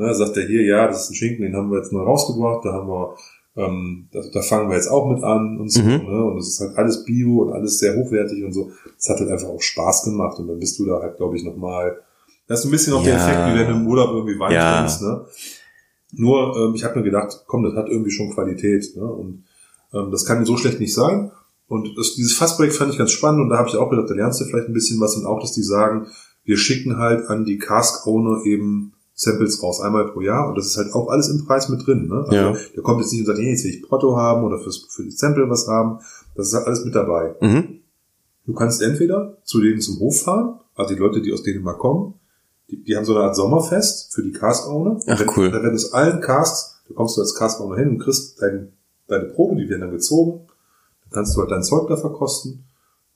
Ne, 0.00 0.06
da 0.06 0.14
sagt 0.14 0.36
er 0.36 0.46
hier, 0.46 0.62
ja, 0.64 0.86
das 0.86 1.04
ist 1.04 1.10
ein 1.10 1.14
Schinken, 1.14 1.42
den 1.42 1.54
haben 1.56 1.70
wir 1.70 1.78
jetzt 1.78 1.92
neu 1.92 2.00
rausgebracht, 2.02 2.64
da 2.64 2.72
haben 2.72 2.88
wir, 2.88 3.14
ähm, 3.56 4.08
da, 4.12 4.20
da 4.32 4.40
fangen 4.42 4.68
wir 4.70 4.76
jetzt 4.76 4.88
auch 4.90 5.10
mit 5.12 5.22
an 5.22 5.58
und 5.58 5.70
so, 5.70 5.82
Mhm. 5.82 5.88
ne, 6.06 6.24
und 6.24 6.38
es 6.38 6.48
ist 6.48 6.60
halt 6.60 6.78
alles 6.78 7.04
Bio 7.04 7.42
und 7.42 7.52
alles 7.52 7.78
sehr 7.78 7.96
hochwertig 7.96 8.42
und 8.44 8.52
so. 8.52 8.70
Das 8.96 9.08
hat 9.10 9.20
halt 9.20 9.30
einfach 9.30 9.48
auch 9.48 9.60
Spaß 9.60 10.04
gemacht 10.04 10.38
und 10.38 10.48
dann 10.48 10.58
bist 10.58 10.78
du 10.78 10.86
da 10.86 11.00
halt, 11.02 11.16
glaube 11.18 11.36
ich, 11.36 11.44
nochmal, 11.44 11.98
das 12.46 12.60
ist 12.60 12.64
ein 12.66 12.70
bisschen 12.70 12.94
auch 12.94 13.04
der 13.04 13.14
Ja. 13.16 13.22
Effekt, 13.28 13.46
wie 13.46 13.58
wenn 13.58 13.68
du 13.68 13.74
im 13.74 13.86
Urlaub 13.86 14.10
irgendwie 14.10 14.38
Wein 14.38 14.52
Ja. 14.52 14.78
trinkst, 14.78 15.02
ne. 15.02 15.24
Nur, 16.12 16.56
ähm, 16.56 16.74
ich 16.74 16.82
habe 16.84 16.98
mir 16.98 17.04
gedacht, 17.04 17.44
komm, 17.46 17.62
das 17.62 17.74
hat 17.74 17.88
irgendwie 17.88 18.10
schon 18.10 18.30
Qualität, 18.34 18.96
ne, 18.96 19.04
und 19.04 19.44
ähm, 19.92 20.10
das 20.10 20.24
kann 20.24 20.44
so 20.44 20.56
schlecht 20.56 20.80
nicht 20.80 20.94
sein. 20.94 21.30
Und 21.68 21.88
das, 21.96 22.14
dieses 22.14 22.32
Fassprojekt 22.32 22.74
fand 22.74 22.90
ich 22.92 22.98
ganz 22.98 23.12
spannend 23.12 23.42
und 23.42 23.48
da 23.50 23.58
habe 23.58 23.68
ich 23.68 23.76
auch 23.76 23.90
gedacht, 23.90 24.10
da 24.10 24.14
lernst 24.14 24.40
du 24.40 24.44
vielleicht 24.44 24.66
ein 24.68 24.72
bisschen 24.74 25.00
was 25.00 25.16
und 25.16 25.24
auch, 25.26 25.40
dass 25.40 25.52
die 25.52 25.62
sagen, 25.62 26.06
wir 26.44 26.56
schicken 26.56 26.96
halt 26.96 27.28
an 27.28 27.44
die 27.44 27.58
Cask-Owner 27.58 28.44
eben 28.44 28.92
Samples 29.22 29.62
raus, 29.62 29.80
einmal 29.82 30.06
pro 30.12 30.20
Jahr 30.22 30.48
und 30.48 30.56
das 30.56 30.66
ist 30.66 30.76
halt 30.78 30.94
auch 30.94 31.08
alles 31.10 31.28
im 31.28 31.44
Preis 31.44 31.68
mit 31.68 31.86
drin. 31.86 32.08
Ne? 32.08 32.20
Also 32.26 32.34
Ja. 32.34 32.56
der 32.74 32.82
kommt 32.82 33.00
jetzt 33.00 33.12
nicht 33.12 33.20
und 33.20 33.26
sagt, 33.26 33.38
hey, 33.38 33.50
jetzt 33.50 33.64
will 33.64 33.70
ich 33.74 33.82
Porto 33.86 34.16
haben 34.16 34.44
oder 34.44 34.58
fürs, 34.58 34.78
für 34.88 35.02
die 35.04 35.10
Sample 35.10 35.48
was 35.50 35.68
haben. 35.68 35.98
Das 36.34 36.48
ist 36.48 36.54
halt 36.54 36.66
alles 36.66 36.84
mit 36.84 36.94
dabei. 36.94 37.34
Mhm. 37.40 37.80
Du 38.46 38.54
kannst 38.54 38.80
entweder 38.80 39.36
zu 39.44 39.60
denen 39.60 39.80
zum 39.80 39.98
Hof 40.00 40.22
fahren, 40.22 40.60
also 40.74 40.94
die 40.94 40.98
Leute, 41.00 41.20
die 41.20 41.32
aus 41.32 41.42
Dänemark 41.42 41.78
kommen, 41.78 42.14
die, 42.70 42.82
die 42.82 42.96
haben 42.96 43.04
so 43.04 43.14
eine 43.14 43.24
Art 43.24 43.36
Sommerfest 43.36 44.14
für 44.14 44.22
die 44.22 44.32
Cask-Owner. 44.32 44.96
Ach, 45.00 45.04
Da 45.04 45.18
werden- 45.18 45.30
cool. 45.36 45.50
Da 45.50 45.62
werden 45.62 45.74
es 45.74 45.92
allen 45.92 46.20
Casks, 46.22 46.80
da 46.88 46.94
kommst 46.94 47.16
du 47.16 47.20
als 47.20 47.34
Cask-Owner 47.34 47.76
hin 47.76 47.88
und 47.90 47.98
kriegst 47.98 48.40
dein, 48.40 48.72
deine 49.06 49.26
Probe, 49.26 49.56
die 49.56 49.68
werden 49.68 49.82
dann 49.82 49.90
gezogen. 49.90 50.46
Dann 51.02 51.10
kannst 51.12 51.36
du 51.36 51.40
halt 51.40 51.50
dein 51.50 51.62
Zeug 51.62 51.88
da 51.88 51.96
verkosten. 51.98 52.64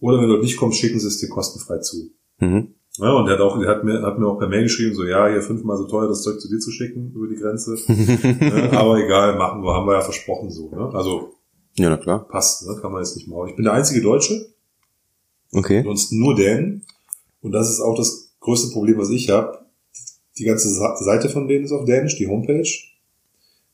Oder 0.01 0.21
wenn 0.21 0.29
du 0.29 0.37
nicht 0.37 0.59
kommst, 0.59 0.79
schicken 0.79 1.01
sie 1.01 1.07
es 1.09 1.17
dir 1.19 1.29
kostenfrei 1.31 1.79
zu. 1.79 2.11
Mhm. 2.41 2.75
Ja, 2.99 3.13
und 3.13 3.27
der 3.27 3.35
hat 3.35 3.41
auch, 3.41 3.59
der 3.59 3.69
hat 3.69 3.83
mir, 3.85 4.03
hat 4.03 4.19
mir 4.19 4.27
auch 4.29 4.39
per 4.39 4.49
Mail 4.49 4.63
geschrieben, 4.65 4.95
so, 4.95 5.05
ja, 5.05 5.27
hier 5.29 5.43
fünfmal 5.43 5.77
so 5.77 5.89
teuer, 5.89 6.07
das 6.09 6.23
Zeug 6.23 6.41
zu 6.41 6.49
dir 6.49 6.61
zu 6.61 6.71
schicken 6.71 7.13
über 7.13 7.27
die 7.27 7.35
Grenze. 7.35 7.75
ne, 7.89 8.71
aber 8.73 8.99
egal, 9.05 9.37
machen 9.37 9.63
wir, 9.65 9.73
haben 9.75 9.87
wir 9.87 9.95
ja 9.95 10.01
versprochen 10.01 10.51
so, 10.51 10.71
ne? 10.71 10.91
Also, 10.95 11.35
Ja, 11.77 11.91
na 11.91 11.97
klar. 11.97 12.29
passt, 12.29 12.67
ne? 12.69 12.77
Kann 12.81 12.93
man 12.93 13.03
jetzt 13.03 13.17
nicht 13.17 13.27
machen. 13.27 13.49
Ich 13.49 13.57
bin 13.57 13.65
der 13.65 13.73
einzige 13.75 14.01
Deutsche, 14.01 14.47
Okay. 15.53 15.83
sonst 15.85 16.13
nur 16.13 16.35
Dänen. 16.37 16.85
Und 17.41 17.53
das 17.53 17.69
ist 17.71 17.81
auch 17.81 17.97
das 17.97 18.35
größte 18.41 18.73
Problem, 18.73 18.99
was 18.99 19.11
ich 19.11 19.29
habe. 19.31 19.59
Die 20.39 20.45
ganze 20.45 20.69
Seite 20.71 21.29
von 21.29 21.47
denen 21.49 21.65
ist 21.65 21.73
auf 21.73 21.85
Dänisch, 21.85 22.17
die 22.17 22.27
Homepage. 22.29 22.69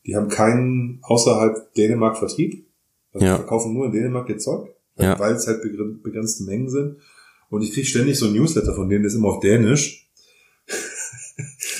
Die 0.05 0.15
haben 0.15 0.29
keinen 0.29 0.99
außerhalb 1.03 1.73
Dänemark 1.75 2.17
Vertrieb. 2.17 2.65
Also 3.13 3.25
Ja. 3.25 3.33
die 3.33 3.37
verkaufen 3.39 3.73
nur 3.73 3.85
in 3.87 3.91
Dänemark 3.91 4.29
ihr 4.29 4.37
Zeug, 4.39 4.67
Ja. 4.97 5.17
weil 5.19 5.33
es 5.33 5.45
halt 5.47 5.61
begren- 5.63 6.01
begrenzte 6.01 6.43
Mengen 6.43 6.69
sind. 6.69 6.97
Und 7.51 7.61
ich 7.61 7.73
kriege 7.73 7.85
ständig 7.85 8.17
so 8.17 8.25
ein 8.25 8.33
Newsletter 8.33 8.73
von 8.73 8.89
denen, 8.89 9.03
das 9.03 9.13
ist 9.13 9.19
immer 9.19 9.29
auf 9.29 9.41
Dänisch. 9.41 10.09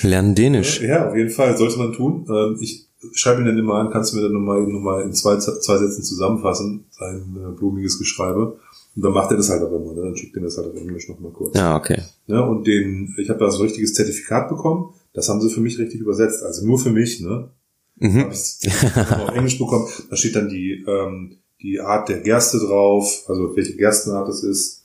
Lernen 0.02 0.34
Dänisch. 0.34 0.80
Ja, 0.80 1.08
auf 1.08 1.16
jeden 1.16 1.30
Fall, 1.30 1.56
sollte 1.56 1.78
man 1.78 1.92
tun. 1.92 2.26
Ähm, 2.28 2.58
Ich 2.60 2.86
schreibe 3.14 3.40
ihn 3.40 3.46
dann 3.46 3.58
immer 3.58 3.74
an, 3.74 3.90
kannst 3.90 4.12
du 4.12 4.16
mir 4.16 4.22
dann 4.22 4.32
nochmal 4.32 4.60
noch 4.62 4.80
mal 4.80 5.02
in 5.02 5.12
zwei, 5.12 5.36
zwei 5.38 5.78
Sätzen 5.78 6.02
zusammenfassen, 6.02 6.84
sein 6.90 7.36
äh, 7.36 7.56
blumiges 7.56 7.98
Geschreibe. 7.98 8.58
Und 8.94 9.02
dann 9.02 9.12
macht 9.12 9.30
er 9.30 9.38
das 9.38 9.48
halt 9.48 9.62
auch 9.62 9.72
immer, 9.72 9.94
ne? 9.94 10.02
dann 10.02 10.16
schickt 10.16 10.36
er 10.36 10.42
das 10.42 10.58
halt 10.58 10.68
auf 10.68 10.76
Englisch 10.76 11.08
nochmal 11.08 11.32
kurz. 11.32 11.56
Ja, 11.56 11.76
okay. 11.76 12.02
Ne? 12.26 12.46
Und 12.46 12.66
den, 12.66 13.14
ich 13.16 13.30
habe 13.30 13.40
da 13.40 13.50
so 13.50 13.60
ein 13.60 13.62
richtiges 13.62 13.94
Zertifikat 13.94 14.50
bekommen, 14.50 14.92
das 15.14 15.28
haben 15.30 15.40
sie 15.40 15.48
für 15.48 15.60
mich 15.60 15.78
richtig 15.78 16.00
übersetzt, 16.00 16.42
also 16.42 16.66
nur 16.66 16.78
für 16.78 16.90
mich, 16.90 17.20
ne? 17.20 17.48
Mhm. 17.96 18.24
Habe 18.24 18.34
ich 18.34 18.68
auf 18.98 19.34
Englisch 19.34 19.58
bekommen. 19.58 19.88
Da 20.10 20.16
steht 20.16 20.36
dann 20.36 20.48
die, 20.48 20.84
ähm, 20.86 21.38
die 21.62 21.80
Art 21.80 22.08
der 22.08 22.20
Gerste 22.20 22.58
drauf, 22.58 23.24
also 23.28 23.56
welche 23.56 23.76
Gerstenart 23.76 24.28
es 24.28 24.42
ist. 24.42 24.81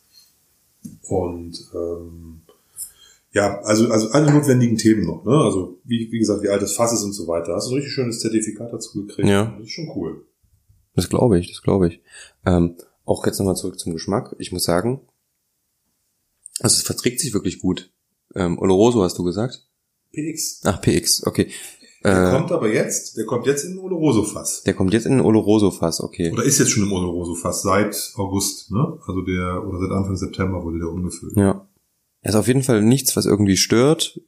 Und 1.04 1.58
ähm, 1.74 2.42
ja, 3.32 3.60
also, 3.62 3.90
also 3.90 4.10
alle 4.10 4.32
notwendigen 4.32 4.78
Themen 4.78 5.06
noch, 5.06 5.24
ne? 5.26 5.32
Also 5.32 5.80
wie, 5.84 6.12
wie 6.12 6.20
gesagt, 6.20 6.44
wie 6.44 6.50
alt 6.50 6.62
das 6.62 6.74
Fass 6.74 6.94
ist 6.94 7.04
und 7.04 7.14
so 7.14 7.28
weiter. 7.28 7.56
Hast 7.56 7.68
du 7.68 7.72
ein 7.72 7.76
richtig 7.76 7.94
schönes 7.94 8.20
Zertifikat 8.20 8.74
dazu 8.74 9.06
gekriegt. 9.06 9.28
Ja. 9.28 9.54
Das 9.58 9.68
ist 9.68 9.74
schon 9.74 9.92
cool. 9.96 10.26
Das 10.96 11.10
glaube 11.10 11.38
ich, 11.38 11.50
das 11.50 11.62
glaube 11.62 11.88
ich. 11.88 12.02
Ähm, 12.46 12.76
auch 13.06 13.26
jetzt 13.26 13.38
nochmal 13.40 13.56
zurück 13.56 13.80
zum 13.80 13.94
Geschmack. 13.94 14.36
Ich 14.40 14.52
muss 14.52 14.64
sagen, 14.64 15.02
also 16.60 16.76
es 16.76 16.82
verträgt 16.82 17.20
sich 17.20 17.34
wirklich 17.34 17.60
gut. 17.60 17.92
Ähm, 18.36 18.58
Oloroso 18.60 19.04
hast 19.04 19.18
du 19.18 19.24
gesagt? 19.24 19.68
PX. 20.14 20.62
Ach, 20.66 20.82
PX, 20.82 21.26
okay. 21.28 21.52
Der 22.04 22.30
Äh, 22.30 22.32
kommt 22.32 22.52
aber 22.52 22.72
jetzt, 22.72 23.18
der 23.18 23.26
kommt 23.26 23.48
jetzt 23.48 23.64
in 23.64 23.74
ein 23.74 23.80
Oloroso-Fass. 23.80 24.64
der 24.64 24.74
kommt 24.74 24.94
jetzt 24.94 25.06
in 25.06 25.14
den 25.14 25.22
Oloroso-Fass, 25.22 26.02
okay. 26.02 26.32
Oder 26.32 26.44
ist 26.44 26.60
jetzt 26.60 26.72
schon 26.72 26.84
im 26.84 26.92
Oloroso-Fass 26.92 27.64
seit 27.64 28.14
August, 28.16 28.72
ne? 28.72 29.00
Also 29.08 29.22
der, 29.22 29.68
oder 29.68 29.80
seit 29.80 29.92
Anfang 29.92 30.16
September 30.16 30.64
wurde 30.64 30.80
der 30.80 30.90
umgefüllt. 30.90 31.36
Ja. 31.36 31.68
Er 32.22 32.30
ist 32.30 32.36
auf 32.36 32.48
jeden 32.48 32.64
Fall 32.64 32.82
nichts, 32.82 33.16
was 33.16 33.26
irgendwie 33.26 33.58
stört. 33.58 34.20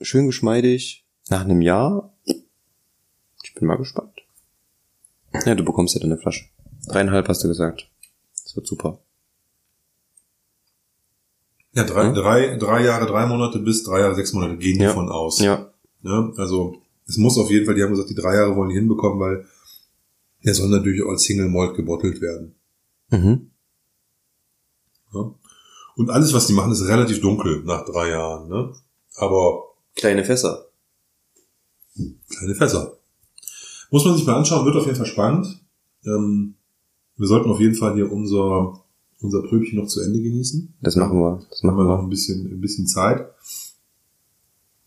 Schön 0.00 0.26
geschmeidig. 0.26 1.06
Nach 1.28 1.42
einem 1.42 1.62
Jahr. 1.62 2.12
Ich 2.24 3.54
bin 3.54 3.66
mal 3.66 3.76
gespannt. 3.76 4.20
Ja, 5.46 5.54
du 5.54 5.64
bekommst 5.64 5.94
ja 5.94 6.00
deine 6.00 6.18
Flasche. 6.18 6.46
Dreieinhalb 6.88 7.28
hast 7.28 7.44
du 7.44 7.48
gesagt. 7.48 7.88
Das 8.42 8.56
wird 8.56 8.66
super. 8.66 8.98
Ja, 11.72 11.84
drei, 11.84 12.06
hm? 12.06 12.14
drei, 12.14 12.56
drei 12.56 12.84
Jahre, 12.84 13.06
drei 13.06 13.26
Monate 13.26 13.60
bis 13.60 13.84
drei 13.84 14.00
Jahre, 14.00 14.14
sechs 14.16 14.32
Monate 14.32 14.56
gehen 14.56 14.80
ja. 14.80 14.92
von 14.92 15.08
aus. 15.08 15.40
Ja. 15.40 15.70
ja. 16.02 16.32
Also 16.36 16.82
es 17.10 17.16
muss 17.16 17.36
auf 17.38 17.50
jeden 17.50 17.66
Fall, 17.66 17.74
die 17.74 17.82
haben 17.82 17.90
gesagt, 17.90 18.08
die 18.08 18.14
drei 18.14 18.36
Jahre 18.36 18.54
wollen 18.54 18.70
die 18.70 18.76
hinbekommen, 18.76 19.18
weil 19.18 19.44
der 20.44 20.54
soll 20.54 20.68
natürlich 20.68 21.02
auch 21.02 21.10
als 21.10 21.24
Single 21.24 21.48
Malt 21.48 21.74
gebottelt 21.74 22.20
werden. 22.20 22.54
Mhm. 23.10 23.50
Ja. 25.12 25.34
Und 25.96 26.10
alles, 26.10 26.32
was 26.32 26.46
die 26.46 26.52
machen, 26.52 26.70
ist 26.70 26.86
relativ 26.86 27.20
dunkel 27.20 27.64
nach 27.64 27.84
drei 27.84 28.10
Jahren. 28.10 28.48
Ne? 28.48 28.72
Aber 29.16 29.64
kleine 29.96 30.24
Fässer. 30.24 30.68
Kleine 32.28 32.54
Fässer. 32.54 32.96
Muss 33.90 34.04
man 34.04 34.16
sich 34.16 34.24
mal 34.24 34.36
anschauen, 34.36 34.64
wird 34.64 34.76
auf 34.76 34.86
jeden 34.86 34.96
Fall 34.96 35.06
spannend. 35.06 35.64
Ähm, 36.04 36.54
wir 37.16 37.26
sollten 37.26 37.50
auf 37.50 37.58
jeden 37.58 37.74
Fall 37.74 37.94
hier 37.94 38.10
unser, 38.10 38.80
unser 39.20 39.42
Pröbchen 39.42 39.78
noch 39.78 39.88
zu 39.88 40.00
Ende 40.00 40.22
genießen. 40.22 40.74
Das 40.80 40.94
machen 40.94 41.18
wir. 41.18 41.44
Das 41.50 41.64
machen 41.64 41.76
wir 41.76 41.84
noch 41.84 41.98
ein 41.98 42.08
bisschen, 42.08 42.46
ein 42.46 42.60
bisschen 42.60 42.86
Zeit. 42.86 43.26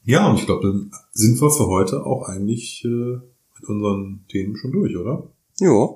Ja, 0.04 0.30
und 0.30 0.38
ich 0.38 0.46
glaube, 0.46 0.68
dann 0.68 0.92
sind 1.12 1.42
wir 1.42 1.50
für 1.50 1.68
heute 1.68 2.06
auch 2.06 2.28
eigentlich 2.28 2.84
äh, 2.86 2.88
mit 2.88 3.70
unseren 3.70 4.26
Themen 4.30 4.56
schon 4.58 4.72
durch, 4.72 4.96
oder? 4.98 5.32
Ja, 5.60 5.90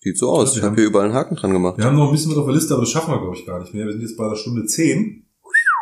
sieht 0.00 0.18
so 0.18 0.30
aus. 0.30 0.54
Ja, 0.54 0.58
ich 0.58 0.64
habe 0.64 0.76
hier 0.76 0.86
überall 0.86 1.06
einen 1.06 1.14
Haken 1.14 1.36
dran 1.36 1.52
gemacht. 1.52 1.78
Wir 1.78 1.84
haben 1.84 1.96
noch 1.96 2.06
ein 2.06 2.12
bisschen 2.12 2.30
was 2.30 2.38
auf 2.38 2.46
der 2.46 2.54
Liste, 2.54 2.74
aber 2.74 2.82
das 2.82 2.90
schaffen 2.90 3.12
wir, 3.12 3.20
glaube 3.20 3.36
ich, 3.36 3.44
gar 3.44 3.60
nicht 3.60 3.74
mehr. 3.74 3.86
Wir 3.86 3.92
sind 3.92 4.02
jetzt 4.02 4.16
bei 4.16 4.28
der 4.28 4.36
Stunde 4.36 4.64
10, 4.64 5.26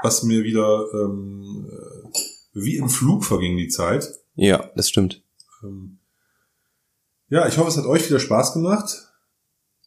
was 0.02 0.22
mir 0.22 0.42
wieder 0.42 0.86
ähm, 0.94 1.66
äh, 1.70 2.18
wie 2.54 2.76
im 2.76 2.88
Flug 2.88 3.24
verging 3.24 3.56
die 3.56 3.68
Zeit. 3.68 4.08
Ja, 4.34 4.70
das 4.74 4.88
stimmt. 4.88 5.22
Ähm, 5.62 5.98
ja, 7.28 7.46
ich 7.46 7.58
hoffe, 7.58 7.68
es 7.68 7.76
hat 7.76 7.86
euch 7.86 8.08
wieder 8.08 8.20
Spaß 8.20 8.54
gemacht. 8.54 9.06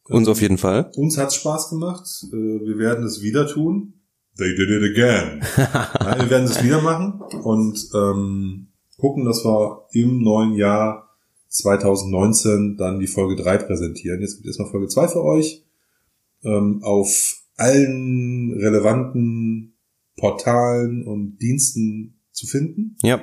Uns 0.06 0.28
auf 0.28 0.42
jeden 0.42 0.58
Fall. 0.58 0.92
Uns 0.96 1.18
hat's 1.18 1.36
Spaß 1.36 1.70
gemacht. 1.70 2.08
Äh, 2.32 2.36
wir 2.36 2.78
werden 2.78 3.06
es 3.06 3.22
wieder 3.22 3.48
tun. 3.48 4.02
They 4.38 4.56
did 4.56 4.70
it 4.70 4.84
again. 4.84 5.42
ja, 5.58 6.20
wir 6.20 6.30
werden 6.30 6.46
es 6.46 6.64
wieder 6.64 6.82
machen 6.82 7.22
und 7.44 7.90
ähm, 7.94 8.68
gucken, 8.98 9.26
dass 9.26 9.46
wir 9.46 9.86
im 9.92 10.22
neuen 10.22 10.54
Jahr 10.56 11.10
2019 11.50 12.78
dann 12.78 13.00
die 13.00 13.08
Folge 13.08 13.36
3 13.36 13.58
präsentieren. 13.60 14.22
Jetzt 14.22 14.36
gibt 14.36 14.48
es 14.48 14.58
erstmal 14.58 14.72
Folge 14.72 14.88
2 14.88 15.08
für 15.10 15.24
euch. 15.24 15.64
Ähm, 16.44 16.82
auf 16.84 17.44
allen 17.58 18.54
relevanten 18.54 19.78
Portalen 20.18 21.06
und 21.06 21.38
Diensten 21.38 22.20
zu 22.32 22.48
finden. 22.48 22.98
Ja. 23.04 23.22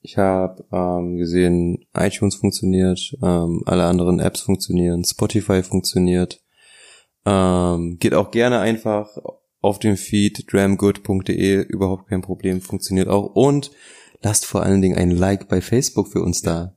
Ich 0.00 0.16
habe 0.16 0.64
ähm, 0.70 1.16
gesehen, 1.16 1.84
iTunes 1.92 2.36
funktioniert, 2.36 3.16
ähm, 3.22 3.62
alle 3.66 3.84
anderen 3.84 4.20
Apps 4.20 4.42
funktionieren, 4.42 5.04
Spotify 5.04 5.64
funktioniert. 5.64 6.40
Ähm, 7.26 7.98
geht 7.98 8.14
auch 8.14 8.30
gerne 8.30 8.60
einfach 8.60 9.08
auf 9.60 9.80
dem 9.80 9.96
Feed 9.96 10.50
dramgood.de, 10.52 11.62
überhaupt 11.62 12.08
kein 12.08 12.22
Problem, 12.22 12.60
funktioniert 12.60 13.08
auch. 13.08 13.34
Und 13.34 13.72
lasst 14.22 14.46
vor 14.46 14.62
allen 14.62 14.80
Dingen 14.80 14.96
ein 14.96 15.10
Like 15.10 15.48
bei 15.48 15.60
Facebook 15.60 16.08
für 16.08 16.22
uns 16.22 16.40
da. 16.40 16.76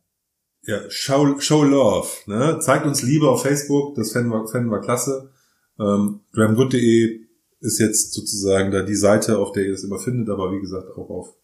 Ja, 0.63 0.79
show, 0.89 1.39
show 1.39 1.63
love. 1.63 2.07
Ne? 2.25 2.59
Zeigt 2.59 2.85
uns 2.85 3.03
Liebe 3.03 3.29
auf 3.29 3.43
Facebook, 3.43 3.95
das 3.95 4.11
fänden 4.11 4.31
wir, 4.31 4.47
fänden 4.47 4.71
wir 4.71 4.81
klasse. 4.81 5.31
Ähm, 5.79 6.21
dramgood.de 6.33 7.21
ist 7.61 7.79
jetzt 7.79 8.13
sozusagen 8.13 8.71
da 8.71 8.81
die 8.81 8.95
Seite, 8.95 9.37
auf 9.37 9.51
der 9.51 9.65
ihr 9.65 9.71
das 9.71 9.83
immer 9.83 9.99
findet, 9.99 10.29
aber 10.29 10.51
wie 10.51 10.59
gesagt 10.59 10.89
auch 10.97 11.09
auf 11.09 11.35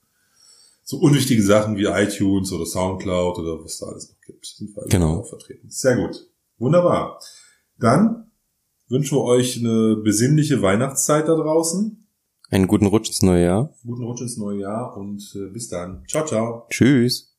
so 0.83 0.97
unwichtige 0.97 1.41
Sachen 1.41 1.77
wie 1.77 1.85
iTunes 1.85 2.51
oder 2.51 2.65
Soundcloud 2.65 3.39
oder 3.39 3.63
was 3.63 3.79
da 3.79 3.87
alles 3.87 4.09
noch 4.09 4.21
gibt. 4.21 4.45
Sind 4.45 4.75
wir 4.75 4.85
genau. 4.87 5.23
Vertreten. 5.23 5.69
Sehr 5.69 5.95
gut. 5.95 6.27
Wunderbar. 6.57 7.19
Dann 7.79 8.31
wünschen 8.87 9.17
wir 9.17 9.23
euch 9.23 9.57
eine 9.59 9.97
besinnliche 9.97 10.61
Weihnachtszeit 10.61 11.27
da 11.27 11.35
draußen. 11.35 12.07
Einen 12.49 12.67
guten 12.67 12.85
Rutsch 12.85 13.09
ins 13.09 13.21
neue 13.21 13.43
Jahr. 13.43 13.73
Guten 13.83 14.03
Rutsch 14.03 14.21
ins 14.21 14.37
neue 14.37 14.61
Jahr 14.61 14.95
und 14.97 15.35
äh, 15.35 15.51
bis 15.51 15.67
dann. 15.67 16.03
Ciao, 16.07 16.25
ciao. 16.25 16.67
Tschüss. 16.69 17.34